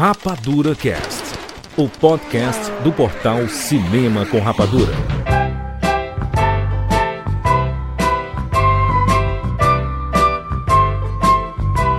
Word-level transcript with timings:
Rapadura 0.00 0.74
Cast, 0.74 1.24
o 1.76 1.86
podcast 1.86 2.72
do 2.82 2.90
portal 2.90 3.46
Cinema 3.50 4.24
com 4.24 4.40
Rapadura. 4.40 4.94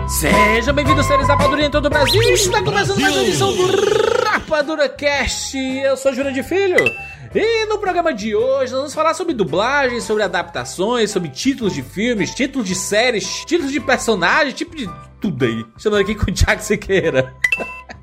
Seja 0.09 0.73
bem-vindo, 0.73 1.03
seres 1.03 1.27
Rapadura 1.27 1.63
em 1.63 1.69
todo 1.69 1.85
o 1.85 1.89
Brasil. 1.91 2.19
Está 2.23 2.63
começando 2.63 2.99
mais 2.99 3.15
uma 3.15 3.23
edição 3.23 3.55
do 3.55 3.67
Rapadura 4.25 4.89
Cast. 4.89 5.55
Eu 5.55 5.95
sou 5.95 6.11
Júnior 6.11 6.33
de 6.33 6.41
Filho. 6.41 6.83
E 7.35 7.67
no 7.67 7.77
programa 7.77 8.11
de 8.15 8.35
hoje 8.35 8.71
nós 8.71 8.81
vamos 8.81 8.93
falar 8.95 9.13
sobre 9.13 9.35
dublagem, 9.35 10.01
sobre 10.01 10.23
adaptações, 10.23 11.11
sobre 11.11 11.29
títulos 11.29 11.75
de 11.75 11.83
filmes, 11.83 12.33
títulos 12.33 12.67
de 12.67 12.73
séries, 12.73 13.45
títulos 13.45 13.71
de 13.71 13.79
personagens, 13.79 14.55
tipo 14.55 14.75
de 14.75 14.89
tudo 15.21 15.45
aí. 15.45 15.63
Chamando 15.77 16.01
aqui 16.01 16.15
com 16.15 16.31
o 16.31 16.33
Thiago 16.33 16.63
Siqueira. 16.63 17.31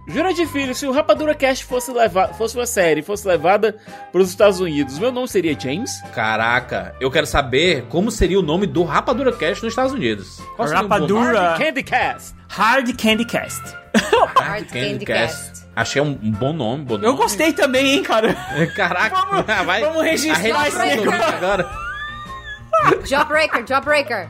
Jura 0.08 0.32
de 0.32 0.46
filho, 0.46 0.74
se 0.74 0.86
o 0.86 0.90
Rapadura 0.90 1.34
Cast 1.34 1.64
fosse, 1.64 1.92
leva 1.92 2.28
fosse 2.28 2.56
uma 2.56 2.64
série, 2.64 3.02
fosse 3.02 3.28
levada 3.28 3.76
para 4.10 4.22
os 4.22 4.30
Estados 4.30 4.58
Unidos, 4.58 4.98
meu 4.98 5.12
nome 5.12 5.28
seria 5.28 5.58
James? 5.58 5.90
Caraca, 6.14 6.94
eu 6.98 7.10
quero 7.10 7.26
saber 7.26 7.84
como 7.90 8.10
seria 8.10 8.38
o 8.38 8.42
nome 8.42 8.66
do 8.66 8.84
Rapadura 8.84 9.32
Cast 9.32 9.62
nos 9.62 9.72
Estados 9.72 9.92
Unidos. 9.92 10.40
Qual 10.56 10.66
Rapadura 10.66 11.56
Candy 11.58 11.82
Cast. 11.82 12.34
Hard 12.48 12.96
Candy 12.96 13.26
Cast. 13.26 13.62
Hard 14.34 14.68
Candy 14.68 15.04
Cast. 15.04 15.68
Achei 15.76 16.00
um, 16.00 16.14
bom 16.14 16.52
nome, 16.52 16.84
bom 16.84 16.94
nome. 16.94 17.06
Eu 17.06 17.14
gostei 17.14 17.52
também, 17.52 17.96
hein, 17.96 18.02
cara. 18.02 18.34
Caraca, 18.74 19.26
vamos, 19.26 19.46
vai, 19.66 19.80
vamos 19.82 20.02
registrar 20.02 20.66
esse 20.66 20.80
agora. 20.80 21.70
Jawbreaker, 23.04 23.66
Jawbreaker. 23.66 24.28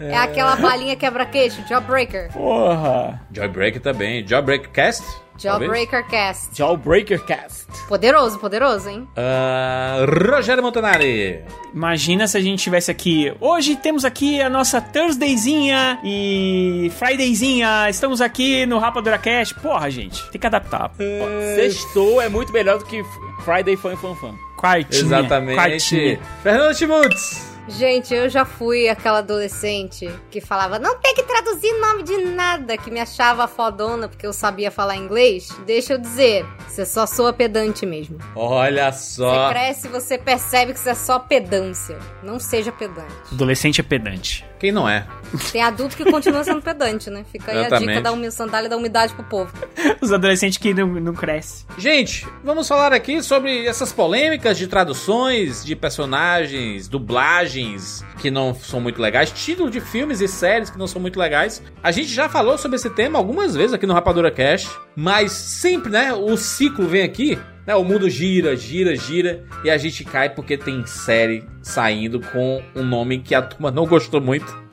É, 0.00 0.12
é 0.12 0.16
aquela 0.16 0.56
balinha 0.56 0.96
quebra-queixo, 0.96 1.62
Jawbreaker. 1.68 2.32
Porra. 2.32 3.20
Jawbreaker 3.32 3.80
também. 3.80 4.26
Jawbreaker 4.26 4.70
Cast? 4.70 5.04
Jawbreaker 5.38 6.06
Cast. 6.06 6.56
Jawbreaker 6.56 7.24
Cast. 7.24 7.66
Poderoso, 7.88 8.38
poderoso, 8.38 8.88
hein? 8.88 9.06
Uh, 9.16 10.30
Rogério 10.30 10.62
Montanari. 10.62 11.44
Imagina 11.74 12.26
se 12.26 12.38
a 12.38 12.40
gente 12.40 12.62
tivesse 12.62 12.90
aqui. 12.90 13.32
Hoje 13.38 13.76
temos 13.76 14.04
aqui 14.04 14.40
a 14.40 14.48
nossa 14.48 14.80
Thursdayzinha 14.80 15.98
e 16.02 16.90
Fridayzinha. 16.98 17.88
Estamos 17.90 18.20
aqui 18.20 18.64
no 18.64 18.78
Rapadura 18.78 19.18
Cast. 19.18 19.54
Porra, 19.56 19.90
gente, 19.90 20.26
tem 20.30 20.40
que 20.40 20.46
adaptar. 20.46 20.90
Uh... 20.92 21.54
Sextou 21.56 22.20
é 22.20 22.28
muito 22.28 22.52
melhor 22.52 22.78
do 22.78 22.86
que 22.86 23.04
Friday 23.44 23.76
Fun 23.76 23.96
Fun 23.96 24.14
Fun. 24.16 24.34
Quartinha. 24.56 25.02
Exatamente. 25.02 25.56
Quartinha. 25.56 26.20
Fernando 26.42 26.74
Timuts. 26.74 27.55
Gente, 27.68 28.14
eu 28.14 28.28
já 28.28 28.44
fui 28.44 28.88
aquela 28.88 29.18
adolescente 29.18 30.08
que 30.30 30.40
falava 30.40 30.78
não 30.78 30.98
tem 30.98 31.14
que 31.14 31.22
traduzir 31.22 31.72
nome 31.80 32.02
de 32.04 32.16
nada, 32.18 32.76
que 32.76 32.90
me 32.90 33.00
achava 33.00 33.48
fodona 33.48 34.08
porque 34.08 34.26
eu 34.26 34.32
sabia 34.32 34.70
falar 34.70 34.96
inglês. 34.96 35.48
Deixa 35.66 35.94
eu 35.94 35.98
dizer, 35.98 36.46
você 36.66 36.86
só 36.86 37.06
soa 37.06 37.32
pedante 37.32 37.84
mesmo. 37.84 38.18
Olha 38.34 38.92
só. 38.92 39.48
Você 39.48 39.52
cresce 39.52 39.86
e 39.86 39.90
você 39.90 40.18
percebe 40.18 40.72
que 40.72 40.78
você 40.78 40.90
é 40.90 40.94
só 40.94 41.18
pedância. 41.18 41.98
Não 42.22 42.38
seja 42.38 42.70
pedante. 42.70 43.12
Adolescente 43.32 43.80
é 43.80 43.84
pedante. 43.84 44.44
Quem 44.58 44.72
não 44.72 44.88
é? 44.88 45.06
Tem 45.52 45.62
adulto 45.62 45.96
que 45.96 46.04
continua 46.04 46.42
sendo 46.44 46.62
pedante, 46.62 47.10
né? 47.10 47.24
Fica 47.30 47.52
aí 47.52 47.58
Exatamente. 47.58 47.90
a 47.90 47.92
dica 47.94 48.02
da 48.02 48.12
um, 48.12 48.30
sandália 48.30 48.68
da 48.68 48.76
umidade 48.76 49.12
pro 49.14 49.24
povo. 49.24 49.52
Os 50.00 50.12
adolescentes 50.12 50.56
que 50.56 50.72
não, 50.72 50.86
não 50.86 51.12
crescem. 51.12 51.66
Gente, 51.76 52.26
vamos 52.44 52.66
falar 52.66 52.92
aqui 52.92 53.22
sobre 53.22 53.66
essas 53.66 53.92
polêmicas 53.92 54.56
de 54.56 54.66
traduções 54.66 55.64
de 55.64 55.74
personagens, 55.76 56.88
dublagens 56.88 58.04
que 58.20 58.30
não 58.30 58.54
são 58.54 58.80
muito 58.80 59.00
legais, 59.00 59.30
títulos 59.30 59.70
de 59.70 59.80
filmes 59.80 60.20
e 60.20 60.28
séries 60.28 60.70
que 60.70 60.78
não 60.78 60.86
são 60.86 61.00
muito 61.00 61.18
legais. 61.18 61.62
A 61.82 61.90
gente 61.90 62.08
já 62.08 62.28
falou 62.28 62.56
sobre 62.56 62.76
esse 62.76 62.90
tema 62.90 63.18
algumas 63.18 63.54
vezes 63.54 63.74
aqui 63.74 63.86
no 63.86 63.94
Rapadura 63.94 64.30
Cash, 64.30 64.70
mas 64.94 65.32
sempre, 65.32 65.90
né, 65.90 66.12
o 66.12 66.36
ciclo 66.36 66.86
vem 66.86 67.02
aqui 67.02 67.38
né, 67.66 67.74
o 67.74 67.82
mundo 67.82 68.08
gira, 68.08 68.56
gira, 68.56 68.94
gira 68.94 69.44
e 69.64 69.70
a 69.70 69.76
gente 69.76 70.04
cai 70.04 70.30
porque 70.30 70.56
tem 70.56 70.86
série 70.86 71.44
saindo 71.60 72.20
com 72.20 72.62
um 72.74 72.84
nome 72.84 73.18
que 73.18 73.34
a 73.34 73.42
turma 73.42 73.70
não 73.70 73.86
gostou 73.86 74.20
muito. 74.20 74.46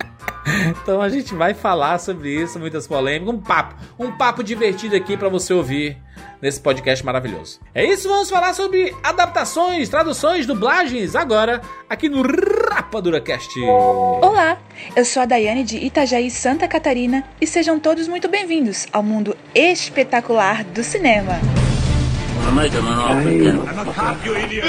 Então 0.84 1.02
a 1.02 1.08
gente 1.08 1.34
vai 1.34 1.54
falar 1.54 1.98
sobre 2.00 2.30
isso, 2.30 2.60
muitas 2.60 2.86
polêmicas, 2.86 3.34
um 3.34 3.40
papo, 3.40 3.76
um 3.98 4.12
papo 4.12 4.44
divertido 4.44 4.94
aqui 4.94 5.16
para 5.16 5.30
você 5.30 5.54
ouvir 5.54 5.98
nesse 6.42 6.60
podcast 6.60 7.04
maravilhoso. 7.06 7.62
É 7.74 7.86
isso, 7.86 8.10
vamos 8.10 8.30
falar 8.30 8.54
sobre 8.54 8.94
adaptações, 9.02 9.88
traduções, 9.88 10.46
dublagens 10.46 11.16
agora 11.16 11.62
aqui 11.90 12.10
no 12.10 12.24
Rapadura 12.70 13.22
Cast. 13.22 13.58
Olá, 13.62 14.58
eu 14.98 15.06
sou 15.06 15.24
a 15.24 15.26
Daiane 15.26 15.64
de 15.64 15.78
Itajaí, 15.78 16.30
Santa 16.30 16.68
Catarina 16.68 17.24
e 17.40 17.48
sejam 17.48 17.80
todos 17.80 18.10
muito 18.10 18.28
bem-vindos 18.28 18.86
ao 18.92 19.02
mundo 19.02 19.38
espetacular 19.56 20.66
do 20.66 20.84
cinema. 20.84 21.63
Make 22.54 22.72
him 22.72 22.86
an 22.88 23.00
offer 23.00 23.30
again. 23.30 23.60
I'm 23.68 23.88
a 23.88 23.94
cop, 23.94 24.26
you 24.26 24.36
idiot. 24.36 24.66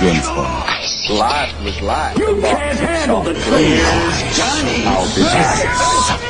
James 0.00 0.26
Bond. 0.26 0.72
Life 1.10 1.64
was 1.64 1.80
life. 1.80 2.18
You 2.18 2.40
can't 2.40 2.78
handle 2.78 3.22
the 3.22 3.34
truth. 3.34 4.34
Johnny. 4.36 4.84
I'll 4.86 5.06
be 5.14 5.22
back. 5.22 6.22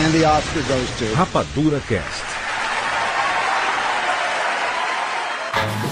And 0.00 0.12
the 0.12 0.24
Oscar 0.24 0.62
goes 0.62 0.98
to 0.98 1.04
Rapadura 1.14 1.80
Cast. 1.88 2.24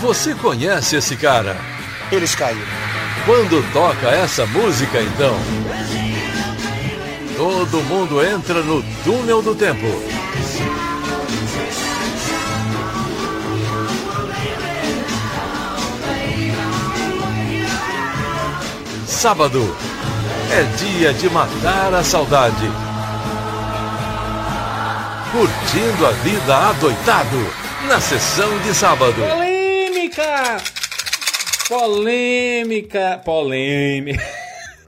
Você 0.00 0.34
conhece 0.34 0.96
esse 0.96 1.16
cara? 1.16 1.56
Eles 2.10 2.34
caíram. 2.34 2.60
Quando 3.24 3.62
toca 3.72 4.08
essa 4.08 4.44
música, 4.46 5.00
então, 5.00 5.38
todo 7.36 7.82
mundo 7.84 8.24
entra 8.24 8.62
no 8.62 8.82
túnel 9.04 9.42
do 9.42 9.54
tempo. 9.54 9.86
Sábado 19.22 19.60
é 20.50 20.64
dia 20.78 21.12
de 21.14 21.30
matar 21.30 21.94
a 21.94 22.02
saudade. 22.02 22.66
Curtindo 25.30 26.06
a 26.08 26.10
vida 26.10 26.56
adoitado 26.70 27.36
na 27.86 28.00
sessão 28.00 28.58
de 28.64 28.74
sábado. 28.74 29.14
Polêmica! 29.14 30.56
Polêmica! 31.68 33.22
Polêmica! 33.24 34.24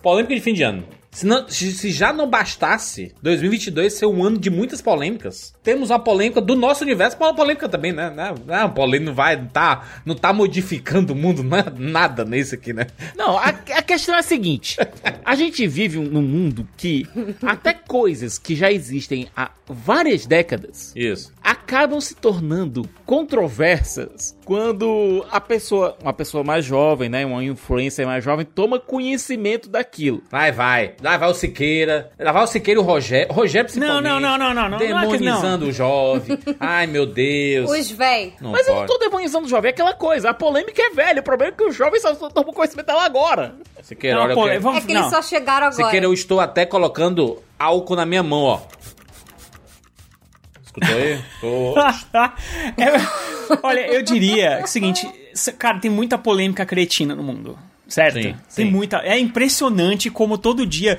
Polêmica 0.03 0.35
de 0.35 0.41
fim 0.41 0.53
de 0.53 0.65
ano. 0.65 0.85
Se, 1.15 1.25
não, 1.25 1.49
se, 1.49 1.91
já 1.93 2.13
não 2.13 2.29
bastasse 2.29 3.15
2022 3.23 3.93
ser 3.93 4.07
um 4.07 4.25
ano 4.25 4.37
de 4.37 4.51
muitas 4.51 4.83
polêmicas, 4.83 5.55
temos 5.63 5.93
a 5.93 5.99
polêmica 5.99 6.41
do 6.41 6.57
nosso 6.57 6.83
universo, 6.83 7.17
uma 7.17 7.33
polêmica 7.33 7.69
também, 7.69 7.93
né? 7.93 8.11
Não, 8.11 8.35
não, 8.45 8.71
polêmica 8.71 9.11
não 9.11 9.15
vai, 9.15 9.37
não 9.37 9.47
tá, 9.47 10.03
não 10.05 10.15
tá 10.17 10.33
modificando 10.33 11.13
o 11.13 11.17
mundo, 11.17 11.43
é 11.55 11.71
nada 11.79 12.25
nesse 12.25 12.57
aqui, 12.57 12.73
né? 12.73 12.89
Não, 13.17 13.39
a, 13.39 13.49
a 13.49 13.83
questão 13.83 14.17
é 14.17 14.19
a 14.19 14.23
seguinte: 14.23 14.77
a 15.25 15.35
gente 15.37 15.67
vive 15.69 16.01
num 16.01 16.23
mundo 16.23 16.69
que 16.77 17.07
até 17.43 17.73
coisas 17.73 18.37
que 18.37 18.57
já 18.57 18.73
existem 18.73 19.29
há 19.37 19.53
várias 19.69 20.27
décadas 20.27 20.93
Isso. 20.97 21.33
acabam 21.43 22.01
se 22.01 22.17
tornando 22.17 22.89
controversas 23.07 24.37
quando 24.45 25.25
a 25.31 25.41
pessoa, 25.41 25.97
uma 26.03 26.13
pessoa 26.13 26.45
mais 26.45 26.65
jovem, 26.65 27.09
né, 27.09 27.25
uma 27.25 27.43
influência 27.43 28.07
mais 28.07 28.23
jovem, 28.23 28.45
toma 28.45 28.79
conhecimento 28.79 29.69
daquilo. 29.69 30.23
Vai, 30.31 30.53
vai. 30.53 30.95
Lá 31.03 31.17
vai 31.17 31.31
o 31.31 31.35
Siqueira. 31.35 32.11
Lá 32.19 32.33
vai 32.33 32.45
o 32.45 32.47
Siqueira 32.47 32.81
e 32.81 32.83
o 32.83 32.87
Rogério. 32.87 33.33
Rogério 33.33 33.69
principalmente. 33.71 34.05
Não, 34.05 34.21
não, 34.21 34.39
não, 34.39 34.55
não, 34.55 34.69
não. 34.69 34.79
Demonizando 34.79 35.59
não 35.59 35.67
é 35.67 35.71
o 35.71 35.73
jovem. 35.73 36.39
Ai, 36.61 36.87
meu 36.87 37.07
Deus. 37.07 37.71
Os 37.71 37.91
véi. 37.91 38.35
Mas 38.41 38.67
pode. 38.67 38.69
eu 38.69 38.75
não 38.77 38.87
tô 38.87 38.99
demonizando 38.99 39.47
o 39.47 39.49
jovem. 39.49 39.71
É 39.71 39.73
aquela 39.73 39.95
coisa. 39.95 40.31
A 40.31 40.35
polêmica 40.35 40.83
é 40.83 40.91
velha. 40.91 41.21
O 41.21 41.25
problema 41.25 41.53
é 41.53 41.57
que 41.57 41.65
os 41.65 41.75
jovens 41.75 42.03
só 42.03 42.15
tomam 42.15 42.53
conhecimento 42.53 42.87
dela 42.87 43.05
agora. 43.05 43.55
Siqueira, 43.83 44.17
não, 44.17 44.25
olha 44.25 44.35
pô, 44.35 44.61
vamos, 44.61 44.83
É 44.83 44.87
que 44.87 44.93
eles 44.93 45.11
só 45.11 45.23
chegaram 45.23 45.67
agora. 45.67 45.85
Siqueira, 45.85 46.07
eu 46.07 46.13
estou 46.13 46.41
até 46.41 46.65
colocando 46.65 47.43
álcool 47.59 47.97
na 47.97 48.07
minha 48.07 48.23
mão, 48.23 48.43
ó. 48.43 48.61
Escutou 50.75 50.97
aí? 50.97 51.21
Tô... 51.41 51.75
é, 52.83 53.59
olha, 53.63 53.87
eu 53.95 54.03
diria 54.03 54.61
o 54.65 54.67
seguinte, 54.67 55.09
cara, 55.57 55.79
tem 55.79 55.91
muita 55.91 56.19
polêmica 56.19 56.67
cretina 56.67 57.15
no 57.15 57.23
mundo, 57.23 57.57
certo? 57.87 58.15
Sim, 58.15 58.35
tem 58.55 58.67
sim. 58.67 58.71
muita. 58.71 58.99
É 58.99 59.19
impressionante 59.19 60.11
como 60.11 60.37
todo 60.37 60.67
dia, 60.67 60.99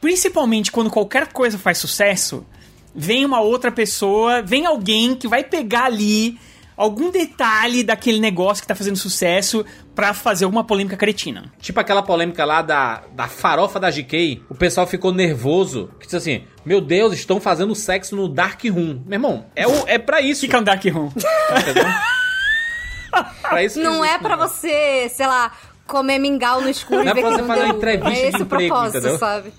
principalmente 0.00 0.70
quando 0.70 0.90
qualquer 0.90 1.28
coisa 1.28 1.58
faz 1.58 1.78
sucesso, 1.78 2.46
vem 2.94 3.24
uma 3.24 3.40
outra 3.40 3.72
pessoa, 3.72 4.42
vem 4.42 4.66
alguém 4.66 5.14
que 5.14 5.26
vai 5.26 5.42
pegar 5.42 5.84
ali 5.84 6.38
algum 6.76 7.10
detalhe 7.10 7.82
daquele 7.82 8.20
negócio 8.20 8.62
que 8.62 8.68
tá 8.68 8.74
fazendo 8.74 8.96
sucesso 8.96 9.64
para 9.94 10.12
fazer 10.12 10.44
alguma 10.44 10.64
polêmica 10.64 10.96
cretina. 10.96 11.52
Tipo 11.60 11.80
aquela 11.80 12.02
polêmica 12.02 12.44
lá 12.44 12.62
da, 12.62 13.02
da 13.12 13.28
farofa 13.28 13.78
da 13.78 13.90
GK, 13.90 14.42
o 14.48 14.54
pessoal 14.54 14.86
ficou 14.86 15.12
nervoso, 15.12 15.90
que 16.00 16.06
disse 16.06 16.16
assim, 16.16 16.44
meu 16.64 16.80
Deus, 16.80 17.12
estão 17.12 17.40
fazendo 17.40 17.74
sexo 17.74 18.16
no 18.16 18.28
Dark 18.28 18.62
Room. 18.64 19.02
Meu 19.06 19.16
irmão, 19.16 19.46
é, 19.54 19.66
o, 19.66 19.84
é 19.86 19.98
pra 19.98 20.20
isso. 20.20 20.46
O 20.46 20.48
que, 20.48 20.56
é 20.56 20.58
um 20.58 20.62
Dark 20.62 20.84
Room? 20.84 21.10
pra 23.42 23.62
isso 23.62 23.80
não 23.80 24.04
é 24.04 24.18
para 24.18 24.36
você, 24.36 25.08
sei 25.08 25.26
lá, 25.26 25.52
comer 25.86 26.18
mingau 26.18 26.60
no 26.60 26.68
escuro 26.68 27.04
não 27.04 27.12
e 27.12 27.14
ver 27.14 27.20
é 27.20 27.22
pra 27.22 27.30
você 27.30 27.42
fazer 27.44 27.64
uma 27.64 27.74
entrevista 27.74 28.18
é 28.18 28.28
esse 28.28 28.36
de 28.36 28.42
emprego, 28.42 28.74
propósito, 28.74 28.98
entendeu? 28.98 29.18
sabe? 29.18 29.52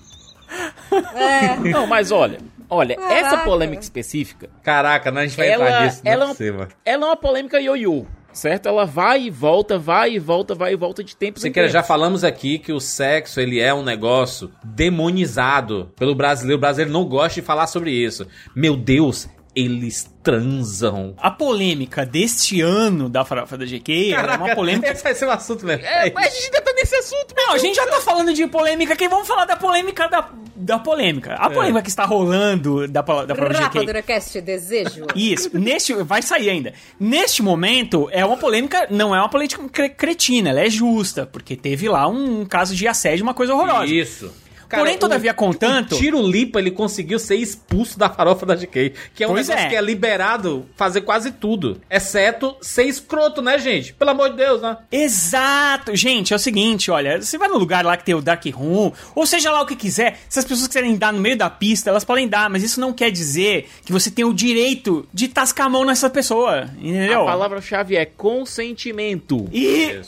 É. 1.14 1.56
Não, 1.70 1.86
mas 1.86 2.12
olha, 2.12 2.38
Olha, 2.68 2.94
essa 2.94 3.30
Caraca. 3.30 3.44
polêmica 3.44 3.82
específica, 3.82 4.48
Caraca, 4.62 5.10
não, 5.10 5.20
a 5.20 5.26
gente 5.26 5.36
vai 5.36 5.48
ela, 5.48 5.64
entrar 5.66 5.84
nisso. 5.84 6.00
ela, 6.04 6.16
não 6.16 6.22
é 6.24 6.26
uma- 6.28 6.34
sei, 6.34 6.50
mano. 6.50 6.68
ela 6.84 7.04
é 7.04 7.08
uma 7.08 7.16
polêmica 7.16 7.60
ioiô, 7.60 8.04
certo? 8.32 8.66
Ela 8.68 8.84
vai 8.84 9.22
e 9.22 9.30
volta, 9.30 9.78
vai 9.78 10.14
e 10.14 10.18
volta, 10.18 10.54
vai 10.54 10.72
e 10.72 10.76
volta 10.76 11.04
de 11.04 11.14
tempo 11.16 11.38
Você 11.38 11.48
em 11.48 11.52
quer, 11.52 11.62
tempo. 11.62 11.72
já 11.72 11.82
falamos 11.82 12.24
aqui 12.24 12.58
que 12.58 12.72
o 12.72 12.80
sexo 12.80 13.40
ele 13.40 13.60
é 13.60 13.72
um 13.72 13.82
negócio 13.84 14.50
demonizado 14.64 15.92
pelo 15.96 16.14
brasileiro. 16.14 16.58
O 16.58 16.60
brasileiro 16.60 16.92
não 16.92 17.04
gosta 17.04 17.40
de 17.40 17.46
falar 17.46 17.66
sobre 17.66 17.90
isso. 17.92 18.26
Meu 18.54 18.76
Deus, 18.76 19.28
eles 19.56 20.08
transam. 20.22 21.14
A 21.16 21.30
polêmica 21.30 22.04
deste 22.04 22.60
ano 22.60 23.08
da 23.08 23.24
farofa 23.24 23.56
da 23.56 23.64
GK 23.64 24.12
ela 24.12 24.34
é 24.34 24.36
uma 24.36 24.54
polêmica. 24.54 24.90
Esse 24.92 25.02
vai 25.02 25.14
ser 25.14 25.24
o 25.26 25.30
assunto 25.30 25.64
mesmo. 25.64 25.84
É, 25.86 26.12
mas 26.14 26.26
a 26.26 26.28
gente 26.30 26.44
ainda 26.44 26.60
tá 26.60 26.72
nesse 26.74 26.94
assunto, 26.94 27.34
Não, 27.34 27.52
a 27.54 27.58
gente 27.58 27.74
já 27.74 27.86
tá 27.86 28.00
falando 28.02 28.34
de 28.34 28.46
polêmica 28.46 28.92
aqui, 28.92 29.08
vamos 29.08 29.26
falar 29.26 29.46
da 29.46 29.56
polêmica 29.56 30.08
da, 30.08 30.28
da 30.54 30.78
polêmica. 30.78 31.34
A 31.36 31.48
polêmica 31.48 31.80
que 31.82 31.88
está 31.88 32.04
rolando 32.04 32.86
da, 32.86 33.00
da 33.00 33.34
prova 33.34 33.54
GK. 33.54 33.62
Rapadura 33.62 34.02
Cast, 34.02 34.40
desejo. 34.42 35.06
Isso, 35.16 35.50
neste. 35.58 35.94
Vai 35.94 36.20
sair 36.20 36.50
ainda. 36.50 36.74
Neste 37.00 37.42
momento, 37.42 38.08
é 38.12 38.24
uma 38.24 38.36
polêmica. 38.36 38.86
Não 38.90 39.14
é 39.14 39.18
uma 39.18 39.28
política 39.30 39.62
cre- 39.72 39.88
cretina, 39.88 40.50
ela 40.50 40.60
é 40.60 40.68
justa, 40.68 41.24
porque 41.24 41.56
teve 41.56 41.88
lá 41.88 42.06
um 42.06 42.44
caso 42.44 42.74
de 42.74 42.86
assédio, 42.86 43.22
uma 43.22 43.32
coisa 43.34 43.54
horrorosa. 43.54 43.86
Isso. 43.86 44.30
Porém, 44.68 44.98
todavia, 44.98 45.32
contanto- 45.34 45.94
O 45.94 45.98
Tiro 45.98 46.20
Lipa, 46.22 46.58
ele 46.58 46.70
conseguiu 46.70 47.18
ser 47.18 47.36
expulso 47.36 47.98
da 47.98 48.08
farofa 48.10 48.44
da 48.46 48.54
GK. 48.54 48.92
Que 49.14 49.24
é 49.24 49.26
um 49.28 49.32
Pois 49.32 49.48
negócio 49.48 49.66
é. 49.66 49.70
que 49.70 49.76
é 49.76 49.80
liberado 49.80 50.66
fazer 50.76 51.02
quase 51.02 51.30
tudo. 51.32 51.80
Exceto 51.90 52.56
ser 52.60 52.84
escroto, 52.84 53.40
né, 53.42 53.58
gente? 53.58 53.92
Pelo 53.94 54.10
amor 54.10 54.30
de 54.30 54.36
Deus, 54.36 54.60
né? 54.62 54.76
Exato! 54.90 55.94
Gente, 55.94 56.32
é 56.32 56.36
o 56.36 56.38
seguinte, 56.38 56.90
olha, 56.90 57.20
você 57.20 57.36
vai 57.38 57.48
no 57.48 57.58
lugar 57.58 57.84
lá 57.84 57.96
que 57.96 58.04
tem 58.04 58.14
o 58.14 58.20
Dark 58.22 58.44
Room, 58.46 58.92
ou 59.14 59.26
seja 59.26 59.50
lá 59.50 59.60
o 59.62 59.66
que 59.66 59.76
quiser, 59.76 60.18
se 60.28 60.38
as 60.38 60.44
pessoas 60.44 60.66
quiserem 60.68 60.96
dar 60.96 61.12
no 61.12 61.20
meio 61.20 61.36
da 61.36 61.48
pista, 61.50 61.90
elas 61.90 62.04
podem 62.04 62.28
dar, 62.28 62.48
mas 62.50 62.62
isso 62.62 62.80
não 62.80 62.92
quer 62.92 63.10
dizer 63.10 63.68
que 63.84 63.92
você 63.92 64.10
tem 64.10 64.24
o 64.24 64.32
direito 64.32 65.06
de 65.12 65.28
tascar 65.28 65.66
a 65.66 65.68
mão 65.70 65.84
nessa 65.84 66.08
pessoa, 66.10 66.68
entendeu? 66.78 67.22
A 67.22 67.26
palavra-chave 67.26 67.96
é 67.96 68.04
consentimento. 68.04 69.48
E 69.52 70.00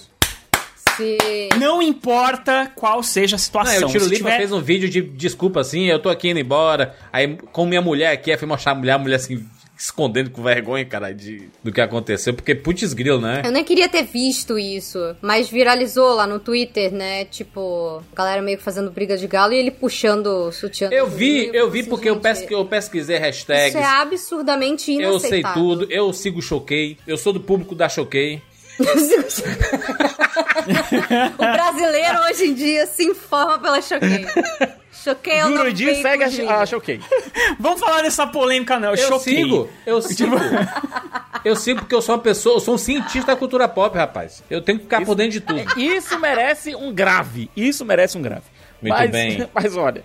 Sim. 0.99 1.49
não 1.59 1.81
importa 1.81 2.71
qual 2.75 3.03
seja 3.03 3.37
a 3.37 3.39
Não, 3.39 3.43
situação. 3.45 3.89
o 3.89 3.91
Tiro 3.93 4.05
se 4.05 4.11
Lipa 4.11 4.25
tiver- 4.25 4.37
fez 4.37 4.53
um 4.53 4.61
vídeo 4.61 4.89
de 4.91 5.00
desculpa 5.00 5.61
assim, 5.61 5.87
eu 5.87 5.99
tô 5.99 6.09
aqui 6.11 6.29
indo 6.29 6.41
embora. 6.41 6.95
Aí, 7.12 7.37
com 7.53 7.65
minha 7.65 7.81
mulher 7.81 8.12
aqui, 8.12 8.31
aí 8.31 8.37
fui 8.37 8.47
mostrar 8.49 8.73
a 8.73 8.75
mulher, 8.75 8.93
a 8.93 8.99
mulher 8.99 9.17
assim, 9.17 9.43
escondendo 9.79 10.31
com 10.31 10.43
vergonha, 10.43 10.85
cara, 10.85 11.15
de, 11.15 11.49
do 11.62 11.71
que 11.71 11.81
aconteceu. 11.81 12.35
Porque 12.35 12.53
putz 12.53 12.93
grilo, 12.93 13.21
né? 13.21 13.43
Eu 13.45 13.53
nem 13.53 13.62
queria 13.62 13.89
ter 13.89 14.03
visto 14.03 14.59
isso, 14.59 15.15
mas 15.23 15.49
viralizou 15.49 16.15
lá 16.17 16.27
no 16.27 16.41
Twitter, 16.41 16.93
né? 16.93 17.25
Tipo, 17.27 18.03
a 18.12 18.17
galera 18.17 18.43
meio 18.43 18.59
que 18.59 18.65
fazendo 18.65 18.91
briga 18.91 19.17
de 19.17 19.29
galo 19.29 19.53
e 19.53 19.56
ele 19.56 19.71
puxando 19.71 20.27
o 20.27 20.50
sutiã. 20.53 20.89
Eu 20.91 21.06
vi, 21.06 21.43
Rio, 21.45 21.55
eu 21.55 21.71
vi 21.71 21.81
assim, 21.81 21.91
porque 21.91 22.09
eu, 22.11 22.15
gente, 22.15 22.23
pesqui, 22.23 22.53
eu 22.55 22.65
pesquisei 22.65 23.19
hashtags. 23.19 23.69
Isso 23.69 23.79
é 23.79 23.85
absurdamente 23.85 24.91
Eu 24.93 25.19
sei 25.21 25.29
inaceitável. 25.41 25.62
tudo, 25.62 25.87
eu 25.93 26.12
sigo 26.12 26.43
Choquei, 26.43 26.97
eu 27.06 27.17
sou 27.17 27.33
do 27.33 27.41
público 27.41 27.75
da 27.77 27.89
Choquei. 27.89 28.43
o 31.35 31.37
brasileiro 31.37 32.19
hoje 32.29 32.47
em 32.47 32.55
dia 32.55 32.87
se 32.87 33.05
informa 33.05 33.59
pela 33.59 33.83
Choquei. 33.83 34.27
Choquei 34.93 35.35
é 35.35 35.45
o 35.45 35.49
nome 35.49 35.59
Jurandir 35.59 36.03
segue 36.03 36.27
veículo 36.27 36.51
a, 36.51 36.63
a 36.63 36.67
Choquei. 36.67 37.01
Vamos 37.59 37.81
falar 37.81 38.03
dessa 38.03 38.27
polêmica, 38.27 38.79
não. 38.79 38.91
Eu, 38.91 38.97
Eu 38.97 39.09
choquei. 39.09 39.37
sigo, 39.37 39.69
eu 39.87 40.03
sigo. 40.07 40.37
eu 41.45 41.57
sigo 41.57 41.81
porque 41.81 41.95
eu 41.95 42.03
sou 42.03 42.15
uma 42.15 42.21
pessoa, 42.21 42.57
eu 42.57 42.61
sou 42.61 42.75
um 42.75 42.79
cientista 42.79 43.33
da 43.33 43.37
cultura 43.37 43.69
pop, 43.69 43.97
rapaz. 43.97 44.43
Eu 44.49 44.63
tenho 44.63 44.79
que 44.79 44.85
ficar 44.85 45.05
por 45.05 45.15
dentro 45.15 45.33
de 45.33 45.41
tudo. 45.41 45.79
Isso 45.79 46.19
merece 46.19 46.75
um 46.75 46.93
grave. 46.93 47.51
Isso 47.57 47.85
merece 47.85 48.17
um 48.17 48.23
grave. 48.23 48.45
Muito 48.81 48.95
mas, 48.95 49.11
bem. 49.11 49.49
Mas 49.53 49.77
olha, 49.77 50.05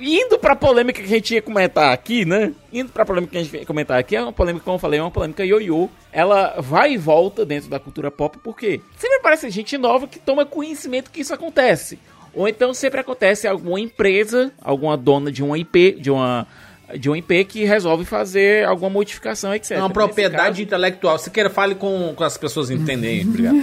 indo 0.00 0.38
pra 0.38 0.54
polêmica 0.54 1.00
que 1.00 1.06
a 1.06 1.16
gente 1.16 1.34
ia 1.34 1.42
comentar 1.42 1.92
aqui, 1.92 2.24
né? 2.24 2.52
Indo 2.72 2.90
pra 2.92 3.04
polêmica 3.04 3.32
que 3.32 3.38
a 3.38 3.42
gente 3.42 3.56
ia 3.56 3.66
comentar 3.66 3.98
aqui, 3.98 4.16
é 4.16 4.22
uma 4.22 4.32
polêmica, 4.32 4.64
como 4.64 4.76
eu 4.76 4.80
falei, 4.80 5.00
é 5.00 5.02
uma 5.02 5.10
polêmica 5.10 5.44
ioiô. 5.44 5.88
Ela 6.12 6.56
vai 6.60 6.92
e 6.92 6.96
volta 6.96 7.44
dentro 7.44 7.68
da 7.68 7.78
cultura 7.78 8.10
pop, 8.10 8.38
por 8.38 8.56
quê? 8.56 8.80
Sempre 8.96 9.16
aparece 9.16 9.50
gente 9.50 9.76
nova 9.76 10.06
que 10.06 10.18
toma 10.18 10.44
conhecimento 10.44 11.10
que 11.10 11.20
isso 11.20 11.34
acontece. 11.34 11.98
Ou 12.34 12.46
então 12.46 12.74
sempre 12.74 13.00
acontece 13.00 13.48
alguma 13.48 13.80
empresa, 13.80 14.52
alguma 14.62 14.96
dona 14.96 15.32
de 15.32 15.42
uma 15.42 15.58
IP, 15.58 15.92
de 15.92 16.10
uma 16.10 16.46
de 16.94 17.08
uma 17.08 17.18
IP 17.18 17.44
que 17.46 17.64
resolve 17.64 18.04
fazer 18.04 18.64
alguma 18.64 18.90
modificação, 18.90 19.52
etc. 19.54 19.72
É 19.72 19.78
uma 19.78 19.90
propriedade 19.90 20.48
caso, 20.48 20.62
intelectual. 20.62 21.18
Se 21.18 21.30
queira, 21.30 21.50
fale 21.50 21.74
com, 21.74 22.14
com 22.14 22.22
as 22.22 22.36
pessoas 22.36 22.70
entenderem. 22.70 23.26
Obrigado. 23.26 23.56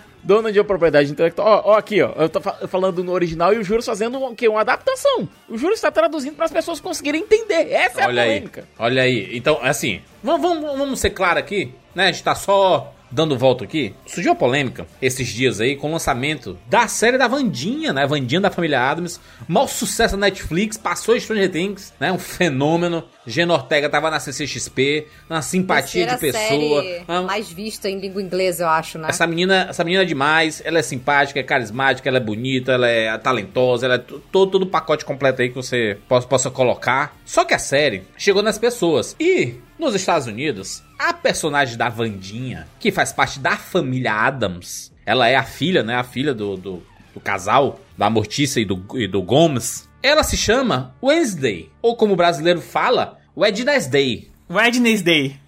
Dona 0.22 0.52
de 0.52 0.58
uma 0.58 0.64
propriedade 0.64 1.10
intelectual. 1.10 1.62
Ó, 1.64 1.72
ó, 1.72 1.78
aqui, 1.78 2.02
ó. 2.02 2.12
Eu 2.16 2.28
tô 2.28 2.40
fa- 2.40 2.66
falando 2.68 3.02
no 3.02 3.12
original 3.12 3.52
e 3.54 3.58
o 3.58 3.64
Júlio 3.64 3.82
fazendo 3.82 4.22
o 4.22 4.34
quê? 4.34 4.48
Uma 4.48 4.60
adaptação. 4.60 5.28
O 5.48 5.56
Júlio 5.56 5.74
está 5.74 5.90
traduzindo 5.90 6.34
para 6.34 6.44
as 6.44 6.52
pessoas 6.52 6.80
conseguirem 6.80 7.22
entender. 7.22 7.70
Essa 7.72 8.02
é 8.02 8.06
Olha 8.06 8.22
a 8.22 8.24
aí. 8.24 8.30
polêmica. 8.30 8.64
Olha 8.78 9.02
aí. 9.02 9.30
Então, 9.36 9.58
assim, 9.62 10.00
vamos, 10.22 10.42
vamos, 10.60 10.78
vamos 10.78 11.00
ser 11.00 11.10
claro 11.10 11.38
aqui, 11.38 11.72
né? 11.94 12.08
A 12.08 12.12
gente 12.12 12.22
tá 12.22 12.34
só 12.34 12.92
dando 13.10 13.36
volta 13.36 13.64
aqui. 13.64 13.94
Surgiu 14.06 14.32
uma 14.32 14.38
polêmica 14.38 14.86
esses 15.02 15.26
dias 15.28 15.60
aí 15.60 15.74
com 15.74 15.88
o 15.88 15.92
lançamento 15.92 16.56
da 16.68 16.86
série 16.86 17.18
da 17.18 17.26
Vandinha, 17.26 17.92
né? 17.92 18.06
Vandinha 18.06 18.40
da 18.40 18.50
família 18.50 18.80
Adams. 18.80 19.20
Maior 19.48 19.66
sucesso 19.66 20.16
da 20.16 20.26
Netflix, 20.26 20.76
passou 20.76 21.18
Stranger 21.18 21.50
Things, 21.50 21.92
né? 21.98 22.12
Um 22.12 22.18
fenômeno. 22.18 23.04
Gena 23.26 23.54
Ortega 23.54 23.88
tava 23.88 24.10
na 24.10 24.18
CCXP, 24.18 25.06
na 25.28 25.42
simpatia 25.42 26.06
de 26.06 26.16
pessoa. 26.16 26.82
série 26.82 27.02
Ah, 27.06 27.22
mais 27.22 27.50
vista 27.50 27.88
em 27.88 28.00
língua 28.00 28.22
inglesa, 28.22 28.64
eu 28.64 28.68
acho, 28.68 28.98
né? 28.98 29.08
Essa 29.08 29.26
menina, 29.26 29.66
essa 29.68 29.84
menina 29.84 30.02
é 30.02 30.06
demais, 30.06 30.62
ela 30.64 30.78
é 30.78 30.82
simpática, 30.82 31.38
é 31.38 31.42
carismática, 31.42 32.08
ela 32.08 32.16
é 32.16 32.20
bonita, 32.20 32.72
ela 32.72 32.88
é 32.88 33.16
talentosa, 33.18 33.86
ela 33.86 33.96
é 33.96 33.98
todo, 33.98 34.50
todo 34.50 34.62
o 34.62 34.66
pacote 34.66 35.04
completo 35.04 35.42
aí 35.42 35.48
que 35.48 35.54
você 35.54 35.98
possa, 36.08 36.26
possa 36.26 36.50
colocar. 36.50 37.14
Só 37.30 37.44
que 37.44 37.54
a 37.54 37.60
série 37.60 38.02
chegou 38.18 38.42
nas 38.42 38.58
pessoas. 38.58 39.14
E 39.20 39.54
nos 39.78 39.94
Estados 39.94 40.26
Unidos, 40.26 40.82
a 40.98 41.12
personagem 41.14 41.76
da 41.76 41.88
Vandinha, 41.88 42.66
que 42.80 42.90
faz 42.90 43.12
parte 43.12 43.38
da 43.38 43.56
família 43.56 44.12
Adams, 44.12 44.92
ela 45.06 45.28
é 45.28 45.36
a 45.36 45.44
filha, 45.44 45.84
né? 45.84 45.94
A 45.94 46.02
filha 46.02 46.34
do, 46.34 46.56
do, 46.56 46.82
do 47.14 47.20
casal, 47.20 47.78
da 47.96 48.10
Mortícia 48.10 48.58
e 48.58 48.64
do, 48.64 48.84
e 48.98 49.06
do 49.06 49.22
Gomes. 49.22 49.88
Ela 50.02 50.24
se 50.24 50.36
chama 50.36 50.92
Wednesday, 51.00 51.70
ou 51.80 51.94
como 51.94 52.14
o 52.14 52.16
brasileiro 52.16 52.60
fala, 52.60 53.20
Wednesday. 53.36 54.28
Wednesday. 54.50 55.38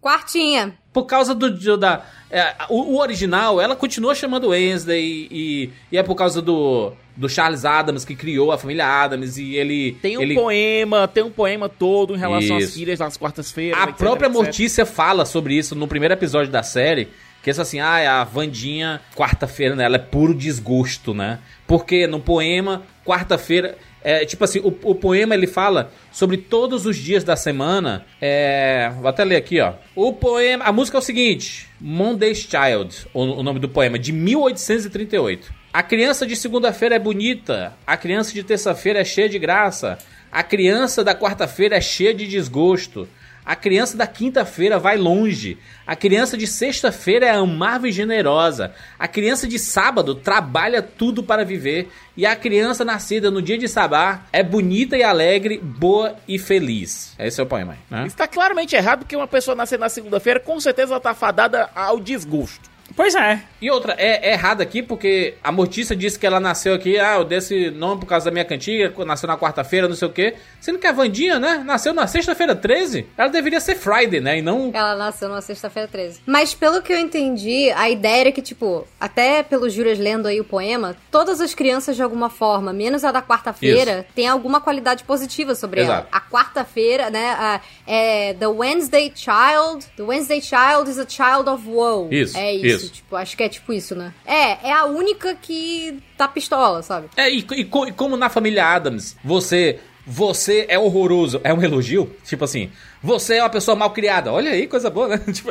Quartinha. 0.00 0.78
Por 0.92 1.06
causa 1.06 1.34
do. 1.34 1.50
do- 1.50 1.76
da, 1.76 2.04
é, 2.30 2.54
o, 2.68 2.94
o 2.94 3.00
original, 3.00 3.60
ela 3.60 3.74
continua 3.74 4.14
chamando 4.14 4.50
Wednesday 4.50 5.26
e, 5.28 5.72
e 5.90 5.98
é 5.98 6.04
por 6.04 6.14
causa 6.14 6.40
do, 6.40 6.92
do 7.18 7.28
Charles 7.28 7.64
Adams 7.64 8.04
que 8.04 8.14
criou 8.14 8.52
a 8.52 8.56
família 8.56 8.86
Adams 8.86 9.36
e 9.36 9.56
ele. 9.56 9.98
Tem 10.00 10.16
um 10.16 10.22
ele, 10.22 10.34
poema, 10.34 11.08
tem 11.08 11.24
um 11.24 11.30
poema 11.30 11.68
todo 11.68 12.14
em 12.14 12.18
relação 12.18 12.56
às 12.56 12.64
Isso. 12.64 12.74
filhas 12.74 13.00
nas 13.00 13.16
quartas-feiras. 13.16 13.80
A 13.80 13.84
etc, 13.84 13.96
própria 13.96 14.28
etc. 14.28 14.36
Mortícia 14.36 14.86
fala 14.86 15.24
sobre 15.24 15.54
isso 15.54 15.74
no 15.74 15.88
primeiro 15.88 16.14
episódio 16.14 16.52
da 16.52 16.62
série. 16.62 17.08
Que 17.42 17.50
é 17.50 17.52
assim, 17.52 17.80
ah, 17.80 18.20
a 18.20 18.24
Vandinha, 18.24 19.00
quarta-feira, 19.16 19.74
né? 19.74 19.84
Ela 19.84 19.96
é 19.96 20.00
puro 20.00 20.34
desgosto, 20.34 21.14
né? 21.14 21.38
Porque 21.66 22.06
no 22.06 22.20
poema, 22.20 22.82
quarta-feira. 23.04 23.76
É, 24.02 24.24
tipo 24.24 24.44
assim, 24.44 24.60
o, 24.60 24.68
o 24.68 24.94
poema 24.94 25.34
ele 25.34 25.48
fala 25.48 25.90
sobre 26.12 26.36
todos 26.36 26.86
os 26.86 26.96
dias 26.96 27.24
da 27.24 27.34
semana. 27.34 28.06
É, 28.20 28.92
vou 28.96 29.08
até 29.08 29.24
ler 29.24 29.36
aqui, 29.36 29.60
ó. 29.60 29.72
O 29.94 30.12
poema. 30.12 30.64
A 30.64 30.72
música 30.72 30.98
é 30.98 31.00
o 31.00 31.02
seguinte: 31.02 31.66
Monday's 31.80 32.38
Child, 32.38 33.08
o, 33.12 33.22
o 33.22 33.42
nome 33.42 33.58
do 33.58 33.68
poema, 33.68 33.98
de 33.98 34.12
1838. 34.12 35.57
A 35.78 35.82
criança 35.84 36.26
de 36.26 36.34
segunda-feira 36.34 36.96
é 36.96 36.98
bonita, 36.98 37.72
a 37.86 37.96
criança 37.96 38.34
de 38.34 38.42
terça-feira 38.42 38.98
é 38.98 39.04
cheia 39.04 39.28
de 39.28 39.38
graça, 39.38 39.96
a 40.28 40.42
criança 40.42 41.04
da 41.04 41.14
quarta-feira 41.14 41.76
é 41.76 41.80
cheia 41.80 42.12
de 42.12 42.26
desgosto. 42.26 43.08
A 43.46 43.54
criança 43.54 43.96
da 43.96 44.04
quinta-feira 44.04 44.76
vai 44.76 44.96
longe. 44.96 45.56
A 45.86 45.94
criança 45.94 46.36
de 46.36 46.48
sexta-feira 46.48 47.26
é 47.26 47.30
amável 47.30 47.88
e 47.88 47.92
generosa. 47.92 48.74
A 48.98 49.06
criança 49.06 49.46
de 49.46 49.56
sábado 49.56 50.16
trabalha 50.16 50.82
tudo 50.82 51.22
para 51.22 51.44
viver. 51.44 51.88
E 52.16 52.26
a 52.26 52.34
criança 52.34 52.84
nascida 52.84 53.30
no 53.30 53.40
dia 53.40 53.56
de 53.56 53.68
sabá 53.68 54.24
é 54.32 54.42
bonita 54.42 54.96
e 54.96 55.04
alegre, 55.04 55.58
boa 55.58 56.16
e 56.26 56.40
feliz. 56.40 57.14
Esse 57.20 57.40
é 57.40 57.44
o 57.44 57.46
poema 57.46 57.78
né? 57.88 58.04
Está 58.04 58.26
claramente 58.26 58.74
errado 58.74 58.98
porque 58.98 59.14
uma 59.14 59.28
pessoa 59.28 59.54
nascer 59.54 59.78
na 59.78 59.88
segunda-feira, 59.88 60.40
com 60.40 60.58
certeza 60.58 60.92
ela 60.94 61.00
tá 61.00 61.14
fadada 61.14 61.70
ao 61.72 62.00
desgosto. 62.00 62.68
Pois 62.98 63.14
é. 63.14 63.40
E 63.62 63.70
outra, 63.70 63.94
é, 63.96 64.30
é 64.30 64.32
errado 64.32 64.60
aqui 64.60 64.82
porque 64.82 65.34
a 65.42 65.52
Mortícia 65.52 65.94
disse 65.94 66.18
que 66.18 66.26
ela 66.26 66.40
nasceu 66.40 66.74
aqui, 66.74 66.98
ah, 66.98 67.14
eu 67.18 67.24
dei 67.24 67.38
esse 67.38 67.70
nome 67.70 68.00
por 68.00 68.06
causa 68.06 68.24
da 68.24 68.32
minha 68.32 68.44
cantiga, 68.44 68.92
nasceu 69.04 69.28
na 69.28 69.38
quarta-feira, 69.38 69.86
não 69.86 69.94
sei 69.94 70.08
o 70.08 70.10
quê. 70.12 70.34
Sendo 70.60 70.80
que 70.80 70.86
a 70.86 70.90
Vandinha, 70.92 71.38
né, 71.38 71.62
nasceu 71.64 71.94
na 71.94 72.08
sexta-feira 72.08 72.56
13. 72.56 73.06
Ela 73.16 73.28
deveria 73.28 73.60
ser 73.60 73.76
Friday, 73.76 74.20
né, 74.20 74.38
e 74.38 74.42
não... 74.42 74.72
Ela 74.74 74.96
nasceu 74.96 75.28
numa 75.28 75.40
sexta-feira 75.40 75.86
13. 75.88 76.22
Mas 76.26 76.54
pelo 76.54 76.82
que 76.82 76.92
eu 76.92 76.98
entendi, 76.98 77.70
a 77.70 77.88
ideia 77.88 78.22
era 78.22 78.32
que, 78.32 78.42
tipo, 78.42 78.84
até 78.98 79.44
pelos 79.44 79.72
Juras 79.72 79.96
lendo 79.96 80.26
aí 80.26 80.40
o 80.40 80.44
poema, 80.44 80.96
todas 81.08 81.40
as 81.40 81.54
crianças, 81.54 81.94
de 81.94 82.02
alguma 82.02 82.28
forma, 82.28 82.72
menos 82.72 83.04
a 83.04 83.12
da 83.12 83.22
quarta-feira, 83.22 84.06
tem 84.12 84.26
alguma 84.26 84.60
qualidade 84.60 85.04
positiva 85.04 85.54
sobre 85.54 85.82
ela. 85.82 85.94
Exato. 85.94 86.08
A 86.10 86.20
quarta-feira, 86.20 87.10
né, 87.10 87.30
a- 87.38 87.60
é 87.86 88.34
The 88.34 88.48
Wednesday 88.48 89.12
Child. 89.14 89.86
The 89.96 90.02
Wednesday 90.02 90.40
Child 90.40 90.90
is 90.90 90.98
a 90.98 91.06
child 91.08 91.48
of 91.48 91.64
woe. 91.68 92.08
Isso, 92.12 92.36
É 92.36 92.52
isso, 92.52 92.66
isso. 92.86 92.87
Tipo, 92.90 93.16
acho 93.16 93.36
que 93.36 93.42
é 93.42 93.48
tipo 93.48 93.72
isso, 93.72 93.94
né? 93.94 94.12
É, 94.24 94.68
é 94.68 94.72
a 94.72 94.84
única 94.84 95.34
que 95.34 96.02
tá 96.16 96.26
pistola, 96.28 96.82
sabe? 96.82 97.08
É, 97.16 97.30
e, 97.30 97.38
e 97.52 97.60
e 97.60 97.64
como 97.92 98.16
na 98.16 98.28
família 98.28 98.66
Adams, 98.66 99.16
você 99.24 99.78
você 100.06 100.64
é 100.70 100.78
horroroso, 100.78 101.38
é 101.44 101.52
um 101.52 101.62
elogio? 101.62 102.10
Tipo 102.24 102.44
assim, 102.44 102.70
você 103.02 103.36
é 103.36 103.42
uma 103.42 103.50
pessoa 103.50 103.76
mal 103.76 103.90
criada. 103.90 104.32
Olha 104.32 104.52
aí, 104.52 104.66
coisa 104.66 104.88
boa, 104.88 105.08
né? 105.08 105.18
Tipo, 105.30 105.50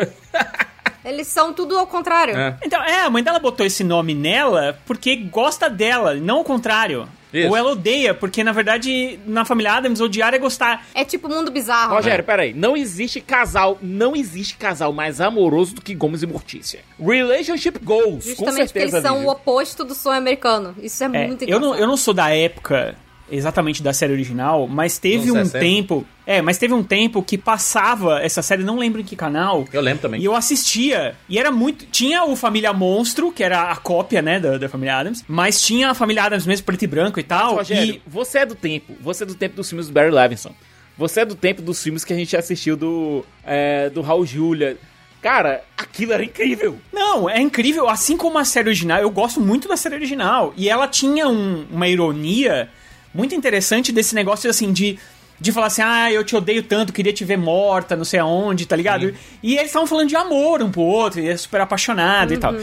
Eles 1.05 1.27
são 1.27 1.53
tudo 1.53 1.77
ao 1.77 1.85
contrário. 1.85 2.35
é. 2.35 2.57
Então, 2.65 2.83
é, 2.83 3.01
a 3.01 3.09
mãe 3.09 3.23
dela 3.23 3.39
botou 3.39 3.65
esse 3.65 3.83
nome 3.83 4.13
nela 4.15 4.77
porque 4.85 5.15
gosta 5.15 5.69
dela, 5.69 6.15
não 6.15 6.41
o 6.41 6.43
contrário. 6.43 7.07
Isso. 7.33 7.49
Ou 7.49 7.57
ela 7.57 7.71
odeia, 7.71 8.13
porque 8.13 8.43
na 8.43 8.51
verdade, 8.51 9.19
na 9.25 9.43
família 9.45 9.73
Adams, 9.73 9.99
odiar 9.99 10.33
é 10.33 10.39
gostar. 10.39 10.85
É 10.93 11.03
tipo 11.03 11.27
mundo 11.27 11.51
bizarro. 11.51 11.93
Rogério, 11.95 12.23
peraí. 12.23 12.53
Não 12.53 12.75
existe 12.77 13.19
casal, 13.21 13.77
não 13.81 14.15
existe 14.15 14.55
casal 14.57 14.93
mais 14.93 15.19
amoroso 15.19 15.75
do 15.75 15.81
que 15.81 15.93
Gomes 15.93 16.23
e 16.23 16.27
Mortícia. 16.27 16.79
Relationship 16.99 17.79
goals, 17.83 18.23
com 18.23 18.29
Justamente 18.29 18.67
porque 18.67 18.79
certeza. 18.79 18.97
eles 18.97 19.01
são 19.07 19.25
o 19.25 19.29
oposto 19.29 19.83
do 19.83 19.93
sonho 19.93 20.17
americano. 20.17 20.75
Isso 20.81 21.03
é, 21.03 21.07
É, 21.07 21.27
muito 21.27 21.43
eu, 21.43 21.59
não, 21.59 21.75
eu 21.75 21.87
não 21.87 21.97
sou 21.97 22.13
da 22.13 22.29
época 22.29 22.95
exatamente 23.29 23.81
da 23.83 23.91
série 23.93 24.13
original, 24.13 24.67
mas 24.67 24.97
teve 24.97 25.31
um 25.31 25.35
60. 25.45 25.59
tempo. 25.59 26.05
É, 26.25 26.41
mas 26.41 26.57
teve 26.57 26.73
um 26.73 26.83
tempo 26.83 27.21
que 27.23 27.37
passava 27.37 28.19
essa 28.21 28.41
série, 28.41 28.63
não 28.63 28.77
lembro 28.77 28.99
em 28.99 29.03
que 29.03 29.15
canal. 29.15 29.65
Eu 29.71 29.81
lembro 29.81 30.01
também. 30.01 30.19
E 30.21 30.25
eu 30.25 30.35
assistia. 30.35 31.15
E 31.29 31.39
era 31.39 31.49
muito. 31.51 31.85
Tinha 31.85 32.23
o 32.25 32.35
Família 32.35 32.73
Monstro, 32.73 33.31
que 33.31 33.43
era 33.43 33.71
a 33.71 33.75
cópia, 33.77 34.21
né, 34.21 34.39
da, 34.39 34.57
da 34.57 34.67
Família 34.69 34.97
Adams. 34.97 35.23
Mas 35.27 35.61
tinha 35.61 35.89
a 35.89 35.93
Família 35.93 36.23
Adams 36.23 36.45
mesmo, 36.45 36.65
preto 36.65 36.83
e 36.83 36.87
branco 36.87 37.19
e 37.19 37.23
tal. 37.23 37.55
Rogério, 37.55 37.95
e 37.95 38.01
você 38.05 38.39
é 38.39 38.45
do 38.45 38.55
tempo. 38.55 38.93
Você 39.01 39.23
é 39.23 39.25
do 39.27 39.35
tempo 39.35 39.55
dos 39.55 39.69
filmes 39.69 39.87
do 39.87 39.93
Barry 39.93 40.11
Levinson. 40.11 40.51
Você 40.97 41.21
é 41.21 41.25
do 41.25 41.35
tempo 41.35 41.61
dos 41.61 41.81
filmes 41.81 42.03
que 42.03 42.11
a 42.11 42.15
gente 42.15 42.35
assistiu 42.35 42.75
do, 42.75 43.23
é, 43.45 43.89
do 43.89 44.01
Raul 44.01 44.25
Julia. 44.25 44.77
Cara, 45.21 45.63
aquilo 45.77 46.13
era 46.13 46.23
incrível. 46.23 46.77
Não, 46.93 47.29
é 47.29 47.39
incrível. 47.39 47.87
Assim 47.87 48.15
como 48.17 48.37
a 48.37 48.45
série 48.45 48.67
original, 48.69 48.99
eu 48.99 49.09
gosto 49.09 49.39
muito 49.41 49.67
da 49.67 49.77
série 49.77 49.95
original. 49.95 50.53
E 50.57 50.69
ela 50.69 50.87
tinha 50.87 51.27
um- 51.27 51.65
uma 51.71 51.87
ironia 51.87 52.69
muito 53.17 53.35
interessante 53.35 53.91
desse 53.91 54.13
negócio, 54.15 54.49
assim, 54.49 54.71
de, 54.71 54.97
de 55.41 55.51
falar 55.51 55.67
assim: 55.67 55.81
ah, 55.81 56.11
eu 56.11 56.23
te 56.23 56.35
odeio 56.35 56.63
tanto, 56.63 56.93
queria 56.93 57.11
te 57.11 57.25
ver 57.25 57.37
morta, 57.37 57.95
não 57.95 58.05
sei 58.05 58.19
aonde, 58.19 58.65
tá 58.65 58.75
ligado? 58.75 59.13
E 59.43 59.55
eles 59.55 59.67
estavam 59.67 59.87
falando 59.87 60.07
de 60.07 60.15
amor 60.15 60.61
um 60.61 60.69
pro 60.71 60.81
outro, 60.81 61.19
e 61.19 61.27
é 61.27 61.35
super 61.35 61.59
apaixonado 61.61 62.33
e 62.33 62.37
tal. 62.37 62.53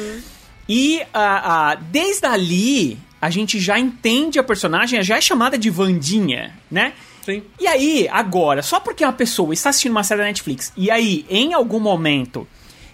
E 0.68 1.02
a, 1.12 1.70
a- 1.72 1.74
desde 1.74 2.24
ali, 2.26 2.96
a 3.20 3.28
gente 3.28 3.58
já 3.60 3.78
entende 3.78 4.38
a 4.38 4.42
personagem, 4.42 5.02
já 5.02 5.16
é 5.16 5.20
chamada 5.20 5.58
de 5.58 5.68
Vandinha, 5.68 6.54
né? 6.70 6.92
Sim. 7.24 7.42
E 7.60 7.66
aí, 7.66 8.08
agora, 8.10 8.62
só 8.62 8.78
porque 8.80 9.02
uma 9.04 9.12
pessoa 9.12 9.52
está 9.54 9.70
assistindo 9.70 9.92
uma 9.92 10.04
série 10.04 10.20
da 10.20 10.26
Netflix 10.26 10.72
e 10.76 10.90
aí, 10.90 11.24
em 11.30 11.54
algum 11.54 11.80
momento, 11.80 12.46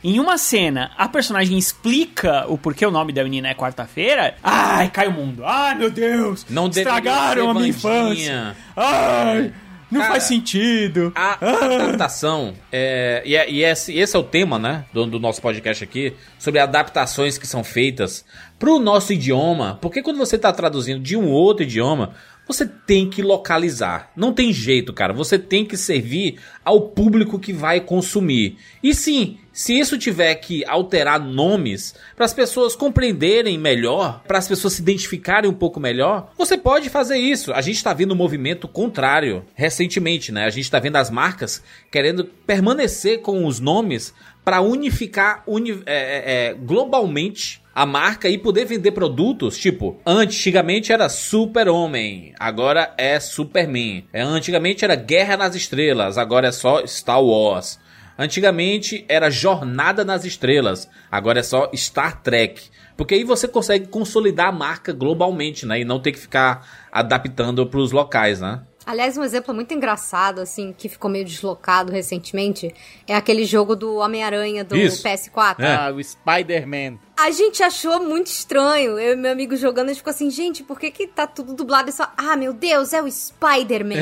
em 0.03 0.19
uma 0.19 0.39
cena, 0.39 0.91
a 0.97 1.09
personagem 1.09 1.59
explica 1.59 2.45
o 2.49 2.57
porquê 2.57 2.85
o 2.87 2.91
nome 2.91 3.13
da 3.13 3.23
menina 3.23 3.49
é 3.49 3.55
quarta-feira, 3.55 4.35
ai, 4.43 4.89
cai 4.91 5.09
o 5.09 5.13
mundo. 5.13 5.45
Ai, 5.45 5.75
meu 5.75 5.91
Deus! 5.91 6.47
Não 6.49 6.69
estragaram 6.69 7.51
a 7.51 7.55
minha 7.55 7.69
infância. 7.69 8.57
Ai, 8.77 9.53
não 9.91 10.01
Cara, 10.01 10.13
faz 10.13 10.25
sentido. 10.25 11.13
A 11.17 11.35
adaptação, 11.45 12.55
é, 12.71 13.23
e, 13.25 13.35
é- 13.35 13.51
e 13.51 13.65
esse, 13.65 13.93
esse 13.99 14.15
é 14.17 14.19
o 14.19 14.23
tema, 14.23 14.59
né, 14.59 14.85
do, 14.93 15.05
do 15.07 15.19
nosso 15.19 15.43
podcast 15.43 15.83
aqui, 15.83 16.15
sobre 16.39 16.61
adaptações 16.61 17.37
que 17.37 17.47
são 17.47 17.65
feitas 17.65 18.25
pro 18.59 18.79
nosso 18.79 19.13
idioma, 19.13 19.79
porque 19.81 20.01
quando 20.03 20.19
você 20.19 20.39
tá 20.39 20.53
traduzindo 20.53 21.01
de 21.01 21.17
um 21.17 21.29
outro 21.29 21.65
idioma, 21.65 22.15
você 22.53 22.67
tem 22.67 23.09
que 23.09 23.23
localizar. 23.23 24.11
Não 24.17 24.33
tem 24.33 24.53
jeito, 24.53 24.93
cara. 24.93 25.13
Você 25.13 25.39
tem 25.39 25.65
que 25.65 25.77
servir 25.77 26.39
ao 26.65 26.89
público 26.89 27.39
que 27.39 27.53
vai 27.53 27.81
consumir. 27.81 28.57
E 28.83 28.95
sim, 28.95 29.39
se 29.53 29.79
isso 29.79 29.99
tiver 29.99 30.35
que 30.37 30.65
alterar 30.65 31.21
nomes 31.21 31.95
para 32.17 32.25
as 32.25 32.35
pessoas 32.35 32.75
compreenderem 32.75 33.59
melhor, 33.59 34.23
para 34.27 34.39
as 34.39 34.49
pessoas 34.49 34.75
se 34.75 34.83
identificarem 34.83 35.49
um 35.51 35.55
pouco 35.55 35.79
melhor, 35.79 36.33
você 36.37 36.57
pode 36.57 36.89
fazer 36.89 37.19
isso. 37.19 37.53
A 37.53 37.61
gente 37.61 37.77
está 37.77 37.93
vendo 37.93 38.13
um 38.13 38.17
movimento 38.17 38.67
contrário 38.67 39.45
recentemente, 39.55 40.33
né? 40.33 40.45
A 40.45 40.51
gente 40.51 40.65
está 40.65 40.79
vendo 40.79 40.97
as 40.97 41.11
marcas 41.11 41.63
querendo 41.91 42.25
permanecer 42.25 43.21
com 43.21 43.47
os 43.47 43.61
nomes 43.61 44.13
para 44.45 44.61
unificar 44.61 45.43
uni- 45.47 45.83
é, 45.87 45.95
é, 45.95 46.47
é, 46.51 46.55
globalmente 46.55 47.60
a 47.75 47.87
marca 47.87 48.29
e 48.29 48.37
poder 48.37 48.65
vender 48.65 48.93
produtos, 48.93 49.57
tipo, 49.57 50.01
antigamente 50.05 50.93
era 50.93 51.09
Super-Homem, 51.09 52.35
agora 52.39 52.93
é 52.99 53.21
Superman. 53.21 54.05
É, 54.13 54.23
antigamente 54.23 54.85
era 54.85 54.95
Guerra 54.97 55.37
nas 55.37 55.55
Estrelas, 55.55 56.19
agora 56.19 56.49
é 56.49 56.53
só 56.53 56.85
Star 56.87 57.23
Wars. 57.23 57.79
Antigamente 58.19 59.05
era 59.09 59.31
Jornada 59.31 60.05
nas 60.05 60.25
Estrelas, 60.25 60.89
agora 61.11 61.41
é 61.41 61.43
só 61.43 61.71
Star 61.75 62.21
Trek. 62.21 62.69
Porque 62.97 63.15
aí 63.15 63.25
você 63.25 63.49
consegue 63.49 63.87
consolidar 63.87 64.49
a 64.49 64.53
marca 64.53 64.93
globalmente, 64.93 65.65
né? 65.65 65.81
E 65.81 65.87
não 65.87 65.99
ter 65.99 66.13
que 66.13 66.19
ficar 66.19 66.67
adaptando 66.93 67.67
para 67.67 67.81
os 67.81 67.93
locais, 67.93 68.41
né? 68.41 68.61
Aliás, 68.91 69.17
um 69.17 69.23
exemplo 69.23 69.55
muito 69.55 69.73
engraçado, 69.73 70.41
assim, 70.41 70.75
que 70.77 70.89
ficou 70.89 71.09
meio 71.09 71.25
deslocado 71.25 71.93
recentemente, 71.93 72.75
é 73.07 73.15
aquele 73.15 73.45
jogo 73.45 73.77
do 73.77 73.95
Homem-Aranha 73.99 74.65
do 74.65 74.77
Isso. 74.77 75.05
PS4. 75.05 75.61
É. 75.61 75.75
Ah, 75.77 75.93
o 75.95 76.03
Spider-Man. 76.03 76.99
A 77.17 77.31
gente 77.31 77.63
achou 77.63 78.03
muito 78.03 78.27
estranho. 78.27 78.99
Eu 78.99 79.13
e 79.13 79.17
meu 79.17 79.31
amigo 79.31 79.55
jogando, 79.55 79.87
a 79.87 79.89
gente 79.93 79.99
ficou 79.99 80.11
assim, 80.11 80.29
gente, 80.29 80.65
por 80.65 80.81
que 80.81 80.91
que 80.91 81.07
tá 81.07 81.25
tudo 81.25 81.55
dublado 81.55 81.89
e 81.89 81.93
só... 81.93 82.11
Ah, 82.17 82.37
meu 82.37 82.53
Deus, 82.53 82.93
é 82.93 83.01
o 83.01 83.09
Spider-Man. 83.09 83.95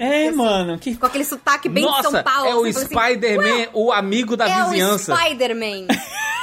É, 0.00 0.32
mano, 0.32 0.76
que 0.76 0.96
Com 0.96 1.06
aquele 1.06 1.24
sotaque 1.24 1.68
bem 1.68 1.84
de 1.84 1.88
Nossa, 1.88 2.10
São 2.10 2.22
Paulo. 2.24 2.48
é 2.50 2.54
o 2.56 2.64
assim, 2.64 2.72
falei 2.72 3.14
assim, 3.14 3.26
Spider-Man, 3.28 3.68
o 3.74 3.92
amigo 3.92 4.36
da 4.36 4.48
é 4.48 4.64
vizinhança. 4.64 5.14
o 5.14 5.16
Spider-Man. 5.16 5.86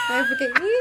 Aí 0.09 0.19
eu 0.19 0.25
fiquei, 0.27 0.47
ih, 0.47 0.79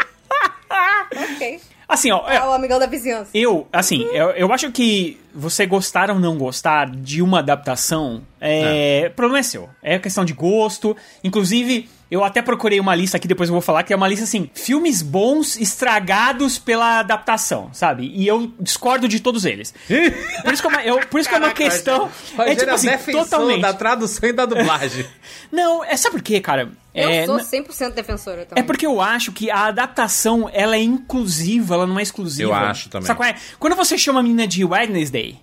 ok. 1.35 1.61
Assim, 1.93 2.11
ó, 2.11 2.27
é, 2.27 2.37
É 2.37 2.45
o 2.45 2.53
amigão 2.53 2.79
da 2.79 2.87
vizinhança. 2.87 3.31
Eu, 3.35 3.67
assim, 3.71 4.03
eu, 4.15 4.31
eu 4.31 4.51
acho 4.51 4.73
que 4.73 5.21
você 5.35 5.67
gostar 5.67 6.11
ou 6.11 6.19
não 6.19 6.39
gostar 6.39 6.89
de 6.91 7.21
uma 7.21 7.41
adaptação, 7.41 8.23
é, 8.41 9.11
problema 9.15 9.41
é 9.41 9.43
seu. 9.43 9.69
É 9.83 9.99
questão 9.99 10.25
de 10.25 10.33
gosto. 10.33 10.97
Inclusive, 11.23 11.91
eu 12.13 12.23
até 12.23 12.43
procurei 12.43 12.79
uma 12.79 12.95
lista 12.95 13.17
aqui, 13.17 13.27
depois 13.27 13.49
eu 13.49 13.55
vou 13.55 13.63
falar, 13.63 13.85
que 13.85 13.91
é 13.91 13.97
uma 13.97 14.07
lista 14.07 14.25
assim, 14.25 14.51
filmes 14.53 15.01
bons 15.01 15.57
estragados 15.57 16.59
pela 16.59 16.99
adaptação, 16.99 17.71
sabe? 17.73 18.13
E 18.15 18.27
eu 18.27 18.53
discordo 18.61 19.09
de 19.09 19.19
todos 19.19 19.47
eles. 19.47 19.73
Por 20.45 20.53
isso 20.53 20.61
que 20.63 20.69
é 20.69 20.71
uma, 20.71 20.85
eu- 20.85 21.07
por 21.07 21.19
isso 21.19 21.29
que 21.31 21.35
é 21.35 21.39
uma 21.39 21.53
questão... 21.53 22.11
Rogério 22.37 22.53
é 22.53 22.55
tipo 22.55 22.71
assim, 22.71 22.89
defensor 22.89 23.25
totalmente... 23.25 23.63
da 23.63 23.73
tradução 23.73 24.29
e 24.29 24.33
da 24.35 24.45
dublagem. 24.45 25.07
Não, 25.51 25.83
é, 25.83 25.97
sabe 25.97 26.17
por 26.17 26.23
quê, 26.23 26.39
cara? 26.39 26.71
Eu 26.95 27.09
é, 27.09 27.25
sou 27.25 27.39
n- 27.39 27.45
100% 27.45 27.95
defensora 27.95 28.45
também. 28.45 28.63
é 28.63 28.67
porque 28.67 28.85
eu 28.85 29.01
acho 29.01 29.33
que 29.33 29.51
a 29.51 29.67
adaptação, 29.69 30.51
ela 30.53 30.77
é 30.77 30.83
inclusiva, 30.83 31.75
ela 31.77 31.87
não 31.87 31.99
é 31.99 32.03
exclusiva. 32.03 32.51
Eu 32.51 32.55
acho 32.55 32.91
também. 32.91 33.07
Sabe 33.07 33.17
qual 33.17 33.29
é? 33.29 33.37
Quando 33.59 33.75
você 33.75 33.97
chama 33.97 34.21
a 34.21 34.23
menina 34.23 34.47
de 34.47 34.63
Wednesday, 34.65 35.39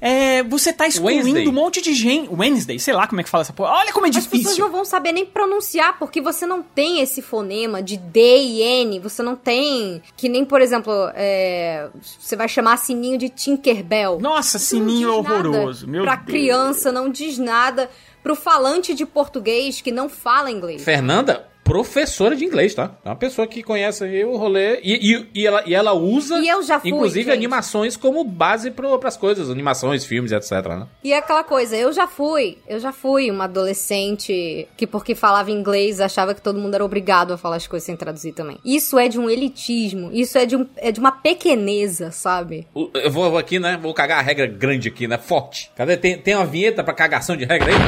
é, 0.00 0.42
você 0.44 0.72
tá 0.72 0.86
excluindo 0.86 1.24
Wednesday. 1.24 1.48
um 1.48 1.52
monte 1.52 1.80
de 1.80 1.92
gente... 1.94 2.28
Wednesday, 2.32 2.78
sei 2.78 2.94
lá 2.94 3.06
como 3.06 3.20
é 3.20 3.24
que 3.24 3.30
fala 3.30 3.42
essa 3.42 3.52
porra. 3.52 3.70
Olha 3.70 3.92
como 3.92 4.06
é 4.06 4.08
As 4.10 4.16
pessoas 4.26 4.40
difícil. 4.42 4.64
não 4.64 4.70
vão 4.72 4.84
saber 4.84 5.12
nem 5.12 5.26
pronunciar, 5.26 5.98
porque 5.98 6.20
você 6.20 6.46
não 6.46 6.62
tem 6.62 7.00
esse 7.00 7.20
fonema 7.20 7.82
de 7.82 7.96
D 7.96 8.20
e 8.38 8.62
N. 8.62 9.00
Você 9.00 9.22
não 9.22 9.36
tem. 9.36 10.02
Que 10.16 10.28
nem, 10.28 10.44
por 10.44 10.60
exemplo, 10.60 10.92
é, 11.14 11.88
você 12.18 12.36
vai 12.36 12.48
chamar 12.48 12.76
sininho 12.76 13.18
de 13.18 13.28
Tinkerbell. 13.28 14.18
Nossa, 14.20 14.56
Isso 14.56 14.76
não 14.76 14.86
sininho 14.88 15.12
horroroso. 15.14 15.86
Meu 15.88 16.04
pra 16.04 16.16
Deus. 16.16 16.26
criança, 16.26 16.92
não 16.92 17.10
diz 17.10 17.38
nada. 17.38 17.90
Pro 18.22 18.34
falante 18.34 18.94
de 18.94 19.06
português 19.06 19.80
que 19.80 19.90
não 19.92 20.08
fala 20.08 20.50
inglês. 20.50 20.82
Fernanda, 20.82 21.46
professora 21.68 22.34
de 22.34 22.44
inglês, 22.44 22.74
tá? 22.74 22.92
É 23.04 23.08
uma 23.08 23.16
pessoa 23.16 23.46
que 23.46 23.62
conhece 23.62 24.02
aí 24.04 24.24
o 24.24 24.36
rolê. 24.36 24.80
E, 24.82 25.14
e, 25.14 25.26
e 25.42 25.46
ela, 25.46 25.62
e 25.66 25.74
ela 25.74 25.92
usa, 25.92 26.38
E 26.38 26.48
eu 26.48 26.62
já 26.62 26.80
fui, 26.80 26.90
inclusive, 26.90 27.24
gente. 27.26 27.34
animações 27.34 27.96
como 27.96 28.24
base 28.24 28.70
para 28.70 28.88
as 29.04 29.16
coisas. 29.16 29.50
Animações, 29.50 30.04
filmes, 30.04 30.32
etc, 30.32 30.50
né? 30.68 30.86
E 31.04 31.12
é 31.12 31.18
aquela 31.18 31.44
coisa, 31.44 31.76
eu 31.76 31.92
já 31.92 32.06
fui, 32.06 32.58
eu 32.66 32.78
já 32.80 32.92
fui 32.92 33.30
uma 33.30 33.44
adolescente 33.44 34.66
que 34.76 34.86
porque 34.86 35.14
falava 35.14 35.50
inglês 35.50 36.00
achava 36.00 36.34
que 36.34 36.40
todo 36.42 36.58
mundo 36.58 36.74
era 36.74 36.84
obrigado 36.84 37.32
a 37.32 37.36
falar 37.38 37.56
as 37.56 37.66
coisas 37.66 37.84
sem 37.86 37.96
traduzir 37.96 38.32
também. 38.32 38.58
Isso 38.64 38.98
é 38.98 39.08
de 39.08 39.18
um 39.18 39.28
elitismo, 39.28 40.10
isso 40.12 40.38
é 40.38 40.46
de, 40.46 40.56
um, 40.56 40.66
é 40.76 40.90
de 40.90 41.00
uma 41.00 41.12
pequeneza, 41.12 42.10
sabe? 42.10 42.66
Eu 42.94 43.10
vou, 43.10 43.28
vou 43.30 43.38
aqui, 43.38 43.58
né? 43.58 43.78
Vou 43.80 43.92
cagar 43.92 44.18
a 44.18 44.22
regra 44.22 44.46
grande 44.46 44.88
aqui, 44.88 45.06
né? 45.06 45.18
Forte. 45.18 45.70
Cadê? 45.76 45.96
Tem, 45.96 46.18
tem 46.18 46.34
uma 46.34 46.46
vinheta 46.46 46.82
pra 46.82 46.94
cagação 46.94 47.36
de 47.36 47.44
regra 47.44 47.68
aí? 47.68 47.78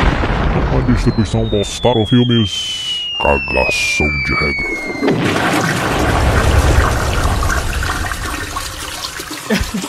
A 0.77 0.93
distribuição 0.93 1.45
mostraram 1.47 2.07
filmes. 2.07 3.00
Cagação 3.23 4.07
de 4.25 4.35
regra. 4.35 4.71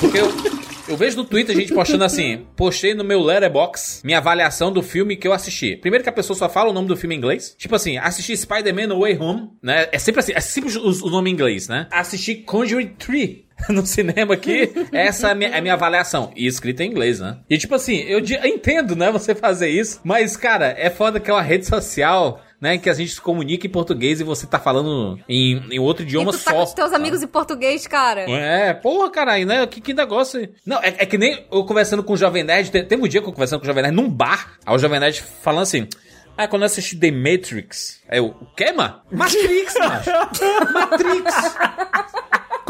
Porque 0.02 0.18
eu, 0.20 0.28
eu 0.90 0.98
vejo 0.98 1.16
no 1.16 1.24
Twitter 1.24 1.56
gente 1.56 1.74
postando 1.74 2.04
assim: 2.04 2.46
postei 2.58 2.94
no 2.94 3.06
meu 3.06 3.22
Letterbox 3.22 4.02
minha 4.04 4.18
avaliação 4.18 4.70
do 4.70 4.84
filme 4.84 5.16
que 5.16 5.26
eu 5.26 5.32
assisti. 5.32 5.78
Primeiro 5.78 6.04
que 6.04 6.10
a 6.10 6.14
pessoa 6.14 6.38
só 6.38 6.50
fala 6.50 6.72
o 6.72 6.74
nome 6.74 6.90
do 6.90 6.98
filme 6.98 7.16
em 7.16 7.18
inglês. 7.20 7.56
Tipo 7.58 7.76
assim, 7.76 7.98
assisti 7.98 8.36
Spider-Man 8.36 8.88
No 8.88 9.00
Way 9.00 9.18
Home, 9.18 9.50
né? 9.64 9.88
É 9.94 9.98
sempre 9.98 10.20
assim, 10.20 10.34
é 10.36 10.42
sempre 10.42 10.78
o, 10.78 11.10
nome 11.10 11.30
em 11.30 11.34
inglês, 11.34 11.70
né? 11.70 11.88
Assisti 11.90 12.36
Conjuring 12.36 12.96
3. 13.00 13.52
No 13.70 13.86
cinema 13.86 14.34
aqui, 14.34 14.72
essa 14.92 15.28
é 15.28 15.32
a 15.34 15.36
minha, 15.36 15.52
é 15.52 15.62
minha 15.62 15.76
avaliação. 15.76 16.32
E 16.36 16.48
escrita 16.48 16.84
em 16.84 16.90
inglês, 16.90 17.20
né? 17.20 17.38
E 17.48 17.60
tipo 17.60 17.76
assim, 17.76 17.98
eu 17.98 18.20
eu 18.20 18.46
entendo, 18.48 18.96
né, 18.96 19.12
você 19.12 19.36
fazer 19.36 19.70
isso. 19.70 20.00
Mas, 20.04 20.36
cara, 20.36 20.74
é 20.76 20.90
foda 20.90 21.20
que 21.20 21.30
é 21.30 21.34
uma 21.34 21.44
rede 21.44 21.68
social 21.68 22.42
né? 22.62 22.78
Que 22.78 22.90
a 22.90 22.94
gente 22.94 23.12
se 23.12 23.20
comunica 23.20 23.66
em 23.66 23.70
português 23.70 24.22
e 24.22 24.24
você 24.24 24.46
tá 24.46 24.60
falando 24.60 25.20
em, 25.28 25.62
em 25.72 25.80
outro 25.80 26.04
idioma 26.04 26.30
e 26.30 26.38
tu 26.38 26.44
tá 26.44 26.52
só. 26.52 26.58
com 26.58 26.64
os 26.64 26.74
teus 26.74 26.94
amigos 26.94 27.24
em 27.24 27.28
português, 27.28 27.88
cara. 27.88 28.22
É, 28.30 28.72
porra, 28.74 29.10
caralho, 29.10 29.48
né? 29.48 29.66
Que, 29.66 29.82
que 29.82 29.94
negócio. 29.94 30.48
Não, 30.64 30.78
é, 30.78 30.96
é 31.00 31.06
que 31.06 31.18
nem 31.18 31.44
eu 31.52 31.66
conversando 31.66 32.04
com 32.04 32.14
o 32.14 32.18
Jovem 32.18 32.44
Nerd. 32.44 32.70
Tem, 32.70 32.86
teve 32.86 33.02
um 33.02 33.08
dia 33.08 33.22
que 33.22 33.28
eu 33.28 33.34
conversando 33.34 33.60
com 33.60 33.66
o 33.66 33.68
Jovem 33.68 33.82
Nerd 33.82 33.96
num 33.96 34.08
bar. 34.08 34.54
Aí 34.64 34.76
o 34.76 34.80
Jovem 34.80 35.00
Nerd 35.00 35.24
falando 35.42 35.64
assim. 35.64 35.88
Ah, 36.38 36.48
quando 36.48 36.62
eu 36.62 36.68
assisti 36.68 36.96
The 36.96 37.12
Matrix. 37.12 38.00
Aí 38.08 38.20
eu, 38.20 38.28
o 38.28 38.46
quê, 38.56 38.72
mano? 38.72 39.02
Matrix, 39.12 39.74
macho. 39.78 40.10
Matrix. 40.72 41.34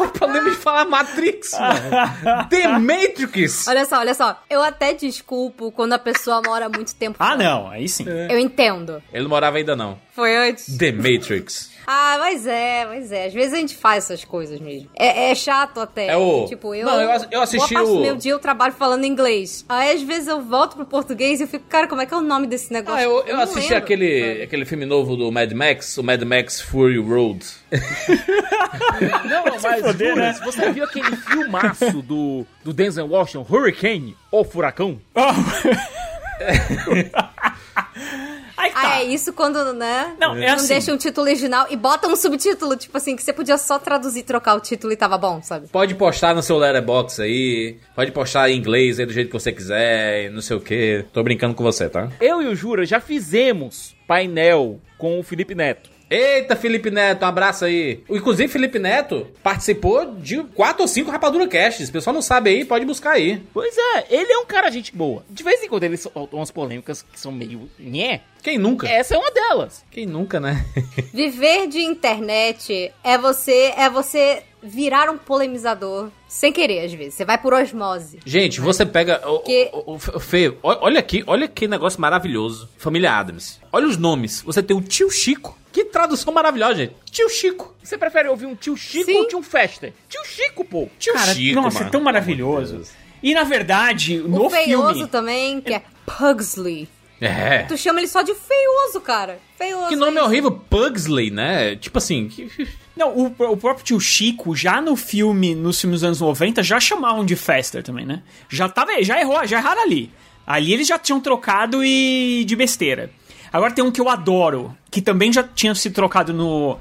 Qual 0.01 0.09
o 0.09 0.11
problema 0.11 0.49
de 0.49 0.55
falar 0.55 0.85
Matrix, 0.85 1.51
mano? 1.53 2.47
The 2.49 2.67
Matrix. 2.79 3.67
Olha 3.67 3.85
só, 3.85 3.99
olha 3.99 4.13
só. 4.15 4.41
Eu 4.49 4.61
até 4.63 4.93
desculpo 4.93 5.71
quando 5.71 5.93
a 5.93 5.99
pessoa 5.99 6.41
mora 6.45 6.67
muito 6.69 6.95
tempo 6.95 7.17
Ah, 7.19 7.31
fora. 7.33 7.37
não, 7.43 7.69
aí 7.69 7.87
sim. 7.87 8.05
Eu 8.29 8.39
entendo. 8.39 9.01
Ele 9.13 9.23
não 9.23 9.29
morava 9.29 9.57
ainda, 9.57 9.75
não. 9.75 9.99
Foi 10.15 10.35
antes. 10.35 10.75
The 10.77 10.91
Matrix. 10.91 11.69
Ah, 11.93 12.15
mas 12.19 12.47
é, 12.47 12.85
mas 12.85 13.11
é. 13.11 13.25
Às 13.25 13.33
vezes 13.33 13.53
a 13.53 13.57
gente 13.57 13.75
faz 13.75 14.05
essas 14.05 14.23
coisas 14.23 14.61
mesmo. 14.61 14.89
É, 14.95 15.29
é 15.31 15.35
chato 15.35 15.81
até. 15.81 16.07
É 16.07 16.15
o- 16.15 16.45
Tipo, 16.47 16.73
eu. 16.73 16.85
Não, 16.85 17.01
eu 17.01 17.09
eu 17.31 17.41
assisti 17.41 17.73
boa 17.73 17.83
parte 17.83 17.91
o- 17.91 17.95
do 17.97 18.01
meu 18.01 18.15
dia 18.15 18.31
eu 18.31 18.39
trabalho 18.39 18.71
falando 18.73 19.03
inglês. 19.03 19.65
Aí 19.67 19.91
às 19.91 20.01
vezes 20.01 20.29
eu 20.29 20.41
volto 20.41 20.77
pro 20.77 20.85
português 20.85 21.41
e 21.41 21.43
eu 21.43 21.47
fico, 21.49 21.65
cara, 21.67 21.87
como 21.87 22.01
é 22.01 22.05
que 22.05 22.13
é 22.13 22.17
o 22.17 22.21
nome 22.21 22.47
desse 22.47 22.71
negócio? 22.71 22.97
Ah, 22.97 23.03
eu, 23.03 23.23
eu 23.27 23.35
não 23.35 23.43
assisti 23.43 23.61
lembro, 23.73 23.77
aquele, 23.77 24.19
sabe? 24.29 24.43
aquele 24.43 24.65
filme 24.65 24.85
novo 24.85 25.17
do 25.17 25.29
Mad 25.31 25.51
Max, 25.51 25.97
o 25.97 26.03
Mad 26.03 26.21
Max 26.23 26.61
Fury 26.61 26.97
Road. 26.97 27.45
Não, 29.29 29.43
mas 29.61 29.81
foder, 29.81 30.09
jura, 30.11 30.15
né? 30.27 30.33
se 30.33 30.43
você 30.45 30.71
viu 30.71 30.83
aquele 30.85 31.15
filmaço 31.17 32.01
do, 32.01 32.45
do 32.63 32.71
Denzel 32.73 33.07
Washington, 33.07 33.45
Hurricane, 33.49 34.15
ou 34.31 34.43
Furacão? 34.45 34.99
Aí 38.61 38.71
Ah, 38.75 38.81
tá. 38.81 38.99
é 38.99 39.03
isso 39.05 39.33
quando, 39.33 39.73
né? 39.73 40.15
Não, 40.19 40.35
é 40.35 40.49
assim. 40.51 40.67
deixa 40.67 40.93
um 40.93 40.97
título 40.97 41.25
original 41.27 41.65
e 41.69 41.75
bota 41.75 42.07
um 42.07 42.15
subtítulo, 42.15 42.75
tipo 42.75 42.95
assim, 42.95 43.15
que 43.15 43.23
você 43.23 43.33
podia 43.33 43.57
só 43.57 43.79
traduzir, 43.79 44.23
trocar 44.23 44.55
o 44.55 44.59
título 44.59 44.93
e 44.93 44.95
tava 44.95 45.17
bom, 45.17 45.41
sabe? 45.41 45.67
Pode 45.67 45.95
postar 45.95 46.35
no 46.35 46.43
seu 46.43 46.57
letterbox 46.57 47.19
aí, 47.19 47.77
pode 47.95 48.11
postar 48.11 48.49
em 48.49 48.57
inglês 48.57 48.99
aí 48.99 49.05
do 49.05 49.13
jeito 49.13 49.27
que 49.27 49.33
você 49.39 49.51
quiser, 49.51 50.29
não 50.31 50.41
sei 50.41 50.57
o 50.57 50.61
que. 50.61 51.05
Tô 51.11 51.23
brincando 51.23 51.55
com 51.55 51.63
você, 51.63 51.89
tá? 51.89 52.09
Eu 52.21 52.41
e 52.41 52.47
o 52.47 52.55
Jura 52.55 52.85
já 52.85 52.99
fizemos 52.99 53.95
painel 54.07 54.79
com 54.97 55.19
o 55.19 55.23
Felipe 55.23 55.55
Neto. 55.55 55.89
Eita, 56.11 56.57
Felipe 56.57 56.91
Neto, 56.91 57.23
um 57.23 57.27
abraço 57.29 57.63
aí. 57.63 58.03
Inclusive, 58.09 58.51
Felipe 58.51 58.77
Neto 58.77 59.27
participou 59.41 60.13
de 60.15 60.43
quatro 60.43 60.81
ou 60.81 60.87
cinco 60.87 61.09
Rapadura 61.09 61.47
Casts. 61.47 61.87
O 61.87 61.91
pessoal 61.93 62.13
não 62.13 62.21
sabe 62.21 62.49
aí, 62.49 62.65
pode 62.65 62.85
buscar 62.85 63.11
aí. 63.11 63.41
Pois 63.53 63.73
é, 63.77 64.07
ele 64.09 64.29
é 64.29 64.37
um 64.37 64.45
cara 64.45 64.69
gente 64.69 64.93
boa. 64.93 65.23
De 65.29 65.41
vez 65.41 65.63
em 65.63 65.69
quando 65.69 65.85
ele 65.85 65.95
solta 65.95 66.35
umas 66.35 66.51
polêmicas 66.51 67.01
que 67.01 67.17
são 67.17 67.31
meio... 67.31 67.69
Nhé. 67.79 68.19
Quem 68.43 68.57
nunca? 68.57 68.89
Essa 68.89 69.15
é 69.15 69.17
uma 69.17 69.31
delas. 69.31 69.85
Quem 69.89 70.05
nunca, 70.05 70.39
né? 70.39 70.65
Viver 71.13 71.67
de 71.67 71.79
internet 71.79 72.91
é 73.03 73.17
você 73.17 73.73
é 73.77 73.89
você 73.89 74.43
virar 74.63 75.09
um 75.09 75.17
polemizador 75.17 76.09
sem 76.27 76.51
querer, 76.53 76.85
às 76.85 76.93
vezes. 76.93 77.13
Você 77.15 77.25
vai 77.25 77.37
por 77.37 77.53
osmose. 77.53 78.19
Gente, 78.25 78.59
você 78.61 78.85
pega. 78.85 79.21
O, 79.29 79.39
Que- 79.39 79.69
o, 79.73 79.93
o, 79.93 79.95
o 79.95 80.19
Fê, 80.19 80.53
olha 80.63 80.99
aqui, 80.99 81.23
olha 81.27 81.47
que 81.47 81.67
negócio 81.67 81.99
maravilhoso. 81.99 82.69
Família 82.77 83.11
Adams. 83.13 83.59
Olha 83.71 83.87
os 83.87 83.97
nomes. 83.97 84.41
Você 84.43 84.61
tem 84.63 84.75
o 84.75 84.81
tio 84.81 85.09
Chico. 85.09 85.57
Que 85.71 85.85
tradução 85.85 86.33
maravilhosa, 86.33 86.75
gente. 86.75 86.95
Tio 87.09 87.29
Chico. 87.29 87.73
Você 87.81 87.97
prefere 87.97 88.27
ouvir 88.27 88.45
um 88.45 88.55
tio 88.55 88.75
Chico 88.75 89.05
Sim. 89.05 89.15
ou 89.15 89.23
um 89.23 89.27
tio 89.27 89.41
Fester? 89.41 89.93
Tio 90.09 90.21
Chico, 90.25 90.65
pô. 90.65 90.89
Tio 90.99 91.13
Cara, 91.13 91.33
Chico. 91.33 91.61
nossa, 91.61 91.77
mano. 91.79 91.87
é 91.87 91.91
tão 91.91 92.01
maravilhoso. 92.01 92.81
E 93.23 93.33
na 93.33 93.43
verdade, 93.43 94.17
no 94.17 94.47
o 94.47 94.49
feioso 94.49 94.93
filme. 94.95 95.07
também, 95.09 95.61
que 95.61 95.73
é 95.73 95.81
Pugsley. 96.05 96.89
É. 97.21 97.63
Tu 97.63 97.77
chama 97.77 97.99
ele 97.99 98.07
só 98.07 98.21
de 98.23 98.33
feioso, 98.33 98.99
cara. 98.99 99.39
Feioso. 99.55 99.89
Que 99.89 99.95
nome 99.95 100.17
é 100.17 100.23
horrível, 100.23 100.51
Pugsley, 100.51 101.29
né? 101.29 101.75
Tipo 101.75 101.99
assim. 101.99 102.27
que- 102.27 102.49
Não, 102.95 103.09
o, 103.15 103.25
o 103.27 103.57
próprio 103.57 103.85
tio 103.85 103.99
Chico, 103.99 104.55
já 104.55 104.81
no 104.81 104.95
filme, 104.95 105.55
nos 105.55 105.79
filmes 105.79 106.01
dos 106.01 106.07
anos 106.07 106.21
90, 106.21 106.61
já 106.61 106.79
chamavam 106.79 107.25
de 107.25 107.35
Fester 107.35 107.83
também, 107.83 108.05
né? 108.05 108.21
Já 108.49 108.67
tava, 108.67 109.01
já 109.01 109.19
errou, 109.19 109.45
já 109.45 109.57
erraram 109.57 109.81
ali. 109.83 110.11
Ali 110.45 110.73
eles 110.73 110.87
já 110.87 110.99
tinham 110.99 111.19
trocado 111.19 111.83
e 111.83 112.43
de 112.45 112.55
besteira. 112.55 113.09
Agora 113.51 113.73
tem 113.73 113.83
um 113.83 113.91
que 113.91 114.01
eu 114.01 114.09
adoro, 114.09 114.75
que 114.89 115.01
também 115.01 115.31
já 115.31 115.43
tinha 115.43 115.75
se 115.75 115.89
trocado 115.89 116.33
no, 116.33 116.77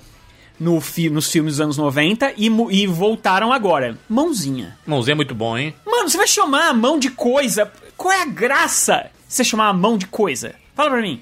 no 0.58 0.80
fi, 0.80 1.08
nos 1.11 1.30
filmes 1.30 1.54
dos 1.54 1.61
anos 1.61 1.76
90 1.76 2.35
e, 2.37 2.46
e 2.70 2.87
voltaram 2.87 3.52
agora. 3.52 3.98
Mãozinha. 4.08 4.78
Mãozinha 4.87 5.14
é 5.14 5.16
muito 5.16 5.35
bom, 5.35 5.56
hein? 5.56 5.74
Mano, 5.87 6.08
você 6.08 6.16
vai 6.16 6.26
chamar 6.26 6.68
a 6.68 6.74
mão 6.74 6.98
de 6.98 7.11
coisa. 7.11 7.70
Qual 7.96 8.12
é 8.12 8.22
a 8.22 8.26
graça 8.26 9.11
você 9.26 9.42
chamar 9.42 9.68
a 9.68 9.72
mão 9.72 9.96
de 9.96 10.06
coisa? 10.06 10.54
Fala 10.74 10.90
pra 10.90 11.02
mim. 11.02 11.20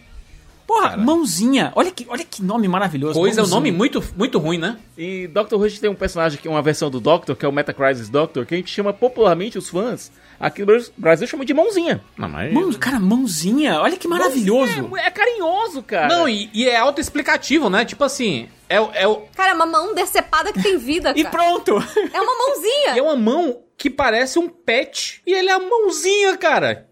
Porra, 0.69 0.91
Cara. 0.91 1.01
mãozinha. 1.03 1.73
Olha 1.75 1.91
que, 1.91 2.07
olha 2.11 2.23
que 2.23 2.43
nome 2.43 2.69
maravilhoso. 2.69 3.19
Coisa 3.19 3.41
é 3.41 3.43
um 3.43 3.47
mãozinha. 3.47 3.55
nome 3.59 3.73
muito, 3.73 4.05
muito 4.15 4.39
ruim, 4.39 4.59
né? 4.59 4.77
E 4.99 5.27
Doctor 5.29 5.59
Who 5.59 5.71
tem 5.81 5.89
um 5.89 5.95
personagem 5.95 6.39
que 6.39 6.47
é 6.47 6.51
uma 6.51 6.61
versão 6.61 6.91
do 6.91 7.01
Doctor, 7.01 7.35
que 7.35 7.47
é 7.47 7.49
o 7.49 7.53
Metacrisis 7.53 8.11
Doctor, 8.11 8.45
que 8.45 8.55
a 8.55 8.59
gente 8.59 8.71
chama 8.71 8.93
popularmente 8.93 9.57
os 9.57 9.71
fãs, 9.71 10.13
aqui 10.39 10.63
no 10.67 10.79
Brasil 10.99 11.27
chamam 11.27 11.47
de 11.47 11.55
mãozinha. 11.55 12.03
Não, 12.19 12.29
mas. 12.29 12.53
Mão, 12.53 12.71
cara, 12.75 13.01
mãozinha. 13.01 13.81
Olha 13.81 13.97
que 13.97 14.07
maravilhoso. 14.07 14.91
É, 14.99 15.07
é 15.07 15.11
carinhoso, 15.11 15.83
cara. 15.83 16.09
Não, 16.15 16.29
e, 16.29 16.51
e 16.53 16.69
é 16.69 16.77
autoexplicativo, 16.77 17.71
né? 17.71 17.87
Tipo 17.87 18.05
assim, 18.05 18.47
é, 18.69 18.79
o- 18.79 18.91
é, 18.93 19.09
o- 19.09 19.23
Cara, 19.35 19.53
é 19.53 19.55
uma 19.55 19.65
mão 19.65 19.95
decepada 19.95 20.53
que 20.53 20.63
tem 20.63 20.77
vida, 20.77 21.13
E 21.17 21.23
cara. 21.25 21.35
pronto. 21.35 21.73
É 22.13 22.21
uma 22.21 22.35
mãozinha. 22.47 22.91
é 22.99 23.01
uma 23.01 23.17
mão 23.17 23.61
que 23.79 23.89
parece 23.89 24.39
um 24.39 24.49
pet. 24.51 25.23
E 25.27 25.33
ele 25.33 25.49
é 25.49 25.53
a 25.53 25.59
mãozinha, 25.59 26.37
cara. 26.37 26.87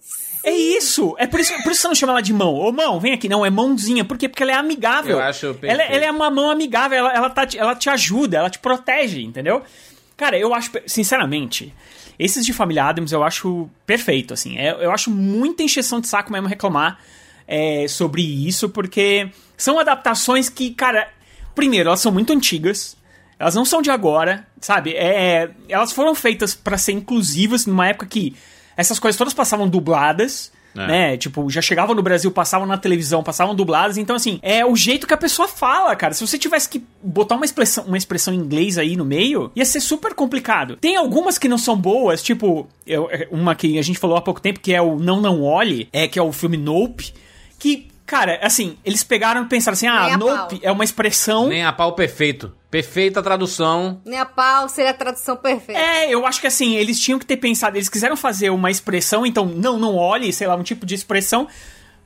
É 0.46 0.52
isso. 0.52 1.16
É 1.18 1.26
por 1.26 1.40
isso, 1.40 1.52
por 1.64 1.72
isso 1.72 1.80
que 1.80 1.82
você 1.82 1.88
não 1.88 1.94
chama 1.96 2.12
ela 2.12 2.22
de 2.22 2.32
mão. 2.32 2.54
Ô, 2.54 2.70
mão, 2.70 3.00
vem 3.00 3.12
aqui. 3.12 3.28
Não, 3.28 3.44
é 3.44 3.50
mãozinha. 3.50 4.04
Por 4.04 4.16
quê? 4.16 4.28
Porque 4.28 4.44
ela 4.44 4.52
é 4.52 4.54
amigável. 4.54 5.16
Eu 5.18 5.22
acho 5.22 5.48
perfeito. 5.54 5.72
ela, 5.72 5.82
ela 5.82 6.04
é 6.04 6.10
uma 6.10 6.30
mão 6.30 6.48
amigável. 6.50 6.96
Ela, 6.96 7.12
ela, 7.12 7.28
tá, 7.30 7.44
te- 7.44 7.58
ela 7.58 7.74
te 7.74 7.90
ajuda, 7.90 8.38
ela 8.38 8.48
te 8.48 8.60
protege, 8.60 9.22
entendeu? 9.22 9.62
Cara, 10.16 10.38
eu 10.38 10.54
acho, 10.54 10.70
sinceramente, 10.86 11.74
esses 12.16 12.46
de 12.46 12.52
Família 12.52 12.84
Adams 12.84 13.10
eu 13.10 13.24
acho 13.24 13.68
perfeito, 13.84 14.32
assim. 14.32 14.56
É- 14.56 14.70
eu 14.84 14.92
acho 14.92 15.10
muita 15.10 15.64
encheção 15.64 16.00
de 16.00 16.06
saco 16.06 16.32
mesmo 16.32 16.46
reclamar 16.46 17.00
é, 17.48 17.86
sobre 17.88 18.22
isso, 18.22 18.68
porque 18.68 19.28
são 19.56 19.78
adaptações 19.80 20.48
que, 20.48 20.70
cara, 20.74 21.08
primeiro, 21.56 21.88
elas 21.88 22.00
são 22.00 22.12
muito 22.12 22.32
antigas. 22.32 22.96
Elas 23.38 23.54
não 23.56 23.64
são 23.64 23.82
de 23.82 23.90
agora, 23.90 24.46
sabe? 24.60 24.94
É, 24.94 25.50
elas 25.68 25.92
foram 25.92 26.14
feitas 26.14 26.54
pra 26.54 26.78
ser 26.78 26.92
inclusivas 26.92 27.66
numa 27.66 27.88
época 27.88 28.06
que 28.06 28.34
essas 28.76 28.98
coisas 28.98 29.16
todas 29.18 29.34
passavam 29.34 29.68
dubladas. 29.68 30.52
É. 30.78 30.86
Né? 30.86 31.16
Tipo, 31.16 31.48
já 31.48 31.62
chegavam 31.62 31.94
no 31.94 32.02
Brasil, 32.02 32.30
passavam 32.30 32.66
na 32.66 32.76
televisão, 32.76 33.22
passavam 33.22 33.54
dubladas. 33.54 33.96
Então, 33.96 34.14
assim, 34.14 34.38
é 34.42 34.62
o 34.62 34.76
jeito 34.76 35.06
que 35.06 35.14
a 35.14 35.16
pessoa 35.16 35.48
fala, 35.48 35.96
cara. 35.96 36.12
Se 36.12 36.26
você 36.26 36.36
tivesse 36.38 36.68
que 36.68 36.84
botar 37.02 37.36
uma 37.36 37.46
expressão, 37.46 37.84
uma 37.84 37.96
expressão 37.96 38.34
em 38.34 38.36
inglês 38.36 38.76
aí 38.76 38.94
no 38.94 39.02
meio, 39.04 39.50
ia 39.56 39.64
ser 39.64 39.80
super 39.80 40.12
complicado. 40.12 40.76
Tem 40.76 40.94
algumas 40.94 41.38
que 41.38 41.48
não 41.48 41.56
são 41.56 41.78
boas, 41.78 42.22
tipo, 42.22 42.68
eu- 42.86 43.08
uma 43.30 43.54
que 43.54 43.78
a 43.78 43.82
gente 43.82 43.98
falou 43.98 44.18
há 44.18 44.20
pouco 44.20 44.38
tempo, 44.38 44.60
que 44.60 44.74
é 44.74 44.82
o 44.82 44.98
Não 44.98 45.18
Não 45.18 45.42
Olhe, 45.42 45.88
é, 45.94 46.06
que 46.06 46.18
é 46.18 46.22
o 46.22 46.30
filme 46.30 46.58
Nope, 46.58 47.14
que, 47.58 47.88
cara, 48.06 48.38
assim, 48.42 48.78
eles 48.84 49.02
pegaram 49.04 49.42
e 49.42 49.46
pensaram 49.46 49.74
assim, 49.74 49.86
ah, 49.88 50.14
a 50.14 50.16
Nope 50.16 50.56
pau. 50.56 50.58
é 50.62 50.70
uma 50.72 50.84
expressão... 50.84 51.48
Nem 51.48 51.64
a 51.64 51.72
pau 51.72 51.92
perfeito. 51.94 52.54
Perfeita 52.70 53.22
tradução. 53.22 54.00
Nem 54.04 54.18
a 54.18 54.24
pau 54.26 54.68
seria 54.68 54.90
a 54.90 54.94
tradução 54.94 55.36
perfeita. 55.36 55.80
É, 55.80 56.08
eu 56.12 56.26
acho 56.26 56.40
que 56.40 56.46
assim, 56.46 56.74
eles 56.76 57.00
tinham 57.00 57.18
que 57.18 57.26
ter 57.26 57.36
pensado, 57.36 57.76
eles 57.76 57.88
quiseram 57.88 58.16
fazer 58.16 58.50
uma 58.50 58.70
expressão, 58.70 59.24
então 59.26 59.44
não, 59.46 59.78
não 59.78 59.96
olhe, 59.96 60.32
sei 60.32 60.46
lá, 60.46 60.54
um 60.56 60.62
tipo 60.62 60.84
de 60.86 60.94
expressão, 60.94 61.48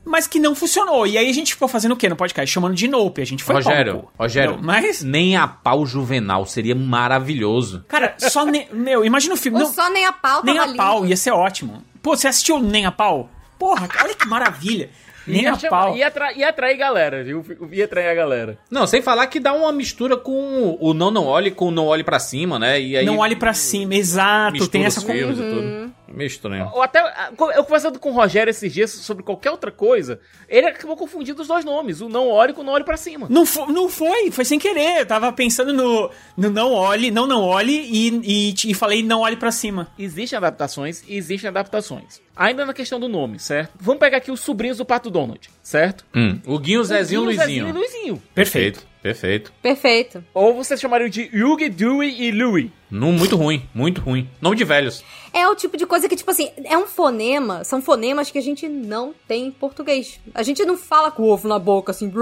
mas 0.05 0.27
que 0.27 0.39
não 0.39 0.55
funcionou. 0.55 1.07
E 1.07 1.19
aí 1.19 1.29
a 1.29 1.33
gente 1.33 1.53
ficou 1.55 1.67
fazendo 1.69 1.93
o 1.93 1.97
quê 1.97 2.09
no 2.09 2.17
podcast? 2.17 2.53
Chamando 2.53 2.75
de 2.75 2.87
Nope, 2.89 3.21
a 3.21 3.25
gente 3.27 3.43
foi 3.45 3.57
Rogério, 3.57 3.93
palco. 3.95 4.13
Rogério. 4.19 4.57
Não, 4.57 4.63
mas, 4.63 5.03
Nem 5.03 5.37
a 5.37 5.47
pau 5.49 5.85
juvenal 5.85 6.47
seria 6.47 6.75
maravilhoso. 6.75 7.85
cara, 7.89 8.15
só, 8.19 8.45
ne- 8.47 8.69
meu, 8.73 9.05
imagina 9.05 9.35
o 9.35 9.37
filme, 9.37 9.59
Ou 9.59 9.65
não, 9.65 9.73
só 9.73 9.91
nem 9.91 10.07
a 10.07 10.13
pau 10.13 10.43
nem 10.45 10.57
tava 10.57 10.73
a 10.73 10.75
pau, 10.77 10.95
lindo. 10.99 11.09
ia 11.09 11.17
ser 11.17 11.33
ótimo. 11.33 11.83
Pô, 12.03 12.17
você 12.17 12.29
assistiu 12.29 12.59
Nem 12.61 12.87
a 12.87 12.93
pau? 12.93 13.29
Porra, 13.59 13.89
olha 14.03 14.15
que 14.15 14.27
maravilha. 14.27 14.89
Nem 15.27 15.43
ia, 15.43 15.53
a 15.53 15.59
chamar- 15.59 15.87
pau. 15.87 15.97
ia, 15.97 16.07
atra- 16.07 16.33
ia 16.33 16.49
atrair 16.49 16.77
galera, 16.77 17.23
viu? 17.23 17.45
Ia 17.73 17.85
atrair 17.85 18.09
a 18.09 18.15
galera. 18.15 18.59
Não, 18.71 18.87
sem 18.87 19.03
falar 19.03 19.27
que 19.27 19.39
dá 19.39 19.53
uma 19.53 19.71
mistura 19.73 20.17
com 20.17 20.77
o 20.81 20.95
não 20.95 21.11
não 21.11 21.27
olhe 21.27 21.51
com 21.51 21.69
o 21.69 21.71
não 21.71 21.87
olhe 21.87 22.03
pra 22.03 22.19
cima, 22.19 22.59
né? 22.59 22.81
E 22.81 22.97
aí 22.97 23.05
Não 23.05 23.19
olhe 23.19 23.37
pra 23.37 23.53
cima, 23.53 23.95
exato, 23.95 24.67
tem 24.69 24.85
essa... 24.85 25.01
filmes 25.01 25.39
Uhum. 25.39 25.91
Meio 26.11 26.27
estranho. 26.27 26.71
Ou 26.73 26.83
até, 26.83 27.01
ah, 27.01 27.31
eu 27.55 27.65
conversando 27.65 27.99
com 27.99 28.11
o 28.11 28.15
Rogério 28.15 28.51
esses 28.51 28.73
dias 28.73 28.91
sobre 28.91 29.23
qualquer 29.23 29.51
outra 29.51 29.71
coisa, 29.71 30.21
ele 30.49 30.67
acabou 30.67 30.97
confundindo 30.97 31.43
os 31.43 31.49
dois 31.49 31.65
nomes, 31.65 32.01
o 32.01 32.09
não 32.09 32.29
olhe 32.29 32.53
com 32.53 32.63
o 32.63 32.65
não 32.65 32.73
olhe 32.73 32.85
pra 32.85 32.97
cima. 32.97 33.27
Não 33.31 33.47
foi, 33.47 33.73
não 33.73 33.89
foi, 33.89 34.31
foi 34.31 34.45
sem 34.45 34.59
querer. 34.59 35.01
Eu 35.01 35.07
tava 35.07 35.33
pensando 35.33 35.73
no, 35.73 36.11
no 36.37 36.51
não 36.51 36.73
olhe, 36.73 37.11
não, 37.11 37.27
não 37.27 37.43
olhe 37.43 37.73
e, 37.73 38.51
e, 38.51 38.71
e 38.71 38.75
falei 38.75 39.03
não 39.03 39.21
olhe 39.21 39.37
pra 39.37 39.51
cima. 39.53 39.89
Existem 39.99 40.37
adaptações 40.37 41.03
existem 41.09 41.49
adaptações. 41.49 42.21
Ainda 42.35 42.65
na 42.65 42.73
questão 42.73 42.99
do 42.99 43.09
nome, 43.09 43.39
certo? 43.39 43.73
Vamos 43.79 44.01
pegar 44.01 44.19
aqui 44.19 44.31
os 44.31 44.41
sobrinhos 44.41 44.79
do 44.79 44.85
Pato 44.85 45.11
Donald, 45.11 45.51
certo? 45.63 46.05
Hum, 46.15 46.41
o 46.47 46.59
Guinho, 46.59 46.83
Zezinho, 46.85 47.21
Guinho, 47.21 47.37
Luizinho. 47.37 47.47
Zezinho 47.47 47.69
e 47.69 47.73
Luizinho. 47.73 48.23
Perfeito. 48.35 48.90
Perfeito. 49.03 49.53
Perfeito. 49.63 50.25
Ou 50.35 50.55
vocês 50.55 50.81
chamariam 50.81 51.09
de 51.09 51.31
Yugi, 51.33 51.69
Dewey 51.69 52.23
e 52.23 52.31
Louie. 52.31 52.73
Num, 52.91 53.13
muito 53.13 53.37
ruim, 53.37 53.63
muito 53.73 54.01
ruim. 54.01 54.29
Nome 54.41 54.57
de 54.57 54.65
velhos. 54.65 55.05
É 55.33 55.47
o 55.47 55.55
tipo 55.55 55.77
de 55.77 55.87
coisa 55.87 56.09
que, 56.09 56.17
tipo 56.17 56.31
assim, 56.31 56.51
é 56.65 56.77
um 56.77 56.89
fonema, 56.89 57.63
são 57.63 57.81
fonemas 57.81 58.33
que 58.33 58.39
a 58.39 58.43
gente 58.43 58.69
não 58.69 59.15
tem 59.29 59.47
em 59.47 59.51
português. 59.53 60.19
A 60.35 60.43
gente 60.43 60.65
não 60.65 60.77
fala 60.77 61.11
com 61.11 61.23
o 61.23 61.29
ovo 61.29 61.47
na 61.47 61.59
boca, 61.59 61.93
assim, 61.93 62.13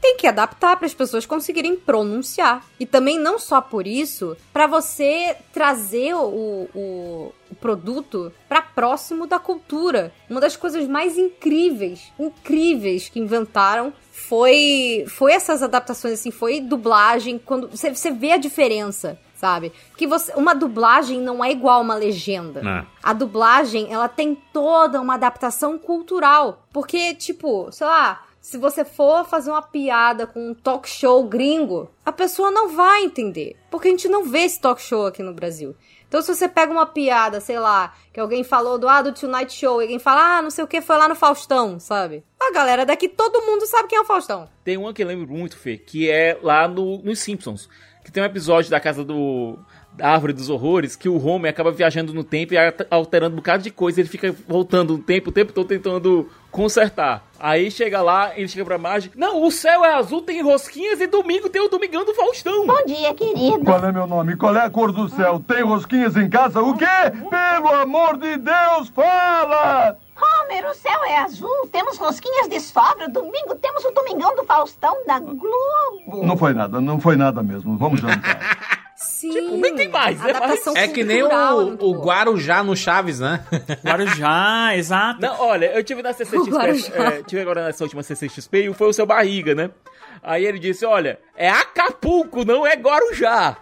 tem 0.00 0.16
que 0.16 0.28
adaptar 0.28 0.76
para 0.76 0.86
as 0.86 0.94
pessoas 0.94 1.26
conseguirem 1.26 1.74
pronunciar. 1.74 2.64
E 2.78 2.86
também, 2.86 3.18
não 3.18 3.36
só 3.38 3.60
por 3.60 3.86
isso, 3.86 4.36
para 4.52 4.68
você 4.68 5.36
trazer 5.52 6.14
o, 6.14 6.68
o, 6.72 7.34
o 7.50 7.54
produto 7.56 8.32
para 8.48 8.62
próximo 8.62 9.26
da 9.26 9.40
cultura. 9.40 10.12
Uma 10.30 10.40
das 10.40 10.56
coisas 10.56 10.86
mais 10.86 11.18
incríveis, 11.18 12.12
incríveis 12.18 13.08
que 13.08 13.18
inventaram 13.18 13.92
foi 14.26 15.04
foi 15.08 15.32
essas 15.32 15.62
adaptações 15.62 16.14
assim, 16.14 16.30
foi 16.30 16.60
dublagem 16.60 17.38
quando 17.38 17.68
você, 17.68 17.94
você 17.94 18.10
vê 18.10 18.32
a 18.32 18.36
diferença 18.36 19.18
sabe? 19.34 19.72
Que 19.96 20.04
você, 20.04 20.32
uma 20.34 20.52
dublagem 20.52 21.20
não 21.20 21.44
é 21.44 21.52
igual 21.52 21.80
uma 21.80 21.94
legenda. 21.94 22.60
É. 22.60 22.86
A 23.00 23.12
dublagem, 23.12 23.86
ela 23.92 24.08
tem 24.08 24.34
toda 24.52 25.00
uma 25.00 25.14
adaptação 25.14 25.78
cultural, 25.78 26.66
porque 26.72 27.14
tipo, 27.14 27.70
sei 27.70 27.86
lá, 27.86 28.24
se 28.40 28.58
você 28.58 28.84
for 28.84 29.24
fazer 29.24 29.50
uma 29.50 29.62
piada 29.62 30.26
com 30.26 30.50
um 30.50 30.54
talk 30.54 30.88
show 30.88 31.22
gringo, 31.22 31.88
a 32.04 32.10
pessoa 32.10 32.50
não 32.50 32.70
vai 32.70 33.04
entender, 33.04 33.56
porque 33.70 33.88
a 33.88 33.90
gente 33.92 34.08
não 34.08 34.24
vê 34.24 34.40
esse 34.40 34.60
talk 34.60 34.82
show 34.82 35.06
aqui 35.06 35.22
no 35.22 35.32
Brasil. 35.32 35.76
Então, 36.08 36.22
se 36.22 36.34
você 36.34 36.48
pega 36.48 36.72
uma 36.72 36.86
piada, 36.86 37.38
sei 37.38 37.58
lá, 37.58 37.94
que 38.12 38.18
alguém 38.18 38.42
falou 38.42 38.78
do, 38.78 38.88
ah, 38.88 39.02
do 39.02 39.12
Tonight 39.12 39.52
Show, 39.52 39.80
e 39.80 39.84
alguém 39.84 39.98
fala, 39.98 40.38
ah, 40.38 40.42
não 40.42 40.50
sei 40.50 40.64
o 40.64 40.66
que, 40.66 40.80
foi 40.80 40.96
lá 40.96 41.06
no 41.06 41.14
Faustão, 41.14 41.78
sabe? 41.78 42.24
A 42.40 42.50
galera 42.50 42.86
daqui, 42.86 43.08
todo 43.08 43.44
mundo 43.44 43.66
sabe 43.66 43.88
quem 43.88 43.98
é 43.98 44.00
o 44.00 44.06
Faustão. 44.06 44.48
Tem 44.64 44.78
uma 44.78 44.94
que 44.94 45.02
eu 45.02 45.06
lembro 45.06 45.28
muito, 45.28 45.58
Fê, 45.58 45.76
que 45.76 46.10
é 46.10 46.38
lá 46.42 46.66
no, 46.66 47.02
nos 47.02 47.18
Simpsons. 47.18 47.68
Que 48.02 48.10
tem 48.10 48.22
um 48.22 48.26
episódio 48.26 48.70
da 48.70 48.80
casa 48.80 49.04
do. 49.04 49.58
Da 49.98 50.10
Árvore 50.12 50.32
dos 50.32 50.48
Horrores, 50.48 50.94
que 50.94 51.08
o 51.08 51.22
Homer 51.26 51.50
acaba 51.50 51.72
viajando 51.72 52.14
no 52.14 52.22
tempo 52.22 52.54
e 52.54 52.58
alter- 52.58 52.86
alterando 52.88 53.32
um 53.34 53.36
bocado 53.38 53.64
de 53.64 53.70
coisa. 53.72 54.00
Ele 54.00 54.08
fica 54.08 54.32
voltando 54.46 54.96
no 54.96 55.02
tempo, 55.02 55.30
o 55.30 55.32
tempo 55.32 55.52
todo 55.52 55.66
tentando 55.66 56.30
consertar. 56.52 57.24
Aí 57.38 57.68
chega 57.70 58.00
lá, 58.00 58.32
ele 58.38 58.46
chega 58.48 58.64
pra 58.64 58.78
Marge. 58.78 59.10
Não, 59.16 59.42
o 59.42 59.50
céu 59.50 59.84
é 59.84 59.94
azul, 59.94 60.22
tem 60.22 60.40
rosquinhas 60.40 61.00
e 61.00 61.06
domingo 61.08 61.48
tem 61.48 61.60
o 61.60 61.68
Domingão 61.68 62.04
do 62.04 62.14
Faustão. 62.14 62.64
Bom 62.66 62.84
dia, 62.86 63.12
querido. 63.14 63.64
Qual 63.64 63.84
é 63.84 63.90
meu 63.92 64.06
nome? 64.06 64.36
Qual 64.36 64.56
é 64.56 64.64
a 64.64 64.70
cor 64.70 64.92
do 64.92 65.08
céu? 65.08 65.42
Tem 65.46 65.62
rosquinhas 65.62 66.16
em 66.16 66.28
casa? 66.30 66.60
O 66.62 66.76
quê? 66.76 66.84
Pelo 67.28 67.74
amor 67.74 68.16
de 68.18 68.36
Deus, 68.38 68.88
fala! 68.94 69.96
Homer, 70.16 70.68
o 70.70 70.74
céu 70.74 71.04
é 71.04 71.18
azul, 71.18 71.68
temos 71.70 71.96
rosquinhas 71.98 72.48
de 72.48 72.58
sobra, 72.60 73.08
domingo 73.08 73.54
temos 73.60 73.84
o 73.84 73.90
Domingão 73.92 74.34
do 74.34 74.44
Faustão 74.44 74.94
da 75.06 75.20
Globo. 75.20 76.24
Não 76.24 76.36
foi 76.36 76.52
nada, 76.54 76.80
não 76.80 77.00
foi 77.00 77.14
nada 77.16 77.40
mesmo. 77.42 77.76
Vamos 77.76 78.00
jantar. 78.00 78.78
Sim. 79.18 79.30
Tipo, 79.32 79.56
nem 79.56 79.74
tem 79.74 79.88
mais, 79.88 80.20
né? 80.20 80.30
adaptação 80.30 80.76
É 80.76 80.86
que 80.86 81.02
nem 81.02 81.18
cultural, 81.18 81.60
é 81.60 81.64
o, 81.64 81.66
muito 81.66 81.84
o 81.84 81.92
boa. 81.92 82.06
Guarujá 82.06 82.62
no 82.62 82.76
Chaves, 82.76 83.18
né? 83.18 83.44
Guarujá, 83.84 84.76
exato. 84.76 85.20
Não, 85.20 85.40
olha, 85.40 85.66
eu 85.74 85.82
tive 85.82 86.02
na 86.02 86.12
CCXP, 86.12 86.92
é, 86.94 87.22
tive 87.24 87.42
agora 87.42 87.64
nessa 87.64 87.82
última 87.82 88.00
CCXP 88.04 88.70
e 88.70 88.74
foi 88.74 88.86
o 88.88 88.92
seu 88.92 89.04
barriga, 89.04 89.56
né? 89.56 89.70
Aí 90.22 90.46
ele 90.46 90.60
disse, 90.60 90.86
olha, 90.86 91.18
é 91.36 91.50
Acapulco, 91.50 92.44
não 92.44 92.64
é 92.64 92.76
Guarujá. 92.76 93.56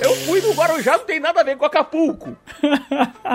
Eu 0.00 0.14
fui 0.16 0.40
no 0.40 0.52
Guarujá, 0.52 0.98
não 0.98 1.04
tem 1.04 1.20
nada 1.20 1.40
a 1.40 1.44
ver 1.44 1.56
com 1.56 1.64
Acapulco. 1.64 2.36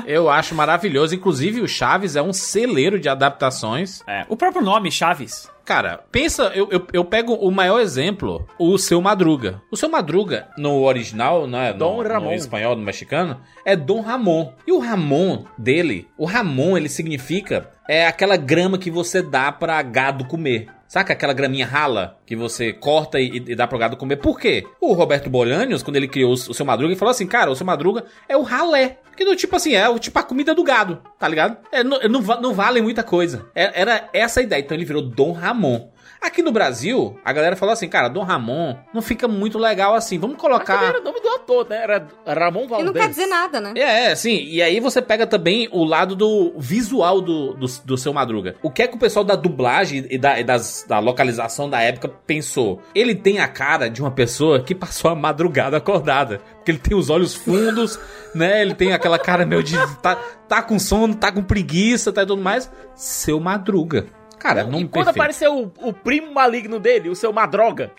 Eu 0.05 0.29
acho 0.29 0.53
maravilhoso. 0.53 1.15
Inclusive, 1.15 1.61
o 1.61 1.67
Chaves 1.67 2.15
é 2.15 2.21
um 2.21 2.33
celeiro 2.33 2.99
de 2.99 3.09
adaptações. 3.09 4.01
É, 4.07 4.25
o 4.29 4.35
próprio 4.35 4.63
nome, 4.63 4.91
Chaves. 4.91 5.49
Cara, 5.65 6.01
pensa, 6.11 6.51
eu, 6.53 6.67
eu, 6.69 6.87
eu 6.93 7.03
pego 7.03 7.33
o 7.33 7.49
maior 7.49 7.79
exemplo, 7.79 8.47
o 8.59 8.77
Seu 8.77 9.01
Madruga. 9.01 9.63
O 9.71 9.75
Seu 9.75 9.89
Madruga, 9.89 10.47
no 10.55 10.83
original, 10.83 11.47
né, 11.47 11.73
Dom 11.73 12.03
no, 12.03 12.07
Ramon. 12.07 12.25
no 12.27 12.33
espanhol, 12.33 12.75
no 12.75 12.83
mexicano, 12.83 13.41
é 13.65 13.75
Dom 13.75 14.01
Ramon. 14.01 14.53
E 14.67 14.71
o 14.71 14.77
Ramon 14.77 15.45
dele, 15.57 16.07
o 16.19 16.25
Ramon, 16.25 16.77
ele 16.77 16.87
significa, 16.87 17.71
é 17.89 18.05
aquela 18.05 18.37
grama 18.37 18.77
que 18.77 18.91
você 18.91 19.23
dá 19.23 19.51
pra 19.51 19.81
gado 19.81 20.25
comer. 20.25 20.67
Saca 20.87 21.13
aquela 21.13 21.33
graminha 21.33 21.65
rala 21.65 22.17
que 22.25 22.35
você 22.35 22.71
corta 22.71 23.19
e, 23.19 23.37
e 23.37 23.55
dá 23.55 23.67
pro 23.67 23.77
gado 23.77 23.97
comer? 23.97 24.17
Por 24.17 24.39
quê? 24.39 24.65
O 24.79 24.93
Roberto 24.93 25.29
Bolanios, 25.29 25.81
quando 25.81 25.95
ele 25.95 26.07
criou 26.07 26.33
o, 26.33 26.37
Seu 26.37 26.65
Madruga, 26.65 26.91
ele 26.91 26.99
falou 26.99 27.11
assim, 27.11 27.25
cara, 27.27 27.49
o 27.51 27.55
Seu 27.55 27.65
Madruga 27.65 28.05
é 28.29 28.37
o 28.37 28.43
ralé. 28.43 28.99
Que 29.15 29.23
do 29.23 29.35
tipo 29.35 29.55
assim, 29.55 29.73
é 29.73 29.87
o 29.87 29.97
tipo 29.97 30.17
a 30.19 30.23
comida 30.23 30.53
do 30.53 30.63
gado, 30.63 31.01
tá 31.17 31.27
ligado? 31.27 31.57
É, 31.71 31.83
não, 31.83 31.99
não, 32.01 32.21
não 32.21 32.53
vale 32.53 32.81
muita 32.81 33.01
coisa. 33.01 33.45
É- 33.55 33.81
era 33.81 34.09
essa 34.11 34.41
a 34.41 34.43
ideia. 34.43 34.59
Então 34.59 34.75
ele 34.75 34.85
virou 34.85 35.01
Dom 35.01 35.31
Ramon. 35.31 35.89
Aqui 36.25 36.41
no 36.41 36.51
Brasil, 36.51 37.17
a 37.23 37.31
galera 37.31 37.55
falou 37.55 37.71
assim, 37.71 37.87
cara, 37.87 38.07
Dom 38.07 38.23
Ramon 38.23 38.75
não 38.93 39.01
fica 39.01 39.27
muito 39.27 39.59
legal 39.59 39.93
assim. 39.93 40.17
Vamos 40.17 40.35
Mas 40.35 40.41
colocar. 40.41 40.83
era 40.83 40.99
o 40.99 41.03
nome 41.03 41.21
do 41.21 41.29
ator, 41.29 41.69
né? 41.69 41.83
Era 41.83 42.07
Ramon 42.45 42.63
E 42.63 42.67
Valdez. 42.67 42.85
não 42.85 42.93
quer 42.93 43.09
dizer 43.09 43.27
nada, 43.27 43.61
né? 43.61 43.73
É, 43.75 44.11
é, 44.11 44.15
sim. 44.15 44.43
E 44.45 44.61
aí 44.61 44.79
você 44.79 45.01
pega 45.01 45.27
também 45.27 45.69
o 45.71 45.83
lado 45.83 46.15
do 46.15 46.53
visual 46.57 47.21
do, 47.21 47.53
do, 47.53 47.67
do 47.85 47.97
seu 47.97 48.11
Madruga. 48.11 48.55
O 48.63 48.71
que 48.71 48.81
é 48.81 48.87
que 48.87 48.95
o 48.95 48.99
pessoal 48.99 49.23
da 49.23 49.35
dublagem 49.35 50.05
e 50.09 50.17
da, 50.17 50.39
e 50.39 50.43
das, 50.43 50.83
da 50.87 50.99
localização 50.99 51.69
da 51.69 51.79
época 51.81 52.09
pensou? 52.25 52.81
Ele 52.95 53.13
tem 53.13 53.39
a 53.39 53.47
cara 53.47 53.87
de 53.89 54.01
uma 54.01 54.11
pessoa 54.11 54.59
que 54.61 54.73
passou 54.73 55.11
a 55.11 55.15
madrugada 55.15 55.77
acordada. 55.77 56.41
Porque 56.55 56.71
ele 56.71 56.79
tem 56.79 56.97
os 56.97 57.11
olhos 57.11 57.35
fundos, 57.35 57.99
né? 58.33 58.61
Ele 58.63 58.73
tem 58.73 58.93
aquela 58.93 59.19
cara 59.19 59.45
meio 59.45 59.61
de. 59.61 59.75
Tá, 60.01 60.15
tá 60.47 60.63
com 60.63 60.79
sono, 60.79 61.13
tá 61.13 61.31
com 61.31 61.43
preguiça, 61.43 62.11
tá 62.11 62.23
e 62.23 62.25
tudo 62.25 62.41
mais. 62.41 62.71
Seu 62.95 63.39
Madruga. 63.39 64.07
Cara, 64.45 64.63
não 64.63 64.79
E 64.79 64.87
quando 64.87 65.05
perfeito. 65.05 65.09
apareceu 65.09 65.71
o, 65.81 65.89
o 65.89 65.93
primo 65.93 66.31
maligno 66.33 66.79
dele, 66.79 67.09
o 67.09 67.15
seu 67.15 67.33
Madroga. 67.33 67.91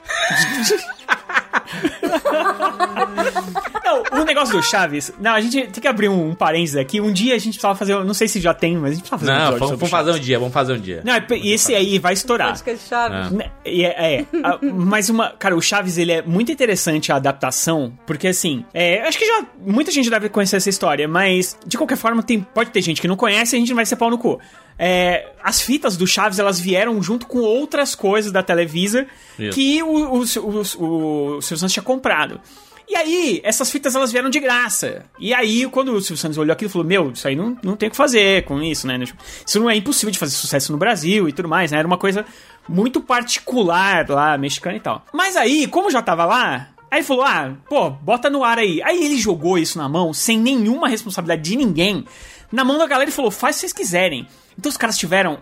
Não, 3.85 4.21
o 4.21 4.25
negócio 4.25 4.55
do 4.57 4.63
Chaves. 4.63 5.13
Não, 5.21 5.33
a 5.33 5.41
gente 5.41 5.57
tem 5.69 5.81
que 5.83 5.89
abrir 5.89 6.09
um, 6.09 6.31
um 6.31 6.35
parênteses 6.35 6.77
aqui. 6.77 7.01
Um 7.01 7.13
dia 7.13 7.35
a 7.35 7.39
gente 7.39 7.55
precisava 7.55 7.75
fazer. 7.75 7.95
Não 8.05 8.15
sei 8.15 8.29
se 8.29 8.41
já 8.41 8.55
tem, 8.55 8.77
mas 8.77 8.93
a 8.93 8.95
gente 8.95 9.09
precisava 9.11 9.21
fazer 9.21 9.33
um 9.33 9.35
Não, 9.35 9.43
episódio 9.45 9.67
vamos, 9.67 9.79
vamos 9.81 9.91
fazer 9.91 10.11
um 10.13 10.19
dia, 10.23 10.39
vamos 10.39 10.55
fazer 10.55 10.73
um 10.75 10.81
dia. 10.81 11.03
Não, 11.05 11.37
e 11.37 11.53
esse 11.53 11.75
aí 11.75 11.99
vai 11.99 12.13
estourar. 12.13 12.53
De 12.55 12.77
Chaves. 12.79 13.33
Né, 13.33 13.51
e 13.65 13.85
É, 13.85 14.15
é. 14.21 14.27
A- 14.43 14.59
mas 14.63 15.09
uma. 15.09 15.31
Cara, 15.31 15.57
o 15.57 15.61
Chaves, 15.63 15.99
ele 15.99 16.13
é 16.13 16.23
muito 16.23 16.51
interessante 16.53 17.11
a 17.13 17.17
adaptação, 17.17 17.93
porque 18.07 18.29
assim. 18.29 18.65
É, 18.73 19.03
acho 19.03 19.19
que 19.19 19.27
já. 19.27 19.45
Muita 19.61 19.91
gente 19.91 20.09
deve 20.11 20.29
conhecer 20.29 20.57
essa 20.57 20.69
história, 20.71 21.07
mas 21.09 21.57
de 21.67 21.77
qualquer 21.77 21.97
forma, 21.97 22.23
tem, 22.23 22.41
pode 22.41 22.71
ter 22.71 22.83
gente 22.83 23.01
que 23.01 23.09
não 23.09 23.17
conhece 23.17 23.55
e 23.55 23.57
a 23.57 23.61
gente 23.61 23.69
não 23.71 23.77
vai 23.77 23.87
ser 23.87 23.97
pau 23.97 24.11
no 24.11 24.19
cu. 24.19 24.41
É, 24.79 25.31
as 25.43 25.61
fitas 25.61 25.97
do 25.97 26.07
Chaves, 26.07 26.39
elas 26.39 26.61
vieram 26.61 27.03
junto 27.03 27.27
com 27.27 27.39
outras 27.39 27.95
coisas 27.95 28.31
da 28.31 28.43
Televisa 28.43 29.07
Isso. 29.39 29.55
que 29.55 29.83
o, 29.83 29.87
o, 29.87 30.19
o, 30.19 30.23
o, 30.23 31.37
o 31.37 31.43
Silvio 31.43 31.59
Santos 31.59 31.73
tinha 31.73 31.83
comprado. 31.83 32.41
E 32.89 32.95
aí, 32.95 33.41
essas 33.43 33.69
fitas 33.69 33.97
elas 33.97 34.13
vieram 34.13 34.31
de 34.31 34.39
graça. 34.39 35.05
E 35.19 35.35
aí, 35.35 35.69
quando 35.69 35.89
o 35.93 36.01
Silvio 36.01 36.19
Santos 36.19 36.39
olhou 36.39 36.53
aquilo, 36.53 36.71
falou: 36.71 36.87
Meu, 36.87 37.11
isso 37.11 37.27
aí 37.27 37.35
não, 37.35 37.57
não 37.63 37.75
tem 37.75 37.89
o 37.89 37.91
que 37.91 37.97
fazer 37.97 38.45
com 38.45 38.63
isso, 38.63 38.87
né? 38.87 38.99
Isso 39.45 39.59
não 39.59 39.69
é 39.69 39.75
impossível 39.75 40.13
de 40.13 40.19
fazer 40.19 40.33
sucesso 40.37 40.71
no 40.71 40.79
Brasil 40.79 41.29
e 41.29 41.33
tudo 41.33 41.49
mais, 41.49 41.73
né? 41.73 41.79
Era 41.79 41.87
uma 41.87 41.99
coisa 41.99 42.25
muito 42.69 43.01
particular 43.01 44.09
lá, 44.09 44.39
mexicana 44.39 44.77
e 44.77 44.81
tal. 44.81 45.05
Mas 45.13 45.37
aí, 45.37 45.67
como 45.67 45.91
já 45.91 46.01
tava 46.01 46.25
lá, 46.25 46.69
aí 46.89 47.03
falou: 47.03 47.25
Ah, 47.25 47.55
pô, 47.69 47.91
bota 47.91 48.31
no 48.31 48.45
ar 48.45 48.59
aí. 48.59 48.81
Aí 48.83 49.05
ele 49.05 49.19
jogou 49.19 49.59
isso 49.59 49.79
na 49.79 49.89
mão, 49.89 50.15
sem 50.15 50.39
nenhuma 50.39 50.89
responsabilidade 50.89 51.43
de 51.43 51.57
ninguém, 51.57 52.05
na 52.53 52.63
mão 52.63 52.79
da 52.79 52.87
galera 52.87 53.11
e 53.11 53.13
falou: 53.13 53.33
Faz 53.33 53.57
o 53.57 53.59
que 53.59 53.61
vocês 53.63 53.73
quiserem. 53.73 54.29
Então 54.59 54.69
os 54.71 54.77
caras 54.77 54.97
tiveram 54.97 55.39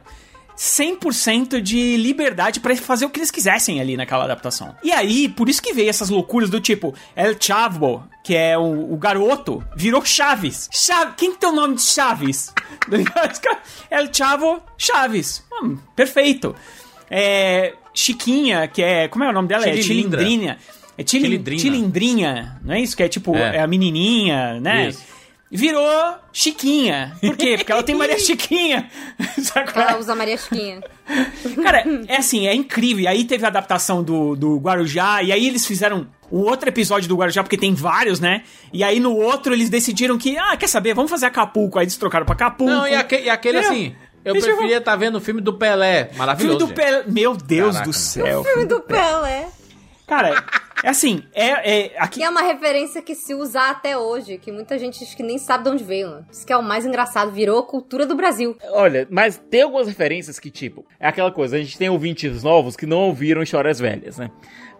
100% 0.56 1.60
de 1.60 1.96
liberdade 1.96 2.60
pra 2.60 2.76
fazer 2.76 3.04
o 3.06 3.10
que 3.10 3.18
eles 3.18 3.30
quisessem 3.30 3.80
ali 3.80 3.96
naquela 3.96 4.24
adaptação. 4.24 4.74
E 4.82 4.92
aí, 4.92 5.28
por 5.28 5.48
isso 5.48 5.60
que 5.62 5.72
veio 5.72 5.88
essas 5.90 6.08
loucuras 6.08 6.48
do 6.48 6.60
tipo 6.60 6.94
El 7.16 7.34
Chavo, 7.40 8.04
que 8.22 8.34
é 8.36 8.56
o, 8.56 8.92
o 8.92 8.96
garoto, 8.96 9.64
virou 9.76 10.04
Chaves. 10.04 10.68
Chaves. 10.72 11.14
Quem 11.16 11.32
que 11.32 11.38
tem 11.38 11.48
o 11.48 11.52
nome 11.52 11.74
de 11.76 11.82
Chaves? 11.82 12.52
El 13.90 14.08
Chavo 14.12 14.62
Chaves. 14.78 15.42
Hum, 15.52 15.78
perfeito. 15.94 16.54
É, 17.10 17.74
Chiquinha, 17.92 18.66
que 18.68 18.82
é. 18.82 19.08
Como 19.08 19.24
é 19.24 19.28
o 19.28 19.32
nome 19.32 19.48
dela? 19.48 19.68
É 19.68 19.76
Chilindra. 19.80 20.20
Chilindrinha. 20.22 20.58
É 20.96 21.04
Chilin- 21.06 21.24
Chilindrina. 21.26 21.60
Chilindrinha, 21.60 22.60
não 22.62 22.74
é 22.74 22.80
isso? 22.80 22.96
Que 22.96 23.02
é 23.02 23.08
tipo, 23.08 23.34
É. 23.36 23.56
é, 23.56 23.60
a 23.60 23.66
menininha, 23.66 24.60
né? 24.60 24.88
Isso. 24.88 25.02
Virou 25.56 26.16
Chiquinha. 26.32 27.16
Por 27.20 27.36
quê? 27.36 27.54
Porque 27.56 27.70
ela 27.70 27.82
tem 27.82 27.94
Maria 27.94 28.18
Chiquinha. 28.20 28.88
É? 29.56 29.80
Ela 29.80 29.98
usa 29.98 30.14
Maria 30.16 30.36
Chiquinha. 30.36 30.80
Cara, 31.62 31.84
é 32.08 32.16
assim, 32.16 32.46
é 32.48 32.54
incrível. 32.54 33.04
E 33.04 33.06
aí 33.06 33.24
teve 33.24 33.44
a 33.44 33.48
adaptação 33.48 34.02
do, 34.02 34.34
do 34.34 34.56
Guarujá, 34.58 35.22
e 35.22 35.30
aí 35.32 35.46
eles 35.46 35.64
fizeram 35.66 36.08
um 36.32 36.38
outro 36.40 36.68
episódio 36.68 37.08
do 37.08 37.16
Guarujá, 37.16 37.42
porque 37.42 37.56
tem 37.56 37.72
vários, 37.74 38.18
né? 38.18 38.42
E 38.72 38.82
aí 38.82 38.98
no 38.98 39.14
outro 39.14 39.52
eles 39.54 39.70
decidiram 39.70 40.18
que, 40.18 40.36
ah, 40.36 40.56
quer 40.56 40.66
saber, 40.66 40.92
vamos 40.94 41.10
fazer 41.10 41.26
Acapulco. 41.26 41.78
Aí 41.78 41.84
eles 41.84 41.96
trocaram 41.96 42.26
pra 42.26 42.34
Acapulco. 42.34 42.72
Não, 42.72 42.88
e, 42.88 42.94
aque- 42.94 43.22
e 43.22 43.30
aquele 43.30 43.58
Entendeu? 43.58 43.72
assim, 43.78 43.94
eu 44.24 44.34
Eles 44.34 44.44
preferia 44.44 44.78
estar 44.78 44.96
vendo 44.96 45.16
o 45.18 45.20
filme 45.20 45.40
do 45.40 45.52
Pelé. 45.52 46.04
Filme 46.06 46.18
Maravilhoso. 46.18 46.58
do 46.58 46.66
gente. 46.66 46.76
Pelé. 46.76 47.04
Meu 47.06 47.36
Deus 47.36 47.72
Caraca. 47.74 47.90
do 47.90 47.92
céu. 47.92 48.42
Filme 48.44 48.64
do 48.64 48.80
Pelé. 48.80 49.48
Cara, 50.06 50.44
é 50.82 50.88
assim, 50.88 51.24
é, 51.34 51.86
é 51.86 51.98
aqui 51.98 52.20
Que 52.20 52.24
é 52.24 52.30
uma 52.30 52.42
referência 52.42 53.02
que 53.02 53.14
se 53.14 53.34
usa 53.34 53.70
até 53.70 53.96
hoje, 53.96 54.38
que 54.38 54.52
muita 54.52 54.78
gente 54.78 55.02
acho 55.02 55.16
que 55.16 55.22
nem 55.22 55.38
sabe 55.38 55.64
de 55.64 55.70
onde 55.70 55.82
veio. 55.84 56.10
Né? 56.10 56.24
Isso 56.30 56.46
que 56.46 56.52
é 56.52 56.56
o 56.56 56.62
mais 56.62 56.86
engraçado, 56.86 57.32
virou 57.32 57.58
a 57.58 57.66
cultura 57.66 58.06
do 58.06 58.14
Brasil. 58.14 58.56
Olha, 58.70 59.08
mas 59.10 59.38
tem 59.50 59.62
algumas 59.62 59.88
referências 59.88 60.38
que, 60.38 60.50
tipo, 60.50 60.84
é 61.00 61.08
aquela 61.08 61.32
coisa, 61.32 61.56
a 61.56 61.58
gente 61.58 61.76
tem 61.76 61.88
ouvintes 61.88 62.42
novos 62.42 62.76
que 62.76 62.86
não 62.86 63.00
ouviram 63.00 63.42
Histórias 63.42 63.80
Velhas, 63.80 64.18
né? 64.18 64.30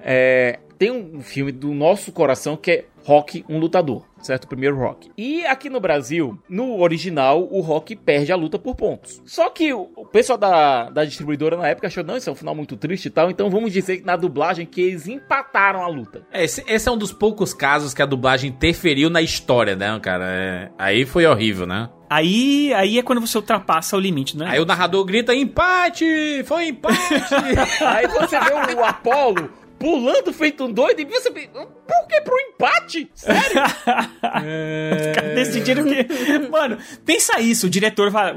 É, 0.06 0.60
tem 0.78 0.84
tem 0.84 0.90
um 0.90 1.22
filme 1.22 1.50
do 1.50 1.72
nosso 1.72 2.12
coração 2.12 2.58
que 2.58 2.70
é 2.70 2.84
Rock, 3.04 3.44
um 3.48 3.58
lutador, 3.58 4.04
certo? 4.20 4.44
O 4.44 4.48
primeiro 4.48 4.76
Rock. 4.76 5.10
E 5.16 5.44
aqui 5.46 5.70
no 5.70 5.80
Brasil, 5.80 6.38
no 6.48 6.80
original, 6.80 7.46
o 7.50 7.60
Rock 7.60 7.94
perde 7.94 8.32
a 8.32 8.36
luta 8.36 8.58
por 8.58 8.74
pontos. 8.74 9.22
Só 9.24 9.50
que 9.50 9.72
o 9.72 9.84
o 9.96 10.06
pessoal 10.06 10.38
da, 10.38 10.90
da 10.90 11.04
distribuidora 11.04 11.56
na 11.56 11.68
época 11.68 11.86
achou, 11.86 12.04
não, 12.04 12.16
isso 12.16 12.28
é 12.28 12.32
um 12.32 12.36
final 12.36 12.54
muito 12.54 12.76
triste 12.76 13.06
e 13.06 13.10
tal, 13.10 13.30
então 13.30 13.50
vamos 13.50 13.72
dizer 13.72 13.98
que 13.98 14.04
na 14.04 14.16
dublagem 14.16 14.66
que 14.66 14.80
eles 14.80 15.08
empataram 15.08 15.82
a 15.82 15.88
luta. 15.88 16.22
Esse, 16.32 16.62
esse 16.66 16.88
é 16.88 16.92
um 16.92 16.96
dos 16.96 17.12
poucos 17.12 17.54
casos 17.54 17.94
que 17.94 18.02
a 18.02 18.06
dublagem 18.06 18.50
interferiu 18.50 19.08
na 19.08 19.22
história, 19.22 19.74
né, 19.74 19.98
cara? 20.00 20.24
É, 20.28 20.70
aí 20.78 21.04
foi 21.04 21.26
horrível, 21.26 21.66
né? 21.66 21.88
Aí, 22.08 22.72
aí 22.74 22.98
é 22.98 23.02
quando 23.02 23.20
você 23.20 23.36
ultrapassa 23.36 23.96
o 23.96 24.00
limite, 24.00 24.36
né? 24.36 24.46
Aí 24.48 24.60
o 24.60 24.66
narrador 24.66 25.04
grita: 25.04 25.34
empate! 25.34 26.44
Foi 26.44 26.68
empate! 26.68 26.96
Aí 27.84 28.06
você 28.06 28.38
vê 28.38 28.74
o 28.74 28.84
Apollo 28.84 29.50
pulando 29.78 30.32
feito 30.32 30.64
um 30.64 30.72
doido 30.72 31.00
e 31.00 31.04
você... 31.04 31.30
Por 31.30 32.08
que 32.08 32.20
pro 32.22 32.37
empate? 32.40 33.10
Sério? 33.14 33.62
Os 33.64 35.14
caras 35.14 35.34
decidiram 35.34 35.84
que. 35.84 36.48
Mano, 36.50 36.78
pensa 37.04 37.40
isso, 37.40 37.66
o 37.66 37.70
diretor 37.70 38.10
vai, 38.10 38.34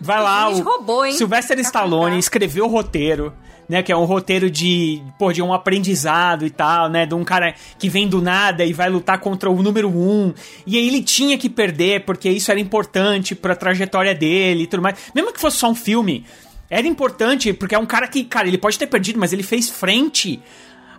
vai 0.00 0.22
lá. 0.22 0.48
O 0.48 0.62
roubou, 0.62 1.04
hein? 1.04 1.12
Sylvester 1.12 1.58
Stallone 1.60 2.18
escreveu 2.18 2.64
o 2.64 2.68
roteiro. 2.68 3.32
Né, 3.68 3.82
que 3.82 3.92
é 3.92 3.96
um 3.98 4.06
roteiro 4.06 4.50
de, 4.50 5.02
pô, 5.18 5.30
de 5.30 5.42
um 5.42 5.52
aprendizado 5.52 6.46
e 6.46 6.48
tal, 6.48 6.88
né? 6.88 7.04
De 7.04 7.14
um 7.14 7.22
cara 7.22 7.54
que 7.78 7.86
vem 7.86 8.08
do 8.08 8.22
nada 8.22 8.64
e 8.64 8.72
vai 8.72 8.88
lutar 8.88 9.20
contra 9.20 9.50
o 9.50 9.62
número 9.62 9.90
um. 9.90 10.32
E 10.66 10.78
aí 10.78 10.88
ele 10.88 11.02
tinha 11.02 11.36
que 11.36 11.50
perder, 11.50 12.06
porque 12.06 12.30
isso 12.30 12.50
era 12.50 12.58
importante 12.58 13.34
pra 13.34 13.54
trajetória 13.54 14.14
dele 14.14 14.62
e 14.62 14.66
tudo 14.66 14.82
mais. 14.82 14.98
Mesmo 15.14 15.34
que 15.34 15.38
fosse 15.38 15.58
só 15.58 15.68
um 15.68 15.74
filme, 15.74 16.24
era 16.70 16.86
importante, 16.86 17.52
porque 17.52 17.74
é 17.74 17.78
um 17.78 17.84
cara 17.84 18.08
que, 18.08 18.24
cara, 18.24 18.48
ele 18.48 18.56
pode 18.56 18.78
ter 18.78 18.86
perdido, 18.86 19.18
mas 19.18 19.34
ele 19.34 19.42
fez 19.42 19.68
frente 19.68 20.40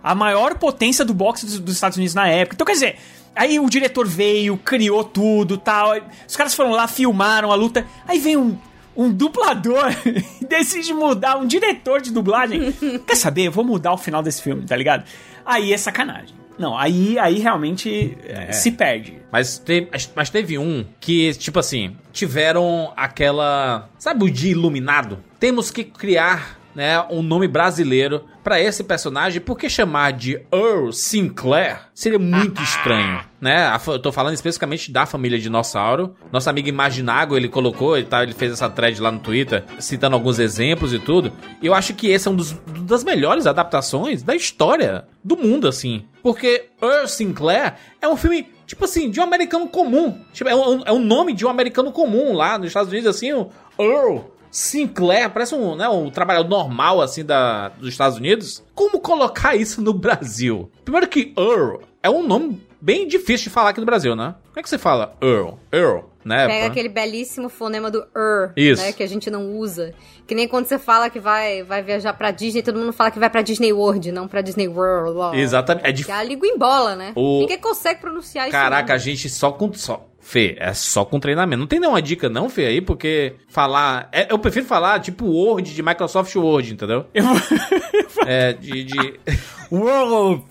à 0.02 0.14
maior 0.14 0.56
potência 0.58 1.04
do 1.04 1.14
boxe 1.14 1.46
dos, 1.46 1.58
dos 1.58 1.74
Estados 1.74 1.96
Unidos 1.96 2.14
na 2.14 2.28
época. 2.28 2.54
Então, 2.54 2.66
quer 2.66 2.72
dizer, 2.72 2.96
aí 3.34 3.58
o 3.58 3.68
diretor 3.68 4.06
veio, 4.06 4.56
criou 4.56 5.04
tudo 5.04 5.56
tal. 5.56 5.92
Os 6.26 6.36
caras 6.36 6.54
foram 6.54 6.70
lá, 6.70 6.88
filmaram 6.88 7.52
a 7.52 7.54
luta. 7.54 7.86
Aí 8.06 8.18
vem 8.18 8.36
um, 8.36 8.56
um 8.96 9.12
dublador 9.12 9.90
e 10.40 10.44
decide 10.44 10.92
mudar, 10.92 11.36
um 11.36 11.46
diretor 11.46 12.00
de 12.00 12.12
dublagem. 12.12 12.72
Quer 13.06 13.16
saber? 13.16 13.46
Eu 13.46 13.52
vou 13.52 13.64
mudar 13.64 13.92
o 13.92 13.98
final 13.98 14.22
desse 14.22 14.42
filme, 14.42 14.66
tá 14.66 14.76
ligado? 14.76 15.04
Aí 15.44 15.72
é 15.72 15.76
sacanagem. 15.76 16.40
Não, 16.60 16.76
aí, 16.76 17.18
aí 17.18 17.38
realmente 17.38 18.18
eh, 18.22 18.52
se 18.52 18.70
perde. 18.70 19.16
Mas 19.32 19.56
teve, 19.56 19.88
mas 20.14 20.28
teve 20.28 20.58
um 20.58 20.84
que, 21.00 21.32
tipo 21.32 21.58
assim, 21.58 21.96
tiveram 22.12 22.92
aquela. 22.94 23.88
Sabe 23.98 24.24
o 24.24 24.30
dia 24.30 24.50
iluminado? 24.50 25.24
Temos 25.38 25.70
que 25.70 25.84
criar. 25.84 26.59
Né, 26.72 27.04
um 27.10 27.20
nome 27.20 27.48
brasileiro 27.48 28.24
pra 28.44 28.60
esse 28.60 28.84
personagem, 28.84 29.40
porque 29.40 29.68
chamar 29.68 30.12
de 30.12 30.40
Earl 30.52 30.92
Sinclair 30.92 31.80
seria 31.92 32.18
muito 32.18 32.62
estranho, 32.62 33.20
né? 33.40 33.76
Eu 33.88 33.98
tô 33.98 34.12
falando 34.12 34.34
especificamente 34.34 34.92
da 34.92 35.04
família 35.04 35.38
Dinossauro. 35.38 36.14
Nosso 36.30 36.48
amigo 36.48 36.68
Imaginago, 36.68 37.36
ele 37.36 37.48
colocou 37.48 37.98
e 37.98 38.04
tal, 38.04 38.22
ele 38.22 38.32
fez 38.32 38.52
essa 38.52 38.70
thread 38.70 39.00
lá 39.00 39.10
no 39.10 39.18
Twitter, 39.18 39.64
citando 39.80 40.14
alguns 40.14 40.38
exemplos 40.38 40.94
e 40.94 41.00
tudo. 41.00 41.32
E 41.60 41.66
eu 41.66 41.74
acho 41.74 41.92
que 41.92 42.08
esse 42.08 42.28
é 42.28 42.30
um 42.30 42.36
dos, 42.36 42.52
das 42.82 43.02
melhores 43.02 43.48
adaptações 43.48 44.22
da 44.22 44.36
história 44.36 45.06
do 45.24 45.36
mundo, 45.36 45.66
assim. 45.66 46.04
Porque 46.22 46.66
Earl 46.80 47.06
Sinclair 47.06 47.74
é 48.00 48.08
um 48.08 48.16
filme, 48.16 48.48
tipo 48.66 48.84
assim, 48.84 49.10
de 49.10 49.18
um 49.20 49.24
americano 49.24 49.66
comum. 49.68 50.18
Tipo, 50.32 50.48
é, 50.50 50.54
um, 50.54 50.82
é 50.84 50.92
um 50.92 50.98
nome 50.98 51.32
de 51.32 51.44
um 51.44 51.48
americano 51.48 51.90
comum 51.92 52.32
lá 52.34 52.58
nos 52.58 52.68
Estados 52.68 52.90
Unidos, 52.90 53.08
assim, 53.08 53.32
o 53.32 53.50
Earl. 53.78 54.20
Sinclair, 54.50 55.30
parece 55.30 55.54
um, 55.54 55.74
né, 55.76 55.88
um 55.88 56.10
trabalhador 56.10 56.48
normal, 56.48 57.00
assim, 57.00 57.24
da, 57.24 57.68
dos 57.68 57.88
Estados 57.88 58.18
Unidos. 58.18 58.62
Como 58.74 59.00
colocar 59.00 59.54
isso 59.54 59.80
no 59.80 59.92
Brasil? 59.94 60.70
Primeiro 60.84 61.06
que 61.08 61.32
Earl 61.38 61.80
é 62.02 62.10
um 62.10 62.26
nome 62.26 62.60
bem 62.80 63.06
difícil 63.06 63.44
de 63.44 63.50
falar 63.50 63.70
aqui 63.70 63.80
no 63.80 63.86
Brasil, 63.86 64.16
né? 64.16 64.34
Como 64.48 64.58
é 64.58 64.62
que 64.62 64.68
você 64.68 64.78
fala 64.78 65.14
Earl? 65.22 65.54
Earl, 65.70 66.00
né? 66.24 66.46
Pega 66.48 66.66
aquele 66.66 66.88
belíssimo 66.88 67.48
fonema 67.48 67.90
do 67.90 68.04
er, 68.16 68.52
Isso. 68.56 68.82
né, 68.82 68.92
que 68.92 69.02
a 69.02 69.06
gente 69.06 69.30
não 69.30 69.50
usa. 69.56 69.92
Que 70.26 70.34
nem 70.34 70.48
quando 70.48 70.66
você 70.66 70.78
fala 70.78 71.10
que 71.10 71.20
vai, 71.20 71.62
vai 71.62 71.82
viajar 71.82 72.12
pra 72.14 72.30
Disney, 72.30 72.62
todo 72.62 72.78
mundo 72.78 72.92
fala 72.92 73.10
que 73.10 73.18
vai 73.18 73.28
pra 73.30 73.42
Disney 73.42 73.72
World, 73.72 74.10
não 74.12 74.26
pra 74.26 74.40
Disney 74.40 74.66
World. 74.68 75.18
ó. 75.18 75.34
Exatamente. 75.34 75.84
É 75.84 75.88
Que 75.88 75.92
difícil. 75.92 76.14
a 76.18 76.22
língua 76.22 76.48
embola, 76.48 76.96
né? 76.96 77.12
O- 77.14 77.40
Ninguém 77.40 77.58
consegue 77.58 78.00
pronunciar 78.00 78.46
isso. 78.46 78.52
Caraca, 78.52 78.94
a 78.94 78.98
gente 78.98 79.28
só 79.28 79.52
com. 79.52 79.72
Só, 79.72 80.06
Fê, 80.30 80.54
é 80.60 80.72
só 80.72 81.04
com 81.04 81.18
treinamento. 81.18 81.58
Não 81.58 81.66
tem 81.66 81.80
nenhuma 81.80 82.00
dica, 82.00 82.28
não, 82.28 82.48
Fê, 82.48 82.66
aí, 82.66 82.80
porque 82.80 83.34
falar. 83.48 84.08
é- 84.12 84.32
eu 84.32 84.38
prefiro 84.38 84.64
falar 84.64 85.00
tipo 85.00 85.24
Word 85.26 85.74
de 85.74 85.82
Microsoft 85.82 86.32
Word, 86.36 86.72
entendeu? 86.72 87.04
Eu 87.12 87.24
vou... 87.24 87.36
É, 88.26 88.52
de. 88.52 88.84
de- 88.84 89.20
World! 89.72 90.44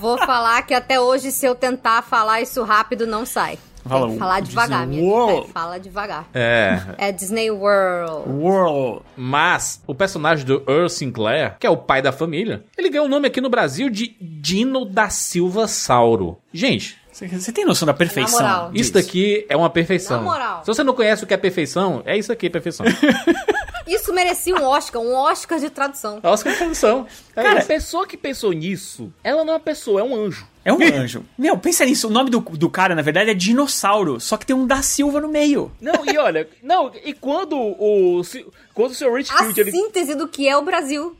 Vou 0.00 0.18
falar 0.18 0.62
que 0.62 0.74
até 0.74 0.98
hoje, 1.00 1.30
se 1.30 1.46
eu 1.46 1.54
tentar 1.54 2.02
falar 2.02 2.40
isso 2.40 2.62
rápido, 2.64 3.06
não 3.06 3.24
sai. 3.24 3.58
Fala, 3.86 4.06
Tem 4.06 4.14
que 4.14 4.18
falar 4.18 4.40
devagar, 4.40 4.86
Disney 4.86 4.96
minha 5.02 5.12
World. 5.12 5.34
gente. 5.36 5.48
É, 5.48 5.52
fala 5.52 5.78
devagar. 5.78 6.28
é. 6.32 6.80
É 6.98 7.12
Disney 7.12 7.50
World. 7.50 8.30
World! 8.30 9.02
Mas 9.16 9.82
o 9.86 9.94
personagem 9.94 10.46
do 10.46 10.62
Earl 10.66 10.88
Sinclair, 10.88 11.56
que 11.60 11.66
é 11.66 11.70
o 11.70 11.76
pai 11.76 12.00
da 12.00 12.10
família, 12.10 12.64
ele 12.78 12.88
ganhou 12.88 13.04
o 13.06 13.10
nome 13.10 13.26
aqui 13.28 13.40
no 13.42 13.50
Brasil 13.50 13.90
de 13.90 14.16
Dino 14.20 14.86
da 14.86 15.10
Silva 15.10 15.68
Sauro. 15.68 16.38
Gente, 16.52 16.96
Você 17.14 17.52
tem 17.52 17.64
noção 17.64 17.86
da 17.86 17.94
perfeição? 17.94 18.40
Na 18.40 18.48
moral. 18.48 18.70
isso 18.74 18.92
daqui 18.92 19.46
é 19.48 19.56
uma 19.56 19.70
perfeição. 19.70 20.16
Na 20.18 20.22
moral. 20.24 20.60
Se 20.64 20.66
você 20.66 20.82
não 20.82 20.94
conhece 20.94 21.22
o 21.22 21.26
que 21.26 21.32
é 21.34 21.36
perfeição, 21.36 22.02
é 22.04 22.18
isso 22.18 22.32
aqui, 22.32 22.50
perfeição. 22.50 22.84
Isso 23.86 24.14
merecia 24.14 24.56
um 24.56 24.64
Oscar, 24.64 25.00
um 25.02 25.14
Oscar 25.14 25.58
de 25.58 25.68
tradução. 25.68 26.18
Oscar 26.22 26.52
de 26.52 26.58
tradução. 26.58 27.06
Cara, 27.34 27.60
a 27.60 27.64
pessoa 27.64 28.06
que 28.06 28.16
pensou 28.16 28.50
nisso, 28.52 29.12
ela 29.22 29.44
não 29.44 29.52
é 29.52 29.56
uma 29.56 29.60
pessoa, 29.60 30.00
é 30.00 30.02
um 30.02 30.14
anjo. 30.16 30.46
É 30.64 30.72
um 30.72 30.78
anjo. 30.96 31.22
Meu, 31.36 31.58
pensa 31.58 31.84
nisso. 31.84 32.08
O 32.08 32.10
nome 32.10 32.30
do, 32.30 32.40
do 32.40 32.70
cara, 32.70 32.94
na 32.94 33.02
verdade, 33.02 33.30
é 33.30 33.34
Dinossauro. 33.34 34.18
Só 34.18 34.38
que 34.38 34.46
tem 34.46 34.56
um 34.56 34.66
da 34.66 34.80
Silva 34.80 35.20
no 35.20 35.28
meio. 35.28 35.70
Não, 35.80 36.04
e 36.06 36.16
olha, 36.16 36.48
não, 36.62 36.90
e 37.04 37.12
quando 37.12 37.56
o 37.58 38.22
quando 38.72 38.92
o 38.92 38.94
seu 38.94 39.12
A 39.14 39.18
Richfield 39.18 39.60
ele 39.60 39.70
síntese 39.70 40.14
do 40.14 40.26
que 40.28 40.48
é 40.48 40.56
o 40.56 40.62
Brasil. 40.62 41.14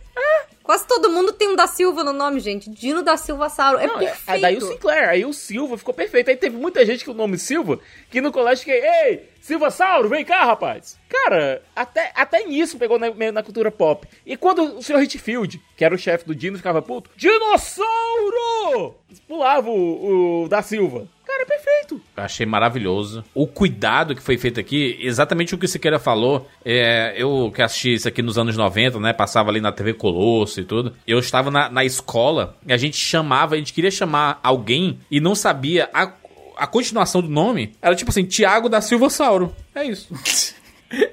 Quase 0.64 0.86
todo 0.86 1.10
mundo 1.10 1.30
tem 1.30 1.48
um 1.50 1.54
da 1.54 1.66
Silva 1.66 2.02
no 2.02 2.14
nome, 2.14 2.40
gente. 2.40 2.70
Dino 2.70 3.02
da 3.02 3.18
Silva 3.18 3.50
Sauro. 3.50 3.78
É 3.78 3.86
Não, 3.86 4.00
é- 4.00 4.06
perfeito. 4.06 4.30
Aí 4.30 4.40
daí 4.40 4.56
o 4.56 4.60
Sinclair, 4.62 5.08
aí 5.10 5.24
o 5.26 5.32
Silva 5.34 5.76
ficou 5.76 5.92
perfeito. 5.92 6.30
Aí 6.30 6.36
teve 6.36 6.56
muita 6.56 6.86
gente 6.86 7.04
com 7.04 7.10
o 7.10 7.14
nome 7.14 7.36
Silva 7.36 7.78
que 8.10 8.18
no 8.22 8.32
colégio 8.32 8.64
que, 8.64 8.70
ei, 8.72 9.28
Silva 9.42 9.70
Sauro, 9.70 10.08
vem 10.08 10.24
cá, 10.24 10.42
rapaz. 10.42 10.98
Cara, 11.06 11.62
até, 11.76 12.10
até 12.14 12.46
nisso 12.46 12.78
pegou 12.78 12.98
na, 12.98 13.10
na 13.30 13.42
cultura 13.42 13.70
pop. 13.70 14.08
E 14.24 14.38
quando 14.38 14.78
o 14.78 14.82
Sr. 14.82 15.02
Hitfield, 15.02 15.60
que 15.76 15.84
era 15.84 15.94
o 15.94 15.98
chefe 15.98 16.24
do 16.24 16.34
Dino, 16.34 16.56
ficava 16.56 16.80
puto, 16.80 17.10
Dinossauro! 17.14 18.94
Pulava 19.28 19.68
o, 19.68 20.44
o 20.44 20.48
da 20.48 20.62
Silva. 20.62 21.06
Cara, 21.34 21.42
é 21.42 21.46
perfeito. 21.46 22.00
Achei 22.16 22.46
maravilhoso. 22.46 23.24
O 23.34 23.46
cuidado 23.46 24.14
que 24.14 24.22
foi 24.22 24.38
feito 24.38 24.60
aqui, 24.60 24.96
exatamente 25.00 25.52
o 25.54 25.58
que 25.58 25.64
o 25.66 25.68
Siqueira 25.68 25.98
falou. 25.98 26.48
É, 26.64 27.12
eu 27.16 27.50
que 27.54 27.60
assisti 27.60 27.94
isso 27.94 28.06
aqui 28.06 28.22
nos 28.22 28.38
anos 28.38 28.56
90, 28.56 29.00
né? 29.00 29.12
Passava 29.12 29.50
ali 29.50 29.60
na 29.60 29.72
TV 29.72 29.94
Colosso 29.94 30.60
e 30.60 30.64
tudo. 30.64 30.94
Eu 31.06 31.18
estava 31.18 31.50
na, 31.50 31.68
na 31.68 31.84
escola 31.84 32.56
e 32.66 32.72
a 32.72 32.76
gente 32.76 32.96
chamava, 32.96 33.54
a 33.56 33.58
gente 33.58 33.72
queria 33.72 33.90
chamar 33.90 34.38
alguém 34.44 35.00
e 35.10 35.18
não 35.20 35.34
sabia 35.34 35.90
a, 35.92 36.12
a 36.56 36.66
continuação 36.68 37.20
do 37.20 37.28
nome. 37.28 37.72
Era 37.82 37.96
tipo 37.96 38.10
assim, 38.10 38.24
Tiago 38.24 38.68
da 38.68 38.80
Silva 38.80 39.10
Sauro. 39.10 39.52
É 39.74 39.84
isso. 39.84 40.14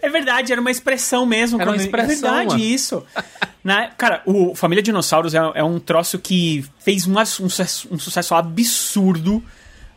É 0.02 0.10
verdade, 0.12 0.52
era 0.52 0.62
uma 0.62 0.70
expressão 0.70 1.26
mesmo. 1.26 1.60
Era 1.60 1.72
uma 1.72 1.76
quando- 1.76 1.82
expressão, 1.86 2.12
É 2.12 2.16
verdade, 2.38 2.48
mano. 2.50 2.64
isso. 2.64 3.04
Na, 3.64 3.88
cara, 3.88 4.22
o 4.28 4.54
Família 4.54 4.84
Dinossauros 4.84 5.34
é, 5.34 5.40
é 5.56 5.64
um 5.64 5.80
troço 5.80 6.20
que 6.20 6.64
fez 6.80 7.08
um, 7.08 7.18
um 7.20 7.26
sucesso, 7.26 7.88
um 7.90 7.98
sucesso 7.98 8.36
absurdo. 8.36 9.44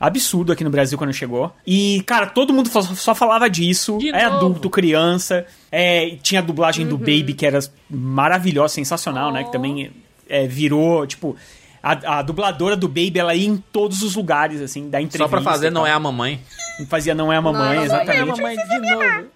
Absurdo 0.06 0.52
aqui 0.52 0.62
no 0.64 0.70
Brasil 0.70 0.98
quando 0.98 1.12
chegou. 1.12 1.54
E, 1.66 2.02
cara, 2.06 2.26
todo 2.26 2.52
mundo 2.52 2.68
só, 2.68 3.14
falava 3.14 3.48
disso. 3.48 3.98
De 3.98 4.08
é 4.10 4.24
novo. 4.24 4.36
adulto, 4.36 4.70
criança. 4.70 5.46
É, 5.70 6.16
tinha 6.22 6.40
a 6.40 6.44
dublagem 6.44 6.86
do 6.86 6.98
Baby, 6.98 7.34
que 7.34 7.46
era 7.46 7.58
maravilhosa, 7.90 8.74
sensacional, 8.74 9.32
né? 9.32 9.44
Que 9.44 9.52
também 9.52 9.90
é, 10.28 10.46
virou, 10.46 11.06
tipo. 11.06 11.36
A, 11.82 12.18
a 12.18 12.22
dubladora 12.22 12.76
do 12.76 12.88
Baby, 12.88 13.18
ela 13.18 13.34
ia 13.34 13.46
em 13.46 13.56
todos 13.56 14.02
os 14.02 14.16
lugares, 14.16 14.62
assim, 14.62 14.88
da 14.88 15.00
entrevista. 15.02 15.18
Só 15.18 15.28
pra 15.28 15.42
fazer 15.42 15.70
não 15.70 15.86
é 15.86 15.92
a 15.92 16.00
mamãe. 16.00 16.40
Fazia 16.88 17.14
Não 17.14 17.32
é 17.32 17.36
a 17.36 17.42
Mamãe, 17.42 17.60
Não 17.60 17.72
é 17.72 17.86
a 17.86 18.26
Mamãe. 18.26 18.54
exatamente. 18.54 18.68
de 18.68 18.80
novo. 18.80 19.26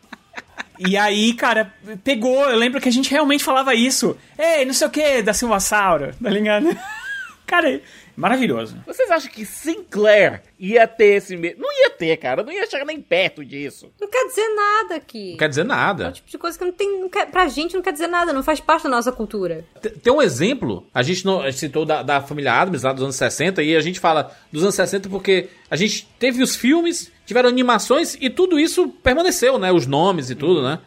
E 0.78 0.96
aí, 0.96 1.34
cara, 1.34 1.72
pegou. 2.04 2.48
Eu 2.48 2.56
lembro 2.56 2.80
que 2.80 2.88
a 2.88 2.92
gente 2.92 3.10
realmente 3.10 3.42
falava 3.44 3.74
isso. 3.74 4.16
Ei, 4.38 4.64
não 4.64 4.72
sei 4.72 4.86
o 4.86 4.90
que, 4.90 5.22
da 5.22 5.32
Silva 5.32 5.60
Sauro, 5.60 6.12
tá 6.22 6.30
ligado? 6.30 6.66
Cara, 7.46 7.80
maravilhoso. 8.18 8.76
Vocês 8.86 9.10
acham 9.10 9.30
que 9.30 9.44
Sinclair 9.44 10.42
ia 10.58 10.86
ter 10.86 11.16
esse 11.16 11.36
mesmo? 11.36 11.60
Não 11.62 11.72
ia 11.72 11.90
ter, 11.90 12.16
cara. 12.16 12.42
Não 12.42 12.52
ia 12.52 12.68
chegar 12.68 12.84
nem 12.84 13.00
perto 13.00 13.44
disso. 13.44 13.90
Não 14.00 14.08
quer 14.08 14.26
dizer 14.26 14.48
nada 14.54 14.94
aqui. 14.96 15.30
Não 15.32 15.36
quer 15.38 15.48
dizer 15.48 15.60
É 15.60 15.64
o 15.64 15.66
nada. 15.68 16.12
tipo 16.12 16.28
de 16.28 16.38
coisa 16.38 16.58
que 16.58 16.64
não 16.64 16.72
tem. 16.72 17.00
Não 17.00 17.08
quer, 17.08 17.26
pra 17.30 17.48
gente 17.48 17.74
não 17.74 17.82
quer 17.82 17.92
dizer 17.92 18.06
nada, 18.08 18.32
não 18.32 18.42
faz 18.42 18.60
parte 18.60 18.84
da 18.84 18.88
nossa 18.90 19.12
cultura. 19.12 19.64
T- 19.80 19.90
Tem 19.90 20.12
um 20.12 20.20
exemplo, 20.22 20.86
a 20.92 21.02
gente 21.02 21.24
não 21.24 21.40
a 21.40 21.50
gente 21.50 21.60
citou 21.60 21.84
da, 21.84 22.02
da 22.02 22.20
família 22.20 22.52
Adams 22.52 22.82
lá 22.82 22.92
dos 22.92 23.02
anos 23.02 23.16
60, 23.16 23.62
e 23.62 23.76
a 23.76 23.80
gente 23.80 24.00
fala 24.00 24.36
dos 24.52 24.62
anos 24.62 24.74
60 24.74 25.08
porque 25.08 25.48
a 25.70 25.76
gente 25.76 26.08
teve 26.18 26.42
os 26.42 26.56
filmes, 26.56 27.12
tiveram 27.26 27.48
animações 27.48 28.16
e 28.20 28.28
tudo 28.30 28.58
isso 28.58 28.88
permaneceu, 28.88 29.58
né? 29.58 29.70
Os 29.72 29.86
nomes 29.86 30.30
e 30.30 30.34
tudo, 30.34 30.62
né? 30.62 30.80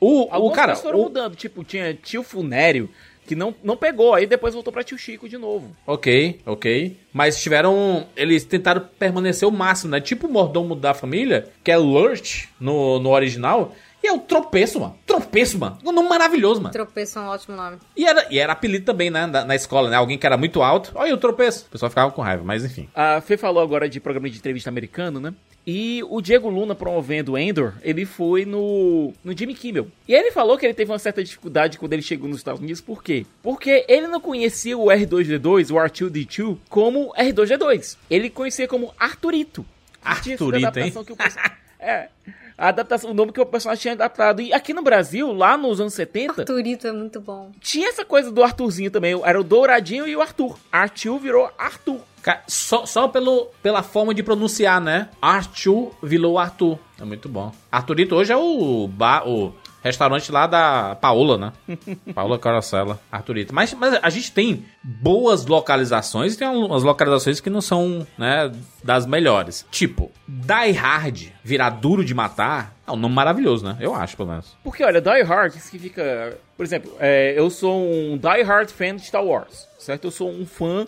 O, 0.00 0.22
o 0.46 0.50
cara, 0.52 0.68
coisas 0.74 0.82
foram 0.84 1.00
o, 1.00 1.02
mudando. 1.04 1.34
Tipo, 1.34 1.64
tinha 1.64 1.92
tio 1.92 2.22
Funério, 2.22 2.88
que 3.28 3.36
não, 3.36 3.54
não 3.62 3.76
pegou, 3.76 4.14
aí 4.14 4.26
depois 4.26 4.54
voltou 4.54 4.72
pra 4.72 4.82
Tio 4.82 4.96
Chico 4.96 5.28
de 5.28 5.36
novo. 5.36 5.76
Ok, 5.86 6.40
ok. 6.46 6.96
Mas 7.12 7.40
tiveram. 7.40 8.06
Eles 8.16 8.42
tentaram 8.44 8.82
permanecer 8.98 9.46
o 9.46 9.52
máximo, 9.52 9.90
né? 9.90 10.00
Tipo 10.00 10.26
o 10.26 10.32
mordomo 10.32 10.74
da 10.74 10.94
família, 10.94 11.46
que 11.62 11.70
é 11.70 11.76
Lurch 11.76 12.48
no, 12.58 12.98
no 12.98 13.10
original. 13.10 13.74
É 14.08 14.12
o 14.12 14.18
tropeço, 14.18 14.80
mano. 14.80 14.98
Tropeço, 15.06 15.58
mano. 15.58 15.76
Um 15.84 15.92
nome 15.92 16.08
maravilhoso, 16.08 16.62
mano. 16.62 16.72
Tropeço 16.72 17.18
é 17.18 17.22
um 17.22 17.26
ótimo 17.26 17.54
nome. 17.54 17.76
E 17.94 18.06
era, 18.06 18.26
e 18.30 18.38
era 18.38 18.54
apelido 18.54 18.86
também, 18.86 19.10
né? 19.10 19.26
Na, 19.26 19.44
na 19.44 19.54
escola, 19.54 19.90
né? 19.90 19.96
Alguém 19.96 20.16
que 20.16 20.24
era 20.24 20.38
muito 20.38 20.62
alto. 20.62 20.92
Olha 20.94 21.12
o 21.12 21.18
tropeço. 21.18 21.66
O 21.66 21.70
pessoal 21.72 21.90
ficava 21.90 22.10
com 22.10 22.22
raiva, 22.22 22.42
mas 22.42 22.64
enfim. 22.64 22.88
A 22.94 23.20
Fê 23.20 23.36
falou 23.36 23.62
agora 23.62 23.86
de 23.86 24.00
programa 24.00 24.30
de 24.30 24.38
entrevista 24.38 24.70
americano, 24.70 25.20
né? 25.20 25.34
E 25.66 26.02
o 26.08 26.22
Diego 26.22 26.48
Luna 26.48 26.74
promovendo 26.74 27.32
o 27.32 27.38
Endor, 27.38 27.74
ele 27.82 28.06
foi 28.06 28.46
no, 28.46 29.12
no 29.22 29.36
Jimmy 29.36 29.52
Kimmel. 29.52 29.88
E 30.08 30.14
ele 30.14 30.30
falou 30.30 30.56
que 30.56 30.64
ele 30.64 30.72
teve 30.72 30.90
uma 30.90 30.98
certa 30.98 31.22
dificuldade 31.22 31.78
quando 31.78 31.92
ele 31.92 32.00
chegou 32.00 32.26
nos 32.26 32.38
Estados 32.38 32.62
Unidos, 32.62 32.80
por 32.80 33.02
quê? 33.02 33.26
Porque 33.42 33.84
ele 33.86 34.06
não 34.06 34.22
conhecia 34.22 34.78
o 34.78 34.86
R2D2, 34.86 35.70
o 35.70 35.74
R2D2, 35.74 36.56
como 36.70 37.12
R2D2. 37.12 37.98
Ele 38.08 38.30
conhecia 38.30 38.66
como 38.66 38.94
Arturito. 38.98 39.66
Arturito, 40.02 40.78
hein? 40.78 40.90
Que 40.90 41.12
o 41.12 41.16
é 41.78 42.08
a 42.58 42.68
adaptação, 42.68 43.12
o 43.12 43.14
nome 43.14 43.30
que 43.30 43.40
o 43.40 43.46
personagem 43.46 43.82
tinha 43.82 43.94
adaptado. 43.94 44.42
E 44.42 44.52
aqui 44.52 44.74
no 44.74 44.82
Brasil, 44.82 45.32
lá 45.32 45.56
nos 45.56 45.80
anos 45.80 45.94
70. 45.94 46.42
Arthurito 46.42 46.88
é 46.88 46.92
muito 46.92 47.20
bom. 47.20 47.52
Tinha 47.60 47.88
essa 47.88 48.04
coisa 48.04 48.32
do 48.32 48.42
Arthurzinho 48.42 48.90
também. 48.90 49.18
Era 49.24 49.40
o 49.40 49.44
Douradinho 49.44 50.08
e 50.08 50.16
o 50.16 50.20
Arthur. 50.20 50.58
Arthur 50.72 51.18
virou 51.20 51.50
Arthur. 51.56 52.00
Só, 52.48 52.84
só 52.84 53.08
pelo, 53.08 53.46
pela 53.62 53.82
forma 53.82 54.12
de 54.12 54.22
pronunciar, 54.22 54.80
né? 54.80 55.08
Arthur 55.22 55.94
virou 56.02 56.36
Arthur. 56.36 56.78
É 57.00 57.04
muito 57.04 57.28
bom. 57.28 57.52
Arthurito 57.70 58.16
hoje 58.16 58.32
é 58.32 58.36
o, 58.36 58.88
ba, 58.88 59.22
o 59.24 59.54
restaurante 59.82 60.30
lá 60.30 60.46
da 60.46 60.96
Paola, 61.00 61.38
né? 61.38 61.76
Paola 62.14 62.38
Carosella, 62.38 62.98
Arthurito. 63.10 63.54
Mas, 63.54 63.72
mas 63.74 63.98
a 64.02 64.10
gente 64.10 64.32
tem 64.32 64.64
boas 64.82 65.46
localizações 65.46 66.34
e 66.34 66.38
tem 66.38 66.48
umas 66.48 66.82
localizações 66.82 67.40
que 67.40 67.50
não 67.50 67.60
são, 67.60 68.06
né, 68.16 68.50
das 68.82 69.06
melhores. 69.06 69.66
Tipo, 69.70 70.10
Die 70.26 70.72
Hard 70.72 71.28
virar 71.42 71.70
duro 71.70 72.04
de 72.04 72.14
matar 72.14 72.74
é 72.86 72.90
um 72.90 72.96
nome 72.96 73.14
maravilhoso, 73.14 73.64
né? 73.64 73.76
Eu 73.80 73.94
acho, 73.94 74.16
pelo 74.16 74.30
menos. 74.30 74.56
Porque, 74.64 74.82
olha, 74.82 75.00
Die 75.00 75.22
Hard 75.22 75.52
significa... 75.54 76.38
Por 76.56 76.64
exemplo, 76.64 76.92
é, 76.98 77.34
eu 77.36 77.50
sou 77.50 77.80
um 77.80 78.16
Die 78.16 78.42
Hard 78.42 78.70
fan 78.70 78.96
de 78.96 79.02
Star 79.02 79.24
Wars, 79.24 79.68
certo? 79.78 80.06
Eu 80.06 80.10
sou 80.10 80.30
um 80.30 80.46
fã... 80.46 80.86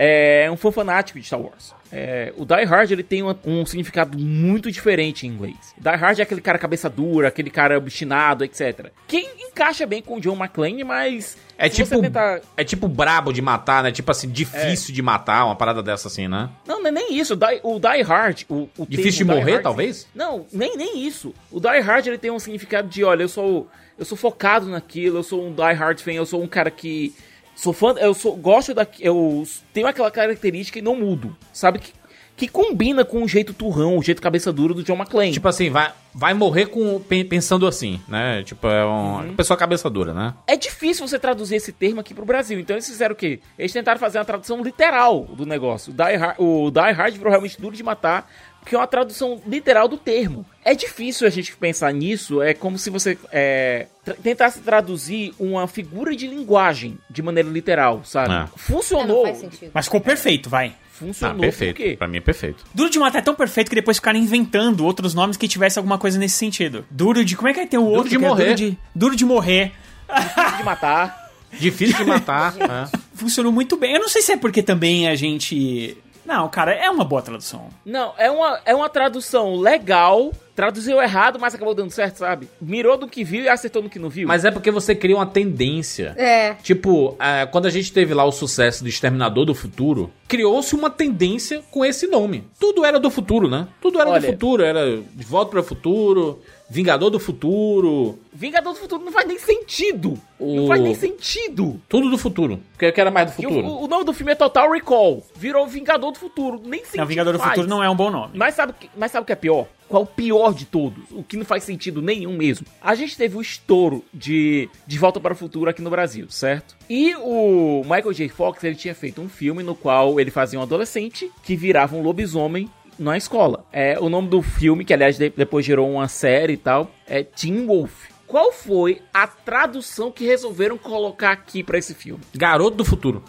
É, 0.00 0.48
um 0.48 0.56
fã 0.56 0.70
fanático 0.70 1.18
de 1.18 1.26
Star 1.26 1.40
Wars. 1.40 1.74
É, 1.90 2.32
o 2.36 2.44
Die 2.44 2.64
Hard 2.64 2.88
ele 2.92 3.02
tem 3.02 3.20
um, 3.20 3.34
um, 3.44 3.66
significado 3.66 4.16
muito 4.16 4.70
diferente 4.70 5.26
em 5.26 5.30
inglês. 5.30 5.56
Die 5.76 5.96
Hard 5.96 6.20
é 6.20 6.22
aquele 6.22 6.40
cara 6.40 6.56
cabeça 6.56 6.88
dura, 6.88 7.26
aquele 7.26 7.50
cara 7.50 7.76
obstinado, 7.76 8.44
etc. 8.44 8.92
Que 9.08 9.18
encaixa 9.18 9.84
bem 9.86 10.00
com 10.00 10.18
o 10.18 10.20
John 10.20 10.36
McClane, 10.36 10.84
mas 10.84 11.36
é 11.56 11.68
tipo 11.68 12.00
tentar... 12.00 12.40
é 12.56 12.62
tipo 12.62 12.86
brabo 12.86 13.32
de 13.32 13.42
matar, 13.42 13.82
né? 13.82 13.90
Tipo 13.90 14.12
assim, 14.12 14.28
difícil 14.28 14.92
é. 14.92 14.94
de 14.94 15.02
matar, 15.02 15.46
uma 15.46 15.56
parada 15.56 15.82
dessa 15.82 16.06
assim, 16.06 16.28
né? 16.28 16.48
Não, 16.64 16.80
não 16.80 16.88
é 16.88 16.92
nem 16.92 17.18
isso. 17.18 17.34
O 17.34 17.36
Die, 17.36 17.60
o 17.64 17.80
Die 17.80 18.02
Hard, 18.02 18.42
o, 18.48 18.68
o 18.78 18.86
difícil 18.86 19.24
de 19.26 19.32
morrer, 19.32 19.52
Hard, 19.54 19.62
talvez? 19.64 20.06
Não, 20.14 20.46
nem 20.52 20.76
nem 20.76 21.04
isso. 21.04 21.34
O 21.50 21.58
Die 21.58 21.80
Hard 21.80 22.06
ele 22.06 22.18
tem 22.18 22.30
um 22.30 22.38
significado 22.38 22.86
de, 22.86 23.02
olha, 23.02 23.22
eu 23.22 23.28
sou 23.28 23.66
eu 23.98 24.04
sou 24.04 24.16
focado 24.16 24.68
naquilo, 24.68 25.18
eu 25.18 25.22
sou 25.24 25.44
um 25.44 25.52
Die 25.52 25.72
Hard 25.72 25.98
fan, 25.98 26.12
eu 26.12 26.24
sou 26.24 26.40
um 26.40 26.46
cara 26.46 26.70
que 26.70 27.12
Sou 27.58 27.72
fã, 27.72 27.92
eu 27.98 28.14
sou, 28.14 28.36
gosto 28.36 28.72
da. 28.72 28.86
Eu 29.00 29.44
tenho 29.72 29.88
aquela 29.88 30.12
característica 30.12 30.78
e 30.78 30.82
não 30.82 30.94
mudo. 30.94 31.36
Sabe? 31.52 31.80
Que, 31.80 31.92
que 32.36 32.46
combina 32.46 33.04
com 33.04 33.24
o 33.24 33.26
jeito 33.26 33.52
turrão, 33.52 33.98
o 33.98 34.02
jeito 34.02 34.22
cabeça 34.22 34.52
dura 34.52 34.72
do 34.72 34.84
John 34.84 34.94
McClane. 34.94 35.32
Tipo 35.32 35.48
assim, 35.48 35.68
vai, 35.68 35.92
vai 36.14 36.34
morrer 36.34 36.66
com 36.66 37.00
pensando 37.28 37.66
assim, 37.66 38.00
né? 38.06 38.44
Tipo, 38.44 38.68
é 38.68 38.84
uma 38.84 39.22
uhum. 39.22 39.34
pessoa 39.34 39.56
cabeça 39.56 39.90
dura, 39.90 40.14
né? 40.14 40.34
É 40.46 40.56
difícil 40.56 41.06
você 41.06 41.18
traduzir 41.18 41.56
esse 41.56 41.72
termo 41.72 41.98
aqui 41.98 42.14
pro 42.14 42.24
Brasil. 42.24 42.60
Então 42.60 42.76
eles 42.76 42.86
fizeram 42.86 43.12
o 43.12 43.16
quê? 43.16 43.40
Eles 43.58 43.72
tentaram 43.72 43.98
fazer 43.98 44.18
uma 44.18 44.24
tradução 44.24 44.62
literal 44.62 45.24
do 45.24 45.44
negócio. 45.44 45.92
O 45.92 45.96
Die 45.96 46.16
Hard, 46.16 46.36
o 46.38 46.70
Die 46.70 46.92
Hard 46.92 47.16
virou 47.16 47.30
realmente 47.30 47.60
duro 47.60 47.74
de 47.74 47.82
matar, 47.82 48.30
que 48.68 48.74
é 48.74 48.78
uma 48.78 48.86
tradução 48.86 49.40
literal 49.46 49.88
do 49.88 49.96
termo. 49.96 50.44
É 50.64 50.74
difícil 50.74 51.26
a 51.26 51.30
gente 51.30 51.56
pensar 51.56 51.92
nisso, 51.92 52.42
é 52.42 52.52
como 52.52 52.78
se 52.78 52.90
você 52.90 53.16
é, 53.32 53.86
tra 54.04 54.14
tentasse 54.14 54.60
traduzir 54.60 55.34
uma 55.38 55.66
figura 55.66 56.14
de 56.14 56.26
linguagem 56.26 56.98
de 57.08 57.22
maneira 57.22 57.48
literal, 57.48 58.02
sabe? 58.04 58.34
É. 58.34 58.46
Funcionou. 58.56 59.26
É, 59.26 59.34
mas 59.72 59.86
ficou 59.86 60.00
perfeito, 60.00 60.50
vai. 60.50 60.74
Funcionou. 60.92 61.36
Ah, 61.36 61.40
perfeito. 61.40 61.96
Pra 61.96 62.08
mim 62.08 62.18
é 62.18 62.20
perfeito. 62.20 62.64
Duro 62.74 62.90
de 62.90 62.98
matar 62.98 63.18
é 63.18 63.22
tão 63.22 63.34
perfeito 63.34 63.68
que 63.68 63.74
depois 63.76 63.98
ficaram 63.98 64.18
inventando 64.18 64.84
outros 64.84 65.14
nomes 65.14 65.36
que 65.36 65.46
tivesse 65.46 65.78
alguma 65.78 65.96
coisa 65.96 66.18
nesse 66.18 66.36
sentido. 66.36 66.84
Duro 66.90 67.24
de. 67.24 67.36
Como 67.36 67.48
é 67.48 67.54
que 67.54 67.60
é 67.60 67.66
ter 67.66 67.78
o 67.78 67.84
duro 67.84 67.96
outro? 67.96 68.10
De 68.10 68.18
morrer. 68.18 68.42
É 68.42 68.46
duro, 68.46 68.56
de, 68.56 68.78
duro 68.94 69.16
de 69.16 69.24
morrer. 69.24 69.72
Duro 70.08 70.56
de 70.56 70.64
matar. 70.64 71.30
Difícil 71.52 71.96
de 71.96 72.04
matar. 72.04 72.54
é. 72.60 72.98
Funcionou 73.14 73.52
muito 73.52 73.76
bem. 73.76 73.94
Eu 73.94 74.00
não 74.00 74.08
sei 74.08 74.22
se 74.22 74.32
é 74.32 74.36
porque 74.36 74.62
também 74.62 75.08
a 75.08 75.14
gente 75.14 75.96
não, 76.28 76.46
cara, 76.50 76.74
é 76.74 76.90
uma 76.90 77.04
boa 77.06 77.22
tradução. 77.22 77.70
Não, 77.86 78.12
é 78.18 78.30
uma, 78.30 78.60
é 78.66 78.74
uma 78.74 78.90
tradução 78.90 79.56
legal. 79.56 80.30
Traduziu 80.58 81.00
errado, 81.00 81.38
mas 81.38 81.54
acabou 81.54 81.72
dando 81.72 81.92
certo, 81.92 82.16
sabe? 82.16 82.48
Mirou 82.60 82.98
do 82.98 83.06
que 83.06 83.22
viu 83.22 83.44
e 83.44 83.48
acertou 83.48 83.80
no 83.80 83.88
que 83.88 83.96
não 83.96 84.08
viu. 84.08 84.26
Mas 84.26 84.44
é 84.44 84.50
porque 84.50 84.72
você 84.72 84.92
cria 84.92 85.14
uma 85.14 85.24
tendência. 85.24 86.16
É. 86.16 86.54
Tipo, 86.54 87.14
é, 87.20 87.46
quando 87.46 87.66
a 87.66 87.70
gente 87.70 87.92
teve 87.92 88.12
lá 88.12 88.24
o 88.24 88.32
sucesso 88.32 88.82
do 88.82 88.88
Exterminador 88.88 89.44
do 89.44 89.54
Futuro, 89.54 90.10
criou-se 90.26 90.74
uma 90.74 90.90
tendência 90.90 91.62
com 91.70 91.84
esse 91.84 92.08
nome. 92.08 92.42
Tudo 92.58 92.84
era 92.84 92.98
do 92.98 93.08
futuro, 93.08 93.48
né? 93.48 93.68
Tudo 93.80 94.00
era 94.00 94.10
Olha, 94.10 94.20
do 94.20 94.26
futuro. 94.26 94.64
Era 94.64 94.96
De 94.96 95.24
Volta 95.24 95.52
para 95.52 95.60
o 95.60 95.62
Futuro, 95.62 96.40
Vingador 96.68 97.08
do 97.08 97.20
Futuro. 97.20 98.18
Vingador 98.32 98.72
do 98.72 98.80
Futuro 98.80 99.04
não 99.04 99.12
faz 99.12 99.28
nem 99.28 99.38
sentido. 99.38 100.18
O... 100.40 100.56
Não 100.56 100.66
faz 100.66 100.82
nem 100.82 100.94
sentido. 100.96 101.80
Tudo 101.88 102.10
do 102.10 102.18
futuro. 102.18 102.60
Porque 102.72 103.00
era 103.00 103.12
mais 103.12 103.30
do 103.30 103.36
futuro. 103.36 103.64
O, 103.64 103.84
o, 103.84 103.86
nome 103.86 104.04
do 104.04 104.12
filme 104.12 104.32
é 104.32 104.34
Total 104.34 104.68
Recall. 104.70 105.24
Virou 105.36 105.68
Vingador 105.68 106.10
do 106.10 106.18
Futuro. 106.18 106.60
Nem 106.64 106.80
sentido. 106.80 106.98
Não, 106.98 107.06
Vingador 107.06 107.38
faz. 107.38 107.44
do 107.44 107.48
Futuro 107.50 107.68
não 107.68 107.80
é 107.80 107.88
um 107.88 107.94
bom 107.94 108.10
nome. 108.10 108.32
Mas 108.34 108.56
sabe, 108.56 108.74
mas 108.96 109.12
sabe 109.12 109.22
o 109.22 109.26
que 109.26 109.32
é 109.32 109.36
pior? 109.36 109.68
Qual 109.88 110.02
o 110.02 110.06
pior 110.06 110.54
de 110.54 110.66
todos? 110.66 111.02
O 111.12 111.22
que 111.22 111.36
não 111.36 111.44
faz 111.44 111.64
sentido 111.64 112.02
nenhum 112.02 112.36
mesmo. 112.36 112.66
A 112.80 112.94
gente 112.94 113.16
teve 113.16 113.36
o 113.36 113.40
estouro 113.40 114.04
de 114.12 114.68
De 114.86 114.98
Volta 114.98 115.18
para 115.18 115.32
o 115.32 115.36
Futuro 115.36 115.70
aqui 115.70 115.80
no 115.80 115.90
Brasil, 115.90 116.26
certo? 116.30 116.76
E 116.90 117.14
o 117.16 117.82
Michael 117.84 118.12
J. 118.12 118.28
Fox, 118.28 118.62
ele 118.62 118.74
tinha 118.74 118.94
feito 118.94 119.20
um 119.20 119.28
filme 119.28 119.62
no 119.62 119.74
qual 119.74 120.20
ele 120.20 120.30
fazia 120.30 120.58
um 120.58 120.62
adolescente 120.62 121.30
que 121.42 121.56
virava 121.56 121.96
um 121.96 122.02
lobisomem 122.02 122.68
na 122.98 123.16
escola. 123.16 123.64
É, 123.72 123.98
o 123.98 124.08
nome 124.08 124.28
do 124.28 124.42
filme, 124.42 124.84
que 124.84 124.92
aliás 124.92 125.16
depois 125.16 125.64
gerou 125.64 125.90
uma 125.90 126.08
série 126.08 126.54
e 126.54 126.58
tal, 126.58 126.90
é 127.06 127.22
Teen 127.22 127.66
Wolf. 127.66 128.08
Qual 128.26 128.52
foi 128.52 129.00
a 129.12 129.26
tradução 129.26 130.12
que 130.12 130.26
resolveram 130.26 130.76
colocar 130.76 131.30
aqui 131.30 131.64
para 131.64 131.78
esse 131.78 131.94
filme? 131.94 132.20
Garoto 132.34 132.76
do 132.76 132.84
Futuro. 132.84 133.24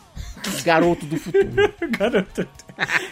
Garoto 0.66 1.06
do 1.06 1.16
Futuro. 1.16 1.74
Garoto. 1.98 2.48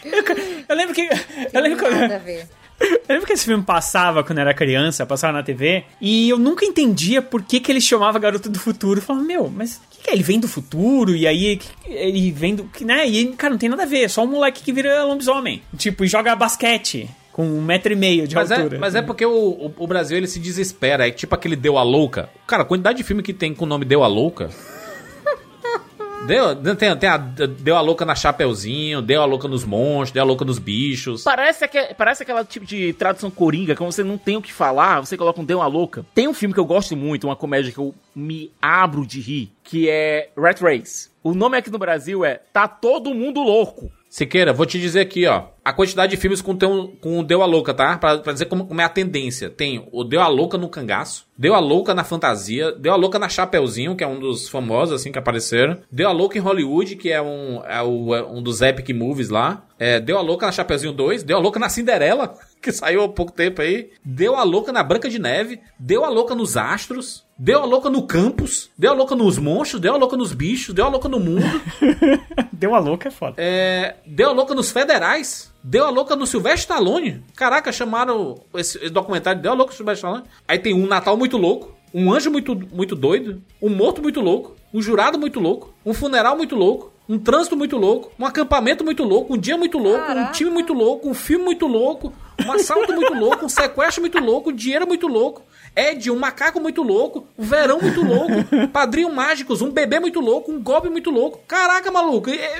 Eu, 0.03 0.23
eu, 0.67 0.75
lembro 0.75 0.93
que. 0.93 1.07
Eu 1.53 1.61
lembro 1.61 1.79
que. 1.79 2.45
Eu 2.79 2.99
lembro 3.09 3.25
que 3.25 3.33
esse 3.33 3.45
filme 3.45 3.63
passava 3.63 4.23
quando 4.23 4.37
eu 4.37 4.43
era 4.43 4.53
criança, 4.53 5.05
passava 5.05 5.33
na 5.33 5.43
TV, 5.43 5.83
e 5.99 6.29
eu 6.29 6.37
nunca 6.37 6.65
entendia 6.65 7.21
por 7.21 7.41
que, 7.41 7.59
que 7.59 7.71
ele 7.71 7.81
chamava 7.81 8.19
Garoto 8.19 8.49
do 8.49 8.59
Futuro. 8.59 8.99
Eu 8.99 9.03
falava, 9.03 9.25
meu, 9.25 9.49
mas 9.49 9.77
o 9.77 9.81
que, 9.89 10.03
que 10.03 10.09
é? 10.09 10.13
Ele 10.13 10.23
vem 10.23 10.39
do 10.39 10.47
futuro, 10.47 11.15
e 11.15 11.25
aí 11.25 11.59
ele 11.85 12.31
vem 12.31 12.55
do. 12.55 12.69
né? 12.81 13.07
E, 13.07 13.27
cara, 13.33 13.51
não 13.51 13.57
tem 13.57 13.69
nada 13.69 13.83
a 13.83 13.85
ver, 13.85 14.03
é 14.03 14.07
só 14.07 14.23
um 14.23 14.27
moleque 14.27 14.63
que 14.63 14.71
vira 14.71 15.03
lobisomem. 15.03 15.61
Tipo, 15.75 16.03
e 16.03 16.07
joga 16.07 16.35
basquete 16.35 17.09
com 17.37 17.45
um 17.45 17.61
metro 17.61 17.93
e 17.93 17.95
meio 17.95 18.27
de 18.27 18.33
mas 18.33 18.49
é, 18.49 18.55
altura. 18.55 18.77
É, 18.77 18.79
mas 18.79 18.95
é 18.95 19.01
porque 19.01 19.23
o, 19.23 19.31
o, 19.31 19.73
o, 19.77 19.87
Brasil 19.87 20.17
ele 20.17 20.27
se 20.27 20.39
desespera. 20.39 21.07
É 21.07 21.11
tipo 21.11 21.35
aquele 21.35 21.55
Deu 21.55 21.77
a 21.77 21.83
Louca. 21.83 22.29
Cara, 22.47 22.63
a 22.63 22.65
quantidade 22.65 22.97
de 22.97 23.03
filme 23.03 23.21
que 23.21 23.31
tem 23.31 23.53
com 23.53 23.65
o 23.65 23.67
nome 23.67 23.85
Deu 23.85 24.03
a 24.03 24.07
Louca. 24.07 24.49
Deu, 26.27 26.75
tem, 26.75 26.97
tem 26.97 27.09
a, 27.09 27.15
deu 27.15 27.77
a 27.77 27.81
louca 27.81 28.05
na 28.05 28.13
Chapeuzinho, 28.13 29.01
deu 29.01 29.21
a 29.21 29.25
louca 29.25 29.47
nos 29.47 29.63
monstros, 29.63 30.11
deu 30.11 30.23
a 30.23 30.25
louca 30.25 30.43
nos 30.43 30.59
bichos. 30.59 31.23
Parece, 31.23 31.65
que, 31.69 31.93
parece 31.97 32.23
aquela 32.23 32.43
tipo 32.43 32.65
de 32.65 32.91
tradução 32.93 33.31
coringa, 33.31 33.73
que 33.73 33.81
você 33.81 34.03
não 34.03 34.17
tem 34.17 34.35
o 34.35 34.41
que 34.41 34.51
falar, 34.51 34.99
você 34.99 35.15
coloca 35.15 35.39
um 35.39 35.45
deu 35.45 35.61
a 35.61 35.67
louca. 35.67 36.05
Tem 36.13 36.27
um 36.27 36.33
filme 36.33 36.53
que 36.53 36.59
eu 36.59 36.65
gosto 36.65 36.97
muito, 36.97 37.27
uma 37.27 37.35
comédia 37.35 37.71
que 37.71 37.77
eu 37.77 37.95
me 38.13 38.51
abro 38.61 39.05
de 39.05 39.21
rir, 39.21 39.51
que 39.63 39.89
é 39.89 40.29
Rat 40.37 40.59
Race. 40.61 41.09
O 41.23 41.33
nome 41.33 41.57
aqui 41.57 41.69
no 41.69 41.79
Brasil 41.79 42.25
é 42.25 42.41
Tá 42.51 42.67
Todo 42.67 43.13
Mundo 43.13 43.41
Louco. 43.41 43.89
Siqueira, 44.09 44.53
vou 44.53 44.65
te 44.65 44.79
dizer 44.79 45.01
aqui, 45.01 45.25
ó. 45.27 45.43
A 45.67 45.73
quantidade 45.73 46.11
de 46.11 46.15
filmes 46.17 46.41
com, 46.41 46.55
teu, 46.55 46.95
com 47.01 47.19
o 47.19 47.23
Deu 47.23 47.41
a 47.41 47.45
Louca, 47.45 47.73
tá? 47.73 47.97
Pra, 47.97 48.19
pra 48.19 48.31
dizer 48.31 48.45
como, 48.45 48.65
como, 48.65 48.79
é 48.79 48.85
a 48.85 48.89
tendência. 48.89 49.49
Tem 49.49 49.85
o 49.91 50.01
Deu 50.05 50.21
a 50.21 50.27
Louca 50.29 50.57
no 50.57 50.69
Cangaço, 50.69 51.25
Deu 51.37 51.53
a 51.53 51.59
Louca 51.59 51.93
na 51.93 52.05
Fantasia, 52.05 52.71
Deu 52.71 52.93
a 52.93 52.95
Louca 52.95 53.19
na 53.19 53.27
Chapeuzinho, 53.27 53.93
que 53.93 54.01
é 54.01 54.07
um 54.07 54.17
dos 54.17 54.47
famosos, 54.47 54.95
assim, 54.95 55.11
que 55.11 55.19
apareceram. 55.19 55.81
Deu 55.91 56.07
a 56.07 56.13
Louca 56.13 56.37
em 56.37 56.41
Hollywood, 56.41 56.95
que 56.95 57.11
é 57.11 57.21
um, 57.21 57.61
é 57.65 57.83
o, 57.83 58.15
é 58.15 58.23
um 58.23 58.41
dos 58.41 58.61
epic 58.61 58.95
movies 58.95 59.27
lá. 59.27 59.65
É, 59.77 59.99
deu 59.99 60.17
a 60.17 60.21
Louca 60.21 60.45
na 60.45 60.53
Chapeuzinho 60.53 60.93
2, 60.93 61.23
Deu 61.23 61.35
a 61.35 61.41
Louca 61.41 61.59
na 61.59 61.67
Cinderela, 61.67 62.33
que 62.61 62.71
saiu 62.71 63.03
há 63.03 63.09
pouco 63.09 63.33
tempo 63.33 63.61
aí. 63.61 63.89
Deu 64.05 64.37
a 64.37 64.43
Louca 64.43 64.71
na 64.71 64.81
Branca 64.83 65.09
de 65.09 65.19
Neve, 65.19 65.59
Deu 65.77 66.05
a 66.05 66.09
Louca 66.09 66.33
nos 66.33 66.55
Astros. 66.55 67.27
Deu 67.39 67.61
a 67.61 67.65
louca 67.65 67.87
no 67.87 68.01
campus, 68.07 68.71
deu 68.75 68.91
a 68.91 68.95
louca 68.95 69.15
nos 69.15 69.37
monstros, 69.37 69.79
deu 69.79 69.93
a 69.93 69.97
louca 69.97 70.17
nos 70.17 70.33
bichos, 70.33 70.73
deu 70.73 70.85
a 70.85 70.89
louca 70.89 71.07
no 71.07 71.19
mundo. 71.19 71.45
deu 72.51 72.73
a 72.73 72.79
louca 72.79 73.09
é 73.09 73.11
foda. 73.11 73.35
É, 73.37 73.97
deu 74.07 74.29
a 74.29 74.33
louca 74.33 74.55
nos 74.55 74.71
federais, 74.71 75.53
deu 75.63 75.85
a 75.85 75.89
louca 75.89 76.15
no 76.15 76.25
Silvestre 76.27 76.61
Stallone. 76.61 77.23
Caraca, 77.35 77.71
chamaram 77.71 78.35
esse, 78.55 78.77
esse 78.77 78.89
documentário, 78.89 79.41
deu 79.41 79.51
a 79.51 79.55
louca 79.55 79.71
no 79.71 79.77
Silvestre 79.77 80.07
Stallone. 80.07 80.29
Aí 80.47 80.59
tem 80.59 80.73
um 80.73 80.87
Natal 80.87 81.17
muito 81.17 81.37
louco, 81.37 81.75
um 81.93 82.11
anjo 82.11 82.31
muito, 82.31 82.55
muito 82.55 82.95
doido, 82.95 83.41
um 83.61 83.69
morto 83.69 84.01
muito 84.01 84.21
louco, 84.21 84.55
um 84.73 84.81
jurado 84.81 85.17
muito 85.17 85.39
louco, 85.39 85.73
um 85.85 85.93
funeral 85.93 86.35
muito 86.35 86.55
louco, 86.55 86.91
um 87.09 87.17
trânsito 87.17 87.55
muito 87.55 87.77
louco, 87.77 88.11
um 88.19 88.25
acampamento 88.25 88.83
muito 88.83 89.03
louco, 89.03 89.33
um 89.33 89.37
dia 89.37 89.57
muito 89.57 89.77
louco, 89.77 90.05
Caraca. 90.05 90.29
um 90.29 90.31
time 90.33 90.49
muito 90.51 90.73
louco, 90.73 91.09
um 91.09 91.13
filme 91.13 91.45
muito 91.45 91.65
louco, 91.67 92.13
um 92.45 92.51
assalto 92.51 92.93
muito 92.93 93.13
louco, 93.13 93.45
um 93.45 93.49
sequestro 93.49 94.01
muito 94.01 94.19
louco, 94.19 94.49
um 94.49 94.53
dinheiro 94.53 94.85
muito 94.85 95.07
louco, 95.07 95.41
Ed, 95.75 96.09
um 96.09 96.17
macaco 96.17 96.59
muito 96.59 96.81
louco, 96.81 97.27
um 97.37 97.43
verão 97.43 97.79
muito 97.79 98.03
louco, 98.03 98.67
padrinho 98.73 99.13
mágicos, 99.13 99.61
um 99.61 99.69
bebê 99.71 99.99
muito 99.99 100.19
louco, 100.19 100.51
um 100.51 100.59
golpe 100.61 100.89
muito 100.89 101.11
louco. 101.11 101.39
Caraca, 101.47 101.91
maluco. 101.91 102.31
é- 102.31 102.55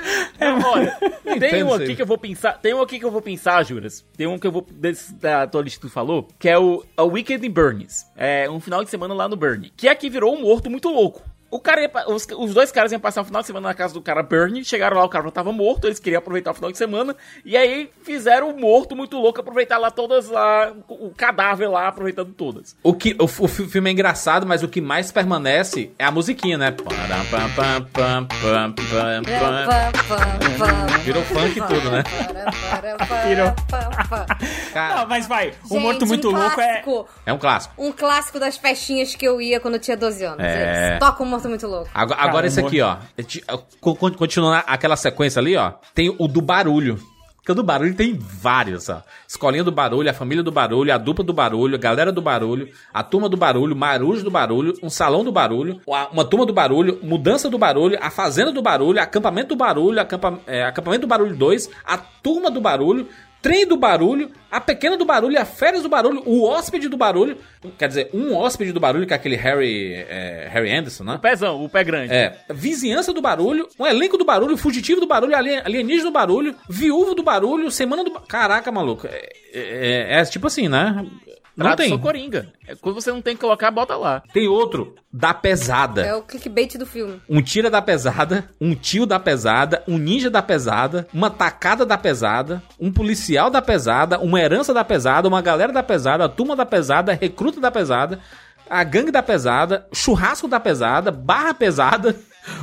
Olha, 0.64 0.96
tem 1.40 1.64
um 1.64 1.74
aqui 1.74 1.96
que 1.96 2.02
eu 2.02 2.06
vou 2.06 2.18
pensar. 2.18 2.54
Tem 2.62 2.76
um 2.76 2.82
aqui 2.82 3.00
que 3.00 3.06
eu 3.06 3.10
vou 3.12 3.22
pensar, 3.22 3.64
Juras. 3.66 4.06
Tem 4.16 4.28
um 4.28 4.38
que 4.38 4.46
eu 4.46 4.52
vou. 4.52 4.64
Desse, 4.70 5.14
da 5.16 5.48
tua 5.48 5.64
lista 5.64 5.80
que 5.82 5.88
tu 5.88 5.92
falou, 5.92 6.28
que 6.38 6.48
é 6.48 6.60
o 6.60 6.84
A 6.96 7.04
Weekend 7.04 7.46
in 7.48 7.50
Burns. 7.50 8.06
É 8.16 8.48
um 8.50 8.60
final 8.60 8.84
de 8.84 8.90
semana 8.92 9.16
lá 9.16 9.28
no 9.28 9.36
Burnie. 9.36 9.72
Que 9.76 9.88
aqui 9.88 10.10
virou 10.12 10.36
um 10.36 10.42
morto 10.44 10.70
muito 10.70 10.88
louco. 10.90 11.24
O 11.50 11.60
cara 11.60 11.82
ia 11.82 11.92
os, 12.08 12.28
os 12.38 12.54
dois 12.54 12.72
caras 12.72 12.92
iam 12.92 13.00
passar 13.00 13.22
o 13.22 13.26
final 13.26 13.42
de 13.42 13.48
semana 13.48 13.70
na 13.70 13.74
casa 13.74 13.94
do 13.94 14.02
cara 14.02 14.22
Bernie. 14.22 14.66
Chegaram 14.66 14.98
lá, 14.98 15.04
o 15.06 15.10
cara 15.10 15.24
já 15.26 15.32
tava 15.32 15.52
morto. 15.54 15.88
Eles 15.88 16.00
queriam 16.00 16.20
aproveitar 16.20 16.52
o 16.52 16.54
final 16.54 16.72
de 16.72 16.78
semana. 16.78 17.16
E 17.46 17.56
aí 17.56 17.90
fizeram 18.04 18.50
o 18.50 18.60
morto 18.60 18.96
muito 18.96 19.18
louco, 19.18 19.40
aproveitar 19.40 19.78
lá 19.78 19.90
todas 19.90 20.28
lá. 20.30 20.74
O 20.88 21.08
o 21.08 21.12
cadáver 21.16 21.70
lá, 21.70 21.88
aproveitando 21.88 22.34
todas. 22.34 22.76
O, 22.84 22.94
que, 22.94 23.16
o, 23.20 23.24
o 23.24 23.48
fi- 23.48 23.66
filme 23.68 23.90
é 23.90 23.94
engraçado, 23.94 24.46
mas 24.46 24.62
o 24.62 24.68
que 24.68 24.82
mais 24.82 25.10
permanece 25.12 25.92
é 25.98 26.04
a 26.04 26.12
musiquinha, 26.12 26.58
né? 26.58 26.76
Virou 31.04 31.24
funk 31.24 31.58
e 31.58 31.62
tudo, 31.62 31.92
né? 31.92 32.04
Virou. 33.26 33.54
Não, 34.76 35.08
mas 35.08 35.28
vai. 35.28 35.54
O 35.66 35.70
Gente, 35.70 35.80
Morto 35.82 36.06
Muito 36.06 36.30
um 36.30 36.32
Louco 36.38 36.60
é. 36.62 36.84
é 37.26 37.34
um 37.34 37.38
clássico. 37.38 37.74
Um 37.78 37.92
clássico 37.92 38.40
das 38.40 38.58
festinhas 38.58 39.16
que 39.16 39.26
eu 39.26 39.40
ia 39.42 39.60
quando 39.60 39.76
eu 39.76 39.80
tinha 39.80 39.96
12 39.96 40.24
anos. 40.26 40.40
É. 40.44 40.88
Eles 40.90 41.00
Toca 41.00 41.24
um 41.24 41.28
morto 41.38 41.50
muito 41.50 41.68
louco. 41.68 41.90
Agora, 41.94 42.22
agora 42.22 42.48
esse 42.48 42.60
aqui, 42.60 42.82
ó. 42.82 42.98
É 43.18 43.24
ti- 43.24 43.44
con- 43.80 43.96
con- 43.96 44.12
Continuando 44.12 44.64
aquela 44.68 44.96
sequência 44.96 45.40
ali, 45.40 45.56
ó. 45.56 45.74
Tem 45.94 46.14
o 46.18 46.28
do 46.28 46.42
barulho. 46.42 47.00
Porque 47.38 47.52
o 47.54 47.56
do 47.56 47.64
barulho 47.64 47.94
tem 47.96 48.14
vários, 48.20 48.90
ó. 48.90 49.02
Escolinha 49.26 49.64
do 49.64 49.72
barulho, 49.72 50.10
a 50.10 50.14
família 50.14 50.44
do 50.44 50.52
barulho, 50.52 50.94
a 50.94 50.98
dupla 50.98 51.24
do 51.24 51.32
barulho, 51.32 51.76
a 51.76 51.78
galera 51.78 52.12
do 52.12 52.22
barulho, 52.22 52.68
a 52.94 53.02
turma 53.04 53.30
do 53.30 53.38
barulho, 53.38 53.74
marujos 53.74 54.22
do 54.22 54.30
barulho, 54.30 54.74
um 54.84 54.90
salão 54.90 55.24
do 55.24 55.32
barulho, 55.32 55.80
uma 56.12 56.26
turma 56.26 56.46
do 56.46 56.52
barulho, 56.52 57.00
mudança 57.02 57.50
do 57.50 57.58
barulho, 57.58 57.98
a 58.02 58.10
fazenda 58.10 58.52
do 58.52 58.62
barulho, 58.62 59.00
acampamento 59.02 59.50
do 59.50 59.56
barulho, 59.56 59.98
acampa- 60.02 60.40
é, 60.46 60.66
acampamento 60.66 61.02
do 61.04 61.08
barulho 61.08 61.38
2, 61.38 61.70
a 61.86 61.98
turma 61.98 62.52
do 62.52 62.60
barulho, 62.60 63.08
trem 63.42 63.66
do 63.68 63.78
barulho, 63.78 64.32
a 64.52 64.60
pequena 64.60 64.98
do 64.98 65.06
barulho, 65.06 65.40
a 65.40 65.46
férias 65.46 65.84
do 65.84 65.90
barulho, 65.90 66.22
o 66.26 66.44
hóspede 66.44 66.88
do 66.90 66.98
barulho. 66.98 67.38
Quer 67.78 67.88
dizer, 67.88 68.10
um 68.14 68.36
hóspede 68.36 68.72
do 68.72 68.80
barulho, 68.80 69.06
que 69.06 69.14
é 69.14 69.16
aquele 69.16 69.36
Harry, 69.36 69.94
é, 69.94 70.48
Harry 70.52 70.72
Anderson, 70.74 71.04
né? 71.04 71.16
O 71.16 71.20
pezão, 71.20 71.64
o 71.64 71.70
pé 71.70 71.84
grande. 71.84 72.14
É, 72.14 72.38
vizinhança 72.50 73.14
do 73.14 73.22
barulho, 73.22 73.68
um 73.80 73.86
elenco 73.86 74.18
do 74.18 74.26
barulho, 74.26 74.58
fugitivo 74.58 75.00
do 75.00 75.08
barulho, 75.08 75.36
alien- 75.36 75.62
alienígena 75.64 76.10
do 76.10 76.14
barulho, 76.14 76.56
viúvo 76.70 77.14
do 77.14 77.24
barulho, 77.24 77.70
semana 77.72 78.04
do. 78.04 78.12
Caraca, 78.12 78.72
maluco. 78.72 79.08
É, 79.08 79.30
é- 79.54 80.20
é 80.20 80.26
tipo 80.26 80.48
assim, 80.48 80.68
né? 80.68 81.06
Não 81.58 81.66
Tradução 81.66 81.98
tem. 81.98 82.00
coringa. 82.00 82.54
É, 82.68 82.76
Quando 82.76 82.94
você 82.94 83.12
não 83.12 83.20
tem 83.22 83.36
que 83.36 83.42
colocar, 83.42 83.72
bota 83.72 83.96
lá. 83.98 84.22
Tem 84.32 84.48
outro 84.48 84.96
da 85.12 85.34
pesada. 85.34 86.06
É 86.06 86.14
o 86.14 86.22
clickbait 86.22 86.78
do 86.78 86.86
filme. 86.86 87.20
Um 87.28 87.42
tira 87.42 87.68
da 87.68 87.82
pesada, 87.82 88.48
um 88.62 88.76
tio 88.76 89.08
da 89.08 89.20
pesada, 89.20 89.84
um 89.88 89.98
ninja 89.98 90.30
da 90.30 90.44
pesada, 90.44 91.08
uma 91.12 91.32
tacada 91.32 91.84
da 91.84 91.98
pesada, 91.98 92.62
um 92.80 92.92
policial 92.94 93.50
da 93.50 93.60
pesada, 93.62 94.20
uma 94.20 94.40
herança 94.40 94.72
da 94.72 94.84
pesada, 94.84 95.28
uma 95.28 95.42
galera 95.42 95.74
da 95.74 95.82
pesada, 95.82 96.26
a 96.26 96.30
turma 96.30 96.56
da 96.56 96.66
pesada, 96.66 97.14
recruta 97.14 97.60
da 97.60 97.72
pesada, 97.72 98.20
a 98.70 98.84
gangue 98.84 99.10
da 99.12 99.24
pesada, 99.24 99.88
churrasco 99.92 100.48
da 100.48 100.60
pesada, 100.60 101.10
barra 101.10 101.56
pesada, 101.56 102.16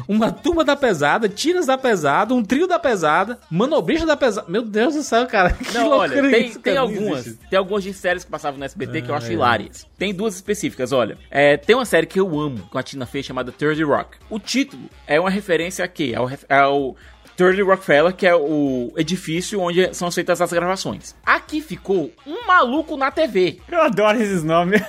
uma 0.08 0.30
turma 0.30 0.64
da 0.64 0.76
pesada, 0.76 1.28
tiras 1.28 1.66
da 1.66 1.76
pesada, 1.78 2.34
um 2.34 2.42
trio 2.42 2.66
da 2.66 2.78
pesada, 2.78 3.38
manobrista 3.50 4.06
da 4.06 4.16
pesada. 4.16 4.46
Meu 4.50 4.62
Deus 4.62 4.94
do 4.94 5.02
céu, 5.02 5.26
cara. 5.26 5.50
Que 5.52 5.72
Não, 5.74 5.90
olha, 5.90 6.20
tem, 6.30 6.46
isso, 6.48 6.60
tem 6.60 6.76
algumas. 6.76 7.26
existe. 7.26 7.40
Tem 7.50 7.58
algumas 7.58 7.82
de 7.82 7.92
séries 7.94 8.24
que 8.24 8.30
passavam 8.30 8.58
no 8.58 8.64
SBT 8.64 9.02
que 9.02 9.10
eu 9.10 9.14
acho 9.14 9.26
Ah, 9.26 9.30
é. 9.30 9.32
hilárias. 9.32 9.86
Tem 9.98 10.14
duas 10.14 10.34
específicas, 10.34 10.92
olha. 10.92 11.16
É, 11.30 11.56
tem 11.56 11.74
uma 11.76 11.84
série 11.84 12.06
que 12.06 12.20
eu 12.20 12.38
amo 12.38 12.66
com 12.70 12.78
a 12.78 12.82
Tina 12.82 13.06
Fey 13.06 13.22
chamada 13.22 13.50
30 13.52 13.84
Rock. 13.84 14.16
O 14.30 14.38
título 14.38 14.82
é 15.06 15.18
uma 15.20 15.30
referência 15.30 15.84
a 15.84 15.88
quê? 15.88 16.14
Ao, 16.16 16.28
ao 16.56 16.96
30 17.36 17.64
Rockefeller, 17.64 18.12
que 18.14 18.26
é 18.26 18.34
o 18.34 18.92
edifício 18.96 19.60
onde 19.60 19.92
são 19.94 20.10
feitas 20.10 20.40
as 20.40 20.52
gravações. 20.52 21.14
Aqui 21.26 21.60
ficou 21.60 22.12
um 22.26 22.46
maluco 22.46 22.96
na 22.96 23.10
TV. 23.10 23.60
Eu 23.70 23.82
adoro 23.82 24.20
esses 24.22 24.42
nomes. 24.44 24.80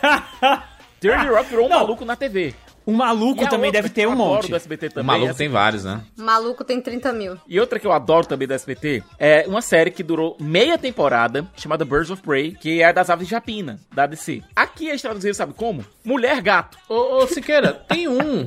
30 0.99 1.23
Rock 1.29 1.49
virou 1.49 1.65
um 1.65 1.69
Não. 1.69 1.79
maluco 1.79 2.05
na 2.05 2.15
TV. 2.15 2.53
O 2.85 2.91
maluco 2.91 3.43
E 3.43 3.49
também 3.49 3.71
deve 3.71 3.89
ter 3.89 4.01
eu 4.03 4.09
um 4.09 4.13
adoro 4.13 4.29
monte. 4.35 4.49
do 4.49 4.55
SBT 4.55 4.87
O 4.87 4.89
também. 4.91 5.05
maluco 5.05 5.31
é 5.31 5.33
tem 5.33 5.49
vários, 5.49 5.83
né? 5.83 6.01
Maluco 6.17 6.63
tem 6.63 6.79
30 6.81 7.11
mil. 7.13 7.37
E 7.47 7.59
outra 7.59 7.79
que 7.79 7.87
eu 7.87 7.91
adoro 7.91 8.25
também 8.27 8.47
da 8.47 8.55
SBT 8.55 9.03
é 9.19 9.45
uma 9.47 9.61
série 9.61 9.91
que 9.91 10.03
durou 10.03 10.35
meia 10.39 10.77
temporada, 10.77 11.45
chamada 11.55 11.83
Birds 11.85 12.09
of 12.11 12.21
Prey, 12.21 12.51
que 12.53 12.81
é 12.81 12.91
das 12.93 13.09
aves 13.09 13.27
de 13.27 13.33
rapina, 13.33 13.79
da 13.93 14.05
DC. 14.05 14.41
Aqui 14.55 14.87
eles 14.87 15.01
traduziram, 15.01 15.33
sabe 15.33 15.53
como? 15.53 15.83
Mulher 16.03 16.41
Gato. 16.41 16.77
Ô, 16.89 17.17
ô 17.23 17.27
Siqueira, 17.27 17.73
tem 17.73 18.07
um. 18.07 18.45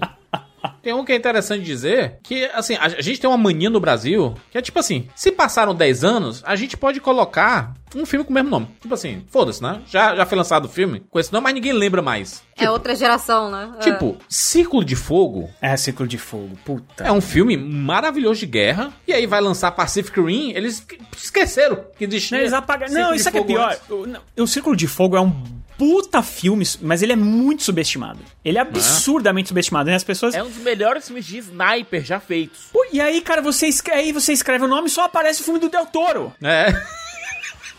Tem 0.82 0.92
um 0.92 1.04
que 1.04 1.12
é 1.12 1.16
interessante 1.16 1.62
dizer 1.64 2.18
que, 2.22 2.44
assim, 2.54 2.74
a, 2.76 2.84
a 2.84 3.00
gente 3.00 3.20
tem 3.20 3.28
uma 3.28 3.36
mania 3.36 3.70
no 3.70 3.80
Brasil 3.80 4.34
que 4.50 4.58
é 4.58 4.62
tipo 4.62 4.78
assim: 4.78 5.08
se 5.14 5.30
passaram 5.32 5.74
10 5.74 6.04
anos, 6.04 6.42
a 6.44 6.56
gente 6.56 6.76
pode 6.76 7.00
colocar 7.00 7.74
um 7.94 8.04
filme 8.04 8.24
com 8.24 8.30
o 8.30 8.34
mesmo 8.34 8.50
nome. 8.50 8.68
Tipo 8.80 8.94
assim, 8.94 9.24
foda-se, 9.30 9.62
né? 9.62 9.80
Já, 9.86 10.14
já 10.14 10.26
foi 10.26 10.36
lançado 10.36 10.66
o 10.66 10.68
filme 10.68 11.02
com 11.10 11.18
esse 11.18 11.32
nome, 11.32 11.44
mas 11.44 11.54
ninguém 11.54 11.72
lembra 11.72 12.02
mais. 12.02 12.42
É 12.56 12.70
outra 12.70 12.94
geração, 12.94 13.50
né? 13.50 13.72
É. 13.78 13.80
Tipo, 13.80 14.16
Círculo 14.28 14.84
de 14.84 14.94
Fogo 14.96 15.48
É, 15.60 15.76
Ciclo 15.76 16.06
de 16.06 16.18
Fogo, 16.18 16.50
puta. 16.64 17.04
é 17.04 17.12
um 17.12 17.20
filme 17.20 17.56
maravilhoso 17.56 18.40
de 18.40 18.46
guerra. 18.46 18.92
E 19.06 19.12
aí 19.12 19.26
vai 19.26 19.40
lançar 19.40 19.70
Pacific 19.70 20.20
Rim, 20.20 20.52
eles 20.54 20.86
esqueceram 21.16 21.84
que 21.96 22.04
existia. 22.04 22.36
Não, 22.36 22.42
eles 22.42 22.52
apagaram. 22.52 22.92
Círculo 22.92 23.08
Não, 23.08 23.14
isso 23.14 23.28
aqui 23.28 23.38
é 23.38 23.40
Fogo 23.40 23.52
pior. 23.52 23.78
O, 23.88 24.06
não, 24.06 24.20
o 24.38 24.46
Círculo 24.46 24.76
de 24.76 24.86
Fogo 24.86 25.16
é 25.16 25.20
um 25.20 25.57
puta 25.78 26.22
filme, 26.22 26.66
mas 26.82 27.02
ele 27.02 27.12
é 27.12 27.16
muito 27.16 27.62
subestimado. 27.62 28.18
Ele 28.44 28.58
é 28.58 28.60
absurdamente 28.60 29.48
subestimado. 29.48 29.88
Né? 29.88 29.96
As 29.96 30.04
pessoas. 30.04 30.34
É 30.34 30.42
um 30.42 30.48
dos 30.48 30.58
melhores 30.58 31.06
filmes 31.06 31.24
de 31.24 31.38
sniper 31.38 32.04
já 32.04 32.18
feitos. 32.20 32.64
Pô, 32.72 32.84
e 32.92 33.00
aí, 33.00 33.20
cara, 33.20 33.40
você 33.40 33.66
escreve, 33.68 34.00
aí 34.00 34.12
você 34.12 34.32
escreve 34.32 34.64
o 34.64 34.68
nome 34.68 34.88
e 34.88 34.90
só 34.90 35.04
aparece 35.04 35.40
o 35.40 35.44
filme 35.44 35.60
do 35.60 35.68
Del 35.68 35.86
Toro. 35.86 36.32
É. 36.42 36.66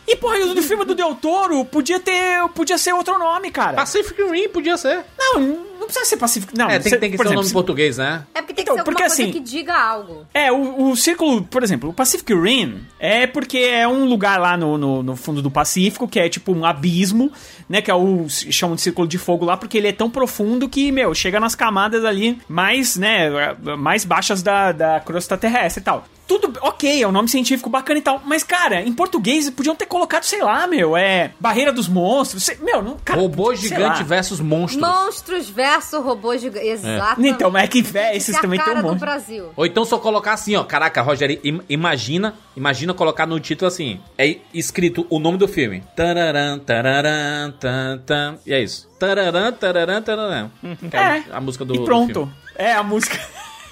E, 0.07 0.15
porra, 0.15 0.37
o 0.39 0.55
do 0.55 0.63
filme 0.63 0.83
do 0.85 0.95
Del 0.95 1.13
Toro 1.13 1.63
podia 1.65 1.99
ter. 1.99 2.47
Podia 2.55 2.79
ser 2.79 2.93
outro 2.93 3.19
nome, 3.19 3.51
cara. 3.51 3.75
Pacific 3.75 4.19
Rim 4.23 4.49
podia 4.49 4.75
ser. 4.75 5.03
Não, 5.15 5.39
não 5.39 5.85
precisa 5.85 6.03
ser 6.05 6.17
Pacífico. 6.17 6.51
Não, 6.57 6.65
é, 6.67 6.79
tem, 6.79 6.89
você- 6.89 6.97
tem 6.97 7.11
que 7.11 7.17
ser 7.17 7.21
o 7.21 7.25
exemplo, 7.25 7.35
nome 7.35 7.45
em 7.45 7.49
se- 7.49 7.53
português, 7.53 7.97
né? 7.97 8.23
É 8.33 8.41
Então, 8.73 8.77
ser 8.77 8.83
porque 8.83 9.01
coisa 9.03 9.13
assim- 9.13 9.31
que 9.31 9.39
diga 9.39 9.75
algo. 9.75 10.25
É, 10.33 10.51
o, 10.51 10.89
o 10.89 10.95
círculo, 10.95 11.41
por 11.43 11.63
exemplo, 11.63 11.89
o 11.89 11.93
Pacific 11.93 12.33
Rim 12.33 12.79
é 12.99 13.25
porque 13.27 13.57
é 13.57 13.87
um 13.87 14.05
lugar 14.05 14.39
lá 14.39 14.55
no, 14.57 14.77
no, 14.77 15.03
no 15.03 15.15
fundo 15.15 15.41
do 15.41 15.49
Pacífico 15.51 16.07
que 16.07 16.19
é 16.19 16.29
tipo 16.29 16.51
um 16.53 16.65
abismo, 16.65 17.31
né? 17.67 17.81
Que 17.81 17.89
é 17.91 17.95
o 17.95 18.25
chamam 18.29 18.75
de 18.75 18.81
círculo 18.81 19.07
de 19.07 19.17
fogo 19.17 19.45
lá, 19.45 19.57
porque 19.57 19.77
ele 19.77 19.87
é 19.87 19.93
tão 19.93 20.09
profundo 20.09 20.67
que, 20.69 20.91
meu, 20.91 21.13
chega 21.13 21.39
nas 21.39 21.55
camadas 21.55 22.03
ali 22.05 22.39
mais, 22.47 22.95
né, 22.95 23.29
mais 23.77 24.05
baixas 24.05 24.41
da, 24.41 24.71
da 24.71 24.99
crosta 24.99 25.37
terrestre 25.37 25.81
e 25.81 25.83
tal. 25.83 26.05
Tudo 26.27 26.53
ok, 26.61 27.01
é 27.01 27.07
um 27.07 27.11
nome 27.11 27.27
científico 27.27 27.71
bacana 27.71 27.97
e 27.97 28.03
tal, 28.03 28.21
mas, 28.23 28.43
cara, 28.43 28.83
em 28.83 28.93
português 28.93 29.49
podiam 29.49 29.75
ter 29.75 29.87
colocado, 29.87 30.23
sei 30.25 30.43
lá, 30.43 30.67
meu, 30.67 30.95
é 30.95 31.31
Barreira 31.39 31.73
dos 31.73 31.87
Monstros, 31.87 32.43
sei- 32.43 32.57
meu, 32.61 32.83
não, 32.83 32.97
cara, 33.03 33.19
Robô 33.19 33.47
sei 33.47 33.69
gigante 33.69 34.01
lá. 34.01 34.03
versus 34.03 34.39
monstros. 34.39 34.79
Monstros 34.79 35.49
versus 35.49 35.99
robôs 36.03 36.39
gigantes. 36.39 36.83
Exatamente. 36.83 37.33
Então, 37.33 37.49
mas 37.49 37.63
é 37.63 37.67
que, 37.67 37.81
véi, 37.81 38.15
esses 38.17 38.35
é 38.35 38.41
também 38.41 38.58
tem 38.65 38.73
cara 38.73 38.81
do 38.83 38.89
monte. 38.89 38.99
Brasil. 38.99 39.51
Ou 39.55 39.65
então 39.65 39.83
só 39.85 39.97
colocar 39.97 40.33
assim, 40.33 40.55
ó. 40.55 40.63
Caraca, 40.63 41.01
Rogério, 41.01 41.39
im- 41.43 41.61
imagina, 41.69 42.35
imagina 42.55 42.93
colocar 42.93 43.25
no 43.25 43.39
título 43.39 43.67
assim. 43.67 43.99
É 44.17 44.37
escrito 44.53 45.05
o 45.09 45.19
nome 45.19 45.37
do 45.37 45.47
filme. 45.47 45.83
Tararam, 45.95 46.59
tararam, 46.59 47.51
tan, 47.59 47.97
tan. 48.05 48.37
E 48.45 48.53
é 48.53 48.61
isso. 48.61 48.89
Tararam, 48.99 49.51
tararam, 49.53 50.01
tararam. 50.01 50.51
Que 50.89 50.95
É, 50.95 51.23
a 51.31 51.39
música 51.41 51.63
do 51.65 51.73
E 51.75 51.77
do 51.79 51.83
pronto. 51.85 52.13
filme. 52.13 52.31
É 52.55 52.73
a 52.73 52.83
música. 52.83 53.17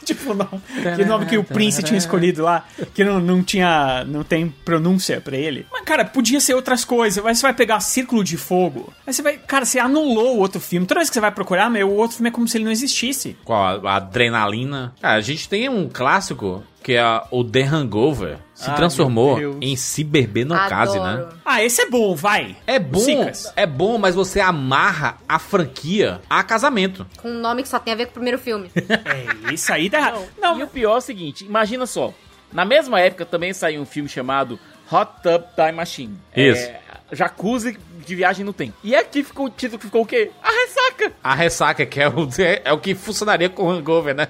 Tipo, 0.08 0.34
não. 0.34 0.49
Que 0.95 1.05
nome 1.05 1.26
que 1.26 1.38
o 1.38 1.43
Prince 1.43 1.84
tinha 1.84 1.97
escolhido 1.97 2.43
lá, 2.43 2.66
que 2.93 3.03
não, 3.03 3.20
não 3.20 3.43
tinha. 3.43 4.03
não 4.05 4.24
tem 4.24 4.49
pronúncia 4.64 5.22
pra 5.22 5.38
ele. 5.38 5.66
Mas, 5.72 5.84
cara, 5.84 6.05
podia 6.05 6.39
ser 6.39 6.53
outras 6.53 6.84
coisas. 6.84 7.24
Aí 7.24 7.36
você 7.36 7.41
vai 7.41 7.53
pegar 7.53 7.80
Círculo 7.80 8.24
de 8.24 8.38
Fogo. 8.38 8.93
Aí 9.05 9.14
você 9.14 9.22
vai. 9.22 9.38
Cara, 9.38 9.66
você 9.66 9.80
anulou 9.80 10.38
o 10.38 10.39
outro 10.39 10.60
filme. 10.60 10.86
Toda 10.86 10.99
vez 10.99 11.10
que 11.10 11.14
você 11.14 11.22
vai 11.22 11.32
procurar, 11.32 11.70
meu, 11.70 11.89
o 11.89 11.95
outro 11.95 12.18
filme 12.18 12.30
é 12.30 12.32
como 12.32 12.47
se 12.47 12.58
ele 12.58 12.66
não 12.66 12.72
existisse. 12.72 13.38
Qual? 13.43 13.86
A 13.86 13.95
adrenalina. 13.95 14.93
Cara, 15.01 15.16
a 15.16 15.22
gente 15.22 15.47
tem 15.47 15.70
um 15.70 15.89
clássico 15.89 16.64
que 16.88 16.96
é 16.96 17.04
o 17.32 17.44
The 17.44 17.64
Hangover. 17.64 18.38
Se 18.54 18.70
Ai, 18.70 18.78
transformou 18.78 19.36
meu 19.38 19.52
Deus. 19.52 19.58
em 19.62 19.76
Cyberbenocase, 19.76 20.98
né? 20.98 21.10
Adoro. 21.16 21.38
Ah, 21.44 21.62
esse 21.62 21.82
é 21.82 21.90
bom, 21.90 22.16
vai. 22.16 22.56
É 22.66 22.80
bom, 22.80 23.06
é 23.58 23.66
bom, 23.66 23.98
mas 23.98 24.16
você 24.16 24.40
amarra 24.40 25.18
a 25.28 25.38
franquia 25.38 26.22
a 26.30 26.42
casamento. 26.44 27.06
Com 27.18 27.30
um 27.30 27.42
nome 27.42 27.62
que 27.62 27.68
só 27.68 27.78
tem 27.78 27.94
a 27.94 27.98
ver 27.98 28.06
com 28.06 28.12
o 28.12 28.14
primeiro 28.14 28.40
filme. 28.40 28.72
É, 28.88 29.54
isso 29.54 29.72
aí 29.74 29.90
tá 29.90 29.98
errado. 29.98 30.22
Não, 30.40 30.58
E 30.58 30.64
o 30.64 30.68
pior 30.68 30.96
é 30.96 30.98
o 30.98 31.02
seguinte, 31.02 31.44
imagina 31.44 31.86
só. 31.86 32.14
Na 32.54 32.64
mesma 32.64 33.02
época 33.02 33.26
também 33.26 33.52
saiu 33.52 33.82
um 33.82 33.86
filme 33.86 34.08
chamado 34.08 34.58
Hot 34.90 35.12
Tub 35.22 35.44
Time 35.56 35.74
Machine. 35.74 36.18
Isso. 36.36 36.70
É, 36.70 36.80
jacuzzi 37.12 37.78
de 38.06 38.16
viagem 38.16 38.46
no 38.46 38.54
tempo. 38.54 38.78
E 38.82 38.96
aqui 38.96 39.26
ficou 39.26 39.48
o 39.48 39.50
título 39.50 39.78
que 39.78 39.86
ficou 39.88 40.04
o 40.04 40.06
quê? 40.06 40.32
A 40.42 40.50
ressaca. 40.50 41.14
A 41.22 41.36
ressaca, 41.36 41.86
que 41.86 42.00
é 42.00 42.08
o, 42.08 42.30
é 42.64 42.72
o 42.72 42.80
que 42.80 42.96
funcionaria 42.96 43.50
com 43.50 43.64
o 43.64 43.70
Hangover, 43.70 44.16
né? 44.16 44.30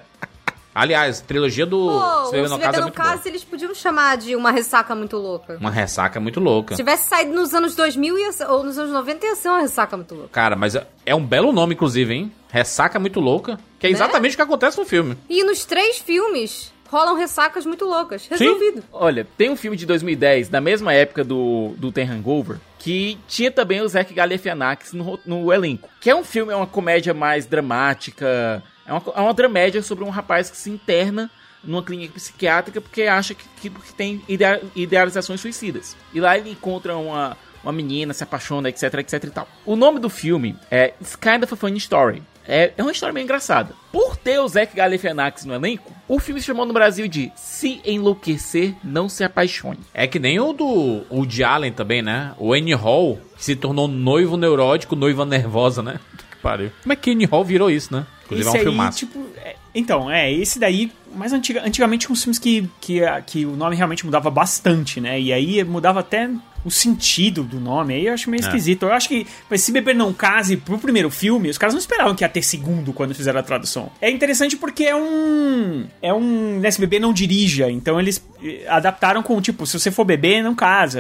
Aliás, 0.80 1.22
trilogia 1.22 1.66
do 1.66 1.78
Pô, 1.90 2.26
Se 2.26 2.32
Beber 2.34 2.50
no 2.50 2.56
Se 2.58 2.62
Caso 2.62 2.78
é 2.78 2.82
no. 2.82 2.92
Caso, 2.92 3.22
eles 3.28 3.44
podiam 3.44 3.74
chamar 3.74 4.16
de 4.18 4.36
uma 4.36 4.52
ressaca 4.52 4.94
muito 4.94 5.18
louca. 5.18 5.58
Uma 5.60 5.72
ressaca 5.72 6.20
muito 6.20 6.40
louca. 6.40 6.76
Se 6.76 6.82
tivesse 6.84 7.10
saído 7.10 7.34
nos 7.34 7.54
anos 7.54 7.76
2000 7.76 8.18
ia 8.20 8.30
ou 8.50 8.64
nos 8.64 8.78
anos 8.78 8.92
90 8.92 9.26
ia 9.26 9.36
ser 9.36 9.50
uma 9.50 9.60
ressaca 9.62 9.98
muito 9.98 10.14
louca. 10.14 10.30
Cara, 10.32 10.56
mas 10.56 10.76
é- 10.76 10.86
é 11.06 11.16
um 11.16 11.26
belo 11.26 11.52
nome, 11.52 11.74
inclusive, 11.74 12.14
hein? 12.14 12.32
Ressaca 12.50 13.00
muito 13.00 13.20
louca. 13.20 13.58
Que 13.80 13.88
é 13.88 13.90
Né? 13.90 13.96
exatamente 13.96 14.34
o 14.34 14.36
que 14.36 14.42
acontece 14.44 14.78
no 14.78 14.86
filme. 14.86 15.18
E 15.28 15.44
nos 15.44 15.66
três 15.66 15.98
filmes 15.98 16.72
rolam 16.90 17.16
ressacas 17.18 17.66
muito 17.66 17.84
loucas. 17.84 18.28
Resolvido. 18.28 18.84
Olha, 18.94 19.28
tem 19.38 19.50
um 19.50 19.56
filme 19.56 19.76
de 19.76 19.86
2010, 19.86 20.48
da 20.48 20.62
mesma 20.62 20.94
época 20.94 21.24
do, 21.24 21.74
do 21.78 21.92
The 21.92 22.04
Hangover, 22.04 22.58
que 22.80 23.18
tinha 23.28 23.52
também 23.52 23.82
o 23.82 23.88
Zach 23.90 24.14
Galifianakis 24.14 24.94
no, 24.94 25.20
no 25.26 25.52
elenco. 25.52 25.90
Que 26.00 26.10
é 26.12 26.16
um 26.16 26.24
filme, 26.24 26.54
é 26.54 26.56
uma 26.56 26.68
comédia 26.68 27.14
mais 27.14 27.46
dramática, 27.46 28.64
é 28.88 28.94
uma, 28.94 29.02
é 29.16 29.20
uma 29.22 29.34
dramédia 29.34 29.82
sobre 29.82 30.04
um 30.04 30.10
rapaz 30.10 30.50
que 30.50 30.58
se 30.58 30.70
interna 30.70 31.30
numa 31.64 31.84
clínica 31.84 32.14
psiquiátrica 32.14 32.80
porque 32.80 33.04
acha 33.04 33.34
que, 33.34 33.44
que- 33.62 33.94
tem 33.94 34.22
idea- 34.28 34.62
idealizações 34.76 35.42
suicidas. 35.42 35.96
E 36.14 36.20
lá 36.20 36.38
ele 36.38 36.52
encontra 36.52 36.96
uma, 36.96 37.36
uma 37.64 37.74
menina, 37.74 38.14
se 38.14 38.24
apaixona, 38.24 38.70
etc, 38.70 38.94
etc 38.96 39.24
e 39.26 39.30
tal. 39.32 39.48
O 39.66 39.76
nome 39.76 40.00
do 40.00 40.10
filme 40.10 40.56
é 40.72 40.94
It's 41.02 41.16
Kind 41.16 41.44
of 41.44 41.54
a 41.54 41.58
Funny 41.58 41.78
Story. 41.78 42.24
É, 42.50 42.72
é 42.78 42.82
uma 42.82 42.94
história 42.94 43.12
meio 43.12 43.26
engraçada. 43.26 43.74
Por 43.92 44.16
ter 44.16 44.40
o 44.40 44.48
Zach 44.48 44.74
Galifianakis 44.74 45.44
no 45.44 45.54
elenco, 45.54 45.92
o 46.08 46.18
filme 46.18 46.40
se 46.40 46.48
chamou 46.48 46.66
no 46.66 46.72
Brasil 46.72 47.06
de 47.06 47.30
Se 47.36 47.82
Enlouquecer, 47.84 48.74
Não 48.82 49.10
Se 49.10 49.22
Apaixone. 49.26 49.80
É 49.94 50.08
que 50.08 50.18
nem 50.18 50.40
o 50.40 50.54
do 50.54 51.04
Woody 51.12 51.44
Allen 51.44 51.74
também, 51.74 52.02
né? 52.02 52.34
O 52.38 52.54
Annie 52.54 52.74
Hall, 52.74 53.20
que 53.36 53.44
se 53.44 53.54
tornou 53.54 53.86
noivo 53.90 54.38
neurótico, 54.38 54.96
noiva 54.96 55.26
nervosa, 55.26 55.84
né? 55.84 56.00
Pariu. 56.42 56.72
Como 56.84 56.94
é 56.94 56.96
que 56.96 57.12
Annie 57.12 57.26
Hall 57.26 57.44
virou 57.44 57.70
isso, 57.72 57.94
né? 57.94 58.06
Inclusive 58.26 58.48
Esse 58.50 58.58
é 58.58 58.60
um 58.60 58.62
aí, 58.62 58.68
filmaço. 58.70 58.98
tipo, 59.00 59.26
é- 59.38 59.56
então, 59.74 60.12
é, 60.12 60.32
esse 60.32 60.60
daí, 60.60 60.92
mas 61.16 61.32
antiga, 61.34 61.62
antigamente 61.66 62.12
uns 62.12 62.22
filmes 62.24 62.38
que, 62.40 62.70
que, 62.82 63.00
que 63.26 63.46
o 63.46 63.56
nome 63.56 63.76
realmente 63.76 64.06
mudava 64.06 64.30
bastante, 64.30 65.00
né? 65.00 65.20
E 65.20 65.32
aí 65.32 65.64
mudava 65.64 66.00
até 66.02 66.30
o 66.66 66.70
sentido 66.72 67.44
do 67.44 67.60
nome, 67.60 67.94
aí 67.94 68.08
eu 68.08 68.14
acho 68.14 68.30
meio 68.30 68.42
É. 68.44 68.48
esquisito. 68.48 68.84
Eu 68.84 68.92
acho 68.92 69.08
que 69.08 69.26
mas 69.50 69.62
se 69.62 69.72
Beber 69.72 69.96
Não 69.96 70.12
Case 70.14 70.58
pro 70.58 70.78
primeiro 70.78 71.10
filme, 71.10 71.50
os 71.50 71.58
caras 71.58 71.74
não 71.74 71.80
esperavam 71.80 72.14
que 72.16 72.24
ia 72.24 72.28
ter 72.30 72.42
segundo 72.42 72.92
quando 72.92 73.16
fizeram 73.16 73.40
a 73.40 73.44
tradução. 73.44 73.90
É 74.02 74.10
interessante 74.10 74.58
porque 74.58 74.84
é 74.84 74.96
um... 74.96 75.86
é 76.02 76.14
um... 76.14 76.60
Né, 76.60 76.70
se 76.72 76.82
beber 76.82 77.00
não 77.00 77.14
dirija, 77.14 77.70
então 77.72 77.98
eles 78.00 78.22
eh, 78.44 78.66
adaptaram 78.68 79.24
com, 79.24 79.40
tipo, 79.40 79.66
se 79.66 79.80
você 79.80 79.90
for 79.92 80.04
beber, 80.04 80.42
não 80.44 80.54
casa... 80.56 81.00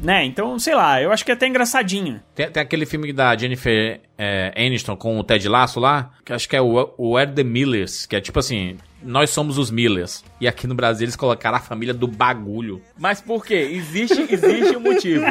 Né? 0.00 0.24
Então, 0.24 0.58
sei 0.58 0.74
lá, 0.74 1.02
eu 1.02 1.12
acho 1.12 1.24
que 1.24 1.30
é 1.30 1.34
até 1.34 1.46
engraçadinho. 1.46 2.20
Tem, 2.34 2.50
tem 2.50 2.62
aquele 2.62 2.86
filme 2.86 3.12
da 3.12 3.36
Jennifer 3.36 4.00
é, 4.16 4.52
Aniston 4.56 4.96
com 4.96 5.18
o 5.18 5.24
Ted 5.24 5.48
Lasso 5.48 5.80
lá, 5.80 6.10
que 6.24 6.32
acho 6.32 6.48
que 6.48 6.56
é 6.56 6.60
o, 6.60 6.94
o 6.96 7.14
Where 7.14 7.32
the 7.32 7.42
Millers, 7.42 8.06
que 8.06 8.14
é 8.14 8.20
tipo 8.20 8.38
assim, 8.38 8.76
nós 9.02 9.30
somos 9.30 9.58
os 9.58 9.70
Millers. 9.70 10.24
E 10.40 10.46
aqui 10.46 10.66
no 10.66 10.74
Brasil 10.74 11.04
eles 11.04 11.16
colocaram 11.16 11.56
a 11.56 11.60
família 11.60 11.94
do 11.94 12.06
bagulho. 12.06 12.82
Mas 12.96 13.20
por 13.20 13.44
quê? 13.44 13.54
Existe, 13.72 14.20
existe 14.30 14.76
um 14.76 14.80
motivo. 14.80 15.24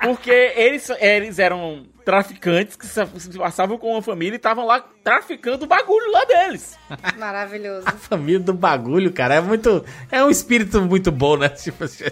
Porque 0.00 0.52
eles, 0.56 0.90
eles 1.00 1.38
eram 1.38 1.84
traficantes 2.04 2.76
que 2.76 2.86
se 2.86 3.06
se 3.18 3.38
passavam 3.38 3.78
com 3.78 3.92
uma 3.92 4.02
família 4.02 4.34
e 4.34 4.36
estavam 4.36 4.66
lá 4.66 4.84
traficando 5.04 5.64
o 5.64 5.68
bagulho 5.68 6.10
lá 6.10 6.24
deles. 6.24 6.76
Maravilhoso. 7.16 7.86
A 7.86 7.92
família 7.92 8.40
do 8.40 8.52
bagulho, 8.52 9.12
cara, 9.12 9.36
é 9.36 9.40
muito. 9.40 9.84
É 10.10 10.24
um 10.24 10.30
espírito 10.30 10.80
muito 10.82 11.12
bom, 11.12 11.36
né? 11.36 11.48
Tipo 11.54 11.84
assim. 11.84 12.04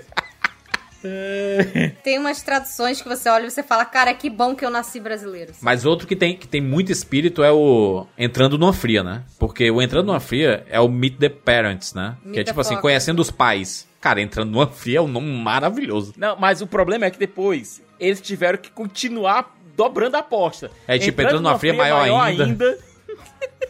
Tem 2.03 2.19
umas 2.19 2.43
traduções 2.43 3.01
que 3.01 3.09
você 3.09 3.29
olha 3.29 3.47
e 3.47 3.51
você 3.51 3.63
fala, 3.63 3.85
cara, 3.85 4.13
que 4.15 4.29
bom 4.29 4.55
que 4.55 4.65
eu 4.65 4.71
nasci 4.71 5.01
brasileiro. 5.01 5.53
Mas 5.61 5.85
outro 5.85 6.07
que 6.07 6.17
tem, 6.17 6.37
que 6.37 6.47
tem 6.47 6.61
muito 6.61 6.93
espírito 6.93 7.43
é 7.43 7.51
o 7.51 8.07
Entrando 8.19 8.59
numa 8.59 8.73
Fria, 8.73 9.03
né? 9.03 9.23
Porque 9.39 9.71
o 9.71 9.81
Entrando 9.81 10.07
numa 10.07 10.21
Fria 10.21 10.65
é 10.69 10.81
o 10.81 10.89
Meet 10.89 11.19
the 11.19 11.29
Parents, 11.29 11.95
né? 11.95 12.17
Meet 12.23 12.35
que 12.35 12.41
é 12.41 12.45
tipo 12.45 12.61
assim, 12.61 12.71
fuckers. 12.71 12.83
conhecendo 12.83 13.21
os 13.21 13.31
pais. 13.31 13.89
Cara, 14.01 14.21
Entrando 14.21 14.51
numa 14.51 14.67
Fria 14.67 14.99
é 14.99 15.03
um 15.03 15.09
nome 15.09 15.31
maravilhoso. 15.31 16.15
Não, 16.17 16.37
mas 16.37 16.61
o 16.61 16.67
problema 16.67 17.07
é 17.07 17.11
que 17.11 17.19
depois 17.19 17.83
eles 17.99 18.21
tiveram 18.21 18.59
que 18.59 18.71
continuar 18.71 19.55
dobrando 19.77 20.17
a 20.17 20.21
aposta. 20.21 20.71
É, 20.87 20.99
tipo, 20.99 21.23
entrando 21.23 21.43
numa 21.43 21.59
fria 21.59 21.75
maior 21.75 22.21
ainda. 22.21 22.79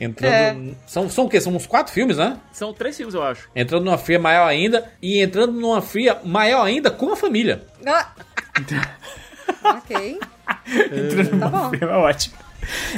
Entrando. 0.00 0.70
É. 0.70 0.74
São, 0.86 1.10
são 1.10 1.26
o 1.26 1.28
quê? 1.28 1.40
São 1.40 1.54
uns 1.54 1.66
quatro 1.66 1.92
filmes, 1.92 2.16
né? 2.16 2.38
São 2.52 2.72
três 2.72 2.96
filmes, 2.96 3.14
eu 3.14 3.22
acho. 3.22 3.48
Entrando 3.54 3.84
numa 3.84 3.98
fria 3.98 4.18
maior 4.18 4.46
ainda 4.46 4.90
e 5.02 5.20
entrando 5.20 5.52
numa 5.52 5.82
fria 5.82 6.18
maior 6.24 6.64
ainda 6.64 6.90
com 6.90 7.12
a 7.12 7.16
família. 7.16 7.62
Ah. 7.86 8.12
ok. 9.76 10.18
Entrando 10.92 11.30
Tá 11.38 11.48
numa 11.48 11.48
bom. 11.64 11.70
firma, 11.70 11.96
ótimo. 11.98 12.36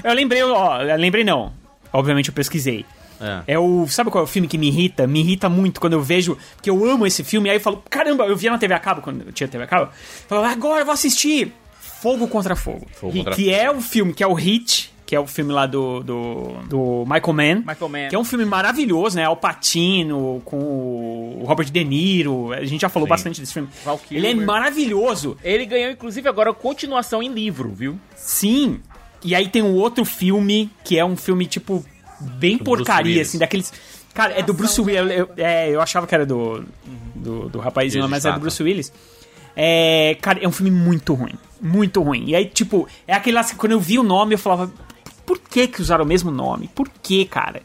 Eu 0.02 0.12
lembrei, 0.14 0.42
ó, 0.42 0.80
eu 0.82 0.96
lembrei 0.96 1.24
não. 1.24 1.52
Obviamente 1.92 2.28
eu 2.28 2.34
pesquisei. 2.34 2.84
É. 3.20 3.54
É 3.54 3.58
o. 3.58 3.86
Sabe 3.88 4.10
qual 4.10 4.22
é 4.22 4.24
o 4.24 4.28
filme 4.28 4.48
que 4.48 4.58
me 4.58 4.68
irrita? 4.68 5.06
Me 5.06 5.20
irrita 5.20 5.48
muito 5.48 5.80
quando 5.80 5.92
eu 5.92 6.02
vejo. 6.02 6.36
Porque 6.56 6.68
eu 6.70 6.84
amo 6.84 7.06
esse 7.06 7.22
filme. 7.22 7.48
Aí 7.50 7.56
eu 7.56 7.60
falo, 7.60 7.82
caramba, 7.88 8.24
eu 8.26 8.36
via 8.36 8.50
na 8.50 8.58
TV 8.58 8.74
a 8.74 8.78
cabo, 8.80 9.00
quando 9.02 9.22
eu 9.26 9.32
tinha 9.32 9.48
TV 9.48 9.64
a 9.64 9.66
cabo. 9.66 9.84
Eu 9.84 9.90
falo, 10.28 10.44
agora 10.44 10.80
eu 10.82 10.84
vou 10.84 10.92
assistir 10.94 11.52
Fogo 12.00 12.26
contra 12.26 12.56
Fogo. 12.56 12.86
Fogo 12.92 13.12
contra 13.12 13.34
que 13.34 13.52
é 13.52 13.70
o 13.70 13.80
filme, 13.80 14.12
que 14.12 14.24
é 14.24 14.26
o 14.26 14.32
Hit, 14.34 14.91
que 15.12 15.16
é 15.16 15.20
o 15.20 15.26
filme 15.26 15.52
lá 15.52 15.66
do, 15.66 16.02
do, 16.02 16.54
do 16.70 17.04
Michael 17.04 17.32
Mann. 17.34 17.64
Michael 17.66 17.88
Mann. 17.90 18.08
Que 18.08 18.16
é 18.16 18.18
um 18.18 18.24
filme 18.24 18.46
maravilhoso, 18.46 19.14
né? 19.14 19.26
Al 19.26 19.36
Pacino, 19.36 20.40
com 20.42 20.56
o 20.56 21.44
Robert 21.44 21.70
De 21.70 21.84
Niro. 21.84 22.50
A 22.50 22.64
gente 22.64 22.80
já 22.80 22.88
falou 22.88 23.06
Sim. 23.06 23.10
bastante 23.10 23.38
desse 23.38 23.52
filme. 23.52 23.68
Ele 24.10 24.26
é 24.26 24.34
maravilhoso. 24.34 25.36
Ele 25.44 25.66
ganhou, 25.66 25.90
inclusive, 25.90 26.26
agora 26.26 26.54
continuação 26.54 27.22
em 27.22 27.30
livro, 27.30 27.70
viu? 27.74 28.00
Sim. 28.16 28.80
E 29.22 29.34
aí 29.34 29.50
tem 29.50 29.60
um 29.60 29.74
outro 29.74 30.02
filme, 30.06 30.70
que 30.82 30.98
é 30.98 31.04
um 31.04 31.14
filme, 31.14 31.44
tipo, 31.44 31.84
bem 32.18 32.56
Do 32.56 32.64
porcaria, 32.64 33.20
assim, 33.20 33.36
daqueles. 33.36 33.70
Cara, 34.14 34.32
é 34.32 34.42
do 34.42 34.54
Bruce 34.54 34.80
Willis. 34.80 35.14
Eu, 35.14 35.28
é, 35.36 35.68
eu 35.68 35.82
achava 35.82 36.06
que 36.06 36.14
era 36.14 36.24
do. 36.24 36.64
Do, 37.14 37.50
do 37.50 37.58
rapazinho, 37.58 38.08
mas 38.08 38.24
é 38.24 38.32
do. 38.32 38.40
Bruce 38.40 38.62
Willis. 38.62 38.90
É. 39.54 40.16
Cara, 40.22 40.38
é 40.42 40.48
um 40.48 40.52
filme 40.52 40.70
muito 40.70 41.12
ruim. 41.12 41.34
Muito 41.60 42.00
ruim. 42.00 42.30
E 42.30 42.34
aí, 42.34 42.46
tipo, 42.46 42.88
é 43.06 43.12
aquele 43.12 43.36
lá, 43.36 43.44
que 43.44 43.54
quando 43.56 43.72
eu 43.72 43.80
vi 43.80 43.98
o 43.98 44.02
nome, 44.02 44.36
eu 44.36 44.38
falava. 44.38 44.72
Por 45.26 45.38
que 45.38 45.68
que 45.68 45.80
usaram 45.80 46.04
o 46.04 46.06
mesmo 46.08 46.30
nome? 46.30 46.68
Por 46.68 46.88
que, 46.88 47.24
cara? 47.24 47.62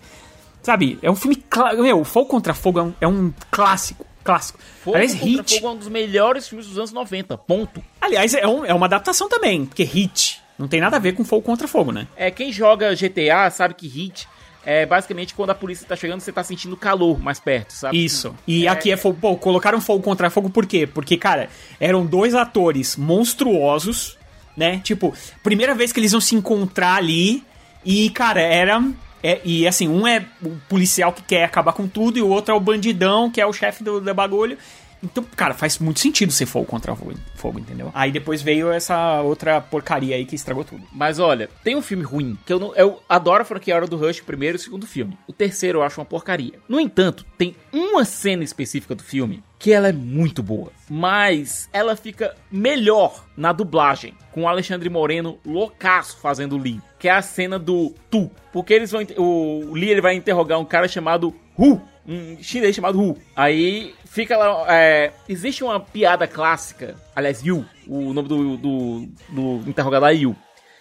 Sabe, 0.62 1.00
é 1.02 1.10
um 1.10 1.16
filme. 1.16 1.42
Meu, 1.82 2.04
Fogo 2.04 2.28
contra 2.30 2.54
Fogo 2.54 2.80
é 2.80 2.84
um, 2.84 2.94
é 3.02 3.08
um 3.08 3.34
clássico. 3.50 4.06
Clássico. 4.24 4.60
Fogo 4.84 4.98
Aliás, 4.98 5.14
contra 5.14 5.28
Hit. 5.28 5.56
Fogo 5.56 5.68
é 5.68 5.72
um 5.72 5.78
dos 5.78 5.88
melhores 5.88 6.48
filmes 6.50 6.68
dos 6.68 6.78
anos 6.78 6.92
90, 6.92 7.38
ponto. 7.38 7.82
Aliás, 8.02 8.34
é, 8.34 8.46
um- 8.46 8.66
é 8.66 8.74
uma 8.74 8.86
adaptação 8.86 9.30
também, 9.30 9.66
porque 9.66 9.84
Hit 9.84 10.42
não 10.60 10.68
tem 10.68 10.82
nada 10.82 10.98
a 10.98 11.00
ver 11.00 11.14
com 11.14 11.24
Fogo 11.24 11.44
contra 11.44 11.68
Fogo, 11.68 11.92
né? 11.94 12.08
É, 12.18 12.30
quem 12.30 12.52
joga 12.52 12.94
GTA 12.94 13.50
sabe 13.50 13.76
que 13.76 13.88
hit 13.88 14.28
é 14.66 14.86
basicamente 14.86 15.34
quando 15.34 15.52
a 15.52 15.56
polícia 15.56 15.88
tá 15.88 15.96
chegando, 15.96 16.20
você 16.20 16.32
tá 16.34 16.44
sentindo 16.44 16.76
calor 16.76 17.18
mais 17.22 17.40
perto, 17.40 17.72
sabe? 17.72 18.04
Isso. 18.04 18.36
E 18.46 18.68
aqui 18.68 18.92
é 18.92 18.98
fogo. 18.98 19.18
Pô, 19.22 19.38
colocaram 19.38 19.80
fogo 19.80 20.04
contra 20.04 20.30
fogo 20.30 20.50
por 20.50 20.66
quê? 20.66 20.86
Porque, 20.86 21.16
cara, 21.16 21.48
eram 21.80 22.06
dois 22.06 22.34
atores 22.36 22.98
monstruosos, 22.98 24.18
né? 24.58 24.82
Tipo, 24.84 25.14
primeira 25.44 25.74
vez 25.74 25.94
que 25.94 26.00
eles 26.00 26.12
iam 26.12 26.20
se 26.20 26.36
encontrar 26.36 26.96
ali. 26.96 27.44
E, 27.90 28.10
cara, 28.10 28.42
era. 28.42 28.84
é- 29.24 29.40
e 29.46 29.66
assim, 29.66 29.88
um 29.88 30.06
é 30.06 30.26
o 30.44 30.58
policial 30.68 31.14
que 31.14 31.22
quer 31.22 31.46
acabar 31.46 31.72
com 31.72 31.88
tudo, 31.88 32.20
e 32.20 32.22
o 32.22 32.28
outro 32.28 32.54
é 32.54 32.58
o 32.58 32.60
bandidão, 32.60 33.32
que 33.32 33.40
é 33.40 33.46
o 33.46 33.54
chefe 33.54 33.82
do, 33.82 34.02
do 34.02 34.14
bagulho. 34.14 34.58
Então, 35.04 35.24
cara, 35.36 35.54
faz 35.54 35.80
muito 35.80 36.00
sentido 36.00 36.32
ser 36.32 36.46
fogo 36.46 36.66
contra 36.66 36.96
fogo, 37.36 37.60
entendeu? 37.60 37.92
Aí 37.94 38.12
depois 38.12 38.42
veio 38.42 38.72
essa 38.72 39.22
outra 39.22 39.62
porcaria 39.62 40.16
aí 40.16 40.26
que 40.26 40.36
estragou 40.36 40.64
tudo. 40.64 40.84
Mas 40.92 41.20
olha, 41.20 41.50
tem 41.64 41.76
um 41.76 41.82
filme 41.82 42.04
ruim, 42.04 42.38
que 42.46 42.52
eu 42.52 42.60
não. 42.60 42.76
Eu 42.76 43.02
adoro 43.08 43.42
a 43.42 43.46
franquia 43.46 43.76
Hora 43.76 43.88
do 43.88 43.98
Rush, 43.98 44.22
primeiro 44.22 44.58
e 44.58 44.60
segundo 44.60 44.88
filme. 44.88 45.18
O 45.28 45.34
terceiro 45.34 45.80
eu 45.80 45.84
acho 45.84 46.00
uma 46.00 46.06
porcaria. 46.06 46.54
No 46.68 46.80
entanto, 46.80 47.26
tem 47.38 47.56
uma 47.72 48.06
cena 48.06 48.44
específica 48.44 48.96
do 48.96 49.04
filme 49.04 49.44
que 49.60 49.72
ela 49.72 49.88
é 49.88 49.94
muito 49.94 50.44
boa. 50.44 50.72
Mas 50.90 51.70
ela 51.74 51.96
fica 51.96 52.36
melhor 52.52 53.26
na 53.36 53.52
dublagem, 53.52 54.14
com 54.32 54.44
o 54.44 54.48
Alexandre 54.48 54.90
Moreno 54.90 55.40
loucaço 55.46 56.18
fazendo 56.18 56.56
o 56.56 56.60
Lee. 56.60 56.82
Que 57.00 57.08
é 57.08 57.12
a 57.12 57.22
cena 57.22 57.60
do 57.60 57.94
Tu. 58.10 58.30
Porque 58.52 58.74
eles 58.74 58.92
vão. 58.92 59.06
O 59.18 59.74
Lee 59.74 59.90
ele 59.90 60.02
vai 60.02 60.16
interrogar 60.16 60.60
um 60.60 60.66
cara 60.66 60.88
chamado 60.88 61.34
Hu. 61.58 61.82
Um 62.08 62.38
chinês 62.42 62.76
chamado 62.76 63.00
Hu. 63.02 63.18
Aí 63.36 63.94
fica 64.06 64.38
lá. 64.38 64.66
é, 64.74 65.12
existe 65.28 65.64
uma 65.64 65.80
piada 65.80 66.26
clássica. 66.28 66.96
Aliás, 67.16 67.42
Yu. 67.44 67.66
O 67.86 68.14
nome 68.14 68.28
do, 68.30 68.58
do, 68.58 69.08
do 69.30 69.64
interrogador 69.70 70.08
é 70.10 70.14
Yu. 70.16 70.36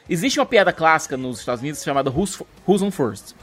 Existe 0.09 0.39
uma 0.39 0.47
piada 0.47 0.73
clássica 0.73 1.17
nos 1.17 1.41
Estados 1.41 1.61
Unidos 1.63 1.83
chamada 1.83 2.11
Who's, 2.11 2.41
Who's 2.67 2.81
on 2.83 2.91
First? 2.93 3.35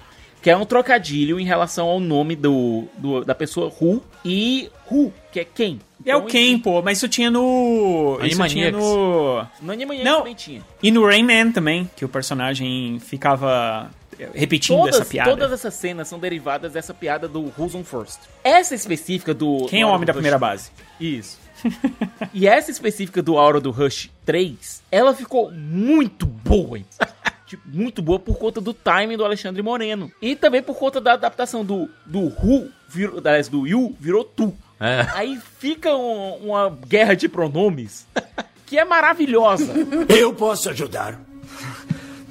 Que 0.41 0.49
é 0.49 0.55
um 0.57 0.65
trocadilho 0.65 1.39
em 1.39 1.45
relação 1.45 1.87
ao 1.87 1.99
nome 1.99 2.35
do, 2.35 2.85
do- 2.97 3.23
da 3.25 3.33
pessoa 3.35 3.71
Who 3.81 4.01
e 4.25 4.69
Who, 4.91 5.13
que 5.31 5.39
é 5.41 5.45
quem. 5.45 5.79
É 6.05 6.15
o 6.17 6.23
Ken, 6.25 6.59
pô, 6.59 6.81
mas 6.81 6.97
isso 6.97 7.07
tinha 7.07 7.31
no. 7.31 8.19
Isso 8.23 8.45
tinha 8.47 8.69
no. 8.71 9.45
No 9.61 9.71
Animaniacs 9.71 10.05
Não. 10.11 10.17
também 10.19 10.35
tinha. 10.35 10.61
E 10.81 10.91
no 10.91 11.05
Rayman 11.05 11.53
também, 11.53 11.89
que 11.95 12.03
o 12.03 12.09
personagem 12.09 12.99
ficava 12.99 13.89
repetindo 14.33 14.77
Todas, 14.77 14.95
essa 14.95 15.05
piada. 15.05 15.29
todas 15.31 15.51
essas 15.51 15.73
cenas 15.73 16.07
são 16.07 16.19
derivadas 16.19 16.73
dessa 16.73 16.93
piada 16.93 17.27
do 17.27 17.51
Who's 17.57 17.75
on 17.75 17.83
First. 17.83 18.19
Essa 18.43 18.75
específica 18.75 19.33
do. 19.33 19.65
Quem 19.67 19.81
é 19.81 19.85
o 19.85 19.89
homem 19.89 20.05
da 20.05 20.13
Rush- 20.13 20.17
primeira 20.17 20.37
base? 20.39 20.71
Isso. 20.99 21.39
e 22.33 22.47
essa 22.47 22.71
específica 22.71 23.21
do 23.21 23.37
Aura 23.37 23.59
do 23.61 23.71
Rush 23.71 24.09
3, 24.25 24.81
ela 24.91 25.13
ficou 25.15 25.51
muito 25.51 26.25
boa. 26.25 26.77
hein? 26.77 26.85
Tipo, 27.45 27.63
muito 27.69 28.01
boa 28.01 28.17
por 28.17 28.35
conta 28.39 28.59
do 28.59 28.73
timing 28.73 29.15
do 29.15 29.23
Alexandre 29.23 29.61
Moreno. 29.61 30.11
E 30.19 30.35
também 30.35 30.63
por 30.63 30.75
conta 30.75 30.99
da 30.99 31.13
adaptação 31.13 31.63
do, 31.63 31.87
do 32.03 32.27
Ru, 32.27 32.67
virou, 32.89 33.19
aliás, 33.19 33.47
do 33.47 33.67
Yu, 33.67 33.95
virou 33.99 34.23
Tu. 34.23 34.51
É. 34.79 35.05
Aí 35.13 35.39
fica 35.59 35.93
um- 35.95 36.47
uma 36.49 36.75
guerra 36.87 37.13
de 37.15 37.29
pronomes 37.29 38.07
que 38.65 38.79
é 38.79 38.83
maravilhosa. 38.83 39.71
Eu 40.09 40.33
posso 40.33 40.67
ajudar. 40.71 41.19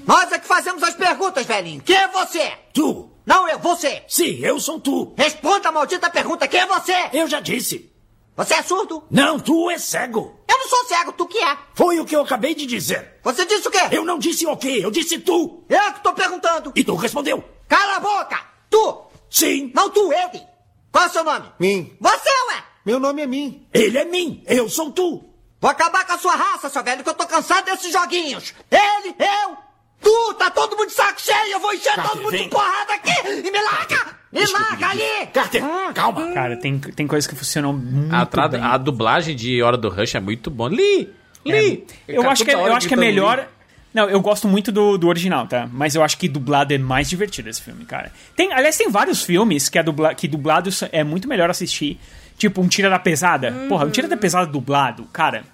Nós 0.07 0.33
é 0.33 0.39
que 0.39 0.47
fazemos 0.47 0.83
as 0.83 0.95
perguntas, 0.95 1.47
velhinho. 1.47 1.83
Quem 1.83 1.97
é 1.97 2.09
você? 2.09 2.53
Tu. 2.73 3.11
Não, 3.25 3.49
eu, 3.49 3.59
você. 3.59 4.03
Sim, 4.09 4.39
eu 4.41 4.59
sou 4.59 4.81
tu. 4.81 5.15
Responda 5.17 5.69
a 5.69 5.73
maldita 5.73 6.11
pergunta. 6.11 6.49
Quem 6.49 6.61
é 6.61 6.67
você? 6.67 6.95
Eu 7.13 7.29
já 7.29 7.41
disse. 7.41 7.93
Você 8.37 8.55
é 8.55 8.63
surdo? 8.63 9.05
Não, 9.11 9.39
tu 9.39 9.71
é 9.71 9.79
cego. 9.79 10.41
Eu 10.49 10.59
não 10.59 10.69
sou 10.69 10.85
cego, 10.87 11.13
tu 11.13 11.27
que 11.27 11.39
é. 11.39 11.57
Foi 11.75 12.01
o 12.01 12.05
que 12.05 12.17
eu 12.17 12.23
acabei 12.23 12.55
de 12.55 12.67
dizer. 12.67 13.21
Você 13.23 13.45
disse 13.45 13.69
o 13.69 13.71
quê? 13.71 13.81
Eu 13.91 14.05
não 14.05 14.19
disse 14.19 14.47
o 14.47 14.57
quê, 14.57 14.81
eu 14.83 14.91
disse 14.91 15.19
tu. 15.19 15.65
Eu 15.69 15.93
que 15.93 16.03
tô 16.03 16.13
perguntando. 16.15 16.73
E 16.75 16.83
tu 16.83 16.95
respondeu. 16.95 17.45
Cala 17.69 17.97
a 17.97 18.01
boca! 18.01 18.41
Tu! 18.71 19.03
Sim. 19.31 19.71
Não 19.75 19.91
tu, 19.91 20.13
ele! 20.13 20.43
Qual 20.91 21.05
é 21.05 21.09
o 21.09 21.11
seu 21.11 21.25
nome? 21.25 21.53
Mim. 21.59 21.97
Você, 22.01 22.29
ué! 22.29 22.65
Meu 22.85 22.99
nome 22.99 23.23
é 23.23 23.27
Mim. 23.27 23.67
Ele 23.73 23.99
é 23.99 24.05
mim, 24.05 24.43
eu 24.47 24.69
sou 24.69 24.91
tu. 24.91 25.25
Vou 25.61 25.71
acabar 25.71 26.05
com 26.05 26.13
a 26.13 26.19
sua 26.19 26.35
raça, 26.35 26.69
seu 26.69 26.83
velho, 26.83 27.05
que 27.05 27.09
eu 27.09 27.15
tô 27.15 27.25
cansado 27.25 27.67
desses 27.67 27.93
joguinhos. 27.93 28.53
Ele, 28.69 29.15
eu, 29.17 29.57
tu, 30.03 30.35
tá 30.35 30.51
todo 30.51 30.77
mundo 30.77 30.89
de 30.89 30.93
saco 30.95 31.21
cheio, 31.21 31.53
eu 31.53 31.61
vou 31.61 31.73
encher 31.73 31.95
Carter, 31.95 32.11
todo 32.11 32.23
mundo 32.23 32.31
vem. 32.33 32.43
de 32.45 32.49
porrada 32.51 32.95
aqui 32.95 33.29
e 33.29 33.51
me 33.51 33.63
larga! 33.63 34.23
Me 34.33 34.47
larga 34.47 34.89
ali! 34.89 35.27
Carter, 35.33 35.63
calma. 35.95 36.33
Cara, 36.33 36.57
tem, 36.57 36.79
tem 36.79 37.07
coisas 37.07 37.27
que 37.29 37.37
funcionam 37.37 37.73
muito 37.73 38.41
A, 38.41 38.49
bem. 38.49 38.61
a 38.63 38.77
dublagem 38.79 39.37
de 39.37 39.63
Hora 39.63 39.77
do 39.77 39.89
Rush 39.89 40.15
é 40.15 40.21
muito 40.21 40.51
boa. 40.51 40.69
Lee! 40.71 41.13
Lee! 41.45 41.87
Eu 42.09 42.23
Cara, 42.23 42.33
acho 42.33 42.45
que, 42.45 42.51
é- 42.51 42.55
eu 42.55 42.61
hora 42.61 42.77
acho 42.77 42.89
que 42.89 42.95
é 42.95 42.97
melhor. 42.97 43.39
Lee. 43.39 43.47
Não, 43.93 44.09
eu 44.09 44.21
gosto 44.23 44.49
muito 44.49 44.73
do, 44.73 44.97
do 44.97 45.07
original, 45.07 45.47
tá? 45.47 45.69
Mas 45.71 45.95
eu 45.95 46.03
acho 46.03 46.17
que 46.17 46.27
dublado 46.27 46.73
é 46.73 46.79
mais 46.79 47.11
divertido 47.11 47.51
esse 47.51 47.61
filme, 47.61 47.85
cara. 47.85 48.11
Tem, 48.35 48.51
aliás, 48.51 48.75
tem 48.77 48.89
vários 48.89 49.23
filmes 49.23 49.69
que, 49.69 49.79
a 49.79 49.83
dubla, 49.83 50.15
que 50.15 50.27
dublado 50.27 50.71
é 50.93 51.05
muito 51.05 51.29
melhor 51.29 51.51
assistir. 51.51 52.01
Tipo, 52.39 52.63
um 52.63 52.69
Tira 52.69 52.89
da 52.89 52.99
Pesada. 52.99 53.53
Porra, 53.69 53.85
um 53.85 53.91
Tira 53.91 54.09
da 54.09 54.17
Pesada 54.17 54.47
dublado, 54.47 55.05
cara. 55.13 55.45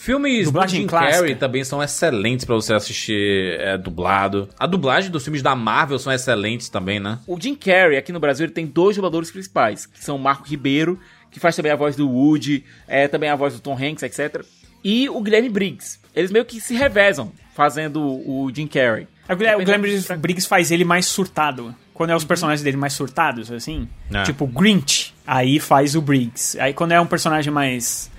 Filmes 0.00 0.46
Dublagem 0.46 0.78
do 0.78 0.82
Jim 0.84 0.86
clássica. 0.86 1.18
Carrey 1.18 1.34
também 1.34 1.62
são 1.62 1.82
excelentes 1.82 2.46
pra 2.46 2.54
você 2.54 2.72
assistir 2.72 3.60
é, 3.60 3.76
dublado. 3.76 4.48
A 4.58 4.66
dublagem 4.66 5.10
dos 5.10 5.22
filmes 5.22 5.42
da 5.42 5.54
Marvel 5.54 5.98
são 5.98 6.10
excelentes 6.10 6.70
também, 6.70 6.98
né? 6.98 7.18
O 7.26 7.38
Jim 7.38 7.54
Carrey, 7.54 7.98
aqui 7.98 8.10
no 8.10 8.18
Brasil, 8.18 8.46
ele 8.46 8.52
tem 8.52 8.64
dois 8.64 8.96
dubladores 8.96 9.30
principais, 9.30 9.84
que 9.84 10.02
são 10.02 10.16
o 10.16 10.18
Marco 10.18 10.48
Ribeiro, 10.48 10.98
que 11.30 11.38
faz 11.38 11.54
também 11.54 11.70
a 11.70 11.76
voz 11.76 11.96
do 11.96 12.08
Woody, 12.08 12.64
é, 12.88 13.08
também 13.08 13.28
a 13.28 13.36
voz 13.36 13.52
do 13.52 13.60
Tom 13.60 13.76
Hanks, 13.76 14.02
etc. 14.02 14.42
E 14.82 15.06
o 15.10 15.20
Guilherme 15.20 15.50
Briggs. 15.50 16.00
Eles 16.16 16.30
meio 16.30 16.46
que 16.46 16.62
se 16.62 16.74
revezam 16.74 17.30
fazendo 17.54 18.00
o 18.02 18.50
Jim 18.54 18.66
Carrey. 18.66 19.06
O 19.28 19.36
Guilherme, 19.36 19.62
o 19.62 19.66
Guilherme 19.66 20.00
Briggs 20.16 20.48
faz 20.48 20.70
ele 20.70 20.82
mais 20.82 21.04
surtado. 21.04 21.74
Quando 21.92 22.08
é 22.08 22.16
os 22.16 22.24
personagens 22.24 22.62
dele 22.62 22.78
mais 22.78 22.94
surtados, 22.94 23.52
assim. 23.52 23.86
É. 24.10 24.22
Tipo, 24.22 24.46
Grinch. 24.46 25.12
Aí 25.26 25.60
faz 25.60 25.94
o 25.94 26.00
Briggs. 26.00 26.58
Aí 26.58 26.72
quando 26.72 26.92
é 26.92 27.00
um 27.02 27.06
personagem 27.06 27.52
mais. 27.52 28.10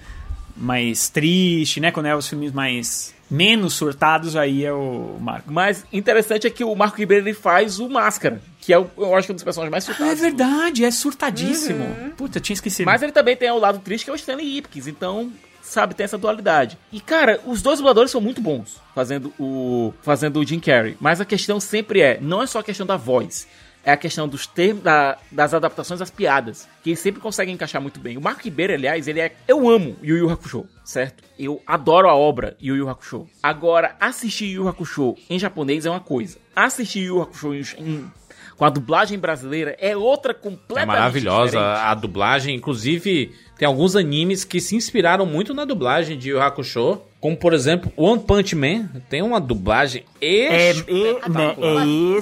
Mais 0.56 1.10
triste, 1.10 1.80
né? 1.80 1.92
Quando 1.92 2.06
é 2.08 2.16
os 2.16 2.28
filmes 2.28 2.52
mais. 2.52 3.14
menos 3.30 3.74
surtados, 3.76 4.36
aí 4.36 4.66
é 4.66 4.74
o 4.74 5.18
Marco. 5.20 5.52
Mas 5.52 5.86
interessante 5.92 6.46
é 6.46 6.50
que 6.50 6.64
o 6.64 6.76
Marco 6.76 6.98
Ribeiro 6.98 7.24
ele 7.26 7.34
faz 7.34 7.80
o 7.80 7.88
Máscara, 7.88 8.42
que 8.60 8.74
é, 8.74 8.78
o, 8.78 8.88
eu 8.98 9.16
acho 9.16 9.26
que 9.28 9.32
é 9.32 9.34
um 9.34 9.36
dos 9.36 9.44
personagens 9.44 9.72
mais 9.72 9.88
Ah, 9.88 9.92
é 9.92 9.96
surtados. 9.96 10.20
verdade, 10.22 10.84
é 10.86 10.92
surtadíssimo. 10.92 11.86
Puta, 12.18 12.40
tinha 12.40 12.54
esquecido. 12.54 12.86
Mas 12.86 13.02
ele 13.02 13.12
também 13.14 13.36
tem 13.38 13.50
o 13.52 13.58
lado 13.58 13.80
triste, 13.80 14.04
que 14.04 14.10
é 14.10 14.14
o 14.14 14.16
Stanley 14.18 14.58
Ipkiss, 14.58 14.88
então, 14.88 15.32
sabe, 15.62 15.94
tem 15.96 16.04
essa 16.04 16.18
dualidade. 16.18 16.78
E, 16.92 17.00
cara, 17.00 17.40
os 17.46 17.62
dois 17.62 17.80
dubladores 17.80 18.12
são 18.12 18.20
muito 18.20 18.42
bons 18.42 18.82
fazendo 18.94 19.34
o, 19.40 19.94
fazendo 20.02 20.40
o 20.40 20.46
Jim 20.46 20.60
Carrey. 20.60 20.98
Mas 21.00 21.22
a 21.22 21.26
questão 21.26 21.60
sempre 21.60 22.02
é, 22.02 22.20
não 22.22 22.42
é 22.44 22.48
só 22.48 22.60
a 22.60 22.64
questão 22.64 22.86
da 22.86 22.98
voz, 22.98 23.48
é 23.84 23.92
a 23.92 23.98
questão 23.98 24.28
dos 24.28 24.46
termos, 24.46 24.84
da- 24.84 25.18
das 25.32 25.54
adaptações 25.54 26.00
das 26.00 26.12
piadas, 26.12 26.68
que 26.84 26.92
eles 26.92 27.00
sempre 27.00 27.20
conseguem 27.22 27.54
encaixar 27.56 27.82
muito 27.82 28.00
bem. 28.00 28.18
O 28.18 28.22
Marco 28.22 28.42
Ribeiro, 28.44 28.74
aliás, 28.74 29.08
ele 29.08 29.20
é... 29.20 29.34
Eu 29.48 29.68
amo 29.70 29.96
Yu 30.04 30.18
Yu 30.18 30.30
Hakusho, 30.30 30.66
certo? 30.84 31.24
Eu 31.40 31.62
adoro 31.66 32.08
a 32.08 32.16
obra 32.16 32.56
Yu 32.62 32.76
Yu 32.76 32.90
Hakusho. 32.90 33.28
Agora, 33.42 33.96
assistir 34.00 34.46
Yu 34.52 34.64
Yu 34.64 34.68
Hakusho 34.70 35.16
em 35.30 35.40
japonês 35.40 35.86
é 35.86 35.90
uma 35.90 36.00
coisa. 36.00 36.38
Assistir 36.56 37.00
Yu 37.02 37.16
Yu 37.16 37.22
Hakusho 37.24 37.54
em... 37.56 37.62
em- 37.80 38.12
com 38.58 38.66
a 38.66 38.70
dublagem 38.70 39.18
brasileira 39.18 39.76
é 39.80 39.98
outra 39.98 40.34
É 40.34 40.36
completamente 40.36 40.88
maravilhosa 40.88 41.58
diferente. 41.58 41.80
a 41.80 41.94
dublagem. 41.96 42.56
Inclusive, 42.56 43.34
tem 43.58 43.66
alguns 43.68 43.96
animes 43.96 44.44
que 44.44 44.62
se 44.62 44.76
inspiraram 44.76 45.26
muito 45.26 45.52
na 45.52 45.66
dublagem 45.66 46.16
de 46.16 46.30
Yu 46.30 46.40
Hakusho. 46.40 47.02
Como, 47.22 47.38
por 47.38 47.54
exemplo, 47.54 47.94
One 47.96 48.20
Punch 48.20 48.56
Man. 48.56 48.90
Tem 49.08 49.22
uma 49.22 49.40
dublagem 49.40 50.04
É, 50.20 50.72
espetacular. 50.72 51.56
é 51.62 51.74
Hilária. 51.76 52.18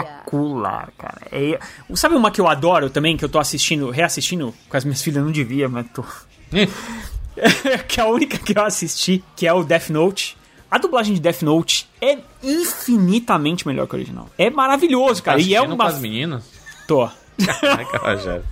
espetacular, 0.00 0.92
cara. 0.98 1.20
É- 1.30 1.58
sabe 1.94 2.16
uma 2.16 2.30
que 2.32 2.40
eu 2.40 2.48
adoro 2.48 2.90
também, 2.90 3.16
que 3.16 3.24
eu 3.24 3.28
tô 3.28 3.38
assistindo, 3.38 3.88
reassistindo 3.90 4.52
com 4.68 4.76
as 4.76 4.84
minhas 4.84 5.00
filhas, 5.02 5.22
não 5.24 5.30
devia, 5.30 5.68
mas 5.68 5.86
tô. 5.94 6.02
que 7.88 8.00
é 8.00 8.02
a 8.02 8.06
única 8.06 8.38
que 8.38 8.58
eu 8.58 8.62
assisti, 8.64 9.22
que 9.36 9.46
é 9.46 9.52
o 9.52 9.62
Death 9.64 9.88
Note. 9.90 10.36
A 10.70 10.78
dublagem 10.78 11.14
de 11.14 11.20
Death 11.20 11.42
Note 11.42 11.88
é 12.00 12.18
infinitamente 12.42 13.66
melhor 13.66 13.86
que 13.86 13.94
a 13.94 13.98
original. 13.98 14.28
É 14.38 14.50
maravilhoso, 14.50 15.22
cara. 15.22 15.38
Tá 15.38 15.44
e 15.44 15.54
é 15.54 15.60
uma. 15.62 15.76
com 15.76 15.82
as 15.82 15.98
meninas? 15.98 16.44
Tô. 16.88 17.08
Caraca, 17.60 17.98
Rogério. 17.98 18.44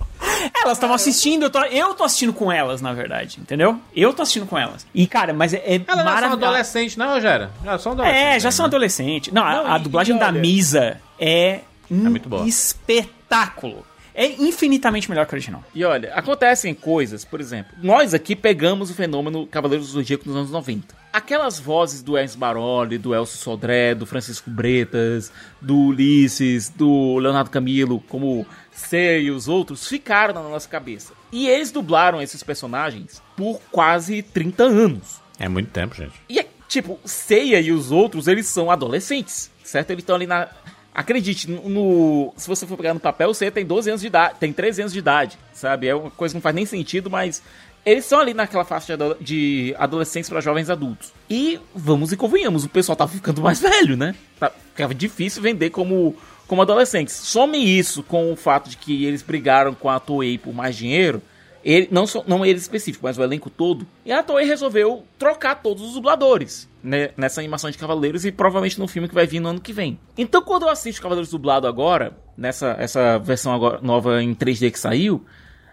Elas 0.63 0.77
estavam 0.77 0.95
assistindo, 0.95 1.43
eu 1.43 1.49
tô, 1.49 1.59
eu 1.63 1.93
tô 1.93 2.03
assistindo 2.03 2.33
com 2.33 2.51
elas, 2.51 2.81
na 2.81 2.93
verdade, 2.93 3.39
entendeu? 3.39 3.79
Eu 3.95 4.13
tô 4.13 4.21
assistindo 4.21 4.45
com 4.45 4.57
elas. 4.57 4.85
E, 4.93 5.05
cara, 5.07 5.33
mas 5.33 5.53
é, 5.53 5.57
é 5.57 5.81
Elas 5.87 6.03
já 6.05 6.19
são 6.21 6.33
adolescentes, 6.33 6.97
né, 6.97 7.05
Rogério? 7.05 7.49
Já 7.63 7.77
são 7.77 7.91
adolescentes. 7.93 8.21
É, 8.23 8.39
já 8.39 8.47
né? 8.47 8.51
são 8.51 8.65
adolescentes. 8.65 9.33
Não, 9.33 9.43
a- 9.43 9.53
Não, 9.63 9.73
a, 9.73 9.77
e- 9.77 9.81
dublagem 9.83 10.15
e 10.15 10.19
da 10.19 10.31
Misa 10.31 10.99
é, 11.19 11.61
muito 11.89 12.27
boa. 12.29 12.43
um 12.43 12.47
espetáculo. 12.47 13.85
É 14.13 14.25
infinitamente 14.27 15.09
melhor 15.09 15.25
que 15.25 15.33
o 15.33 15.35
original. 15.35 15.63
E 15.73 15.85
olha, 15.85 16.13
acontecem 16.13 16.73
coisas, 16.73 17.23
por 17.23 17.39
exemplo, 17.39 17.71
nós 17.81 18.13
aqui 18.13 18.35
pegamos 18.35 18.89
o 18.89 18.93
fenômeno 18.93 19.47
Cavaleiros 19.47 19.87
do 19.87 19.93
Zodíaco 19.93 20.27
nos 20.27 20.35
anos 20.35 20.51
90. 20.51 20.93
Aquelas 21.13 21.57
vozes 21.59 22.01
do 22.01 22.17
Ernst 22.17 22.37
Baroli, 22.37 22.97
do 22.97 23.15
Elcio 23.15 23.37
Sodré, 23.37 23.95
do 23.95 24.05
Francisco 24.05 24.49
Bretas, 24.49 25.31
do 25.61 25.75
Ulisses, 25.77 26.67
do 26.67 27.17
Leonardo 27.19 27.49
Camilo, 27.49 28.01
como 28.09 28.45
C 28.71 29.21
e 29.21 29.31
os 29.31 29.47
outros, 29.47 29.87
ficaram 29.87 30.33
na 30.33 30.41
nossa 30.41 30.67
cabeça. 30.67 31.13
E 31.31 31.47
eles 31.47 31.71
dublaram 31.71 32.21
esses 32.21 32.41
personagens 32.43 33.21
por 33.35 33.59
quase 33.71 34.21
30 34.21 34.63
anos. 34.63 35.19
É 35.39 35.47
muito 35.49 35.69
tempo, 35.71 35.95
gente. 35.95 36.13
E, 36.29 36.39
é, 36.39 36.47
tipo, 36.67 36.99
Seiya 37.05 37.59
e 37.59 37.71
os 37.71 37.91
outros, 37.91 38.27
eles 38.27 38.45
são 38.47 38.69
adolescentes, 38.71 39.49
certo? 39.63 39.91
Eles 39.91 40.01
estão 40.03 40.15
ali 40.15 40.27
na... 40.27 40.47
Acredite, 40.93 41.49
no, 41.49 42.33
se 42.35 42.47
você 42.49 42.67
for 42.67 42.75
pegar 42.75 42.93
no 42.93 42.99
papel, 42.99 43.33
Seiya 43.33 43.49
tem 43.51 43.65
12 43.65 43.89
anos 43.89 44.01
de 44.01 44.07
idade, 44.07 44.35
tem 44.39 44.51
13 44.51 44.81
anos 44.81 44.93
de 44.93 44.99
idade, 44.99 45.37
sabe? 45.53 45.87
É 45.87 45.95
uma 45.95 46.11
coisa 46.11 46.33
que 46.33 46.37
não 46.37 46.41
faz 46.41 46.53
nem 46.53 46.65
sentido, 46.65 47.09
mas 47.09 47.41
eles 47.85 48.03
são 48.03 48.19
ali 48.19 48.33
naquela 48.33 48.65
faixa 48.65 48.87
de 48.87 49.03
ado- 49.03 49.17
de 49.21 49.73
adolescentes 49.79 50.29
para 50.29 50.41
jovens 50.41 50.69
adultos. 50.69 51.13
E 51.29 51.57
vamos 51.73 52.11
e 52.11 52.17
convenhamos, 52.17 52.65
o 52.65 52.69
pessoal 52.69 52.95
tava 52.97 53.11
ficando 53.13 53.41
mais 53.41 53.59
velho, 53.63 53.95
né? 53.95 54.13
Tá, 54.37 54.51
ficava 54.73 54.93
difícil 54.93 55.41
vender 55.41 55.69
como, 55.69 56.13
como 56.51 56.63
adolescentes. 56.63 57.15
Some 57.15 57.57
isso 57.57 58.03
com 58.03 58.29
o 58.29 58.35
fato 58.35 58.69
de 58.69 58.75
que 58.75 59.05
eles 59.05 59.21
brigaram 59.21 59.73
com 59.73 59.89
a 59.89 60.01
Toei 60.01 60.37
por 60.37 60.53
mais 60.53 60.75
dinheiro, 60.75 61.21
ele, 61.63 61.87
não, 61.89 62.03
não 62.27 62.45
ele 62.45 62.59
específico, 62.59 63.05
mas 63.05 63.17
o 63.17 63.23
elenco 63.23 63.49
todo. 63.49 63.87
E 64.05 64.11
a 64.11 64.21
Toei 64.21 64.45
resolveu 64.45 65.05
trocar 65.17 65.55
todos 65.55 65.81
os 65.81 65.93
dubladores 65.93 66.67
né, 66.83 67.11
nessa 67.15 67.39
animação 67.39 67.71
de 67.71 67.77
Cavaleiros 67.77 68.25
e 68.25 68.33
provavelmente 68.33 68.77
no 68.77 68.85
filme 68.85 69.07
que 69.07 69.15
vai 69.15 69.25
vir 69.25 69.39
no 69.39 69.47
ano 69.47 69.61
que 69.61 69.71
vem. 69.71 69.97
Então, 70.17 70.41
quando 70.41 70.63
eu 70.63 70.69
assisto 70.69 71.01
Cavaleiros 71.01 71.31
dublado 71.31 71.67
agora, 71.67 72.17
nessa 72.35 72.75
essa 72.77 73.17
versão 73.17 73.53
agora, 73.53 73.79
nova 73.81 74.21
em 74.21 74.35
3D 74.35 74.71
que 74.71 74.79
saiu, 74.79 75.23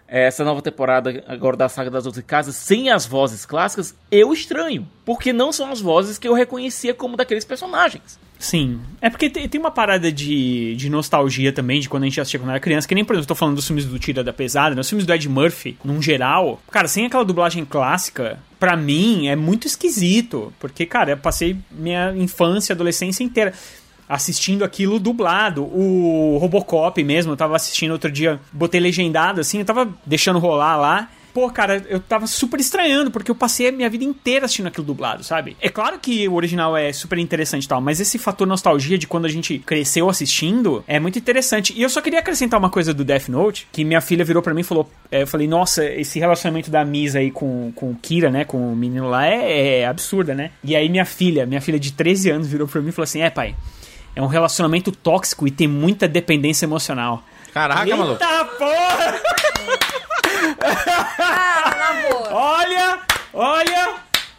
essa 0.06 0.44
nova 0.44 0.62
temporada 0.62 1.24
agora 1.26 1.56
da 1.56 1.68
saga 1.68 1.90
das 1.90 2.06
outras 2.06 2.24
casas, 2.24 2.54
sem 2.54 2.88
as 2.88 3.04
vozes 3.04 3.44
clássicas, 3.44 3.96
eu 4.12 4.32
estranho. 4.32 4.88
Porque 5.04 5.32
não 5.32 5.50
são 5.50 5.72
as 5.72 5.80
vozes 5.80 6.18
que 6.18 6.28
eu 6.28 6.34
reconhecia 6.34 6.94
como 6.94 7.16
daqueles 7.16 7.44
personagens. 7.44 8.16
Sim. 8.38 8.80
É 9.00 9.10
porque 9.10 9.28
tem, 9.28 9.60
uma 9.60 9.70
parada 9.70 10.12
de, 10.12 10.76
de 10.76 10.88
nostalgia 10.88 11.52
também, 11.52 11.80
de 11.80 11.88
quando 11.88 12.04
a 12.04 12.06
gente 12.06 12.20
assistia 12.20 12.38
quando 12.38 12.50
era 12.50 12.60
criança, 12.60 12.86
que 12.86 12.94
nem, 12.94 13.04
por 13.04 13.14
exemplo, 13.14 13.24
eu 13.24 13.28
tô 13.28 13.34
falando 13.34 13.56
dos 13.56 13.66
filmes 13.66 13.84
do 13.84 13.98
Tira 13.98 14.22
da 14.22 14.32
Pesada, 14.32 14.74
né? 14.74 14.80
Os 14.80 14.88
filmes 14.88 15.04
do 15.04 15.12
Ed 15.12 15.28
Murphy, 15.28 15.76
num 15.84 16.00
geral, 16.00 16.60
cara, 16.70 16.86
sem 16.86 17.06
aquela 17.06 17.24
dublagem 17.24 17.64
clássica, 17.64 18.38
pra 18.58 18.76
mim 18.76 19.26
é 19.26 19.34
muito 19.34 19.66
esquisito. 19.66 20.52
Porque, 20.60 20.86
cara, 20.86 21.12
eu 21.12 21.16
passei 21.16 21.56
minha 21.70 22.14
infância, 22.16 22.72
adolescência 22.72 23.24
inteira 23.24 23.52
assistindo 24.08 24.64
aquilo 24.64 24.98
dublado. 24.98 25.64
O 25.64 26.38
Robocop 26.40 27.02
mesmo, 27.02 27.32
eu 27.32 27.36
tava 27.36 27.56
assistindo 27.56 27.90
outro 27.90 28.10
dia, 28.10 28.40
botei 28.52 28.80
legendado 28.80 29.40
assim, 29.40 29.58
eu 29.58 29.64
tava 29.64 29.88
deixando 30.06 30.38
rolar 30.38 30.76
lá. 30.76 31.10
Pô, 31.32 31.50
cara, 31.50 31.84
eu 31.88 32.00
tava 32.00 32.26
super 32.26 32.58
estranhando, 32.60 33.10
porque 33.10 33.30
eu 33.30 33.34
passei 33.34 33.68
a 33.68 33.72
minha 33.72 33.88
vida 33.88 34.04
inteira 34.04 34.44
assistindo 34.44 34.66
aquilo 34.66 34.86
dublado, 34.86 35.22
sabe? 35.22 35.56
É 35.60 35.68
claro 35.68 35.98
que 35.98 36.26
o 36.28 36.34
original 36.34 36.76
é 36.76 36.92
super 36.92 37.18
interessante 37.18 37.64
e 37.64 37.68
tal, 37.68 37.80
mas 37.80 38.00
esse 38.00 38.18
fator 38.18 38.46
nostalgia 38.46 38.98
de 38.98 39.06
quando 39.06 39.24
a 39.24 39.28
gente 39.28 39.58
cresceu 39.58 40.08
assistindo 40.08 40.84
é 40.86 40.98
muito 40.98 41.18
interessante. 41.18 41.72
E 41.76 41.82
eu 41.82 41.88
só 41.88 42.00
queria 42.00 42.18
acrescentar 42.18 42.58
uma 42.58 42.70
coisa 42.70 42.92
do 42.92 43.04
Death 43.04 43.28
Note, 43.28 43.68
que 43.72 43.84
minha 43.84 44.00
filha 44.00 44.24
virou 44.24 44.42
pra 44.42 44.54
mim 44.54 44.60
e 44.60 44.64
falou: 44.64 44.90
é, 45.10 45.22
eu 45.22 45.26
falei, 45.26 45.46
nossa, 45.46 45.84
esse 45.84 46.18
relacionamento 46.18 46.70
da 46.70 46.84
Misa 46.84 47.18
aí 47.18 47.30
com, 47.30 47.72
com 47.74 47.90
o 47.90 47.94
Kira, 47.94 48.30
né? 48.30 48.44
Com 48.44 48.72
o 48.72 48.76
menino 48.76 49.08
lá 49.08 49.26
é, 49.26 49.80
é 49.80 49.86
absurda, 49.86 50.34
né? 50.34 50.50
E 50.62 50.74
aí 50.74 50.88
minha 50.88 51.04
filha, 51.04 51.46
minha 51.46 51.60
filha 51.60 51.78
de 51.78 51.92
13 51.92 52.30
anos, 52.30 52.46
virou 52.46 52.66
pra 52.66 52.80
mim 52.80 52.88
e 52.88 52.92
falou 52.92 53.04
assim: 53.04 53.20
é, 53.20 53.30
pai. 53.30 53.54
É 54.16 54.22
um 54.22 54.26
relacionamento 54.26 54.90
tóxico 54.90 55.46
e 55.46 55.50
tem 55.50 55.68
muita 55.68 56.08
dependência 56.08 56.66
emocional. 56.66 57.22
Caraca, 57.54 57.84
Eita 57.84 57.96
maluco. 57.96 58.18
porra! 58.58 59.20
Ah, 60.60 61.74
na 61.78 62.08
boa. 62.08 62.34
Olha, 62.34 62.98
olha, 63.32 63.94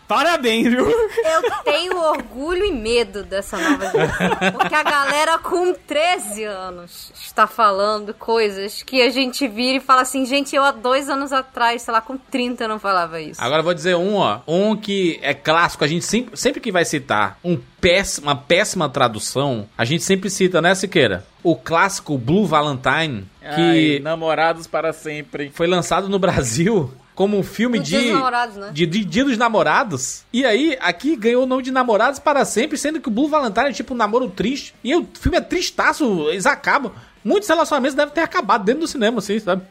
parabéns, 0.09 0.67
viu? 0.67 0.89
Eu 0.89 1.63
tenho 1.63 1.95
orgulho 1.95 2.65
e 2.65 2.71
medo 2.71 3.23
dessa 3.23 3.57
nova 3.57 3.91
geração. 3.91 4.51
Porque 4.53 4.73
a 4.73 4.81
galera 4.81 5.37
com 5.37 5.71
13 5.71 6.43
anos 6.45 7.11
está 7.13 7.45
falando 7.45 8.11
coisas 8.15 8.81
que 8.81 9.03
a 9.03 9.11
gente 9.11 9.47
vira 9.47 9.77
e 9.77 9.79
fala 9.79 10.01
assim, 10.01 10.25
gente, 10.25 10.55
eu 10.55 10.63
há 10.63 10.71
dois 10.71 11.07
anos 11.09 11.31
atrás, 11.31 11.83
sei 11.83 11.93
lá, 11.93 12.01
com 12.01 12.17
30 12.17 12.67
não 12.67 12.79
falava 12.79 13.21
isso. 13.21 13.39
Agora 13.39 13.59
eu 13.59 13.63
vou 13.63 13.73
dizer 13.75 13.95
um, 13.95 14.15
ó. 14.15 14.39
Um 14.47 14.75
que 14.75 15.19
é 15.21 15.35
clássico, 15.35 15.83
a 15.83 15.87
gente 15.87 16.03
sempre, 16.03 16.35
sempre 16.35 16.59
que 16.59 16.71
vai 16.71 16.83
citar 16.83 17.37
um 17.43 17.55
péssimo, 17.79 18.27
uma 18.27 18.35
péssima 18.35 18.89
tradução, 18.89 19.69
a 19.77 19.85
gente 19.85 20.03
sempre 20.03 20.29
cita, 20.31 20.59
né, 20.59 20.73
Siqueira? 20.73 21.23
O 21.43 21.55
clássico 21.55 22.17
Blue 22.17 22.45
Valentine, 22.47 23.25
que 23.39 23.95
Ai, 23.95 23.99
namorados 24.01 24.65
para 24.65 24.91
sempre. 24.91 25.51
foi 25.53 25.67
lançado 25.67 26.09
no 26.09 26.17
Brasil 26.17 26.91
como 27.19 27.37
um 27.37 27.43
filme 27.43 27.79
de, 27.79 27.89
Dia 27.89 28.01
dos 28.01 28.11
Namorados, 28.13 28.55
né? 28.55 28.69
de, 28.71 28.85
de 28.85 29.03
Dia 29.03 29.25
dos 29.25 29.37
Namorados. 29.37 30.23
E 30.31 30.45
aí, 30.45 30.77
aqui 30.79 31.17
ganhou 31.17 31.43
o 31.43 31.45
nome 31.45 31.61
de 31.61 31.69
Namorados 31.69 32.17
para 32.17 32.45
sempre, 32.45 32.77
sendo 32.77 33.01
que 33.01 33.09
o 33.09 33.11
Blue 33.11 33.27
Valentine 33.27 33.67
é 33.67 33.73
tipo 33.73 33.93
um 33.93 33.97
namoro 33.97 34.29
triste. 34.29 34.73
E 34.81 34.95
o 34.95 35.05
filme 35.19 35.37
é 35.37 35.41
tristaço, 35.41 36.29
eles 36.29 36.45
acabam. 36.45 36.93
Muitos 37.21 37.49
relacionamentos 37.49 37.93
devem 37.93 38.13
ter 38.13 38.21
acabado 38.21 38.63
dentro 38.63 38.79
do 38.79 38.87
cinema, 38.87 39.19
assim, 39.19 39.37
sabe? 39.37 39.63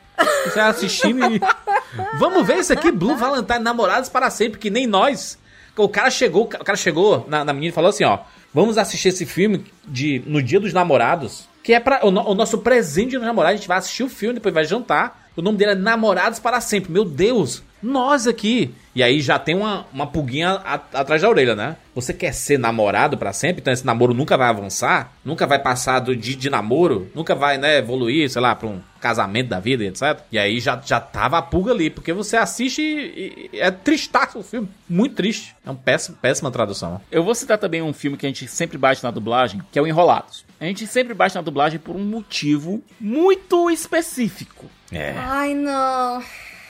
Você 0.44 0.61
assistindo 0.61 1.24
e. 1.24 1.40
Vamos 2.20 2.46
ver 2.46 2.59
isso 2.59 2.74
aqui, 2.74 2.92
Blue 2.92 3.16
Valentine, 3.16 3.61
Namorados 3.61 4.11
para 4.11 4.28
sempre, 4.28 4.59
que 4.59 4.68
nem 4.68 4.86
nós. 4.86 5.38
O 5.74 5.88
cara 5.88 6.11
chegou, 6.11 6.42
o 6.44 6.49
cara 6.49 6.76
chegou 6.76 7.24
na, 7.30 7.46
na 7.46 7.55
menina 7.55 7.70
e 7.70 7.74
falou 7.74 7.88
assim, 7.88 8.05
ó. 8.05 8.18
Vamos 8.53 8.76
assistir 8.76 9.09
esse 9.09 9.24
filme 9.24 9.64
de 9.86 10.22
no 10.26 10.42
Dia 10.42 10.61
dos 10.61 10.74
Namorados, 10.74 11.49
que 11.62 11.72
é 11.72 11.80
para 11.80 12.05
o, 12.05 12.09
o 12.09 12.34
nosso 12.34 12.59
presente 12.59 13.16
dos 13.16 13.26
namorados. 13.26 13.55
A 13.55 13.57
gente 13.57 13.68
vai 13.68 13.78
assistir 13.78 14.03
o 14.03 14.09
filme, 14.11 14.34
depois 14.34 14.55
vai 14.55 14.66
jantar. 14.66 15.18
O 15.39 15.43
nome 15.43 15.57
dele 15.57 15.70
é 15.70 15.74
Namorados 15.76 16.41
para 16.41 16.61
Sempre. 16.61 16.91
Meu 16.91 17.05
Deus, 17.05 17.62
nós 17.80 18.26
aqui. 18.26 18.74
E 18.93 19.05
aí 19.05 19.20
já 19.20 19.39
tem 19.39 19.55
uma, 19.55 19.86
uma 19.93 20.05
pulguinha 20.09 20.49
a- 20.64 20.80
atrás 20.95 21.22
da 21.22 21.28
orelha, 21.28 21.55
né? 21.55 21.76
Você 21.95 22.12
quer 22.12 22.32
ser 22.34 22.59
namorado 22.59 23.16
para 23.16 23.32
sempre, 23.32 23.61
então 23.61 23.72
esse 23.72 23.86
namoro 23.86 24.12
nunca 24.12 24.36
vai 24.36 24.49
avançar, 24.49 25.12
nunca 25.24 25.47
vai 25.47 25.61
passar 25.61 26.01
do 26.01 26.16
de, 26.16 26.34
de 26.34 26.51
namoro, 26.51 27.09
nunca 27.14 27.36
vai, 27.36 27.57
né, 27.57 27.78
evoluir, 27.78 28.28
sei 28.28 28.43
lá, 28.43 28.53
pra 28.57 28.66
um 28.66 28.80
casamento 29.01 29.47
da 29.51 29.61
vida, 29.61 29.84
etc. 29.84 30.18
E 30.32 30.36
aí 30.41 30.59
já, 30.59 30.82
já 30.84 30.99
tava 30.99 31.39
a 31.39 31.43
pulga 31.43 31.70
ali, 31.70 31.89
porque 31.89 32.12
você 32.12 32.36
assiste 32.36 32.82
e, 32.82 33.49
e 33.53 33.61
é 33.61 33.70
tristaço 33.70 34.41
o 34.41 34.43
filme. 34.43 34.68
Muito 34.89 35.14
triste. 35.14 35.55
É 35.64 35.70
uma 35.70 35.76
péssima, 35.76 36.18
péssima 36.20 36.51
tradução. 36.51 37.01
Eu 37.12 37.22
vou 37.22 37.32
citar 37.36 37.59
também 37.59 37.80
um 37.80 37.93
filme 37.93 38.16
que 38.16 38.26
a 38.26 38.28
gente 38.28 38.49
sempre 38.49 38.76
bate 38.76 39.05
na 39.05 39.12
dublagem, 39.12 39.62
que 39.70 39.78
é 39.78 39.82
o 39.82 39.86
Enrolados. 39.86 40.45
A 40.59 40.64
gente 40.64 40.84
sempre 40.89 41.14
bate 41.14 41.36
na 41.36 41.43
dublagem 41.43 41.78
por 41.78 41.95
um 41.95 42.05
motivo 42.05 42.82
muito 43.01 43.70
específico. 43.70 44.66
É. 44.93 45.14
Ai, 45.16 45.55
não. 45.55 46.22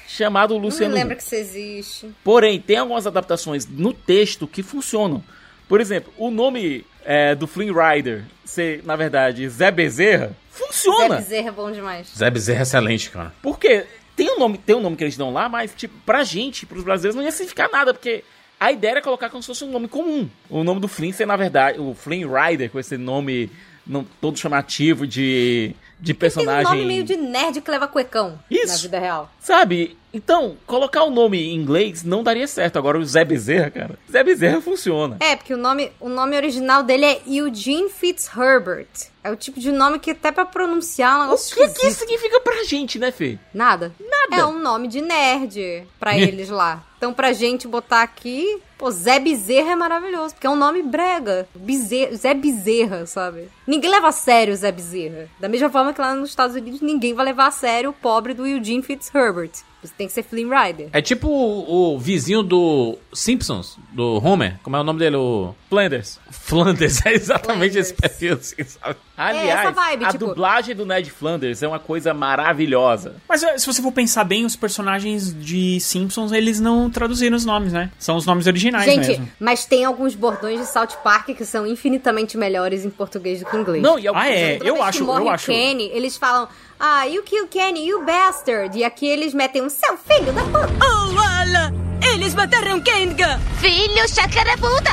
Chamado 0.06 0.54
Não 0.54 0.60
me 0.60 0.66
Luciano 0.66 0.94
lembra 0.94 1.14
Huck. 1.14 1.22
que 1.22 1.26
isso 1.26 1.34
existe. 1.34 2.14
Porém, 2.24 2.60
tem 2.60 2.78
algumas 2.78 3.06
adaptações 3.06 3.66
no 3.66 3.92
texto 3.92 4.46
que 4.46 4.62
funcionam. 4.62 5.22
Por 5.68 5.80
exemplo, 5.80 6.12
o 6.16 6.30
nome 6.30 6.84
é, 7.04 7.34
do 7.34 7.46
Flynn 7.46 7.72
Rider 7.74 8.24
ser, 8.44 8.82
na 8.84 8.96
verdade, 8.96 9.46
Zé 9.48 9.70
Bezerra, 9.70 10.28
Zé 10.28 10.34
funciona. 10.50 11.16
Bezerra 11.16 11.48
é 11.48 11.52
bom 11.52 11.70
demais. 11.70 12.08
Zé 12.16 12.30
Bezerra 12.30 12.60
é 12.60 12.62
excelente, 12.62 13.10
cara. 13.10 13.34
Porque 13.42 13.84
tem 14.16 14.30
um 14.34 14.38
nome, 14.38 14.56
tem 14.56 14.74
um 14.74 14.80
nome 14.80 14.96
que 14.96 15.04
eles 15.04 15.16
dão 15.16 15.30
lá, 15.32 15.48
mas 15.48 15.74
tipo, 15.76 15.94
pra 16.06 16.24
gente, 16.24 16.64
pros 16.64 16.82
brasileiros, 16.82 17.14
não 17.14 17.22
ia 17.22 17.30
significar 17.30 17.70
nada, 17.70 17.92
porque 17.92 18.24
a 18.58 18.72
ideia 18.72 18.92
era 18.92 19.02
colocar 19.02 19.28
como 19.28 19.42
se 19.42 19.46
fosse 19.46 19.62
um 19.64 19.70
nome 19.70 19.88
comum. 19.88 20.28
O 20.48 20.64
nome 20.64 20.80
do 20.80 20.88
Flynn 20.88 21.12
ser, 21.12 21.26
na 21.26 21.36
verdade, 21.36 21.78
o 21.78 21.94
Flynn 21.94 22.26
Rider, 22.26 22.70
com 22.70 22.80
esse 22.80 22.96
nome 22.96 23.50
não, 23.86 24.04
todo 24.20 24.38
chamativo 24.38 25.06
de, 25.06 25.74
de 26.00 26.14
Tem 26.14 26.16
um 26.16 26.18
personagem. 26.18 26.64
nome 26.64 26.84
meio 26.86 27.04
de 27.04 27.16
nerd 27.16 27.60
que 27.60 27.70
leva 27.70 27.88
cuecão 27.88 28.38
Isso. 28.50 28.72
na 28.74 28.78
vida 28.78 28.98
real. 28.98 29.30
Sabe? 29.40 29.97
Então, 30.18 30.56
colocar 30.66 31.04
o 31.04 31.10
nome 31.10 31.38
em 31.40 31.54
inglês 31.54 32.02
não 32.02 32.24
daria 32.24 32.48
certo. 32.48 32.76
Agora 32.76 32.98
o 32.98 33.04
Zé 33.04 33.24
Bezerra, 33.24 33.70
cara. 33.70 33.98
Zé 34.10 34.24
Bezerra 34.24 34.60
funciona. 34.60 35.16
É, 35.20 35.36
porque 35.36 35.54
o 35.54 35.56
nome, 35.56 35.92
o 36.00 36.08
nome 36.08 36.34
original 36.36 36.82
dele 36.82 37.04
é 37.04 37.20
Eugene 37.26 37.88
Fitzherbert. 37.88 38.88
É 39.22 39.30
o 39.30 39.36
tipo 39.36 39.60
de 39.60 39.70
nome 39.70 39.98
que 39.98 40.10
até 40.10 40.32
pra 40.32 40.44
pronunciar 40.44 41.12
é 41.12 41.14
um 41.14 41.18
O 41.18 41.22
negócio 41.26 41.54
que, 41.54 41.60
que 41.62 41.66
esquisito. 41.68 41.88
isso 41.90 41.98
significa 42.00 42.40
pra 42.40 42.64
gente, 42.64 42.98
né, 42.98 43.12
Fê? 43.12 43.38
Nada. 43.54 43.92
Nada. 44.00 44.42
É 44.42 44.44
um 44.46 44.58
nome 44.58 44.88
de 44.88 45.00
nerd 45.00 45.86
pra 46.00 46.16
eles 46.18 46.48
lá. 46.48 46.84
Então 46.96 47.12
pra 47.14 47.32
gente 47.32 47.68
botar 47.68 48.02
aqui, 48.02 48.58
pô, 48.76 48.90
Zé 48.90 49.20
Bezerra 49.20 49.72
é 49.72 49.76
maravilhoso, 49.76 50.34
porque 50.34 50.46
é 50.46 50.50
um 50.50 50.56
nome 50.56 50.82
brega. 50.82 51.46
Bezerra, 51.54 52.16
Zé 52.16 52.34
Bezerra, 52.34 53.06
sabe? 53.06 53.48
Ninguém 53.66 53.90
leva 53.90 54.08
a 54.08 54.12
sério 54.12 54.52
o 54.52 54.56
Zé 54.56 54.72
Bezerra. 54.72 55.28
Da 55.38 55.48
mesma 55.48 55.70
forma 55.70 55.92
que 55.92 56.00
lá 56.00 56.12
nos 56.14 56.30
Estados 56.30 56.56
Unidos 56.56 56.80
ninguém 56.80 57.14
vai 57.14 57.24
levar 57.26 57.46
a 57.46 57.52
sério 57.52 57.90
o 57.90 57.92
pobre 57.92 58.34
do 58.34 58.46
Eugene 58.46 58.82
Fitzherbert. 58.82 59.52
Você 59.82 59.92
tem 59.96 60.06
que 60.08 60.12
ser 60.12 60.24
Flynn 60.24 60.48
Rider. 60.50 60.88
É 60.92 61.00
tipo 61.00 61.28
o, 61.28 61.94
o 61.94 61.98
vizinho 61.98 62.42
do 62.42 62.98
Simpsons, 63.12 63.78
do 63.92 64.20
Homer. 64.24 64.58
Como 64.62 64.74
é 64.76 64.80
o 64.80 64.84
nome 64.84 64.98
dele? 64.98 65.16
O 65.16 65.54
Flanders. 65.68 66.18
Flanders. 66.30 67.00
É 67.06 67.12
exatamente 67.14 67.72
Flanders. 67.72 67.76
esse 67.76 67.94
perfil, 67.94 68.34
assim, 68.34 68.64
sabe? 68.64 68.96
Aliás, 69.16 69.60
essa 69.60 69.70
vibe, 69.72 70.04
a 70.04 70.08
tipo- 70.12 70.26
dublagem 70.26 70.74
do 70.74 70.84
Ned 70.84 71.10
Flanders 71.10 71.62
é 71.62 71.68
uma 71.68 71.78
coisa 71.78 72.12
maravilhosa. 72.12 73.16
Mas 73.28 73.42
eh, 73.42 73.58
se 73.58 73.66
você 73.66 73.80
for 73.82 73.92
pensar 73.92 74.24
bem, 74.24 74.44
os 74.44 74.56
personagens 74.56 75.32
de 75.34 75.78
Simpsons, 75.80 76.32
eles 76.32 76.60
não 76.60 76.88
traduziram 76.90 77.36
os 77.36 77.44
nomes, 77.44 77.72
né? 77.72 77.90
São 77.98 78.16
os 78.16 78.26
nomes 78.26 78.46
originais 78.46 78.84
Gente, 78.84 79.06
mesmo. 79.08 79.28
mas 79.38 79.64
tem 79.64 79.84
alguns 79.84 80.14
bordões 80.14 80.60
de 80.60 80.66
South 80.66 80.98
Park 81.04 81.26
que 81.28 81.44
são 81.44 81.66
infinitamente 81.66 82.36
melhores 82.36 82.84
em 82.84 82.90
português 82.90 83.40
do 83.40 83.46
que 83.46 83.56
em 83.56 83.60
inglês. 83.60 83.82
Não, 83.82 83.98
e 83.98 84.06
é 84.06 84.12
o- 84.12 84.16
Ah, 84.16 84.28
é? 84.28 84.58
Eu 84.62 84.82
acho, 84.82 85.04
eu 85.04 85.08
o 85.24 85.28
acho. 85.30 85.46
Kenny, 85.46 85.90
eles 85.92 86.16
falam, 86.16 86.48
ah, 86.80 87.04
you 87.04 87.22
kill 87.22 87.46
Kenny, 87.48 87.86
you 87.88 88.04
bastard. 88.04 88.76
E 88.78 88.84
aqui 88.84 89.06
eles 89.06 89.34
metem 89.34 89.62
um 89.62 89.68
seu 89.68 89.96
filho 89.96 90.32
da 90.32 90.42
puta. 90.44 90.68
Oh, 90.84 91.18
ala! 91.18 91.72
Eles 92.14 92.34
mataram 92.34 92.80
Kenga! 92.80 93.38
Filho 93.60 94.08
chacarabuda! 94.08 94.90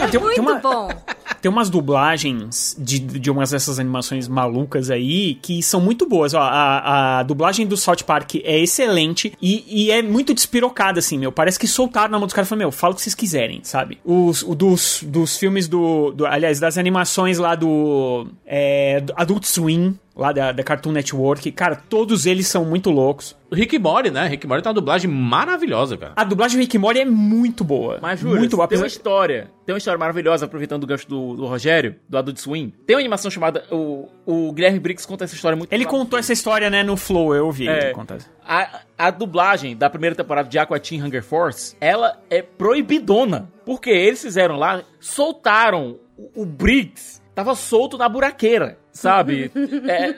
Ah, 0.00 0.08
tem, 0.08 0.20
Muito 0.20 0.34
tem 0.34 0.42
uma- 0.42 0.56
bom. 0.58 0.88
Tem 1.40 1.50
umas 1.52 1.68
dublagens 1.68 2.74
de, 2.78 2.98
de 2.98 3.30
umas 3.30 3.50
dessas 3.50 3.78
animações 3.78 4.26
malucas 4.26 4.88
aí 4.90 5.34
que 5.42 5.62
são 5.62 5.78
muito 5.78 6.08
boas. 6.08 6.32
Ó, 6.32 6.40
a, 6.40 7.18
a 7.18 7.22
dublagem 7.22 7.66
do 7.66 7.76
South 7.76 7.98
Park 8.06 8.36
é 8.36 8.58
excelente 8.60 9.30
e, 9.42 9.62
e 9.68 9.90
é 9.90 10.00
muito 10.00 10.32
despirocada, 10.32 11.00
assim, 11.00 11.18
meu. 11.18 11.30
Parece 11.30 11.58
que 11.58 11.68
soltaram 11.68 12.10
na 12.12 12.18
mão 12.18 12.26
dos 12.26 12.32
caras 12.32 12.48
e 12.48 12.50
falaram, 12.50 12.68
meu, 12.68 12.72
fala 12.72 12.94
o 12.94 12.96
que 12.96 13.02
vocês 13.02 13.14
quiserem, 13.14 13.60
sabe? 13.62 13.98
Os, 14.02 14.42
o 14.42 14.54
dos, 14.54 15.00
dos 15.02 15.36
filmes 15.36 15.68
do, 15.68 16.12
do- 16.12 16.24
Aliás, 16.26 16.58
das 16.58 16.78
animações 16.78 17.36
lá 17.36 17.54
do, 17.54 18.26
é, 18.46 19.02
do 19.02 19.12
Adult 19.14 19.44
Swim, 19.44 19.98
lá 20.16 20.32
da, 20.32 20.52
da 20.52 20.62
Cartoon 20.62 20.92
Network. 20.92 21.50
Cara, 21.52 21.74
todos 21.76 22.24
eles 22.26 22.46
são 22.46 22.64
muito 22.64 22.90
loucos. 22.90 23.36
O 23.50 23.54
Rick 23.54 23.78
Mori, 23.78 24.10
né? 24.10 24.26
Rick 24.28 24.46
Mori 24.46 24.62
tem 24.62 24.68
uma 24.70 24.74
dublagem 24.74 25.10
maravilhosa, 25.10 25.96
cara. 25.96 26.12
A 26.16 26.24
dublagem 26.24 26.56
do 26.58 26.60
Rick 26.60 26.76
Morty 26.78 27.00
é 27.00 27.04
muito 27.04 27.62
boa. 27.64 27.98
Mas 28.00 28.20
juro, 28.20 28.36
muito 28.38 28.56
boa. 28.56 28.66
tem 28.68 28.78
uma 28.78 28.86
história. 28.86 29.50
Tem 29.66 29.72
uma 29.74 29.78
história 29.78 29.98
maravilhosa, 29.98 30.46
aproveitando 30.46 30.84
o 30.84 30.86
gancho 30.86 31.08
do, 31.08 31.34
do 31.36 31.46
Rogério, 31.46 31.96
do 32.08 32.18
Adult 32.18 32.38
Swim. 32.38 32.72
Tem 32.86 32.96
uma 32.96 33.00
animação 33.00 33.30
chamada. 33.30 33.64
O, 33.70 34.08
o 34.26 34.52
Guilherme 34.52 34.78
Briggs 34.78 35.06
conta 35.06 35.24
essa 35.24 35.34
história 35.34 35.56
muito 35.56 35.72
Ele 35.72 35.84
contou 35.84 36.18
essa 36.18 36.32
história, 36.32 36.68
né, 36.70 36.82
no 36.82 36.96
Flow, 36.96 37.34
eu 37.34 37.46
ouvi 37.46 37.68
É. 37.68 37.86
ele 37.86 37.94
contar. 37.94 38.18
A, 38.46 38.80
a 38.98 39.10
dublagem 39.10 39.76
da 39.76 39.88
primeira 39.88 40.14
temporada 40.14 40.48
de 40.48 40.58
Aqua 40.58 40.78
Teen 40.78 41.02
Hunger 41.02 41.22
Force, 41.22 41.76
ela 41.80 42.18
é 42.28 42.42
proibidona. 42.42 43.50
Porque 43.64 43.90
eles 43.90 44.20
fizeram 44.20 44.56
lá, 44.56 44.82
soltaram 45.00 45.98
o, 46.16 46.42
o 46.42 46.46
Briggs, 46.46 47.20
tava 47.34 47.54
solto 47.54 47.96
na 47.98 48.08
buraqueira, 48.08 48.78
sabe? 48.92 49.50
É, 49.88 50.14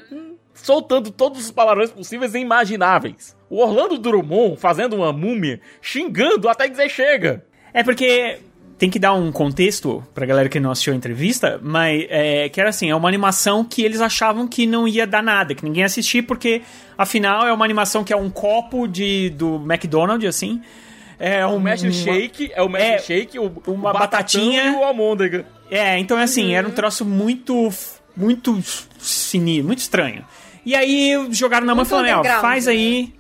soltando 0.55 1.11
todos 1.11 1.45
os 1.45 1.51
palavrões 1.51 1.91
possíveis 1.91 2.35
e 2.35 2.39
imagináveis. 2.39 3.37
O 3.51 3.59
Orlando 3.61 3.99
Drummond 3.99 4.57
fazendo 4.57 4.97
uma 4.97 5.13
múmia, 5.13 5.61
xingando 5.83 6.49
até 6.49 6.69
dizer 6.69 6.89
chega. 6.89 7.45
É 7.75 7.83
porque 7.83 8.39
tem 8.79 8.91
que 8.91 8.99
dar 8.99 9.13
um 9.15 9.31
contexto 9.33 10.03
pra 10.15 10.27
galera 10.27 10.49
que 10.49 10.59
não 10.61 10.71
assistiu 10.71 10.93
a 10.93 10.97
entrevista, 10.97 11.59
mas 11.63 12.07
é, 12.09 12.49
que 12.49 12.61
era 12.61 12.71
assim, 12.71 12.91
é 12.91 12.95
uma 12.97 13.09
animação 13.09 13.65
que 13.65 13.83
eles 13.83 14.01
achavam 14.01 14.47
que 14.49 14.67
não 14.67 14.87
ia 14.89 15.07
dar 15.07 15.23
nada, 15.23 15.55
que 15.55 15.65
ninguém 15.65 15.81
ia 15.81 15.87
assistir, 15.87 16.23
porque 16.23 16.63
afinal 16.97 17.47
é 17.47 17.53
uma 17.53 17.65
animação 17.65 18.03
que 18.05 18.13
é 18.13 18.17
um 18.17 18.29
copo 18.31 18.87
de, 18.87 19.31
do 19.31 19.57
McDonald's, 19.57 20.29
assim. 20.29 20.61
É 21.19 21.47
um, 21.47 21.57
O 21.57 21.61
Mash 21.61 21.83
uma- 21.83 21.93
Shake 21.93 22.51
é 22.55 22.63
o 22.63 22.69
Mash 22.69 22.83
é, 22.83 22.99
Shake, 22.99 23.39
o, 23.39 23.51
uma 23.67 23.91
o 23.91 23.93
batatinha- 23.93 24.65
e 24.65 24.71
o 24.71 24.83
almôndega. 24.85 25.47
É, 25.71 25.99
então 25.99 26.17
assim, 26.17 26.55
era 26.55 26.67
um 26.67 26.71
troço 26.71 27.05
muito, 27.05 27.71
muito 28.17 28.63
sinistro, 28.99 29.67
muito 29.67 29.79
estranho. 29.79 30.25
E 30.65 30.75
aí 30.75 31.29
jogaram 31.31 31.67
na 31.67 31.75
mão 31.75 31.85
e 31.85 31.89
falaram, 31.89 32.21
ó, 32.21 32.25
faz 32.41 32.67
né? 32.67 32.73
aí, 32.73 33.15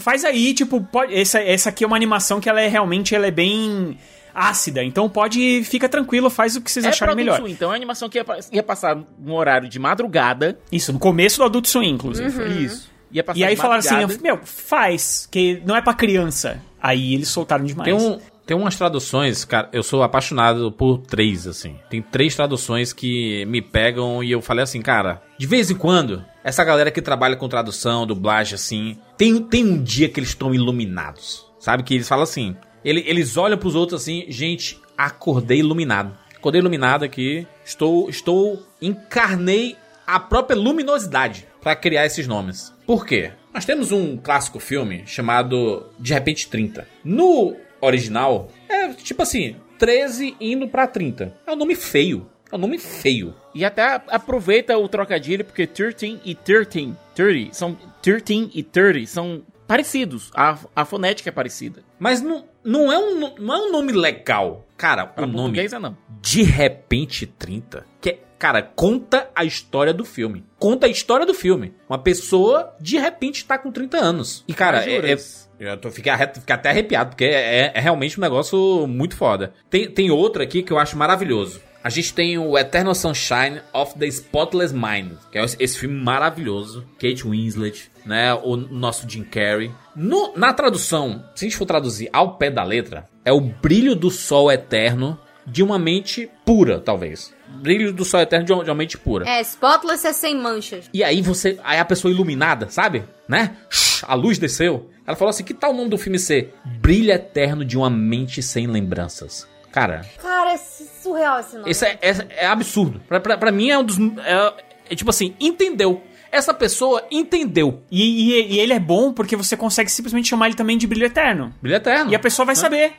Faz 0.00 0.24
aí, 0.24 0.52
tipo, 0.54 0.80
pode, 0.80 1.14
essa, 1.14 1.40
essa 1.40 1.68
aqui 1.68 1.84
é 1.84 1.86
uma 1.86 1.96
animação 1.96 2.40
que 2.40 2.48
ela 2.48 2.60
é 2.60 2.66
realmente 2.66 3.14
ela 3.14 3.26
é 3.26 3.30
bem 3.30 3.96
ácida. 4.34 4.82
Então 4.82 5.08
pode, 5.08 5.62
fica 5.64 5.88
tranquilo, 5.88 6.28
faz 6.28 6.56
o 6.56 6.60
que 6.60 6.70
vocês 6.70 6.84
é 6.84 6.88
acharem 6.88 7.14
melhor. 7.14 7.38
Swim, 7.38 7.52
então 7.52 7.68
é 7.68 7.70
uma 7.70 7.76
animação 7.76 8.08
que 8.08 8.18
ia, 8.18 8.24
ia 8.50 8.62
passar 8.62 8.98
no 9.18 9.34
horário 9.34 9.68
de 9.68 9.78
madrugada. 9.78 10.58
Isso, 10.72 10.92
no 10.92 10.98
começo 10.98 11.38
do 11.38 11.44
Adult 11.44 11.66
Swim, 11.66 11.90
inclusive. 11.90 12.42
Uhum. 12.42 12.64
Isso. 12.64 12.90
Ia 13.12 13.22
passar 13.22 13.38
E 13.38 13.44
aí 13.44 13.54
de 13.54 13.60
falaram 13.60 13.78
assim, 13.78 14.18
meu, 14.20 14.40
faz, 14.44 15.28
que 15.30 15.62
não 15.64 15.76
é 15.76 15.80
pra 15.80 15.94
criança. 15.94 16.60
Aí 16.82 17.14
eles 17.14 17.28
soltaram 17.28 17.64
demais. 17.64 17.84
Tem, 17.84 17.94
um, 17.94 18.18
tem 18.46 18.56
umas 18.56 18.76
traduções, 18.76 19.44
cara, 19.44 19.68
eu 19.72 19.82
sou 19.82 20.02
apaixonado 20.02 20.70
por 20.72 20.98
três, 20.98 21.46
assim. 21.46 21.76
Tem 21.88 22.02
três 22.02 22.34
traduções 22.36 22.92
que 22.92 23.44
me 23.46 23.62
pegam 23.62 24.22
e 24.22 24.30
eu 24.32 24.42
falei 24.42 24.64
assim, 24.64 24.82
cara, 24.82 25.22
de 25.38 25.46
vez 25.46 25.70
em 25.70 25.74
quando, 25.76 26.24
essa 26.42 26.62
galera 26.64 26.90
que 26.90 27.00
trabalha 27.02 27.36
com 27.36 27.48
tradução, 27.48 28.06
dublagem, 28.06 28.54
assim, 28.54 28.98
tem, 29.16 29.42
tem 29.42 29.64
um 29.64 29.82
dia 29.82 30.08
que 30.08 30.20
eles 30.20 30.30
estão 30.30 30.54
iluminados. 30.54 31.44
Sabe? 31.58 31.82
Que 31.82 31.94
eles 31.94 32.06
falam 32.08 32.24
assim, 32.24 32.54
ele- 32.84 33.02
eles 33.06 33.36
olham 33.38 33.56
pros 33.56 33.74
outros 33.74 34.02
assim, 34.02 34.26
gente, 34.28 34.78
acordei 34.98 35.60
iluminado. 35.60 36.14
Acordei 36.36 36.60
iluminado 36.60 37.04
aqui, 37.04 37.46
estou, 37.64 38.10
estou, 38.10 38.62
encarnei 38.82 39.76
a 40.06 40.20
própria 40.20 40.54
luminosidade 40.56 41.46
pra 41.62 41.74
criar 41.74 42.04
esses 42.04 42.26
nomes. 42.26 42.74
Por 42.86 43.06
quê? 43.06 43.32
Nós 43.54 43.64
temos 43.64 43.90
um 43.92 44.16
clássico 44.18 44.60
filme 44.60 45.04
chamado 45.06 45.86
De 45.98 46.12
Repente 46.12 46.48
30. 46.48 46.86
No 47.02 47.56
original, 47.84 48.48
é 48.68 48.88
tipo 48.88 49.22
assim, 49.22 49.56
13 49.78 50.36
indo 50.40 50.68
pra 50.68 50.86
30. 50.86 51.36
É 51.46 51.52
um 51.52 51.56
nome 51.56 51.74
feio. 51.74 52.28
É 52.50 52.56
um 52.56 52.58
nome 52.58 52.78
feio. 52.78 53.34
E 53.54 53.64
até 53.64 54.00
aproveita 54.08 54.76
o 54.78 54.88
trocadilho, 54.88 55.44
porque 55.44 55.66
13 55.66 56.20
e 56.24 56.34
13, 56.34 56.94
30 57.14 57.52
são 57.54 57.76
13 58.02 58.50
e 58.54 58.62
30 58.62 59.06
são 59.06 59.42
parecidos. 59.66 60.30
A, 60.34 60.58
a 60.76 60.84
fonética 60.84 61.30
é 61.30 61.32
parecida. 61.32 61.82
Mas 61.98 62.20
não, 62.20 62.44
não, 62.62 62.92
é 62.92 62.98
um, 62.98 63.34
não 63.38 63.54
é 63.54 63.58
um 63.68 63.72
nome 63.72 63.92
legal. 63.92 64.64
Cara, 64.76 65.06
Pra 65.06 65.24
o 65.24 65.26
nome 65.26 65.58
é 65.58 65.78
não. 65.78 65.96
De 66.20 66.42
Repente 66.42 67.26
30. 67.26 67.86
Que, 68.00 68.10
é- 68.10 68.18
cara, 68.38 68.62
conta 68.62 69.30
a 69.34 69.44
história 69.44 69.94
do 69.94 70.04
filme. 70.04 70.44
Conta 70.58 70.86
a 70.86 70.90
história 70.90 71.24
do 71.24 71.32
filme. 71.34 71.72
Uma 71.88 71.98
pessoa, 71.98 72.74
de 72.80 72.98
repente, 72.98 73.44
tá 73.44 73.56
com 73.56 73.70
30 73.72 73.96
anos. 73.98 74.44
E, 74.46 74.52
cara, 74.52 74.84
é, 74.88 75.12
é- 75.12 75.16
eu 75.58 75.76
tô, 75.76 75.90
fiquei 75.90 76.12
até 76.12 76.70
arrepiado, 76.70 77.10
porque 77.10 77.24
é, 77.24 77.72
é 77.74 77.80
realmente 77.80 78.18
um 78.18 78.22
negócio 78.22 78.86
muito 78.86 79.16
foda. 79.16 79.52
Tem, 79.70 79.88
tem 79.90 80.10
outro 80.10 80.42
aqui 80.42 80.62
que 80.62 80.72
eu 80.72 80.78
acho 80.78 80.96
maravilhoso. 80.96 81.60
A 81.82 81.90
gente 81.90 82.14
tem 82.14 82.38
o 82.38 82.56
Eternal 82.56 82.94
Sunshine 82.94 83.60
of 83.70 83.98
the 83.98 84.06
Spotless 84.06 84.74
Mind, 84.74 85.12
que 85.30 85.38
é 85.38 85.44
esse, 85.44 85.78
filme 85.78 85.94
maravilhoso. 86.02 86.82
Kate 86.98 87.24
Winslet, 87.28 87.90
né? 88.06 88.32
O 88.32 88.56
nosso 88.56 89.06
Jim 89.08 89.22
Carrey. 89.22 89.70
No- 89.94 90.32
na 90.34 90.54
tradução, 90.54 91.22
se 91.34 91.44
a 91.44 91.48
gente 91.48 91.58
for 91.58 91.66
traduzir 91.66 92.08
ao 92.10 92.38
pé 92.38 92.50
da 92.50 92.64
letra, 92.64 93.06
é 93.22 93.30
o 93.32 93.40
brilho 93.40 93.94
do 93.94 94.10
sol 94.10 94.50
eterno 94.50 95.18
de 95.46 95.62
uma 95.62 95.78
mente 95.78 96.30
pura, 96.46 96.80
talvez. 96.80 97.34
Brilho 97.60 97.92
do 97.92 98.02
sol 98.02 98.20
eterno 98.20 98.46
de 98.46 98.52
uma, 98.54 98.64
de 98.64 98.70
uma 98.70 98.76
mente 98.76 98.96
pura. 98.96 99.28
É, 99.28 99.42
Spotless 99.42 100.06
é 100.06 100.12
sem 100.14 100.34
manchas. 100.34 100.88
E 100.92 101.04
aí 101.04 101.20
você. 101.20 101.58
Aí 101.62 101.78
a 101.78 101.84
pessoa 101.84 102.10
iluminada, 102.12 102.70
sabe? 102.70 103.04
Né? 103.28 103.58
A 104.02 104.14
luz 104.14 104.38
desceu. 104.38 104.90
Ela 105.06 105.16
falou 105.16 105.30
assim: 105.30 105.44
que 105.44 105.54
tal 105.54 105.72
o 105.72 105.76
nome 105.76 105.90
do 105.90 105.98
filme 105.98 106.18
ser 106.18 106.54
Brilho 106.64 107.10
Eterno 107.12 107.64
de 107.64 107.76
uma 107.76 107.90
Mente 107.90 108.42
Sem 108.42 108.66
Lembranças? 108.66 109.46
Cara, 109.72 110.02
Cara, 110.22 110.52
é 110.52 110.56
surreal 110.56 111.40
esse 111.40 111.56
nome. 111.56 111.70
isso 111.70 111.84
é, 111.84 111.98
é, 112.00 112.26
é 112.44 112.46
absurdo. 112.46 113.00
Pra, 113.08 113.18
pra, 113.18 113.36
pra 113.36 113.50
mim 113.52 113.70
é 113.70 113.78
um 113.78 113.82
dos. 113.84 113.98
É, 113.98 114.54
é 114.90 114.94
tipo 114.94 115.10
assim, 115.10 115.34
entendeu. 115.40 116.00
Essa 116.30 116.52
pessoa 116.52 117.04
entendeu. 117.12 117.82
E, 117.90 118.32
e- 118.32 118.54
e 118.54 118.58
ele 118.58 118.72
é 118.72 118.80
bom 118.80 119.12
porque 119.12 119.36
você 119.36 119.56
consegue 119.56 119.88
simplesmente 119.88 120.28
chamar 120.28 120.46
ele 120.46 120.56
também 120.56 120.76
de 120.76 120.84
Brilho 120.84 121.06
Eterno. 121.06 121.54
Brilho 121.62 121.76
Eterno. 121.76 122.10
E 122.10 122.14
a 122.16 122.18
pessoa 122.18 122.44
vai 122.44 122.56
saber. 122.56 122.92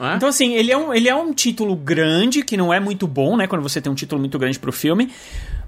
É? 0.00 0.16
Então, 0.16 0.28
assim, 0.30 0.54
ele 0.54 0.72
é, 0.72 0.76
um, 0.76 0.92
ele 0.94 1.06
é 1.06 1.14
um 1.14 1.32
título 1.34 1.76
grande, 1.76 2.42
que 2.42 2.56
não 2.56 2.72
é 2.72 2.80
muito 2.80 3.06
bom, 3.06 3.36
né? 3.36 3.46
Quando 3.46 3.60
você 3.62 3.82
tem 3.82 3.92
um 3.92 3.94
título 3.94 4.18
muito 4.18 4.38
grande 4.38 4.58
pro 4.58 4.72
filme. 4.72 5.12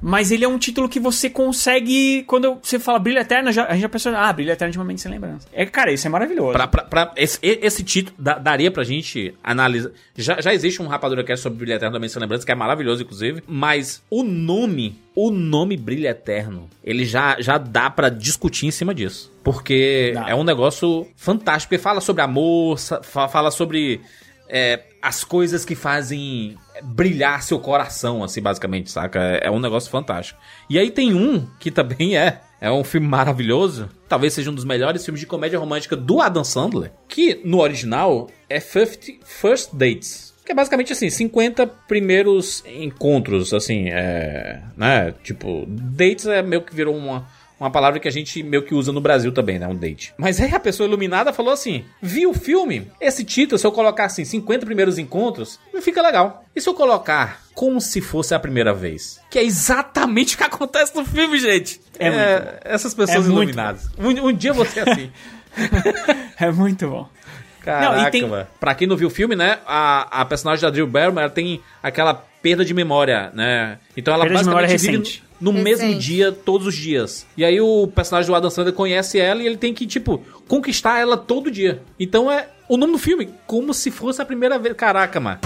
Mas 0.00 0.30
ele 0.30 0.44
é 0.44 0.48
um 0.48 0.58
título 0.58 0.88
que 0.88 1.00
você 1.00 1.28
consegue. 1.30 2.22
Quando 2.26 2.58
você 2.62 2.78
fala 2.78 2.98
Brilho 2.98 3.18
Eterno, 3.18 3.50
já, 3.52 3.66
a 3.66 3.72
gente 3.72 3.82
já 3.82 3.88
pensa, 3.88 4.10
ah, 4.16 4.32
Brilho 4.32 4.50
Eterno 4.52 4.72
de 4.72 4.78
uma 4.78 4.84
mente 4.84 5.00
sem 5.00 5.10
lembrança. 5.10 5.46
É, 5.52 5.64
cara, 5.66 5.92
isso 5.92 6.06
é 6.06 6.10
maravilhoso. 6.10 6.52
Pra, 6.52 6.66
pra, 6.66 6.82
pra- 6.84 7.12
esse, 7.16 7.38
esse 7.42 7.82
título 7.82 8.14
da- 8.18 8.38
daria 8.38 8.70
pra 8.70 8.84
gente 8.84 9.34
analisar. 9.42 9.90
Já, 10.16 10.40
já 10.40 10.52
existe 10.54 10.80
um 10.82 10.86
Rapadura 10.86 11.24
Cast 11.24 11.42
sobre 11.42 11.58
Brilho 11.58 11.74
Eterno 11.76 11.94
também, 11.94 12.08
se 12.08 12.18
lembrança, 12.18 12.44
que 12.44 12.52
é 12.52 12.54
maravilhoso, 12.54 13.02
inclusive. 13.02 13.42
Mas 13.46 14.02
o 14.10 14.22
nome, 14.22 14.98
o 15.14 15.30
nome 15.30 15.76
Brilho 15.76 16.06
Eterno, 16.06 16.68
ele 16.84 17.04
já, 17.04 17.40
já 17.40 17.58
dá 17.58 17.90
pra 17.90 18.08
discutir 18.08 18.66
em 18.66 18.70
cima 18.70 18.94
disso. 18.94 19.32
Porque 19.42 20.12
Dá. 20.14 20.28
é 20.30 20.34
um 20.34 20.44
negócio 20.44 21.06
fantástico. 21.16 21.70
Porque 21.70 21.82
fala 21.82 22.00
sobre 22.00 22.22
amor, 22.22 22.78
fala 22.78 23.50
sobre 23.50 24.00
é, 24.48 24.82
as 25.00 25.22
coisas 25.24 25.64
que 25.64 25.74
fazem 25.74 26.56
brilhar 26.82 27.42
seu 27.42 27.58
coração, 27.58 28.22
assim, 28.22 28.40
basicamente, 28.40 28.90
saca? 28.90 29.20
É, 29.20 29.46
é 29.46 29.50
um 29.50 29.60
negócio 29.60 29.90
fantástico. 29.90 30.38
E 30.68 30.78
aí 30.78 30.90
tem 30.90 31.14
um 31.14 31.46
que 31.58 31.70
também 31.70 32.16
é. 32.16 32.40
É 32.60 32.70
um 32.70 32.82
filme 32.82 33.06
maravilhoso. 33.06 33.88
Talvez 34.08 34.32
seja 34.32 34.50
um 34.50 34.54
dos 34.54 34.64
melhores 34.64 35.04
filmes 35.04 35.20
de 35.20 35.26
comédia 35.26 35.58
romântica 35.58 35.94
do 35.94 36.20
Adam 36.20 36.42
Sandler. 36.42 36.90
Que 37.06 37.40
no 37.44 37.60
original 37.60 38.30
é 38.48 38.58
50 38.58 39.24
First 39.24 39.74
Dates. 39.74 40.34
Que 40.44 40.52
é 40.52 40.54
basicamente 40.54 40.92
assim, 40.92 41.10
50 41.10 41.66
primeiros 41.66 42.62
encontros, 42.64 43.52
assim, 43.52 43.88
é. 43.88 44.62
Né? 44.76 45.12
Tipo, 45.24 45.64
dates 45.66 46.26
é 46.26 46.40
meio 46.40 46.62
que 46.62 46.74
virou 46.74 46.96
uma. 46.96 47.26
Uma 47.58 47.70
palavra 47.70 47.98
que 47.98 48.06
a 48.06 48.10
gente 48.12 48.42
meio 48.42 48.62
que 48.62 48.74
usa 48.74 48.92
no 48.92 49.00
Brasil 49.00 49.32
também, 49.32 49.58
né? 49.58 49.66
Um 49.66 49.74
date. 49.74 50.12
Mas 50.18 50.38
aí 50.40 50.54
a 50.54 50.60
pessoa 50.60 50.86
iluminada 50.86 51.32
falou 51.32 51.52
assim: 51.52 51.84
viu 52.02 52.30
o 52.30 52.34
filme? 52.34 52.90
Esse 53.00 53.24
título, 53.24 53.58
se 53.58 53.66
eu 53.66 53.72
colocar 53.72 54.04
assim, 54.04 54.24
50 54.26 54.66
primeiros 54.66 54.98
encontros, 54.98 55.58
não 55.72 55.80
fica 55.80 56.02
legal. 56.02 56.44
E 56.54 56.60
se 56.60 56.68
eu 56.68 56.74
colocar 56.74 57.40
como 57.54 57.80
se 57.80 58.02
fosse 58.02 58.34
a 58.34 58.38
primeira 58.38 58.74
vez? 58.74 59.18
Que 59.30 59.38
é 59.38 59.44
exatamente 59.44 60.34
o 60.34 60.38
que 60.38 60.44
acontece 60.44 60.94
no 60.94 61.04
filme, 61.06 61.38
gente. 61.38 61.80
É 61.98 62.10
muito 62.10 62.44
bom. 62.44 62.50
Essas 62.64 62.92
pessoas 62.92 63.24
É 63.26 63.28
iluminadas. 63.30 63.88
Um, 63.98 64.08
um 64.28 64.32
dia 64.32 64.52
você 64.52 64.80
é 64.80 64.90
assim. 64.90 65.10
É 66.38 66.50
muito 66.50 66.86
bom. 66.88 67.08
Caraca, 67.62 68.02
Não, 68.02 68.10
tem- 68.10 68.26
mano. 68.28 68.46
Pra 68.60 68.74
quem 68.74 68.86
não 68.86 68.96
viu 68.96 69.08
o 69.08 69.10
filme, 69.10 69.34
né? 69.34 69.58
A, 69.66 70.20
a 70.20 70.24
personagem 70.24 70.62
da 70.62 70.70
Drew 70.70 70.86
Barrymore 70.86 71.20
ela 71.24 71.30
tem 71.30 71.60
aquela 71.82 72.14
perda 72.14 72.64
de 72.64 72.72
memória, 72.74 73.30
né? 73.34 73.78
Então 73.96 74.14
ela 74.14 74.24
Perda 74.24 74.38
de 74.40 74.44
memória 74.44 74.68
basicamente 74.68 75.24
vive 75.40 75.52
recente. 75.70 75.80
no 75.82 75.86
mesmo 75.88 75.94
dia, 76.00 76.32
todos 76.32 76.66
os 76.66 76.74
dias. 76.74 77.26
E 77.36 77.44
aí 77.44 77.60
o 77.60 77.86
personagem 77.88 78.30
do 78.30 78.34
Adam 78.34 78.50
Sandler 78.50 78.74
conhece 78.74 79.18
ela 79.18 79.42
e 79.42 79.46
ele 79.46 79.56
tem 79.56 79.72
que, 79.74 79.86
tipo, 79.86 80.22
conquistar 80.48 80.98
ela 81.00 81.16
todo 81.16 81.50
dia. 81.50 81.82
Então 81.98 82.30
é 82.30 82.48
o 82.68 82.76
nome 82.76 82.92
do 82.92 82.98
filme, 82.98 83.28
como 83.46 83.72
se 83.74 83.90
fosse 83.90 84.20
a 84.20 84.24
primeira 84.24 84.58
vez. 84.58 84.74
Caraca, 84.74 85.18
mano. 85.20 85.38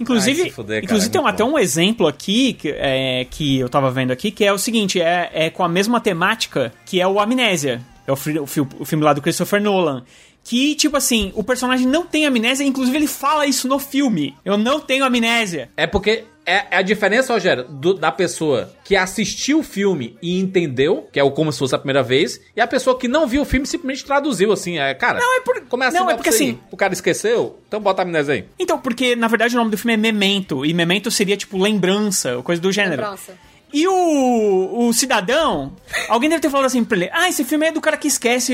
Inclusive, 0.00 0.42
Ai, 0.44 0.50
fuder, 0.50 0.76
cara, 0.76 0.84
inclusive 0.84 1.10
é 1.10 1.12
tem 1.12 1.20
um- 1.20 1.26
até 1.26 1.44
bom. 1.44 1.52
um 1.52 1.58
exemplo 1.58 2.06
aqui 2.08 2.54
que, 2.54 2.68
é, 2.70 3.24
que 3.30 3.58
eu 3.58 3.68
tava 3.68 3.90
vendo 3.90 4.10
aqui, 4.10 4.30
que 4.30 4.44
é 4.44 4.52
o 4.52 4.58
seguinte, 4.58 5.00
é, 5.00 5.30
é 5.32 5.50
com 5.50 5.62
a 5.62 5.68
mesma 5.68 6.00
temática 6.00 6.72
que 6.86 7.00
é 7.00 7.06
o 7.06 7.20
Amnésia. 7.20 7.80
É 8.04 8.10
o, 8.10 8.14
o, 8.14 8.46
fi- 8.46 8.60
o 8.60 8.84
filme 8.84 9.04
lá 9.04 9.12
do 9.12 9.22
Christopher 9.22 9.62
Nolan. 9.62 10.02
Que, 10.44 10.74
tipo 10.74 10.96
assim, 10.96 11.32
o 11.34 11.44
personagem 11.44 11.86
não 11.86 12.04
tem 12.04 12.26
amnésia, 12.26 12.64
inclusive 12.64 12.96
ele 12.96 13.06
fala 13.06 13.46
isso 13.46 13.68
no 13.68 13.78
filme. 13.78 14.34
Eu 14.44 14.58
não 14.58 14.80
tenho 14.80 15.04
amnésia. 15.04 15.70
É 15.76 15.86
porque 15.86 16.24
é, 16.44 16.64
é 16.72 16.76
a 16.78 16.82
diferença, 16.82 17.32
Rogério, 17.32 17.64
do- 17.68 17.94
da 17.94 18.10
pessoa 18.10 18.72
que 18.84 18.96
assistiu 18.96 19.60
o 19.60 19.62
filme 19.62 20.16
e 20.20 20.40
entendeu, 20.40 21.08
que 21.12 21.20
é 21.20 21.22
o 21.22 21.30
como 21.30 21.52
se 21.52 21.60
fosse 21.60 21.74
a 21.76 21.78
primeira 21.78 22.02
vez, 22.02 22.40
e 22.56 22.60
a 22.60 22.66
pessoa 22.66 22.98
que 22.98 23.06
não 23.06 23.26
viu 23.28 23.42
o 23.42 23.44
filme 23.44 23.64
simplesmente 23.66 24.04
traduziu 24.04 24.50
assim. 24.52 24.78
É, 24.80 24.92
cara, 24.94 25.20
Não, 25.20 25.36
é 25.36 25.40
por- 25.42 25.60
como 25.68 25.84
é 25.84 25.86
assim? 25.86 25.96
não, 25.98 26.10
é 26.10 26.14
porque 26.14 26.30
assim- 26.30 26.58
O 26.72 26.76
cara 26.76 26.92
esqueceu? 26.92 27.60
Então 27.68 27.80
bota 27.80 28.02
a 28.02 28.04
amnésia 28.04 28.34
aí. 28.34 28.44
Então, 28.58 28.78
porque 28.80 29.14
na 29.14 29.28
verdade 29.28 29.54
o 29.54 29.58
nome 29.58 29.70
do 29.70 29.78
filme 29.78 29.94
é 29.94 29.96
Memento, 29.96 30.66
e 30.66 30.74
Memento 30.74 31.08
seria 31.10 31.36
tipo 31.36 31.56
lembrança, 31.56 32.36
ou 32.36 32.42
coisa 32.42 32.60
do 32.60 32.72
gênero. 32.72 33.00
Lembrança. 33.00 33.34
E 33.72 33.86
o, 33.88 34.88
o 34.88 34.92
cidadão, 34.92 35.72
alguém 36.08 36.28
deve 36.28 36.42
ter 36.42 36.50
falado 36.50 36.66
assim 36.66 36.84
pra 36.84 36.96
ele: 36.98 37.10
Ah, 37.12 37.28
esse 37.28 37.42
filme 37.44 37.66
é 37.68 37.72
do 37.72 37.80
cara 37.80 37.96
que 37.96 38.06
esquece, 38.08 38.52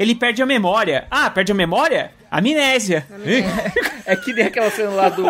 ele 0.00 0.14
perde 0.14 0.42
a 0.42 0.46
memória. 0.46 1.06
Ah, 1.10 1.28
perde 1.28 1.52
a 1.52 1.54
memória? 1.54 2.12
Amnésia. 2.30 3.06
É 4.06 4.16
que 4.16 4.32
nem 4.32 4.46
aquela 4.46 4.70
cena 4.70 4.90
lá 4.90 5.08
do, 5.08 5.22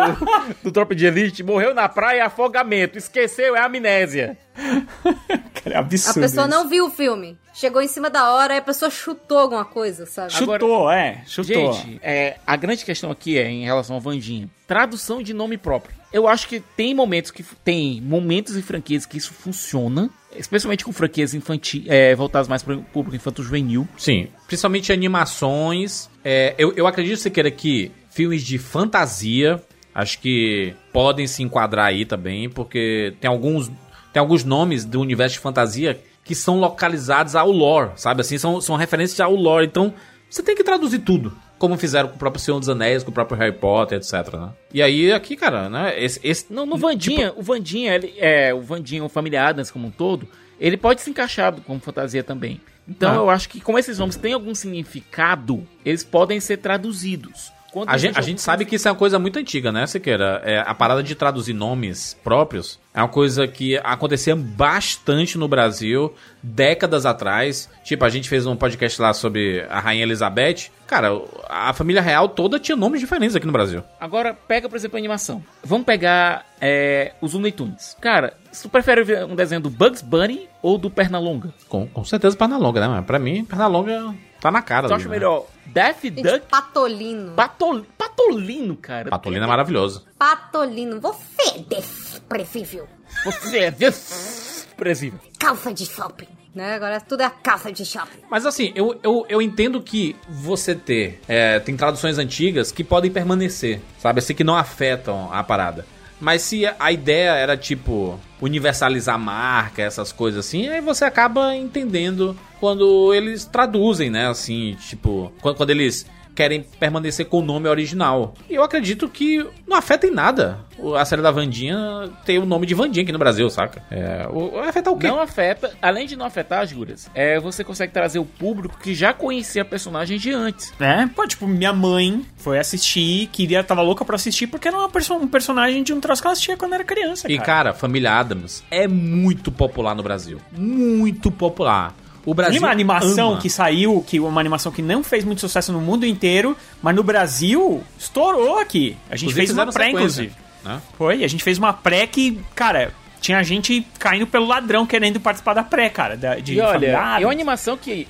do 0.63 0.71
Tropa 0.71 0.95
de 0.95 1.05
Elite, 1.05 1.43
morreu 1.43 1.71
na 1.71 1.87
praia, 1.87 2.25
afogamento, 2.25 2.97
esqueceu, 2.97 3.55
é 3.55 3.59
amnésia. 3.59 4.35
Cara, 5.53 5.75
é 5.75 5.75
A 5.75 5.79
absurdo. 5.81 6.21
pessoa 6.21 6.47
isso. 6.47 6.55
não 6.55 6.67
viu 6.67 6.87
o 6.87 6.89
filme. 6.89 7.37
Chegou 7.53 7.79
em 7.81 7.87
cima 7.87 8.09
da 8.09 8.31
hora 8.31 8.55
e 8.55 8.57
a 8.57 8.61
pessoa 8.61 8.89
chutou 8.89 9.37
alguma 9.37 9.65
coisa, 9.65 10.07
sabe? 10.07 10.33
Chutou, 10.33 10.89
é, 10.89 11.21
chutou. 11.27 11.73
Gente, 11.73 11.99
é, 12.01 12.37
a 12.47 12.55
grande 12.55 12.83
questão 12.83 13.11
aqui 13.11 13.37
é 13.37 13.47
em 13.47 13.65
relação 13.65 13.95
ao 13.97 14.01
Vandinha. 14.01 14.49
Tradução 14.65 15.21
de 15.21 15.31
nome 15.33 15.57
próprio. 15.57 15.93
Eu 16.13 16.27
acho 16.27 16.47
que 16.47 16.59
tem 16.59 16.93
momentos 16.93 17.31
que 17.31 17.43
tem 17.63 18.01
momentos 18.01 18.55
e 18.57 18.61
franquias 18.61 19.05
que 19.05 19.17
isso 19.17 19.33
funciona, 19.33 20.09
especialmente 20.35 20.83
com 20.83 20.91
franquias 20.91 21.33
infantis, 21.33 21.83
é, 21.87 22.13
voltadas 22.15 22.47
mais 22.47 22.61
para 22.61 22.75
o 22.75 22.83
público 22.83 23.15
infanto 23.15 23.41
juvenil. 23.41 23.87
Sim, 23.97 24.27
principalmente 24.47 24.91
animações. 24.91 26.09
É, 26.23 26.53
eu, 26.57 26.73
eu 26.73 26.85
acredito, 26.85 27.17
Sequeira, 27.17 27.49
que 27.49 27.91
filmes 28.09 28.43
de 28.43 28.57
fantasia, 28.57 29.61
acho 29.95 30.19
que 30.19 30.73
podem 30.91 31.27
se 31.27 31.43
enquadrar 31.43 31.87
aí 31.87 32.05
também, 32.05 32.49
porque 32.49 33.13
tem 33.21 33.29
alguns, 33.29 33.69
tem 34.11 34.19
alguns 34.19 34.43
nomes 34.43 34.83
do 34.83 34.99
universo 34.99 35.35
de 35.35 35.39
fantasia 35.39 36.01
que 36.23 36.35
são 36.35 36.59
localizados 36.59 37.35
ao 37.35 37.49
lore, 37.49 37.91
sabe? 37.95 38.21
Assim, 38.21 38.37
são, 38.37 38.61
são 38.61 38.75
referências 38.75 39.19
ao 39.19 39.33
lore. 39.33 39.65
Então, 39.65 39.93
você 40.29 40.43
tem 40.43 40.55
que 40.55 40.63
traduzir 40.63 40.99
tudo. 40.99 41.35
Como 41.61 41.77
fizeram 41.77 42.09
com 42.09 42.15
o 42.15 42.17
próprio 42.17 42.41
Senhor 42.41 42.57
dos 42.59 42.69
Anéis, 42.69 43.03
com 43.03 43.11
o 43.11 43.13
próprio 43.13 43.37
Harry 43.37 43.51
Potter, 43.55 43.99
etc, 43.99 44.33
né? 44.33 44.49
E 44.73 44.81
aí, 44.81 45.13
aqui, 45.13 45.35
cara, 45.35 45.69
né? 45.69 45.93
Esse, 46.03 46.19
esse 46.23 46.51
Não, 46.51 46.65
no 46.65 46.75
Vandinha, 46.75 47.31
o 47.37 47.43
Vandinha, 47.43 47.93
ele, 47.93 48.15
é, 48.17 48.51
o 48.51 48.61
Vandinha, 48.61 49.03
o 49.03 49.09
Família 49.09 49.45
Adams 49.45 49.69
como 49.69 49.87
um 49.87 49.91
todo, 49.91 50.27
ele 50.59 50.75
pode 50.75 51.01
se 51.01 51.09
encaixar 51.11 51.53
como 51.61 51.79
fantasia 51.79 52.23
também. 52.23 52.59
Então 52.89 53.11
Ah. 53.11 53.15
eu 53.17 53.29
acho 53.29 53.47
que 53.47 53.61
como 53.61 53.77
esses 53.77 53.99
nomes 53.99 54.15
têm 54.15 54.33
algum 54.33 54.55
significado, 54.55 55.63
eles 55.85 56.03
podem 56.03 56.39
ser 56.39 56.57
traduzidos. 56.57 57.51
Quando 57.71 57.89
A 57.89 57.97
gente, 57.97 58.19
a 58.19 58.21
gente 58.21 58.41
sabe 58.41 58.65
que 58.65 58.75
isso 58.75 58.87
é 58.87 58.91
uma 58.91 58.97
coisa 58.97 59.17
muito 59.17 59.39
antiga, 59.39 59.71
né, 59.71 59.87
Siqueira? 59.87 60.41
É, 60.43 60.59
a 60.59 60.73
parada 60.75 61.01
de 61.01 61.15
traduzir 61.15 61.53
nomes 61.53 62.17
próprios 62.21 62.77
é 62.93 62.99
uma 62.99 63.07
coisa 63.07 63.47
que 63.47 63.77
acontecia 63.77 64.35
bastante 64.35 65.37
no 65.37 65.47
Brasil 65.47 66.13
décadas 66.43 67.05
atrás. 67.05 67.69
Tipo, 67.85 68.03
a 68.03 68.09
gente 68.09 68.27
fez 68.27 68.45
um 68.45 68.57
podcast 68.57 69.01
lá 69.01 69.13
sobre 69.13 69.65
a 69.69 69.79
Rainha 69.79 70.03
Elizabeth. 70.03 70.69
Cara, 70.85 71.09
a 71.47 71.71
família 71.71 72.01
real 72.01 72.27
toda 72.27 72.59
tinha 72.59 72.75
nomes 72.75 72.99
diferentes 72.99 73.35
aqui 73.35 73.45
no 73.45 73.53
Brasil. 73.53 73.81
Agora, 73.99 74.33
pega, 74.33 74.67
por 74.67 74.75
exemplo, 74.75 74.97
a 74.97 74.99
animação. 74.99 75.41
Vamos 75.63 75.85
pegar 75.85 76.45
é, 76.59 77.13
os 77.21 77.33
Looney 77.33 77.53
Tunes. 77.53 77.95
Cara, 78.01 78.33
se 78.51 78.63
tu 78.63 78.69
prefere 78.69 79.01
ver 79.05 79.23
um 79.23 79.35
desenho 79.35 79.61
do 79.61 79.69
Bugs 79.69 80.01
Bunny 80.01 80.49
ou 80.61 80.77
do 80.77 80.89
Pernalonga? 80.89 81.53
Com, 81.69 81.87
com 81.87 82.03
certeza 82.03 82.35
Pernalonga, 82.35 82.81
né? 82.81 82.87
Mas 82.89 83.05
pra 83.05 83.17
mim, 83.17 83.45
Pernalonga 83.45 84.13
tá 84.41 84.51
na 84.51 84.61
cara. 84.61 84.93
Acha 84.93 85.05
né? 85.05 85.11
melhor 85.11 85.45
Daffy 85.67 86.09
Gente, 86.09 86.23
Duck? 86.23 86.47
Patolino. 86.47 87.33
Patol... 87.33 87.85
Patolino, 87.97 88.75
cara. 88.75 89.09
Patolino 89.09 89.45
é 89.45 89.47
maravilhoso. 89.47 90.05
Patolino. 90.17 90.99
Você 90.99 91.55
é 91.55 91.79
desprezível. 91.79 92.87
Você 93.23 93.59
é 93.59 93.71
desprezível. 93.71 95.19
Calça 95.39 95.73
de 95.73 95.85
shopping. 95.85 96.27
Né? 96.53 96.73
Agora 96.73 96.99
tudo 96.99 97.21
é 97.21 97.29
calça 97.29 97.71
de 97.71 97.85
shopping. 97.85 98.19
Mas 98.29 98.45
assim, 98.45 98.73
eu, 98.75 98.99
eu, 99.01 99.25
eu 99.29 99.41
entendo 99.41 99.81
que 99.81 100.15
você 100.27 100.75
ter. 100.75 101.21
é, 101.27 101.59
tem 101.59 101.77
traduções 101.77 102.17
antigas 102.17 102.71
que 102.71 102.83
podem 102.83 103.09
permanecer, 103.09 103.79
sabe? 103.99 104.19
Assim, 104.19 104.33
que 104.33 104.43
não 104.43 104.55
afetam 104.57 105.31
a 105.31 105.41
parada. 105.43 105.85
Mas 106.21 106.43
se 106.43 106.63
a 106.79 106.91
ideia 106.91 107.31
era, 107.31 107.57
tipo, 107.57 108.19
universalizar 108.39 109.17
marca, 109.17 109.81
essas 109.81 110.11
coisas 110.11 110.45
assim, 110.45 110.67
aí 110.67 110.79
você 110.79 111.03
acaba 111.03 111.55
entendendo 111.55 112.37
quando 112.59 113.11
eles 113.13 113.43
traduzem, 113.43 114.11
né? 114.11 114.27
Assim, 114.27 114.77
tipo, 114.87 115.33
quando, 115.41 115.57
quando 115.57 115.71
eles 115.71 116.05
querem 116.35 116.63
permanecer 116.79 117.25
com 117.25 117.39
o 117.39 117.41
nome 117.41 117.67
original. 117.67 118.33
E 118.49 118.55
eu 118.55 118.63
acredito 118.63 119.07
que 119.09 119.45
não 119.67 119.77
afeta 119.77 120.07
em 120.07 120.11
nada 120.11 120.59
o- 120.77 120.95
a 120.95 121.03
série 121.05 121.21
da 121.21 121.29
Vandinha 121.31 122.09
ter 122.25 122.39
o 122.39 122.45
nome 122.45 122.65
de 122.65 122.73
Vandinha 122.73 123.03
aqui 123.03 123.11
no 123.11 123.19
Brasil, 123.19 123.49
saca? 123.49 123.81
É, 123.91 124.27
o, 124.31 124.51
vai 124.51 124.69
afetar 124.69 124.93
o 124.93 124.97
quê? 124.97 125.07
Não 125.07 125.19
afeta, 125.19 125.71
além 125.81 126.07
de 126.07 126.15
não 126.15 126.25
afetar, 126.25 126.65
Juras, 126.65 127.09
é, 127.13 127.39
você 127.39 127.63
consegue 127.63 127.91
trazer 127.93 128.19
o 128.19 128.25
público 128.25 128.77
que 128.81 128.95
já 128.95 129.13
conhecia 129.13 129.61
a 129.61 129.65
personagem 129.65 130.17
de 130.17 130.31
antes. 130.31 130.73
É, 130.79 131.05
pô, 131.07 131.27
tipo, 131.27 131.45
minha 131.47 131.73
mãe 131.73 132.25
foi 132.37 132.57
assistir, 132.59 133.27
queria, 133.27 133.63
tava 133.63 133.81
louca 133.81 134.03
pra 134.05 134.15
assistir 134.15 134.47
porque 134.47 134.67
era 134.67 134.77
uma 134.77 134.89
perso 134.89 135.13
um 135.13 135.27
personagem 135.27 135.83
de 135.83 135.93
um 135.93 135.99
troço 135.99 136.21
que 136.21 136.27
ela 136.27 136.33
assistia 136.33 136.55
quando 136.57 136.73
era 136.73 136.83
criança, 136.83 137.29
E, 137.31 137.35
cara. 137.35 137.45
cara, 137.45 137.73
Família 137.73 138.11
Adams 138.13 138.63
é 138.71 138.87
muito 138.87 139.51
popular 139.51 139.93
no 139.93 140.01
Brasil. 140.01 140.39
Muito 140.57 141.29
popular. 141.31 141.93
O 142.25 142.33
Brasil. 142.33 142.53
Tem 142.53 142.67
uma 142.67 142.71
animação 142.71 143.31
ama. 143.31 143.41
que 143.41 143.49
saiu, 143.49 144.03
que 144.05 144.19
uma 144.19 144.39
animação 144.39 144.71
que 144.71 144.81
não 144.81 145.03
fez 145.03 145.23
muito 145.23 145.41
sucesso 145.41 145.71
no 145.73 145.81
mundo 145.81 146.05
inteiro, 146.05 146.55
mas 146.81 146.95
no 146.95 147.03
Brasil 147.03 147.83
estourou 147.97 148.59
aqui. 148.59 148.95
A 149.09 149.15
gente 149.15 149.31
Inclusive, 149.31 149.47
fez 149.47 149.51
uma 149.51 149.65
pré, 149.71 149.85
sequência, 149.85 150.21
inclusive. 150.23 150.35
né? 150.63 150.81
Foi, 150.97 151.23
a 151.23 151.27
gente 151.27 151.43
fez 151.43 151.57
uma 151.57 151.73
pré 151.73 152.05
que, 152.05 152.39
cara, 152.53 152.93
tinha 153.19 153.41
gente 153.43 153.85
caindo 153.97 154.27
pelo 154.27 154.45
ladrão 154.45 154.85
querendo 154.85 155.19
participar 155.19 155.53
da 155.53 155.63
pré, 155.63 155.89
cara. 155.89 156.15
Da, 156.15 156.35
de 156.35 156.55
E 156.55 156.61
olha, 156.61 156.87
é 157.19 157.25
uma 157.25 157.31
animação 157.31 157.75
que, 157.77 158.07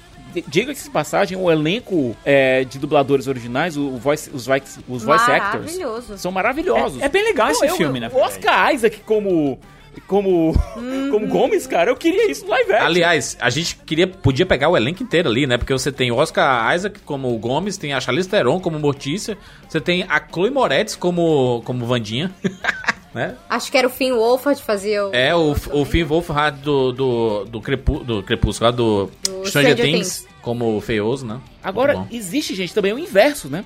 diga-se 0.48 0.86
de 0.86 0.90
passagem, 0.90 1.38
o 1.38 1.50
elenco 1.52 2.16
é, 2.26 2.64
de 2.64 2.80
dubladores 2.80 3.28
originais, 3.28 3.78
o, 3.78 3.98
voice, 3.98 4.30
os, 4.34 4.46
voice, 4.46 4.80
os 4.88 5.04
voice 5.04 5.30
actors, 5.32 5.78
são 6.18 6.32
maravilhosos. 6.32 7.02
É- 7.02 7.06
é 7.06 7.10
bem 7.10 7.24
legal 7.24 7.50
esse 7.50 7.66
eu- 7.66 7.76
filme, 7.76 8.00
O 8.12 8.18
Oscar 8.18 8.74
Isaac 8.74 9.00
como... 9.06 9.60
Como, 10.08 10.54
como 11.12 11.28
Gomes, 11.28 11.68
cara, 11.68 11.92
eu 11.92 11.96
queria 11.96 12.30
isso 12.32 12.44
no 12.46 12.52
live 12.52 12.72
action. 12.74 12.86
Aliás, 12.86 13.38
a 13.40 13.50
gente 13.50 13.76
queria, 13.86 14.08
podia 14.08 14.46
pegar 14.46 14.70
o 14.70 14.78
elenco 14.78 15.04
inteiro 15.04 15.30
ali, 15.30 15.46
né? 15.46 15.58
Porque 15.58 15.74
você 15.74 15.92
tem 15.92 16.12
o 16.12 16.16
Oscar 16.16 16.74
Isaac 16.76 17.00
como 17.02 17.34
o 17.34 17.38
Gomes, 17.38 17.78
tem 17.78 17.94
a 17.94 18.00
Charlize 18.00 18.30
Theron 18.30 18.60
como 18.60 18.80
Mortícia, 18.80 19.38
você 19.68 19.80
tem 19.82 20.04
a 20.08 20.22
Chloe 20.32 20.50
Moretz 20.50 20.96
como, 20.96 21.62
como 21.66 21.86
Vandinha, 21.86 22.32
né? 23.14 23.36
Acho 23.50 23.70
que 23.72 23.78
era 23.78 23.88
o 23.88 23.90
Finn 23.90 24.14
Wolfhard 24.14 24.62
fazia 24.62 25.06
o... 25.08 25.14
É 25.14 25.36
o, 25.36 25.52
o 25.74 25.86
Finn 25.86 26.06
Wolfhard 26.06 26.62
do, 26.62 26.92
do, 26.92 27.46
do, 27.46 27.62
Crepu, 27.62 28.00
do 28.04 28.24
Crepúsculo, 28.24 28.72
do, 28.72 29.06
Do 29.24 29.46
Stranger, 29.46 29.48
Stranger 29.48 29.76
Things, 29.78 30.20
Things. 30.22 30.28
como 30.42 30.80
feioso, 30.82 31.26
né? 31.26 31.40
Agora, 31.64 32.08
existe, 32.12 32.56
gente, 32.56 32.74
também 32.74 32.94
o 32.94 33.00
inverso, 33.00 33.50
né? 33.50 33.66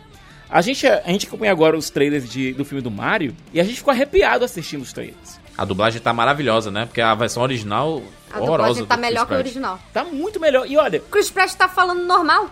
A 0.49 0.61
gente, 0.61 0.85
a 0.87 1.01
gente 1.07 1.27
acompanha 1.27 1.51
agora 1.51 1.75
os 1.75 1.89
trailers 1.89 2.29
de- 2.29 2.53
do 2.53 2.63
filme 2.63 2.81
do 2.81 2.91
Mario 2.91 3.35
e 3.53 3.59
a 3.59 3.63
gente 3.63 3.77
ficou 3.77 3.91
arrepiado 3.91 4.45
assistindo 4.45 4.81
os 4.81 4.93
trailers. 4.93 5.39
A 5.57 5.63
dublagem 5.65 6.01
tá 6.01 6.11
maravilhosa, 6.13 6.69
né? 6.71 6.85
Porque 6.85 7.01
a 7.01 7.15
versão 7.15 7.41
original, 7.43 8.01
A 8.31 8.39
horrorosa. 8.39 8.81
dublagem 8.81 8.85
tá 8.85 8.95
do 8.95 9.01
melhor 9.01 9.25
Chris 9.25 9.29
que 9.29 9.33
o 9.35 9.37
original. 9.37 9.79
Tá 9.93 10.03
muito 10.03 10.39
melhor. 10.39 10.65
E 10.69 10.75
olha, 10.77 10.99
Chris 11.11 11.29
Pratt 11.29 11.53
tá 11.53 11.67
falando 11.69 12.03
normal. 12.03 12.49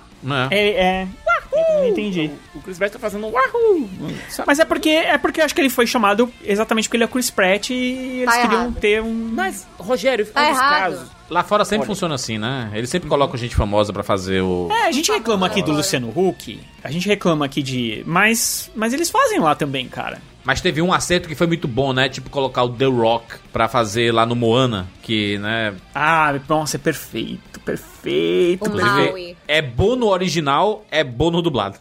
É. 0.49 0.57
É, 0.57 0.69
é. 0.81 1.07
Eu 1.55 1.77
não 1.81 1.87
entendi. 1.89 2.31
o 2.55 2.61
Chris 2.61 2.77
Pratt 2.77 2.93
tá 2.93 2.97
fazendo 2.97 3.27
um 3.27 3.31
wahoo! 3.31 3.89
sabe? 4.29 4.47
Mas 4.47 4.57
é 4.59 4.65
porque 4.65 4.89
é 4.89 5.17
porque 5.17 5.41
eu 5.41 5.45
acho 5.45 5.53
que 5.53 5.59
ele 5.61 5.69
foi 5.69 5.85
chamado 5.85 6.31
exatamente 6.43 6.87
porque 6.87 6.97
ele 6.97 7.03
é 7.03 7.05
o 7.05 7.09
Chris 7.09 7.29
Pratt 7.29 7.69
e 7.71 8.21
eles 8.21 8.25
Tá 8.33 8.41
queriam 8.41 8.61
errado. 8.61 8.75
ter 8.79 9.01
um. 9.03 9.13
Mas, 9.33 9.67
Rogério, 9.77 10.25
Tá 10.25 10.41
um 10.41 10.45
errado. 10.47 10.79
casos. 10.93 11.09
Lá 11.29 11.43
fora 11.43 11.65
sempre 11.65 11.79
Olha. 11.81 11.87
funciona 11.87 12.15
assim, 12.15 12.37
né? 12.37 12.71
Eles 12.73 12.89
sempre 12.89 13.09
colocam 13.09 13.37
gente 13.37 13.55
famosa 13.55 13.91
pra 13.91 14.01
fazer 14.01 14.41
o. 14.41 14.69
É, 14.71 14.87
a 14.87 14.91
gente 14.91 15.11
reclama 15.11 15.45
aqui 15.45 15.61
do 15.61 15.73
Luciano 15.73 16.09
Huck, 16.15 16.59
a 16.83 16.89
gente 16.89 17.07
reclama 17.07 17.45
aqui 17.45 17.61
de. 17.61 18.01
Mas, 18.07 18.71
mas 18.73 18.93
eles 18.93 19.09
fazem 19.09 19.39
lá 19.39 19.53
também, 19.53 19.87
cara. 19.89 20.21
Mas 20.45 20.59
teve 20.59 20.81
um 20.81 20.91
acerto 20.91 21.27
que 21.29 21.35
foi 21.35 21.47
muito 21.47 21.67
bom, 21.67 21.93
né? 21.93 22.09
Tipo, 22.09 22.29
colocar 22.29 22.63
o 22.63 22.69
The 22.69 22.85
Rock 22.85 23.37
pra 23.53 23.67
fazer 23.69 24.11
lá 24.13 24.25
no 24.25 24.35
Moana, 24.35 24.87
que, 25.01 25.37
né? 25.37 25.73
Ah, 25.95 26.33
nossa, 26.49 26.75
é 26.75 26.79
perfeito, 26.79 27.59
perfeito. 27.61 28.69
O 28.69 28.75
Maui. 28.75 29.37
é 29.47 29.61
bom 29.61 29.95
no 29.95 30.07
original, 30.07 30.83
é 30.91 31.01
bom 31.03 31.31
no 31.31 31.41
dublado. 31.41 31.77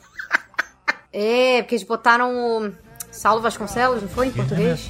É, 1.12 1.60
porque 1.62 1.74
eles 1.74 1.86
botaram 1.86 2.30
o 2.34 2.72
Saulo 3.10 3.42
Vasconcelos, 3.42 4.00
não 4.00 4.08
foi 4.08 4.28
em 4.28 4.30
português? 4.30 4.88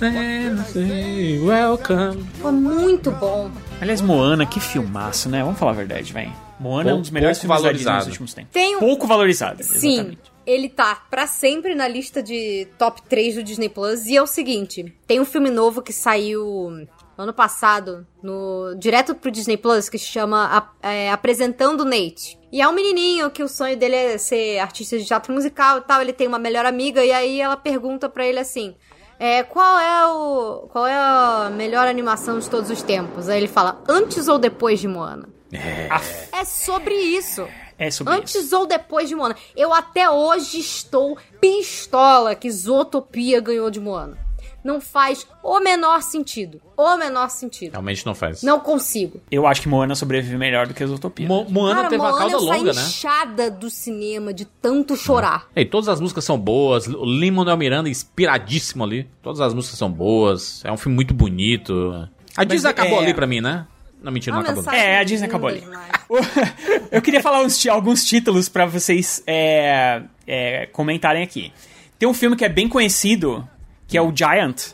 Welcome. 1.44 2.24
Foi 2.40 2.52
muito 2.52 3.10
bom. 3.10 3.50
Aliás, 3.80 4.00
Moana, 4.00 4.46
que 4.46 4.60
filmaço, 4.60 5.28
né? 5.28 5.42
Vamos 5.42 5.58
falar 5.58 5.72
a 5.72 5.74
verdade, 5.74 6.12
velho. 6.12 6.32
Moana 6.60 6.90
é 6.90 6.94
um 6.94 6.98
dos 7.00 7.08
Pouco- 7.08 7.14
melhores 7.14 7.38
pouco 7.38 7.54
filmes 7.54 7.62
da 7.64 7.72
Disney 7.72 7.84
valorizado. 7.84 7.98
nos 7.98 8.06
últimos 8.08 8.34
tempos. 8.34 8.52
Tem 8.52 8.76
um- 8.76 8.78
Pouco 8.78 9.06
valorizado, 9.06 9.62
Sim, 9.64 9.94
exatamente. 9.94 10.31
Ele 10.46 10.68
tá 10.68 11.02
pra 11.10 11.26
sempre 11.26 11.74
na 11.74 11.86
lista 11.88 12.22
de 12.22 12.68
top 12.78 13.02
3 13.02 13.36
do 13.36 13.42
Disney 13.42 13.68
Plus. 13.68 14.06
E 14.06 14.16
é 14.16 14.22
o 14.22 14.26
seguinte: 14.26 14.94
tem 15.06 15.20
um 15.20 15.24
filme 15.24 15.50
novo 15.50 15.82
que 15.82 15.92
saiu 15.92 16.86
ano 17.16 17.32
passado, 17.32 18.06
no 18.22 18.74
direto 18.76 19.14
pro 19.14 19.30
Disney 19.30 19.56
Plus, 19.56 19.88
que 19.88 19.98
se 19.98 20.06
chama 20.06 20.72
é, 20.82 21.10
Apresentando 21.10 21.84
Nate. 21.84 22.38
E 22.50 22.60
é 22.60 22.68
um 22.68 22.72
menininho 22.72 23.30
que 23.30 23.42
o 23.42 23.48
sonho 23.48 23.76
dele 23.76 23.96
é 23.96 24.18
ser 24.18 24.58
artista 24.58 24.98
de 24.98 25.04
teatro 25.04 25.32
musical 25.32 25.78
e 25.78 25.82
tal. 25.82 26.00
Ele 26.00 26.12
tem 26.12 26.26
uma 26.26 26.38
melhor 26.38 26.66
amiga, 26.66 27.04
e 27.04 27.12
aí 27.12 27.40
ela 27.40 27.56
pergunta 27.56 28.08
pra 28.08 28.26
ele 28.26 28.38
assim. 28.38 28.74
É, 29.18 29.42
qual 29.44 29.78
é 29.78 30.06
o. 30.06 30.68
Qual 30.72 30.86
é 30.86 30.94
a 30.94 31.50
melhor 31.54 31.86
animação 31.86 32.38
de 32.38 32.50
todos 32.50 32.70
os 32.70 32.82
tempos? 32.82 33.28
Aí 33.28 33.38
ele 33.38 33.48
fala, 33.48 33.80
antes 33.88 34.26
ou 34.26 34.38
depois 34.38 34.80
de 34.80 34.88
Moana? 34.88 35.28
É 36.32 36.44
sobre 36.44 36.94
isso. 36.94 37.46
É 37.86 37.90
sobre 37.90 38.14
Antes 38.14 38.34
isso. 38.34 38.56
ou 38.56 38.66
depois 38.66 39.08
de 39.08 39.14
Moana. 39.14 39.34
Eu 39.56 39.72
até 39.74 40.08
hoje 40.08 40.58
estou 40.60 41.18
pistola 41.40 42.34
que 42.34 42.50
Zootopia 42.50 43.40
ganhou 43.40 43.70
de 43.70 43.80
Moana. 43.80 44.16
Não 44.64 44.80
faz 44.80 45.26
o 45.42 45.58
menor 45.58 46.00
sentido. 46.02 46.60
O 46.76 46.96
menor 46.96 47.28
sentido. 47.30 47.72
Realmente 47.72 48.06
não 48.06 48.14
faz. 48.14 48.44
Não 48.44 48.60
consigo. 48.60 49.20
Eu 49.28 49.44
acho 49.44 49.60
que 49.60 49.68
Moana 49.68 49.96
sobrevive 49.96 50.36
melhor 50.38 50.68
do 50.68 50.74
que 50.74 50.84
as 50.84 50.90
Utopia. 50.90 51.26
Mo 51.26 51.44
Moana 51.50 51.74
Cara, 51.76 51.88
teve 51.88 52.00
uma 52.00 52.10
Moana 52.10 52.30
cauda 52.30 52.36
eu 52.36 52.48
saí 52.48 52.58
longa, 52.60 52.72
né? 52.72 52.82
inchada 52.82 53.50
do 53.50 53.68
cinema 53.68 54.32
de 54.32 54.44
tanto 54.44 54.94
chorar. 54.96 55.48
E 55.56 55.64
todas 55.64 55.88
as 55.88 56.00
músicas 56.00 56.22
são 56.24 56.38
boas. 56.38 56.86
O 56.86 57.04
Lin-Manuel 57.04 57.56
Miranda 57.56 57.88
é 57.88 57.90
inspiradíssimo 57.90 58.84
ali. 58.84 59.08
Todas 59.20 59.40
as 59.40 59.52
músicas 59.52 59.76
são 59.76 59.90
boas. 59.90 60.64
É 60.64 60.70
um 60.70 60.76
filme 60.76 60.94
muito 60.94 61.12
bonito. 61.12 62.08
A 62.36 62.44
Disney 62.44 62.70
acabou 62.70 63.00
é- 63.00 63.02
ali 63.02 63.14
pra 63.14 63.26
mim, 63.26 63.40
né? 63.40 63.66
Não, 64.02 64.10
mentira, 64.10 64.34
não 64.34 64.42
Uma 64.42 64.50
acabou. 64.50 64.72
É, 64.72 64.98
a 64.98 65.04
Disney 65.04 65.26
acabou 65.26 65.48
ali. 65.48 65.62
Eu 66.90 67.00
queria 67.00 67.20
falar 67.22 67.42
uns 67.42 67.66
alguns 67.66 68.04
títulos 68.04 68.48
pra 68.48 68.66
vocês 68.66 69.22
é, 69.26 70.02
é, 70.26 70.66
comentarem 70.66 71.22
aqui. 71.22 71.52
Tem 71.98 72.08
um 72.08 72.14
filme 72.14 72.36
que 72.36 72.44
é 72.44 72.48
bem 72.48 72.68
conhecido, 72.68 73.48
que 73.86 73.96
é 73.96 74.02
o 74.02 74.12
Giant, 74.14 74.72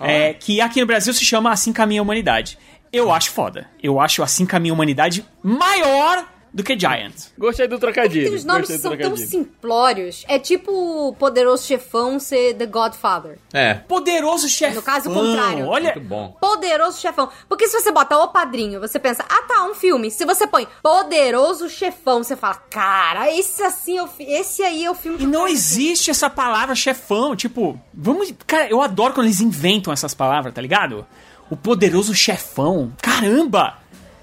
é, 0.00 0.32
que 0.32 0.60
aqui 0.60 0.80
no 0.80 0.86
Brasil 0.86 1.12
se 1.12 1.24
chama 1.24 1.52
Assim 1.52 1.72
Caminha 1.72 2.00
a 2.00 2.02
Humanidade. 2.02 2.58
Eu 2.92 3.12
acho 3.12 3.30
foda. 3.30 3.68
Eu 3.82 4.00
acho 4.00 4.22
Assim 4.22 4.46
Caminha 4.46 4.72
a 4.72 4.74
Humanidade 4.74 5.24
maior 5.42 6.26
do 6.52 6.64
que 6.64 6.78
Giant. 6.78 7.14
Gostei 7.38 7.68
do 7.68 7.78
trocadilho. 7.78 8.26
Tem 8.26 8.34
os 8.34 8.44
nomes 8.44 8.68
são 8.80 8.96
tão 8.96 9.16
simplórios. 9.16 10.24
É 10.28 10.38
tipo 10.38 10.72
o 11.08 11.14
poderoso 11.14 11.64
chefão 11.64 12.18
ser 12.18 12.54
The 12.54 12.66
Godfather. 12.66 13.38
É. 13.52 13.74
Poderoso 13.74 14.48
chefão. 14.48 14.76
No 14.76 14.82
caso 14.82 15.10
contrário. 15.10 15.66
Olha, 15.66 15.92
Muito 15.94 16.08
bom. 16.08 16.36
Poderoso 16.40 17.00
chefão. 17.00 17.28
Porque 17.48 17.68
se 17.68 17.80
você 17.80 17.92
bota 17.92 18.18
o 18.18 18.28
padrinho, 18.28 18.80
você 18.80 18.98
pensa, 18.98 19.24
ah 19.28 19.42
tá, 19.46 19.64
um 19.64 19.74
filme. 19.74 20.10
Se 20.10 20.24
você 20.24 20.46
põe 20.46 20.66
poderoso 20.82 21.68
chefão, 21.68 22.22
você 22.22 22.36
fala, 22.36 22.54
cara, 22.54 23.32
esse 23.32 23.62
assim, 23.62 23.98
é 23.98 24.02
o 24.02 24.08
esse 24.18 24.62
aí 24.62 24.84
é 24.84 24.90
o 24.90 24.94
filme 24.94 25.18
que 25.18 25.24
E 25.24 25.26
não 25.26 25.44
quero 25.44 25.52
existe 25.52 26.10
essa 26.10 26.28
palavra 26.28 26.74
chefão, 26.74 27.36
tipo, 27.36 27.80
vamos. 27.94 28.32
Cara, 28.46 28.68
eu 28.68 28.82
adoro 28.82 29.14
quando 29.14 29.26
eles 29.26 29.40
inventam 29.40 29.92
essas 29.92 30.14
palavras, 30.14 30.52
tá 30.52 30.60
ligado? 30.60 31.06
O 31.48 31.56
poderoso 31.56 32.14
chefão. 32.14 32.92
Caramba! 33.00 33.78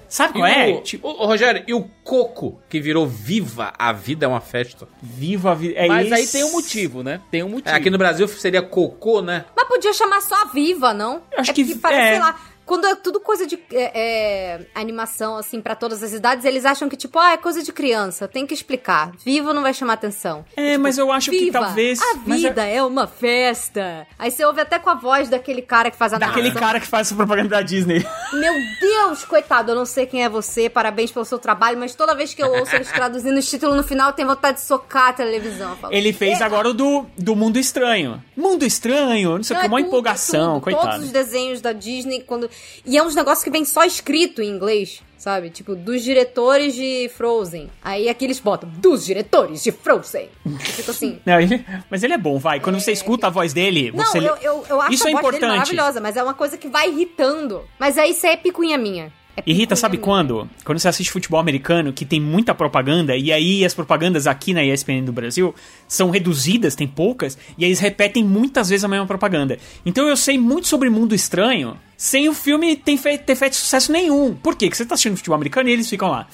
Sabe 0.10 0.34
qual 0.34 0.46
é? 0.46 0.70
o, 0.70 0.82
Tipo, 0.82 1.08
o- 1.08 1.24
o 1.24 1.26
Rogério, 1.26 1.64
e 1.68 1.74
o 1.74 1.84
Coco, 2.04 2.60
que 2.70 2.80
virou 2.80 3.06
Viva 3.08 3.74
a 3.78 3.92
Vida 3.92 4.26
é 4.26 4.30
uma 4.30 4.40
festa? 4.42 4.88
viva 5.02 5.52
a 5.52 5.56
vida. 5.56 5.74
É 5.78 5.88
Mas 5.88 6.12
aí 6.12 6.24
esse- 6.24 6.32
tem 6.34 6.44
um 6.46 6.52
motivo, 6.54 7.04
né? 7.04 7.20
Tem 7.30 7.44
um 7.44 7.50
motivo. 7.50 7.70
É, 7.70 7.74
aqui 7.78 7.90
no 7.90 7.98
Brasil 7.98 8.28
seria 8.28 8.62
Cocô, 8.62 9.22
né? 9.22 9.46
Mas 9.56 9.68
podia 9.68 9.94
chamar 9.94 10.22
só 10.22 10.46
Viva, 10.48 10.94
não? 10.94 11.22
Acho 11.38 11.52
é 11.52 11.54
que- 11.54 11.62
é. 11.62 12.10
sei 12.12 12.20
lá, 12.20 12.40
quando 12.68 12.86
é 12.86 12.96
tudo 12.96 13.22
coisa 13.22 13.48
de 13.48 13.58
é, 13.72 13.92
é, 13.96 14.66
animação, 14.76 15.38
assim, 15.38 15.62
pra 15.62 15.74
todas 15.74 16.04
as 16.04 16.12
idades, 16.12 16.44
eles 16.44 16.66
acham 16.66 16.90
que, 16.90 16.98
tipo, 16.98 17.18
ah, 17.18 17.32
é 17.32 17.38
coisa 17.38 17.64
de 17.64 17.72
criança, 17.72 18.28
tem 18.28 18.46
que 18.46 18.54
explicar. 18.54 19.12
Viva 19.26 19.54
não 19.54 19.62
vai 19.62 19.74
chamar 19.74 19.94
atenção. 19.94 20.46
É, 20.56 20.78
mas 20.78 20.98
eu 20.98 21.10
acho 21.10 21.32
que 21.32 21.50
talvez. 21.50 22.00
a 22.02 22.16
mas 22.26 22.44
é- 22.44 22.50
vida 22.50 22.66
é... 22.66 22.84
uma 22.84 23.08
festa. 23.08 24.06
Aí 24.20 24.30
você 24.30 24.44
ouve 24.44 24.60
até 24.60 24.78
com 24.78 24.90
a 24.90 24.96
voz 24.96 25.30
daquele 25.30 25.62
cara 25.62 25.90
que 25.90 25.98
faz 25.98 26.14
a 26.14 26.18
Daquele 26.18 26.52
cara 26.52 26.80
que 26.80 26.88
faz 26.88 27.08
essa 27.08 27.16
propaganda 27.16 27.50
da 27.50 27.62
Disney. 27.62 28.06
Meu 28.34 28.54
Deus, 28.82 29.24
coitado, 29.24 29.72
eu 29.72 29.76
não 29.76 29.86
sei 29.86 30.06
quem 30.06 30.26
é 30.26 30.28
você, 30.30 30.70
parabéns 30.70 31.10
pelo 31.10 31.24
seu 31.24 31.40
trabalho, 31.40 31.78
mas 31.78 31.96
toda 31.96 32.14
vez 32.14 32.34
que 32.34 32.44
eu 32.44 32.52
ouço 32.52 32.76
eles 32.76 32.92
traduzindo 32.92 33.38
os 33.38 33.50
títulos 33.50 33.78
no 33.78 33.84
final, 33.84 34.10
eu 34.10 34.14
tenho 34.14 34.28
vontade 34.28 34.58
de 34.58 34.64
socar 34.66 35.10
a 35.10 35.14
televisão. 35.14 35.78
Falo, 35.78 35.94
Ele 35.94 36.12
fez 36.12 36.42
agora 36.42 36.70
o 36.70 36.74
do, 36.74 37.06
do 37.18 37.34
Mundo 37.34 37.58
Estranho. 37.58 38.22
Mundo 38.36 38.66
Estranho, 38.66 39.38
não 39.38 39.44
sei 39.44 39.56
o 39.56 39.60
que, 39.62 39.66
é 39.66 39.70
uma 39.70 39.80
empolgação, 39.80 40.56
tudo. 40.56 40.64
coitado. 40.64 40.88
Todos 40.88 41.06
os 41.06 41.12
desenhos 41.12 41.62
da 41.62 41.72
Disney, 41.72 42.24
quando. 42.24 42.50
E 42.86 42.98
é 42.98 43.04
uns 43.04 43.16
negócios 43.16 43.44
que 43.44 43.50
vem 43.50 43.66
só 43.66 43.84
escrito 43.84 44.42
em 44.42 44.48
inglês, 44.50 45.02
sabe? 45.18 45.50
Tipo, 45.50 45.76
dos 45.76 46.04
diretores 46.04 46.74
de 46.74 47.10
Frozen. 47.16 47.70
Aí 47.84 48.08
aqui 48.08 48.24
eles 48.26 48.40
botam, 48.40 48.70
dos 48.70 49.06
diretores 49.06 49.62
de 49.64 49.72
Frozen. 49.72 50.30
Tipo 50.76 50.92
assim. 50.92 51.20
Não, 51.26 51.40
ele- 51.40 51.66
mas 51.90 52.04
ele 52.04 52.14
é 52.14 52.18
bom, 52.18 52.38
vai. 52.40 52.60
Quando 52.60 52.80
você 52.80 52.92
escuta 52.94 53.28
a 53.28 53.30
voz 53.30 53.52
dele, 53.54 53.92
Não, 53.94 54.06
você. 54.06 54.20
eu, 54.20 54.36
eu, 54.38 54.66
eu 54.70 54.82
acho 54.82 54.94
Isso 54.94 55.08
a 55.08 55.10
é 55.10 55.14
voz 55.14 55.26
dele 55.26 55.38
importante. 55.38 55.58
maravilhosa, 55.58 56.00
mas 56.00 56.16
é 56.16 56.24
uma 56.24 56.34
coisa 56.34 56.58
que 56.58 56.68
vai 56.70 56.90
irritando. 56.90 57.64
Mas 57.78 57.98
aí 57.98 58.12
isso 58.12 58.26
é 58.26 58.38
picuinha 58.38 58.78
minha. 58.78 59.12
É 59.38 59.44
Irrita, 59.46 59.76
sabe 59.76 59.98
quando? 59.98 60.50
Quando 60.66 60.80
você 60.80 60.88
assiste 60.88 61.12
futebol 61.12 61.40
americano, 61.40 61.94
que 61.94 62.06
tem 62.06 62.20
muita 62.20 62.56
propaganda, 62.56 63.16
e 63.16 63.32
aí 63.32 63.64
as 63.64 63.74
propagandas 63.74 64.26
aqui 64.26 64.52
na 64.54 64.64
ESPN 64.64 65.04
do 65.06 65.14
Brasil 65.14 65.54
são 65.88 66.10
reduzidas, 66.10 66.76
tem 66.76 66.88
poucas, 66.88 67.38
e 67.58 67.64
aí 67.64 67.70
eles 67.70 67.80
repetem 67.80 68.24
muitas 68.24 68.70
vezes 68.70 68.84
a 68.84 68.88
mesma 68.88 69.06
propaganda. 69.06 69.58
Então 69.86 70.08
eu 70.08 70.18
sei 70.18 70.38
muito 70.40 70.68
sobre 70.68 70.90
Mundo 70.90 71.14
Estranho, 71.14 71.78
sem 71.96 72.28
o 72.28 72.34
filme 72.34 72.76
ter 72.76 72.98
feito, 72.98 73.24
ter 73.26 73.36
feito 73.36 73.56
sucesso 73.56 73.92
nenhum. 73.92 74.34
Por 74.34 74.56
quê? 74.56 74.66
Porque 74.66 74.78
você 74.78 74.86
tá 74.86 74.96
assistindo 74.96 75.16
futebol 75.16 75.36
americano 75.36 75.70
e 75.70 75.72
eles 75.72 75.88
ficam 75.90 76.10
lá. 76.10 76.28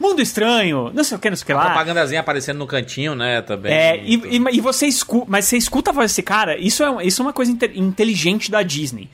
Mundo 0.00 0.20
Estranho, 0.20 0.90
não 0.94 1.02
sei 1.04 1.16
o 1.16 1.20
que, 1.20 1.28
não 1.30 1.36
sei 1.36 1.44
o 1.44 1.46
que 1.46 1.52
lá. 1.54 1.66
Propagandazinha 1.66 2.20
aparecendo 2.20 2.58
no 2.58 2.66
cantinho, 2.66 3.14
né, 3.14 3.40
também. 3.42 3.72
É, 3.72 4.00
e, 4.04 4.14
e- 4.16 4.56
e 4.56 4.60
você 4.60 4.86
escuta, 4.86 5.26
mas 5.28 5.44
você 5.44 5.56
escuta 5.56 5.90
a 5.90 5.92
voz 5.94 6.10
desse 6.10 6.22
cara, 6.22 6.56
isso 6.58 6.82
é, 6.84 7.06
isso 7.06 7.22
é 7.22 7.24
uma 7.24 7.32
coisa 7.32 7.50
inte- 7.52 7.72
inteligente 7.76 8.50
da 8.50 8.62
Disney. 8.62 9.08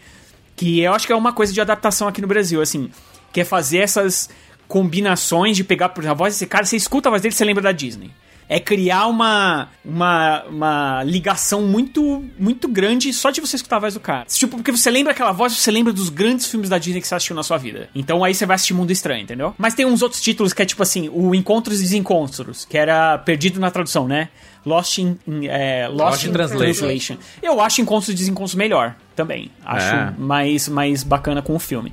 Que 0.57 0.81
eu 0.81 0.93
acho 0.95 1.07
que 1.07 1.13
é 1.13 1.17
uma 1.17 1.33
coisa 1.33 1.53
de 1.53 1.61
adaptação 1.61 2.07
aqui 2.07 2.21
no 2.21 2.29
Brasil, 2.29 2.61
assim, 2.63 2.91
que 3.35 3.41
é 3.41 3.45
fazer 3.45 3.79
essas 3.79 4.31
combinações 4.67 5.57
de 5.57 5.63
pegar 5.65 5.91
por 5.91 6.01
exemplo, 6.01 6.13
a 6.13 6.19
voz 6.19 6.35
desse 6.35 6.47
cara, 6.47 6.65
você 6.65 6.77
escuta 6.77 7.09
a 7.09 7.11
voz 7.11 7.21
dele, 7.21 7.35
você 7.35 7.45
lembra 7.45 7.63
da 7.63 7.73
Disney. 7.73 8.11
É 8.47 8.61
criar 8.61 9.07
uma, 9.07 9.69
uma, 9.83 10.43
uma 10.45 11.03
ligação 11.03 11.63
muito 11.63 12.23
muito 12.39 12.69
grande 12.69 13.11
só 13.15 13.31
de 13.31 13.41
você 13.41 13.57
escutar 13.57 13.77
a 13.77 13.79
voz 13.81 13.95
do 13.95 14.01
cara. 14.01 14.27
Tipo, 14.27 14.57
porque 14.59 14.71
você 14.71 14.91
lembra 14.91 15.13
aquela 15.13 15.33
voz, 15.33 15.55
você 15.55 15.71
lembra 15.71 15.95
dos 15.95 16.11
grandes 16.11 16.47
filmes 16.47 16.69
da 16.69 16.77
Disney 16.77 17.01
que 17.01 17.09
você 17.09 17.15
assistiu 17.15 17.35
na 17.35 17.43
sua 17.43 17.57
vida. 17.57 17.89
Então 17.95 18.23
aí 18.23 18.35
você 18.35 18.45
vai 18.45 18.57
assistir 18.57 18.75
Mundo 18.75 18.91
Estranho, 18.91 19.23
entendeu? 19.23 19.55
Mas 19.57 19.73
tem 19.73 19.87
uns 19.87 20.03
outros 20.03 20.21
títulos 20.21 20.53
que 20.53 20.61
é 20.61 20.67
tipo 20.67 20.83
assim, 20.83 21.09
o 21.11 21.35
Encontros 21.35 21.79
e 21.81 21.83
Desencontros, 21.85 22.67
que 22.67 22.77
era 22.77 23.17
perdido 23.17 23.59
na 23.59 23.71
tradução, 23.71 24.07
né? 24.07 24.29
Lost 24.65 24.99
in, 24.99 25.17
é, 25.49 25.89
Lost 25.89 25.99
Lost 25.99 26.25
in 26.25 26.29
in 26.29 26.33
Translation. 26.33 26.87
Translation. 26.87 27.17
Eu 27.43 27.61
acho 27.63 27.81
Encontros 27.81 28.11
e 28.11 28.15
Desencontros 28.15 28.55
melhor 28.55 28.95
também. 29.17 29.51
Acho 29.65 29.95
É. 29.95 30.15
mais, 30.19 30.69
mais 30.69 31.03
bacana 31.03 31.41
com 31.41 31.55
o 31.55 31.59
filme. 31.59 31.91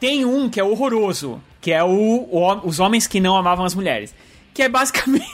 Tem 0.00 0.24
um 0.24 0.48
que 0.48 0.60
é 0.60 0.64
horroroso, 0.64 1.40
que 1.60 1.72
é 1.72 1.82
o, 1.82 1.88
o- 1.88 2.66
Os 2.66 2.78
Homens 2.80 3.06
que 3.06 3.20
Não 3.20 3.36
Amavam 3.36 3.64
as 3.64 3.74
Mulheres. 3.74 4.14
Que 4.54 4.62
é 4.62 4.68
basicamente. 4.68 5.26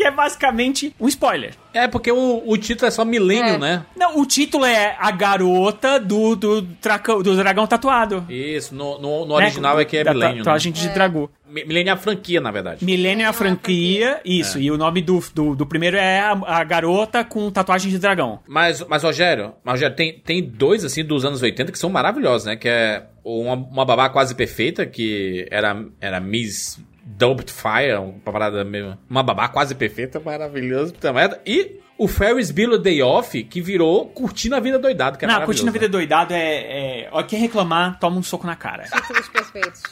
Que 0.00 0.04
é 0.06 0.10
basicamente 0.10 0.94
um 0.98 1.06
spoiler. 1.08 1.52
É, 1.74 1.86
porque 1.86 2.10
o, 2.10 2.42
o 2.46 2.56
título 2.56 2.88
é 2.88 2.90
só 2.90 3.04
milênio, 3.04 3.54
É. 3.56 3.58
né? 3.58 3.84
Não, 3.94 4.18
o 4.18 4.24
título 4.24 4.64
é 4.64 4.96
A 4.98 5.10
Garota 5.10 6.00
do, 6.00 6.34
do, 6.34 6.62
tracão- 6.80 7.20
do 7.22 7.36
Dragão 7.36 7.66
Tatuado. 7.66 8.24
Isso, 8.30 8.74
no, 8.74 8.98
no, 8.98 9.26
no 9.26 9.36
Né? 9.38 9.44
original 9.44 9.78
é 9.78 9.84
que 9.84 9.98
é 9.98 10.02
da 10.04 10.12
milênio, 10.14 10.36
né? 10.36 10.42
tatuagem 10.42 10.72
de 10.72 10.88
dragão. 10.88 11.28
Mi- 11.46 11.64
Milênio 11.66 11.90
é 11.90 11.92
a 11.92 11.96
franquia, 11.98 12.40
na 12.40 12.50
verdade. 12.50 12.82
Milênio 12.84 13.24
é 13.24 13.28
a 13.28 13.32
franquia, 13.32 14.20
isso. 14.24 14.58
E 14.58 14.70
o 14.70 14.78
nome 14.78 15.02
do, 15.02 15.22
do, 15.34 15.54
do 15.54 15.66
primeiro 15.66 15.96
é 15.98 16.20
a, 16.20 16.32
a 16.46 16.64
Garota 16.64 17.22
com 17.24 17.50
tatuagem 17.50 17.90
de 17.90 17.98
dragão. 17.98 18.40
Mas, 18.48 18.80
mas 18.88 19.02
Rogério, 19.02 19.52
Rogério 19.66 19.94
tem, 19.94 20.18
tem 20.18 20.42
dois, 20.42 20.82
assim, 20.84 21.04
dos 21.04 21.24
anos 21.26 21.42
80 21.42 21.70
que 21.72 21.78
são 21.78 21.90
maravilhosos, 21.90 22.46
né? 22.46 22.56
Que 22.56 22.68
é 22.68 23.04
uma, 23.22 23.54
uma 23.54 23.84
babá 23.84 24.08
quase 24.08 24.34
perfeita, 24.34 24.86
que 24.86 25.46
era, 25.50 25.84
era 26.00 26.18
Miss 26.20 26.80
Doubtfire, 27.16 27.94
uma 27.98 28.12
parada 28.32 28.64
meio... 28.64 28.96
Uma 29.08 29.22
babá 29.22 29.48
quase 29.48 29.74
perfeita, 29.74 30.20
maravilhoso 30.20 30.92
também. 30.94 31.28
E 31.44 31.80
o 31.98 32.06
Ferris 32.08 32.50
Bueller 32.50 32.78
Day 32.78 33.02
Off, 33.02 33.42
que 33.44 33.60
virou 33.60 34.06
Curtindo 34.06 34.54
a 34.56 34.60
Vida 34.60 34.78
Doidado, 34.78 35.18
que 35.18 35.24
é 35.24 35.28
Não, 35.28 35.34
maravilhoso. 35.34 35.64
Curtindo 35.64 35.70
a 35.70 35.72
Vida 35.80 35.88
Doidado 35.88 36.32
é, 36.34 37.02
é. 37.02 37.08
Ó, 37.12 37.22
quem 37.22 37.38
reclamar, 37.40 37.98
toma 37.98 38.16
um 38.18 38.22
soco 38.22 38.46
na 38.46 38.56
cara. 38.56 38.84
Títulos 38.84 39.28
perfeitos. 39.28 39.82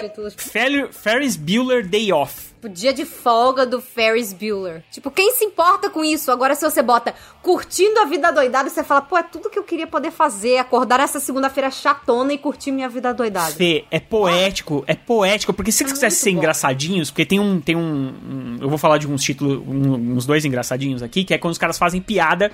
Títulos 0.00 0.34
Fer- 0.38 0.88
Ferris 0.92 1.36
Bueller 1.36 1.86
Day 1.86 2.12
Off. 2.12 2.49
Tipo, 2.60 2.68
dia 2.74 2.92
de 2.92 3.06
folga 3.06 3.64
do 3.64 3.80
Ferris 3.80 4.34
Bueller. 4.34 4.84
Tipo, 4.90 5.10
quem 5.10 5.32
se 5.32 5.42
importa 5.46 5.88
com 5.88 6.04
isso? 6.04 6.30
Agora, 6.30 6.54
se 6.54 6.62
você 6.62 6.82
bota 6.82 7.14
curtindo 7.40 7.98
a 8.00 8.04
vida 8.04 8.30
doidada, 8.30 8.68
você 8.68 8.84
fala, 8.84 9.00
pô, 9.00 9.16
é 9.16 9.22
tudo 9.22 9.48
que 9.48 9.58
eu 9.58 9.62
queria 9.64 9.86
poder 9.86 10.10
fazer. 10.10 10.58
Acordar 10.58 11.00
essa 11.00 11.18
segunda-feira 11.18 11.70
chatona 11.70 12.34
e 12.34 12.38
curtir 12.38 12.70
minha 12.70 12.86
vida 12.86 13.14
doidada. 13.14 13.50
Fê, 13.52 13.86
é 13.90 13.98
poético, 13.98 14.84
é 14.86 14.94
poético, 14.94 15.54
porque 15.54 15.72
se 15.72 15.82
eles 15.84 15.94
quisessem 15.94 16.18
ser 16.18 16.30
engraçadinhos, 16.32 17.10
porque 17.10 17.24
tem 17.24 17.40
um. 17.40 17.62
Tem 17.62 17.74
um, 17.76 17.80
um- 17.80 18.58
eu 18.60 18.68
vou 18.68 18.76
falar 18.76 18.98
de 18.98 19.08
uns 19.08 19.22
títulos, 19.22 19.66
um- 19.66 20.16
uns 20.16 20.26
dois 20.26 20.44
engraçadinhos 20.44 21.02
aqui, 21.02 21.24
que 21.24 21.32
é 21.32 21.38
quando 21.38 21.52
os 21.52 21.58
caras 21.58 21.78
fazem 21.78 22.02
piada 22.02 22.52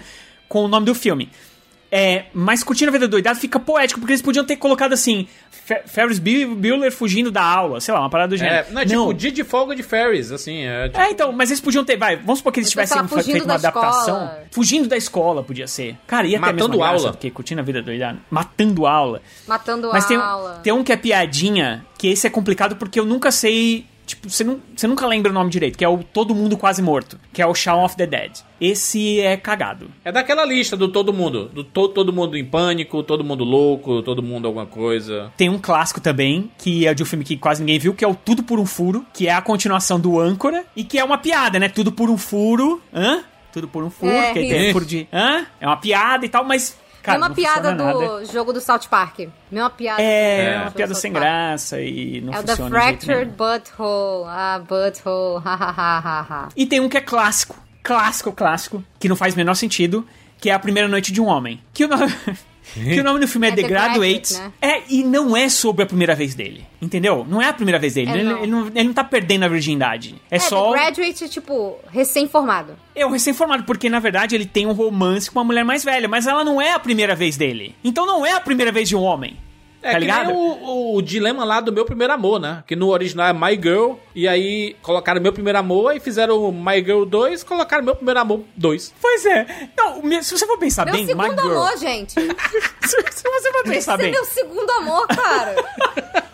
com 0.49 0.65
o 0.65 0.69
nome 0.69 0.87
do 0.87 0.95
filme. 0.95 1.29
É, 1.99 2.27
mas 2.35 2.63
curtindo 2.63 2.91
a 2.91 2.93
vida 2.93 3.09
doidada 3.09 3.39
fica 3.39 3.59
poético, 3.59 4.01
porque 4.01 4.13
eles 4.13 4.21
podiam 4.21 4.45
ter 4.45 4.57
colocado 4.57 4.93
assim: 4.93 5.27
Fe- 5.51 5.83
Ferris 5.87 6.19
Bu- 6.19 6.55
Bueller 6.57 6.93
fugindo 6.93 7.31
da 7.31 7.43
aula, 7.43 7.81
sei 7.81 7.95
lá, 7.95 8.01
uma 8.01 8.11
parada 8.11 8.29
do 8.31 8.37
gênero. 8.37 8.55
É, 8.55 8.67
não, 8.71 8.83
é 8.83 8.85
tipo 8.85 9.15
dia 9.15 9.33
de 9.33 9.43
folga 9.45 9.75
de 9.75 9.83
Ferris, 9.83 10.31
assim. 10.31 10.65
É, 10.65 10.89
tipo- 10.89 11.01
É, 11.01 11.11
então, 11.11 11.33
mas 11.33 11.51
eles 11.51 11.61
podiam 11.61 11.85
ter, 11.85 11.97
vai, 11.97 12.17
vamos 12.17 12.39
supor 12.41 12.53
que 12.53 12.61
eles 12.61 12.69
tivessem 12.69 12.99
feito 13.09 13.45
uma 13.45 13.47
da 13.47 13.55
adaptação. 13.55 14.25
escola. 14.25 14.45
Fugindo 14.51 14.89
da 14.89 14.97
escola, 14.97 15.43
podia 15.43 15.67
ser. 15.67 15.97
Cara, 16.07 16.27
ia 16.27 16.33
ter 16.33 16.37
a 16.37 16.41
Matando 16.53 16.69
mesma 16.71 16.77
graça 16.77 16.99
aula. 17.05 17.13
do 17.13 17.19
que 17.19 17.31
curtindo 17.31 17.61
a 17.63 17.65
vida 17.65 17.81
doidada. 17.81 18.19
Matando 18.31 18.87
aula. 18.87 19.23
Matando 19.47 19.89
Mas 19.91 20.05
tem, 20.07 20.19
um- 20.19 20.23
aula. 20.23 20.61
tem 20.63 20.73
um 20.75 20.85
que 20.85 20.93
é 20.93 20.97
piadinha, 20.97 21.85
que 21.97 22.09
esse 22.09 22.27
é 22.27 22.31
complicado 22.31 22.77
porque 22.77 23.01
eu 23.01 23.07
nunca 23.07 23.31
sei. 23.31 23.87
Tipo, 24.07 24.31
você, 24.31 24.45
não, 24.45 24.61
você 24.75 24.87
nunca 24.87 25.05
lembra 25.07 25.33
o 25.33 25.35
nome 25.35 25.51
direito, 25.51 25.77
que 25.77 25.85
é 25.85 25.89
o 25.89 25.99
Todo 25.99 26.33
Mundo 26.33 26.57
Quase 26.57 26.81
Morto, 26.81 27.19
que 27.33 27.43
é 27.43 27.47
o 27.47 27.53
Shaun 27.55 27.85
of 27.85 27.97
the 27.97 28.07
Dead. 28.07 28.31
Esse 28.61 29.21
é 29.21 29.37
cagado. 29.37 29.91
É 30.05 30.13
daquela 30.13 30.45
lista 30.45 30.77
do 30.77 30.87
todo 30.89 31.13
mundo. 31.13 31.51
Do 31.53 31.65
to, 31.65 31.89
todo 31.89 32.13
mundo 32.13 32.37
em 32.37 32.45
pânico, 32.45 33.03
todo 33.03 33.25
mundo 33.25 33.43
louco, 33.43 34.03
todo 34.03 34.23
mundo 34.23 34.47
alguma 34.47 34.65
coisa. 34.65 35.33
Tem 35.37 35.49
um 35.49 35.59
clássico 35.59 36.01
também, 36.01 36.51
que 36.57 36.87
é 36.87 36.95
de 36.95 37.03
um 37.03 37.07
filme 37.07 37.25
que 37.25 37.37
quase 37.37 37.61
ninguém 37.63 37.79
viu, 37.81 37.93
que 37.95 38.05
é 38.05 38.09
o 38.09 38.15
Tudo 38.15 38.43
por 38.45 38.59
um 38.61 38.65
Furo, 38.65 39.05
que 39.13 39.27
é 39.27 39.33
a 39.33 39.43
continuação 39.43 39.99
do 39.99 40.21
Âncora, 40.21 40.65
e 40.77 40.85
que 40.85 40.99
é 40.99 41.05
uma 41.05 41.19
piada, 41.19 41.59
né? 41.59 41.69
Tudo 41.69 41.91
por 41.91 42.09
um 42.09 42.17
furo. 42.17 42.81
Hã? 42.95 43.25
Tudo 43.53 43.67
por 43.67 43.83
um 43.83 43.91
furo, 43.91 44.13
É, 44.13 44.33
que 44.33 44.41
tem 44.41 44.61
isso. 44.61 44.69
um 44.69 44.73
furo 44.73 44.85
de. 44.87 45.09
Hã? 45.13 45.47
É 45.61 45.67
uma 45.67 45.77
piada 45.79 46.25
e 46.25 46.29
tal, 46.29 46.45
mas. 46.45 46.79
Cara, 47.07 47.19
Mesma 47.19 47.29
não 47.29 47.35
piada 47.37 47.73
do 47.73 47.85
nada. 47.85 48.25
jogo 48.27 48.53
do 48.53 48.61
South 48.61 48.89
Park. 48.91 49.21
Mesma 49.51 49.71
piada. 49.71 50.03
É, 50.03 50.57
do 50.59 50.63
uma 50.65 50.71
piada 50.73 50.95
sem 50.95 51.13
Park. 51.13 51.25
graça 51.25 51.80
e 51.80 52.21
não 52.21 52.35
É 52.35 52.41
o 52.41 52.43
The 52.43 52.49
funciona 52.57 52.79
de 52.79 52.85
jeito 52.85 53.07
nenhum. 53.07 53.21
Fractured 53.21 53.37
Butthole. 53.37 54.25
Ah, 54.29 54.59
Butthole. 54.68 55.43
Ha, 55.45 55.55
ha, 55.55 55.71
ha, 55.71 55.99
ha, 55.99 56.26
ha. 56.29 56.49
E 56.57 56.67
tem 56.67 56.80
um 56.80 56.89
que 56.89 56.99
é 56.99 57.01
clássico, 57.01 57.57
clássico, 57.83 58.33
clássico, 58.33 58.85
que 58.99 59.09
não 59.09 59.14
faz 59.17 59.35
o 59.35 59.37
menor 59.37 59.55
sentido, 59.55 60.07
que 60.39 60.51
é 60.51 60.55
A 60.55 60.59
Primeira 60.59 60.89
Noite 60.89 61.13
de 61.13 61.21
um 61.21 61.26
Homem. 61.26 61.61
Que 61.72 61.85
o 61.85 61.89
nome, 61.89 62.13
que 62.75 63.01
o 63.01 63.05
nome 63.05 63.21
do 63.21 63.29
filme 63.29 63.47
é, 63.47 63.51
É 63.51 63.55
The, 63.55 63.63
The 63.63 63.68
Graduate. 63.68 64.34
Graduate, 64.34 64.34
né? 64.38 64.53
É, 64.61 64.83
e 64.88 65.03
não 65.03 65.37
é 65.37 65.49
sobre 65.49 65.84
a 65.84 65.87
primeira 65.87 66.14
vez 66.14 66.34
dele. 66.34 66.67
Entendeu? 66.80 67.26
Não 67.29 67.41
é 67.41 67.49
a 67.49 67.53
primeira 67.53 67.79
vez 67.79 67.95
dele. 67.95 68.11
É, 68.11 68.14
ele, 68.14 68.25
não. 68.25 68.38
ele 68.38 68.47
não, 68.47 68.67
ele 68.68 68.84
não 68.84 68.93
tá 68.93 69.05
perdendo 69.05 69.45
a 69.45 69.49
virgindade. 69.49 70.14
É, 70.30 70.37
É, 70.37 70.38
só. 70.38 70.72
The 70.72 70.79
Graduate 70.79 71.25
é 71.25 71.29
tipo 71.29 71.79
recém-formado. 71.91 72.76
É 72.95 73.07
o 73.07 73.11
recém-formado, 73.11 73.64
porque 73.64 73.88
na 73.88 73.99
verdade 73.99 74.34
ele 74.34 74.47
tem 74.47 74.67
um 74.67 74.72
romance 74.72 75.30
com 75.30 75.38
uma 75.38 75.45
mulher 75.45 75.64
mais 75.64 75.84
velha, 75.84 76.09
mas 76.09 76.26
ela 76.26 76.45
não 76.45 76.61
é 76.61 76.72
a 76.72 76.79
primeira 76.79 77.14
vez 77.14 77.37
dele. 77.37 77.75
Então 77.83 78.07
não 78.07 78.25
é 78.25 78.33
a 78.33 78.41
primeira 78.41 78.72
vez 78.72 78.88
de 78.88 78.97
um 78.97 79.03
homem. 79.03 79.37
É 79.87 79.92
tá 79.92 79.99
que 79.99 80.04
ligado? 80.04 80.26
nem 80.29 80.37
o, 80.37 80.96
o 80.96 81.03
dilema 81.03 81.45
lá 81.45 81.61
do 81.61 81.72
meu 81.72 81.84
primeiro 81.84 82.13
amor, 82.13 82.41
né? 82.41 82.64
Que 82.67 82.75
no 82.75 82.88
original 82.88 83.29
é 83.29 83.33
My 83.33 83.54
Girl, 83.61 83.95
e 84.14 84.26
aí 84.26 84.76
colocaram 84.83 85.21
meu 85.21 85.33
primeiro 85.33 85.58
amor 85.58 85.95
e 85.96 86.00
fizeram 86.00 86.38
o 86.42 86.53
My 86.53 86.76
Girl 86.84 87.04
2, 87.04 87.42
colocaram 87.45 87.84
meu 87.84 87.95
primeiro 87.95 88.18
amor 88.21 88.41
2. 88.57 88.95
Pois 89.00 89.25
é. 89.26 89.68
Não, 89.76 90.03
me- 90.03 90.22
se 90.22 90.37
você 90.37 90.46
for 90.46 90.58
pensar 90.58 90.84
Meu 90.84 90.95
bem, 90.95 91.03
My 91.04 91.08
segundo 91.08 91.42
Girl. 91.42 91.53
amor, 91.58 91.76
gente. 91.79 92.13
se, 92.83 92.88
se 92.91 93.03
você 93.30 93.53
for 93.53 93.61
Esse 93.63 93.71
pensar 93.71 93.95
é 93.95 94.03
bem. 94.03 94.11
meu 94.13 94.25
segundo 94.25 94.71
amor, 94.72 95.07
cara. 95.08 95.54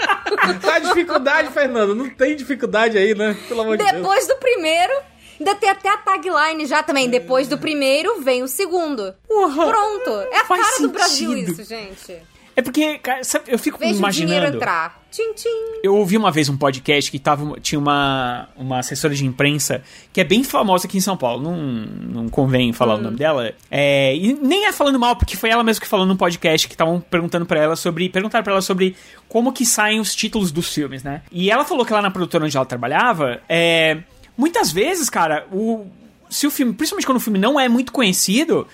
Tá 0.60 0.78
dificuldade, 0.78 1.50
Fernando. 1.52 1.94
Não 1.94 2.08
tem 2.08 2.34
dificuldade 2.34 2.96
aí, 2.98 3.14
né? 3.14 3.36
Pelo 3.48 3.60
amor 3.60 3.76
de 3.76 3.84
Deus. 3.84 3.96
Depois 3.96 4.26
do 4.26 4.34
primeiro, 4.36 4.92
ainda 5.38 5.54
tem 5.54 5.68
até 5.68 5.88
a 5.88 5.96
tagline 5.98 6.66
já 6.66 6.82
também. 6.82 7.08
Depois 7.08 7.46
do 7.48 7.58
primeiro, 7.58 8.20
vem 8.22 8.42
o 8.42 8.48
segundo. 8.48 9.14
Pronto. 9.28 10.10
É 10.32 10.38
a 10.40 10.44
Faz 10.44 10.62
cara 10.62 10.82
do 10.82 10.88
Brasil 10.88 11.30
sentido. 11.32 11.52
isso, 11.52 11.64
gente. 11.64 12.16
É 12.54 12.60
porque, 12.62 12.98
cara, 12.98 13.24
sabe, 13.24 13.44
eu 13.48 13.58
fico 13.58 13.78
Veja 13.78 13.94
o 13.94 13.96
imaginando. 13.96 14.34
dinheiro 14.34 14.56
entrar. 14.56 15.02
Tchim, 15.10 15.32
tchim. 15.34 15.48
Eu 15.82 15.94
ouvi 15.96 16.16
uma 16.16 16.30
vez 16.30 16.48
um 16.48 16.56
podcast 16.56 17.10
que 17.10 17.18
tava, 17.18 17.58
tinha 17.60 17.78
uma, 17.78 18.48
uma 18.56 18.78
assessora 18.78 19.14
de 19.14 19.24
imprensa 19.26 19.82
que 20.12 20.20
é 20.20 20.24
bem 20.24 20.42
famosa 20.44 20.86
aqui 20.86 20.96
em 20.98 21.00
São 21.00 21.16
Paulo. 21.16 21.42
Não, 21.42 21.56
não 21.56 22.28
convém 22.28 22.72
falar 22.72 22.94
o 22.94 22.98
nome 22.98 23.16
dela. 23.16 23.52
É, 23.70 24.14
e 24.16 24.34
nem 24.34 24.66
é 24.66 24.72
falando 24.72 24.98
mal, 24.98 25.16
porque 25.16 25.36
foi 25.36 25.50
ela 25.50 25.62
mesma 25.62 25.80
que 25.82 25.88
falou 25.88 26.06
num 26.06 26.16
podcast 26.16 26.66
que 26.68 26.74
estavam 26.74 27.00
perguntando 27.00 27.44
pra 27.46 27.58
ela 27.60 27.76
sobre. 27.76 28.08
Perguntaram 28.08 28.42
pra 28.42 28.52
ela 28.54 28.62
sobre 28.62 28.96
como 29.28 29.52
que 29.52 29.64
saem 29.66 30.00
os 30.00 30.14
títulos 30.14 30.50
dos 30.52 30.72
filmes, 30.72 31.02
né? 31.02 31.22
E 31.30 31.50
ela 31.50 31.64
falou 31.64 31.84
que 31.84 31.92
lá 31.92 32.00
na 32.02 32.10
produtora 32.10 32.44
onde 32.44 32.56
ela 32.56 32.66
trabalhava, 32.66 33.40
é, 33.48 33.98
muitas 34.36 34.70
vezes, 34.72 35.08
cara, 35.10 35.46
o, 35.52 35.86
se 36.30 36.46
o 36.46 36.50
filme, 36.50 36.72
principalmente 36.72 37.06
quando 37.06 37.18
o 37.18 37.20
filme 37.20 37.38
não 37.38 37.58
é 37.58 37.68
muito 37.68 37.92
conhecido, 37.92 38.66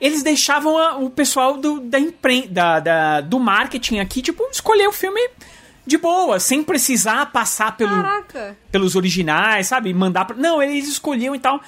eles 0.00 0.22
deixavam 0.22 0.78
a- 0.78 0.96
o 0.96 1.10
pessoal 1.10 1.56
do, 1.56 1.80
da, 1.80 1.98
impren 1.98 2.46
da, 2.48 2.80
da- 2.80 3.20
do 3.20 3.38
marketing 3.38 3.98
aqui, 3.98 4.22
tipo, 4.22 4.42
escolher 4.50 4.88
o 4.88 4.92
filme 4.92 5.20
de 5.86 5.98
boa, 5.98 6.38
sem 6.38 6.62
precisar 6.62 7.26
passar 7.32 7.76
pelo, 7.76 7.90
Caraca. 7.90 8.56
pelos 8.70 8.94
originais, 8.96 9.66
sabe? 9.66 9.92
Mandar 9.92 10.24
pra... 10.24 10.36
Não, 10.36 10.62
eles 10.62 10.88
escolhiam 10.88 11.34
e 11.34 11.38
tal. 11.38 11.60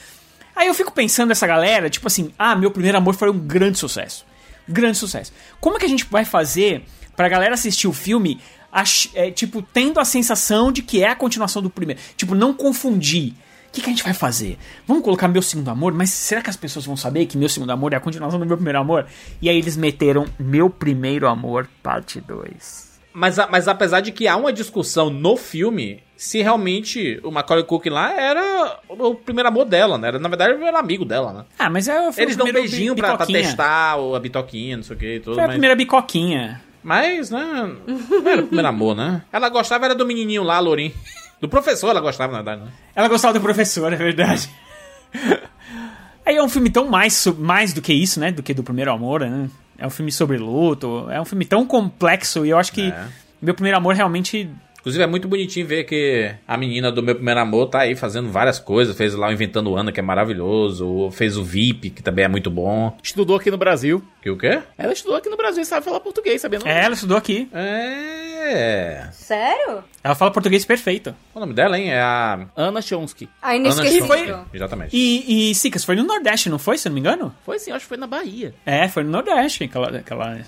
Aí 0.55 0.69
eu 0.69 0.75
fico 0.75 0.93
pensando 0.93 1.29
nessa 1.31 1.47
galera, 1.47 1.89
tipo 1.91 2.07
assim, 2.07 2.33
ah, 2.39 2.55
meu 2.55 2.71
primeiro 2.71 2.99
amor 2.99 3.15
foi 3.15 3.31
um 3.31 3.39
grande 3.39 3.79
sucesso. 3.79 4.25
Grande 4.69 4.97
sucesso. 4.99 5.33
Como 5.61 5.77
é 5.77 5.81
que 5.81 5.87
a 5.87 5.89
gente 5.89 6.05
vai 6.05 6.25
fazer 6.25 6.85
pra 7.17 7.29
galera 7.29 7.55
assistir 7.55 7.89
o 7.89 7.93
filme, 7.93 8.41
ach- 8.71 9.09
é, 9.15 9.31
tipo, 9.31 9.61
tendo 9.63 9.99
a 9.99 10.05
sensação 10.05 10.71
de 10.71 10.83
que 10.83 11.03
é 11.03 11.09
a 11.09 11.17
continuação 11.17 11.61
do 11.63 11.71
primeiro? 11.71 12.01
Tipo, 12.17 12.35
não 12.35 12.53
confundir. 12.55 13.35
O 13.73 13.74
que, 13.74 13.81
que 13.81 13.86
a 13.86 13.90
gente 13.90 14.05
vai 14.05 14.12
fazer? 14.12 14.59
Vamos 14.86 15.03
colocar 15.03 15.27
meu 15.28 15.40
segundo 15.40 15.70
amor, 15.70 15.94
mas 15.94 16.11
será 16.11 16.43
que 16.43 16.51
as 16.51 16.59
pessoas 16.59 16.85
vão 16.85 16.94
saber 16.94 17.24
que 17.24 17.39
meu 17.39 17.49
segundo 17.49 17.70
amor 17.70 17.94
é 17.94 17.97
a 17.97 18.01
continuação 18.01 18.39
do 18.39 18.44
meu 18.44 18.55
primeiro 18.59 18.78
amor? 18.78 19.07
E 19.40 19.49
aí 19.49 19.57
eles 19.57 19.78
meteram 19.78 20.27
Meu 20.39 20.69
Primeiro 20.69 21.27
Amor, 21.27 21.66
parte 21.82 22.20
2. 22.20 23.01
Mas, 23.15 23.39
mas 23.51 23.69
apesar 23.69 24.01
de 24.01 24.12
que 24.12 24.28
há 24.28 24.36
uma 24.36 24.53
discussão 24.53 25.09
no 25.09 25.39
filme 25.39 26.03
se 26.15 26.43
realmente 26.43 27.19
o 27.24 27.31
Macaulay 27.31 27.65
Culkin 27.65 27.89
lá 27.89 28.12
era 28.12 28.78
o 28.90 29.15
primeiro 29.15 29.49
amor 29.49 29.65
dela, 29.65 29.97
né? 29.97 30.09
Era, 30.09 30.19
na 30.19 30.28
verdade, 30.28 30.62
era 30.62 30.78
amigo 30.78 31.07
dela, 31.07 31.32
né? 31.32 31.44
Ah, 31.59 31.70
mas 31.70 31.89
é, 31.89 32.11
Eles 32.19 32.36
dão 32.36 32.47
um 32.47 32.53
beijinho 32.53 32.94
pra, 32.94 33.16
pra 33.16 33.24
testar 33.24 33.94
a 33.94 34.20
bitoquinha, 34.20 34.77
não 34.77 34.85
sei 34.85 34.97
o 34.97 34.99
que 34.99 35.15
e 35.15 35.20
tudo. 35.20 35.35
Foi 35.35 35.44
a 35.44 35.47
mas, 35.47 35.55
primeira 35.55 35.74
bicoquinha. 35.74 36.62
mas, 36.82 37.31
né? 37.31 37.74
Não 37.86 38.31
era 38.31 38.43
o 38.43 38.47
primeiro 38.47 38.69
amor, 38.69 38.94
né? 38.94 39.23
Ela 39.32 39.49
gostava 39.49 39.86
era 39.86 39.94
do 39.94 40.05
menininho 40.05 40.43
lá, 40.43 40.59
Lourinho. 40.61 40.93
Do 41.43 41.48
professor 41.48 41.90
ela 41.90 42.01
gostava, 42.01 42.31
na 42.31 42.39
verdade, 42.39 42.62
né? 42.62 42.70
Ela 42.94 43.09
gostava 43.09 43.35
do 43.35 43.40
professor, 43.40 43.93
é 43.93 43.97
verdade. 43.97 44.48
Aí 46.24 46.36
é 46.36 46.43
um 46.43 46.48
filme 46.48 46.70
tão 46.70 46.89
mais, 46.89 47.27
mais 47.36 47.73
do 47.73 47.82
que 47.82 47.93
isso, 47.93 48.20
né? 48.20 48.31
Do 48.31 48.44
que 48.44 48.55
do 48.55 48.62
primeiro 48.62 48.93
amor, 48.93 49.23
né? 49.23 49.51
É 49.77 49.85
um 49.85 49.90
filme 49.90 50.12
sobre 50.12 50.39
luto. 50.39 51.09
É 51.10 51.20
um 51.20 51.24
filme 51.24 51.44
tão 51.44 51.66
complexo 51.66 52.47
e 52.47 52.51
eu 52.51 52.59
acho 52.59 52.73
que 52.73 52.90
É. 52.90 53.06
meu 53.43 53.55
primeiro 53.55 53.77
amor 53.77 53.97
realmente. 53.97 54.48
Inclusive 54.83 55.05
é 55.05 55.07
muito 55.07 55.29
bonitinho 55.29 55.65
ver 55.65 55.85
que 55.85 56.35
a 56.47 56.57
menina 56.57 56.91
do 56.91 57.05
meu 57.05 57.15
primeiro 57.15 57.39
amor 57.39 57.69
tá 57.69 57.83
aí 57.83 57.95
fazendo 57.95 58.29
várias 58.29 58.59
coisas. 58.59 58.97
Fez 58.97 59.15
lá 59.15 59.29
o 59.29 59.33
Inventando 59.33 59.77
Ana, 59.77 59.93
que 59.93 60.01
é 60.01 60.03
maravilhoso. 60.03 61.09
Fez 61.13 61.37
o 61.37 61.45
VIP, 61.45 61.91
que 61.91 62.03
também 62.03 62.25
é 62.25 62.29
muito 62.29 62.51
bom. 62.51 62.97
Estudou 63.01 63.37
aqui 63.37 63.49
no 63.49 63.57
Brasil. 63.57 64.03
Que 64.21 64.29
o 64.29 64.37
quê? 64.37 64.61
Ela 64.77 64.93
estudou 64.93 65.17
aqui 65.17 65.29
no 65.29 65.37
Brasil 65.37 65.63
e 65.63 65.65
sabe 65.65 65.85
falar 65.85 66.01
português, 66.01 66.41
sabendo? 66.41 66.67
É, 66.67 66.85
ela 66.85 66.95
estudou 66.95 67.17
aqui. 67.17 67.49
É. 67.53 69.07
Sério? 69.13 69.85
Ela 70.03 70.17
fala 70.17 70.33
português 70.33 70.65
perfeito. 70.65 71.15
O 71.33 71.39
nome 71.39 71.55
dela, 71.55 71.79
hein? 71.79 71.93
É 71.93 72.01
a. 72.01 72.45
Ana 72.57 72.83
Chomsky. 72.83 73.29
A 73.41 73.51
Ana 73.51 73.59
inesquecível. 73.59 74.09
Chomsky. 74.09 74.57
Exatamente. 74.57 74.97
E, 74.97 75.51
e 75.51 75.55
Sicas, 75.55 75.85
foi 75.85 75.95
no 75.95 76.03
Nordeste, 76.03 76.51
não 76.51 76.59
foi, 76.59 76.77
se 76.77 76.89
eu 76.89 76.91
não 76.91 76.95
me 76.95 77.01
engano? 77.01 77.33
Foi 77.47 77.57
sim, 77.61 77.71
acho 77.71 77.85
que 77.85 77.89
foi 77.89 77.97
na 77.97 78.09
Bahia. 78.09 78.53
É, 78.67 78.89
foi 78.89 79.05
no 79.05 79.11
Nordeste 79.11 79.69
que 79.69 79.77
ela, 79.77 80.03
que 80.03 80.13
ela 80.13 80.41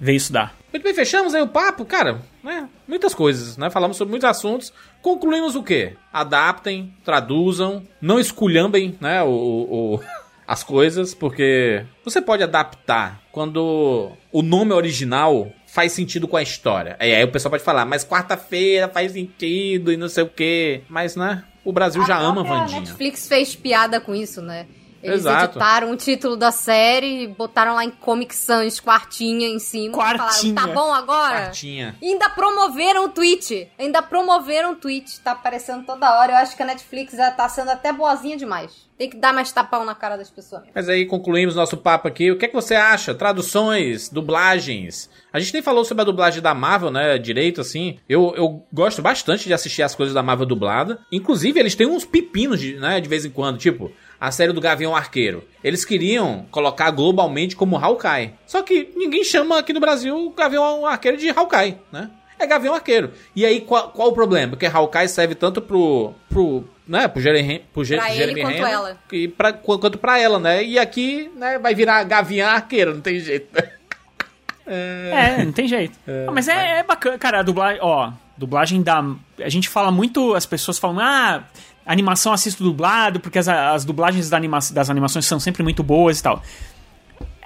veio 0.00 0.16
estudar. 0.16 0.54
Muito 0.72 0.82
bem, 0.84 0.94
fechamos 0.94 1.34
aí 1.34 1.40
o 1.42 1.48
papo, 1.48 1.84
cara. 1.84 2.20
Né? 2.42 2.68
Muitas 2.86 3.14
coisas, 3.14 3.56
né? 3.56 3.70
Falamos 3.70 3.96
sobre 3.96 4.10
muitos 4.10 4.28
assuntos. 4.28 4.72
Concluímos 5.02 5.54
o 5.56 5.62
quê? 5.62 5.94
Adaptem, 6.12 6.92
traduzam, 7.04 7.82
não 8.00 8.20
esculhambem, 8.20 8.96
né? 9.00 9.22
O, 9.22 9.28
o- 9.28 9.94
o- 9.96 10.00
as 10.46 10.62
coisas, 10.62 11.12
porque 11.14 11.84
você 12.04 12.20
pode 12.22 12.42
adaptar 12.42 13.20
quando 13.32 14.12
o 14.30 14.42
nome 14.42 14.72
original 14.72 15.50
faz 15.66 15.92
sentido 15.92 16.28
com 16.28 16.36
a 16.36 16.42
história. 16.42 16.96
E 17.00 17.12
aí 17.14 17.24
o 17.24 17.32
pessoal 17.32 17.50
pode 17.50 17.64
falar, 17.64 17.84
mas 17.84 18.04
quarta-feira 18.04 18.88
faz 18.88 19.12
sentido 19.12 19.92
e 19.92 19.96
não 19.96 20.08
sei 20.08 20.22
o 20.24 20.28
quê. 20.28 20.82
Mas, 20.88 21.16
né? 21.16 21.42
O 21.64 21.72
Brasil 21.72 22.04
já 22.06 22.16
ama 22.18 22.42
A 22.42 22.44
Vandinha. 22.44 22.80
Netflix 22.80 23.26
fez 23.26 23.56
piada 23.56 24.00
com 24.00 24.14
isso, 24.14 24.40
né? 24.40 24.66
Eles 25.02 25.20
Exato. 25.20 25.44
editaram 25.56 25.90
o 25.90 25.96
título 25.96 26.36
da 26.36 26.50
série, 26.50 27.26
botaram 27.28 27.74
lá 27.74 27.84
em 27.84 27.90
Comic 27.90 28.34
Sans, 28.34 28.80
quartinha 28.80 29.46
em 29.48 29.58
cima. 29.58 29.86
e 29.88 29.90
Quartinha. 29.92 30.54
Falaram, 30.54 30.74
tá 30.74 30.80
bom 30.80 30.92
agora? 30.92 31.40
Quartinha. 31.46 31.96
E 32.00 32.08
ainda 32.12 32.28
promoveram 32.30 33.04
o 33.04 33.08
tweet. 33.08 33.68
Ainda 33.78 34.02
promoveram 34.02 34.72
o 34.72 34.76
tweet. 34.76 35.20
Tá 35.20 35.32
aparecendo 35.32 35.84
toda 35.84 36.18
hora. 36.18 36.32
Eu 36.32 36.36
acho 36.36 36.56
que 36.56 36.62
a 36.62 36.66
Netflix 36.66 37.14
já 37.14 37.30
tá 37.30 37.48
sendo 37.48 37.70
até 37.70 37.92
boazinha 37.92 38.36
demais. 38.36 38.86
Tem 38.98 39.10
que 39.10 39.16
dar 39.18 39.32
mais 39.34 39.52
tapão 39.52 39.84
na 39.84 39.94
cara 39.94 40.16
das 40.16 40.30
pessoas. 40.30 40.62
Mas 40.74 40.88
aí 40.88 41.04
concluímos 41.04 41.54
nosso 41.54 41.76
papo 41.76 42.08
aqui. 42.08 42.30
O 42.30 42.38
que 42.38 42.46
é 42.46 42.48
que 42.48 42.54
você 42.54 42.74
acha? 42.74 43.14
Traduções, 43.14 44.08
dublagens. 44.08 45.10
A 45.30 45.38
gente 45.38 45.52
nem 45.52 45.62
falou 45.62 45.84
sobre 45.84 46.00
a 46.00 46.04
dublagem 46.04 46.40
da 46.40 46.54
Marvel, 46.54 46.90
né? 46.90 47.18
Direito, 47.18 47.60
assim. 47.60 47.98
Eu, 48.08 48.32
eu 48.34 48.64
gosto 48.72 49.02
bastante 49.02 49.44
de 49.46 49.52
assistir 49.52 49.82
as 49.82 49.94
coisas 49.94 50.14
da 50.14 50.22
Marvel 50.22 50.46
dublada. 50.46 50.98
Inclusive, 51.12 51.60
eles 51.60 51.74
têm 51.74 51.86
uns 51.86 52.06
pepinos, 52.06 52.58
de, 52.58 52.76
né? 52.76 52.98
De 52.98 53.08
vez 53.08 53.26
em 53.26 53.30
quando. 53.30 53.58
Tipo, 53.58 53.92
a 54.20 54.30
série 54.30 54.52
do 54.52 54.60
Gavião 54.60 54.94
Arqueiro. 54.96 55.44
Eles 55.62 55.84
queriam 55.84 56.46
colocar 56.50 56.90
globalmente 56.90 57.54
como 57.56 57.76
Hawkeye. 57.76 58.32
Só 58.46 58.62
que 58.62 58.90
ninguém 58.96 59.24
chama 59.24 59.58
aqui 59.58 59.72
no 59.72 59.80
Brasil 59.80 60.16
o 60.16 60.30
Gavião 60.30 60.86
Arqueiro 60.86 61.16
de 61.16 61.28
Hawkeye, 61.30 61.76
né? 61.92 62.10
É 62.38 62.46
Gavião 62.46 62.74
Arqueiro. 62.74 63.12
E 63.34 63.46
aí, 63.46 63.60
qual, 63.62 63.88
qual 63.90 64.08
o 64.08 64.12
problema? 64.12 64.50
Porque 64.50 64.66
Hawkeye 64.66 65.08
serve 65.08 65.34
tanto 65.34 65.60
pro... 65.62 66.12
pro 66.28 66.64
né, 66.86 67.08
pro 67.08 67.20
Jeremy, 67.20 67.64
pro 67.72 67.82
Jer- 67.84 67.98
Pra 67.98 68.10
ele 68.10 68.18
Jeremy 68.18 68.40
quanto 68.42 68.54
Renner 68.54 68.70
ela. 68.72 68.98
E 69.10 69.26
pra, 69.28 69.52
qu- 69.52 69.78
quanto 69.78 69.98
pra 69.98 70.18
ela, 70.20 70.38
né? 70.38 70.62
E 70.62 70.78
aqui, 70.78 71.30
né, 71.34 71.58
vai 71.58 71.74
virar 71.74 72.04
Gavião 72.04 72.48
Arqueiro, 72.48 72.94
não 72.94 73.00
tem 73.00 73.18
jeito. 73.18 73.48
É, 74.68 75.44
não 75.44 75.52
tem 75.52 75.68
jeito. 75.68 75.96
Ah, 76.28 76.32
mas 76.32 76.48
é, 76.48 76.78
é 76.78 76.82
bacana, 76.82 77.16
cara, 77.18 77.38
a 77.38 77.42
dublagem, 77.42 77.78
ó, 77.82 78.10
dublagem 78.36 78.82
da... 78.82 79.00
A 79.40 79.48
gente 79.48 79.68
fala 79.68 79.92
muito, 79.92 80.34
as 80.34 80.44
pessoas 80.44 80.76
falam, 80.76 80.98
ah, 81.00 81.44
animação 81.86 82.32
assisto 82.32 82.62
dublado, 82.64 83.20
porque 83.20 83.38
as, 83.38 83.48
as 83.48 83.84
dublagens 83.84 84.28
da 84.28 84.36
anima, 84.36 84.58
das 84.72 84.90
animações 84.90 85.24
são 85.24 85.38
sempre 85.40 85.62
muito 85.62 85.82
boas 85.82 86.18
e 86.18 86.22
tal. 86.22 86.42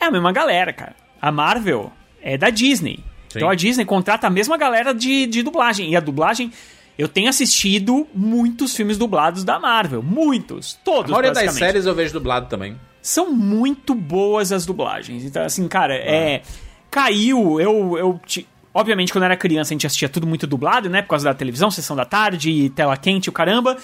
É 0.01 0.07
a 0.07 0.11
mesma 0.11 0.33
galera, 0.33 0.73
cara. 0.73 0.97
A 1.21 1.31
Marvel 1.31 1.93
é 2.23 2.37
da 2.39 2.49
Disney. 2.51 2.97
Sim. 3.29 3.37
Então 3.39 3.49
a 3.51 3.55
Disney 3.55 3.85
contrata 3.85 4.27
a 4.27 4.31
mesma 4.31 4.57
galera 4.57 4.93
de, 4.95 5.27
de 5.27 5.43
dublagem. 5.43 5.91
E 5.91 5.97
a 5.97 6.01
dublagem... 6.01 6.51
Eu 6.99 7.09
tenho 7.09 7.31
assistido 7.31 8.07
muitos 8.15 8.77
filmes 8.77 8.99
dublados 8.99 9.43
da 9.43 9.59
Marvel. 9.59 10.03
Muitos. 10.03 10.77
A 10.83 10.85
Todos, 10.85 11.11
maioria 11.11 11.33
das 11.33 11.55
séries 11.55 11.87
eu 11.87 11.95
vejo 11.95 12.13
dublado 12.13 12.47
também. 12.47 12.79
são 13.01 13.33
muito 13.33 13.95
boas 13.95 14.53
as 14.53 14.67
dublagens. 14.67 15.25
Então, 15.25 15.43
assim, 15.43 15.67
cara, 15.67 15.95
é. 15.95 16.43
Caiu, 16.91 17.59
eu. 17.59 17.97
eu 17.97 18.21
ti- 18.27 18.47
Obviamente, 18.75 19.13
quando 19.13 19.23
eu 19.23 19.27
era 19.27 19.37
criança, 19.37 19.73
a 19.73 19.75
gente 19.75 19.87
assistia 19.87 20.11
tudo 20.11 20.27
muito 20.27 20.47
dublado, 20.47 20.91
né? 20.91 21.01
Por 21.01 21.09
causa 21.09 21.25
da 21.25 21.33
televisão, 21.33 21.71
sessão 21.71 21.97
da 21.97 22.05
tarde, 22.05 22.69
tela 22.77 22.95
quente, 22.99 23.31
o 23.31 23.33
caramba. 23.33 23.79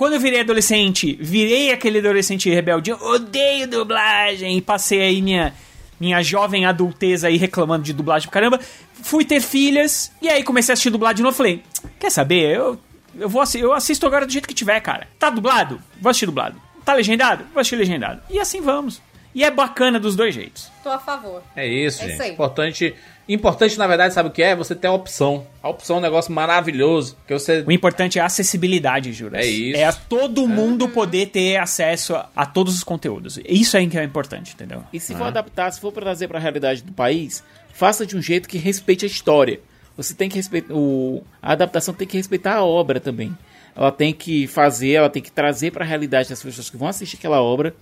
Quando 0.00 0.14
eu 0.14 0.20
virei 0.20 0.40
adolescente, 0.40 1.14
virei 1.20 1.70
aquele 1.70 1.98
adolescente 1.98 2.48
rebelde, 2.48 2.90
odeio 2.90 3.68
dublagem, 3.68 4.56
e 4.56 4.62
passei 4.62 5.02
aí 5.02 5.20
minha, 5.20 5.52
minha 6.00 6.22
jovem 6.22 6.64
adulteza 6.64 7.28
aí 7.28 7.36
reclamando 7.36 7.84
de 7.84 7.92
dublagem 7.92 8.26
pro 8.26 8.32
caramba. 8.32 8.58
Fui 9.02 9.26
ter 9.26 9.42
filhas, 9.42 10.10
e 10.22 10.30
aí 10.30 10.42
comecei 10.42 10.72
a 10.72 10.74
assistir 10.74 10.88
dublado 10.88 11.18
de 11.18 11.22
novo. 11.22 11.36
Falei, 11.36 11.62
quer 11.98 12.08
saber? 12.08 12.56
Eu, 12.56 12.80
eu, 13.14 13.28
vou, 13.28 13.44
eu 13.54 13.74
assisto 13.74 14.06
agora 14.06 14.24
do 14.24 14.32
jeito 14.32 14.48
que 14.48 14.54
tiver, 14.54 14.80
cara. 14.80 15.06
Tá 15.18 15.28
dublado? 15.28 15.78
Vou 16.00 16.08
assistir 16.08 16.24
dublado. 16.24 16.58
Tá 16.82 16.94
legendado? 16.94 17.44
Vou 17.52 17.60
assistir 17.60 17.76
legendado. 17.76 18.22
E 18.30 18.40
assim 18.40 18.62
vamos. 18.62 19.02
E 19.34 19.44
é 19.44 19.50
bacana 19.50 20.00
dos 20.00 20.16
dois 20.16 20.34
jeitos. 20.34 20.68
Tô 20.82 20.90
a 20.90 20.98
favor. 20.98 21.42
É 21.54 21.66
isso, 21.66 22.02
É 22.02 22.06
gente. 22.06 22.14
isso 22.14 22.22
aí. 22.22 22.32
Importante, 22.32 22.94
importante, 23.28 23.78
na 23.78 23.86
verdade, 23.86 24.12
sabe 24.12 24.28
o 24.28 24.32
que 24.32 24.42
é? 24.42 24.56
Você 24.56 24.74
ter 24.74 24.88
a 24.88 24.92
opção. 24.92 25.46
A 25.62 25.68
opção 25.68 25.96
é 25.96 25.98
um 26.00 26.02
negócio 26.02 26.32
maravilhoso. 26.32 27.16
Que 27.26 27.34
você. 27.34 27.64
O 27.66 27.70
importante 27.70 28.18
é 28.18 28.22
a 28.22 28.26
acessibilidade, 28.26 29.12
Juras. 29.12 29.44
É 29.44 29.48
isso. 29.48 29.78
É 29.78 29.84
a 29.84 29.92
todo 29.92 30.48
mundo 30.48 30.88
poder 30.88 31.26
ter 31.26 31.56
acesso 31.58 32.16
a, 32.16 32.28
a 32.34 32.44
todos 32.44 32.74
os 32.74 32.82
conteúdos. 32.82 33.38
Isso 33.46 33.76
é 33.76 33.86
que 33.86 33.98
é 33.98 34.02
importante, 34.02 34.54
entendeu? 34.54 34.82
E 34.92 34.98
se 34.98 35.14
for 35.14 35.24
adaptar, 35.28 35.70
se 35.72 35.80
for 35.80 35.92
trazer 35.92 36.26
pra 36.26 36.38
realidade 36.40 36.82
do 36.82 36.92
país, 36.92 37.44
faça 37.72 38.04
de 38.04 38.16
um 38.16 38.22
jeito 38.22 38.48
que 38.48 38.58
respeite 38.58 39.04
a 39.04 39.08
história. 39.08 39.60
Você 39.96 40.14
tem 40.14 40.28
que 40.28 40.36
respeitar. 40.36 40.74
O, 40.74 41.22
a 41.40 41.52
adaptação 41.52 41.94
tem 41.94 42.08
que 42.08 42.16
respeitar 42.16 42.54
a 42.54 42.64
obra 42.64 42.98
também. 42.98 43.36
Ela 43.76 43.92
tem 43.92 44.12
que 44.12 44.46
fazer, 44.48 44.92
ela 44.92 45.08
tem 45.08 45.22
que 45.22 45.30
trazer 45.30 45.70
para 45.70 45.84
a 45.84 45.86
realidade 45.88 46.28
das 46.28 46.42
pessoas 46.42 46.68
que 46.68 46.76
vão 46.76 46.88
assistir 46.88 47.16
aquela 47.16 47.40
obra, 47.40 47.74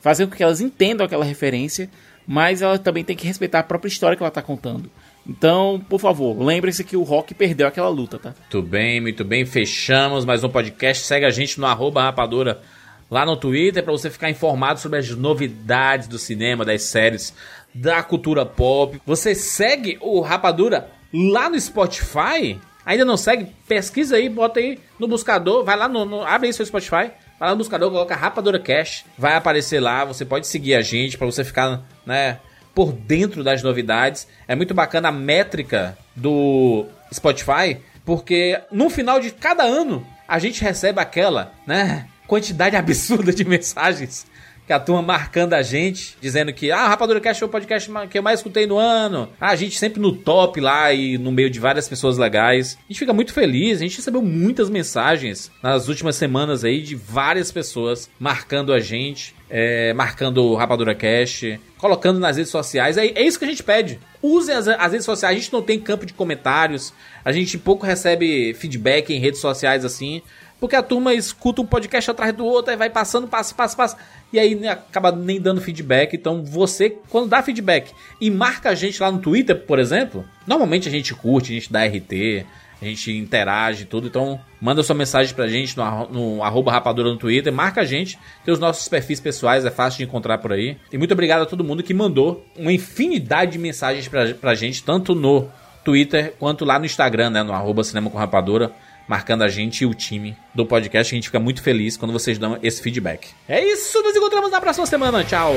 fazer 0.00 0.26
com 0.26 0.36
que 0.36 0.42
elas 0.42 0.60
entendam 0.60 1.04
aquela 1.04 1.24
referência, 1.24 1.90
mas 2.26 2.62
ela 2.62 2.78
também 2.78 3.04
tem 3.04 3.16
que 3.16 3.26
respeitar 3.26 3.60
a 3.60 3.62
própria 3.62 3.88
história 3.88 4.16
que 4.16 4.22
ela 4.22 4.28
está 4.28 4.42
contando. 4.42 4.90
Então, 5.28 5.84
por 5.88 5.98
favor, 5.98 6.40
lembre-se 6.40 6.84
que 6.84 6.96
o 6.96 7.02
Rock 7.02 7.34
perdeu 7.34 7.66
aquela 7.66 7.88
luta, 7.88 8.18
tá? 8.18 8.34
Muito 8.38 8.62
bem, 8.62 9.00
muito 9.00 9.24
bem. 9.24 9.44
Fechamos 9.44 10.24
mais 10.24 10.44
um 10.44 10.48
podcast. 10.48 11.04
Segue 11.04 11.26
a 11.26 11.30
gente 11.30 11.58
no 11.58 11.66
arroba 11.66 12.02
rapadura 12.02 12.62
lá 13.10 13.24
no 13.24 13.36
Twitter 13.36 13.82
para 13.82 13.92
você 13.92 14.10
ficar 14.10 14.30
informado 14.30 14.80
sobre 14.80 14.98
as 14.98 15.10
novidades 15.10 16.08
do 16.08 16.18
cinema, 16.18 16.64
das 16.64 16.82
séries, 16.82 17.34
da 17.74 18.02
cultura 18.02 18.44
pop. 18.44 19.00
Você 19.06 19.34
segue 19.34 19.98
o 20.00 20.20
Rapadura 20.20 20.90
lá 21.12 21.48
no 21.48 21.58
Spotify. 21.58 22.58
Ainda 22.84 23.04
não 23.04 23.16
segue? 23.16 23.48
Pesquisa 23.66 24.16
aí, 24.16 24.28
bota 24.28 24.60
aí 24.60 24.78
no 24.98 25.08
buscador, 25.08 25.64
vai 25.64 25.76
lá 25.76 25.88
no, 25.88 26.04
no 26.04 26.22
abre 26.22 26.46
aí 26.46 26.52
seu 26.52 26.64
Spotify, 26.64 27.10
vai 27.38 27.48
lá 27.48 27.54
no 27.54 27.58
buscador, 27.58 27.90
coloca 27.90 28.14
Rapadura 28.14 28.58
Cash, 28.58 29.04
vai 29.16 29.34
aparecer 29.34 29.80
lá, 29.80 30.04
você 30.04 30.24
pode 30.24 30.46
seguir 30.46 30.74
a 30.74 30.82
gente 30.82 31.16
para 31.18 31.26
você 31.26 31.44
ficar, 31.44 31.82
né, 32.04 32.38
por 32.74 32.92
dentro 32.92 33.42
das 33.42 33.62
novidades. 33.62 34.26
É 34.46 34.54
muito 34.54 34.74
bacana 34.74 35.08
a 35.08 35.12
métrica 35.12 35.96
do 36.14 36.86
Spotify, 37.12 37.78
porque 38.04 38.60
no 38.70 38.90
final 38.90 39.20
de 39.20 39.30
cada 39.30 39.62
ano 39.62 40.06
a 40.28 40.38
gente 40.38 40.62
recebe 40.62 41.00
aquela, 41.00 41.52
né, 41.66 42.06
quantidade 42.26 42.74
absurda 42.76 43.32
de 43.32 43.44
mensagens 43.44 44.26
que 44.66 44.72
a 44.72 44.80
turma 44.80 45.00
marcando 45.00 45.54
a 45.54 45.62
gente, 45.62 46.16
dizendo 46.20 46.52
que 46.52 46.72
ah, 46.72 46.88
Rapadura 46.88 47.20
Cast 47.20 47.42
é 47.42 47.46
o 47.46 47.48
podcast 47.48 47.88
que 48.10 48.18
eu 48.18 48.22
mais 48.22 48.40
escutei 48.40 48.66
no 48.66 48.76
ano. 48.76 49.28
Ah, 49.40 49.50
a 49.50 49.56
gente 49.56 49.78
sempre 49.78 50.00
no 50.00 50.12
top 50.12 50.60
lá 50.60 50.92
e 50.92 51.16
no 51.16 51.30
meio 51.30 51.48
de 51.48 51.60
várias 51.60 51.88
pessoas 51.88 52.18
legais. 52.18 52.76
A 52.84 52.92
gente 52.92 52.98
fica 52.98 53.12
muito 53.12 53.32
feliz, 53.32 53.78
a 53.78 53.84
gente 53.84 53.98
recebeu 53.98 54.20
muitas 54.20 54.68
mensagens 54.68 55.52
nas 55.62 55.88
últimas 55.88 56.16
semanas 56.16 56.64
aí 56.64 56.82
de 56.82 56.96
várias 56.96 57.52
pessoas 57.52 58.10
marcando 58.18 58.72
a 58.72 58.80
gente. 58.80 59.36
É, 59.48 59.92
marcando 59.92 60.42
o 60.42 60.56
Rapadura 60.56 60.92
Cast, 60.92 61.60
colocando 61.78 62.18
nas 62.18 62.36
redes 62.36 62.50
sociais. 62.50 62.96
É, 62.96 63.06
é 63.06 63.22
isso 63.22 63.38
que 63.38 63.44
a 63.44 63.48
gente 63.48 63.62
pede. 63.62 64.00
Use 64.20 64.50
as, 64.50 64.66
as, 64.66 64.90
redes 64.90 65.04
sociais. 65.04 65.36
A 65.36 65.40
gente 65.40 65.52
não 65.52 65.62
tem 65.62 65.78
campo 65.78 66.04
de 66.04 66.12
comentários. 66.12 66.92
A 67.24 67.30
gente 67.30 67.56
pouco 67.56 67.86
recebe 67.86 68.54
feedback 68.54 69.14
em 69.14 69.20
redes 69.20 69.40
sociais 69.40 69.84
assim. 69.84 70.20
Porque 70.58 70.74
a 70.74 70.82
turma 70.82 71.12
escuta 71.12 71.60
um 71.60 71.66
podcast 71.66 72.10
atrás 72.10 72.32
do 72.32 72.44
outro, 72.44 72.70
aí 72.70 72.76
vai 72.76 72.88
passando, 72.88 73.28
passa, 73.28 73.54
passa, 73.54 73.76
passa, 73.76 73.96
e 74.32 74.38
aí 74.38 74.66
acaba 74.66 75.12
nem 75.12 75.40
dando 75.40 75.60
feedback. 75.60 76.14
Então 76.14 76.44
você, 76.44 76.90
quando 77.08 77.28
dá 77.28 77.42
feedback 77.42 77.92
e 78.20 78.30
marca 78.30 78.70
a 78.70 78.74
gente 78.74 79.00
lá 79.00 79.10
no 79.10 79.18
Twitter, 79.18 79.56
por 79.56 79.78
exemplo, 79.78 80.24
normalmente 80.46 80.88
a 80.88 80.90
gente 80.90 81.14
curte, 81.14 81.52
a 81.52 81.54
gente 81.54 81.72
dá 81.72 81.84
RT, 81.84 82.44
a 82.80 82.84
gente 82.84 83.16
interage 83.16 83.84
tudo. 83.84 84.06
Então 84.06 84.40
manda 84.60 84.82
sua 84.82 84.94
mensagem 84.94 85.34
pra 85.34 85.46
gente 85.46 85.76
no, 85.76 86.08
no 86.08 86.42
arroba 86.42 86.72
rapadura 86.72 87.10
no 87.10 87.16
Twitter, 87.16 87.52
marca 87.52 87.80
a 87.80 87.84
gente, 87.84 88.18
tem 88.44 88.52
os 88.52 88.60
nossos 88.60 88.88
perfis 88.88 89.20
pessoais, 89.20 89.64
é 89.64 89.70
fácil 89.70 89.98
de 89.98 90.04
encontrar 90.04 90.38
por 90.38 90.52
aí. 90.52 90.76
E 90.92 90.98
muito 90.98 91.12
obrigado 91.12 91.42
a 91.42 91.46
todo 91.46 91.64
mundo 91.64 91.82
que 91.82 91.94
mandou 91.94 92.44
uma 92.56 92.72
infinidade 92.72 93.52
de 93.52 93.58
mensagens 93.58 94.08
pra, 94.08 94.34
pra 94.34 94.54
gente, 94.54 94.82
tanto 94.82 95.14
no 95.14 95.48
Twitter 95.84 96.34
quanto 96.38 96.64
lá 96.64 96.78
no 96.78 96.84
Instagram, 96.84 97.30
né, 97.30 97.42
no 97.42 97.52
arroba 97.52 97.84
cinema 97.84 98.10
com 98.10 98.18
rapadura 98.18 98.72
marcando 99.08 99.42
a 99.42 99.48
gente 99.48 99.82
e 99.82 99.86
o 99.86 99.94
time 99.94 100.36
do 100.54 100.66
podcast. 100.66 101.14
A 101.14 101.16
gente 101.16 101.28
fica 101.28 101.40
muito 101.40 101.62
feliz 101.62 101.96
quando 101.96 102.12
vocês 102.12 102.38
dão 102.38 102.58
esse 102.62 102.82
feedback. 102.82 103.28
É 103.48 103.64
isso, 103.64 104.02
nos 104.02 104.14
encontramos 104.14 104.50
na 104.50 104.60
próxima 104.60 104.86
semana. 104.86 105.24
Tchau! 105.24 105.54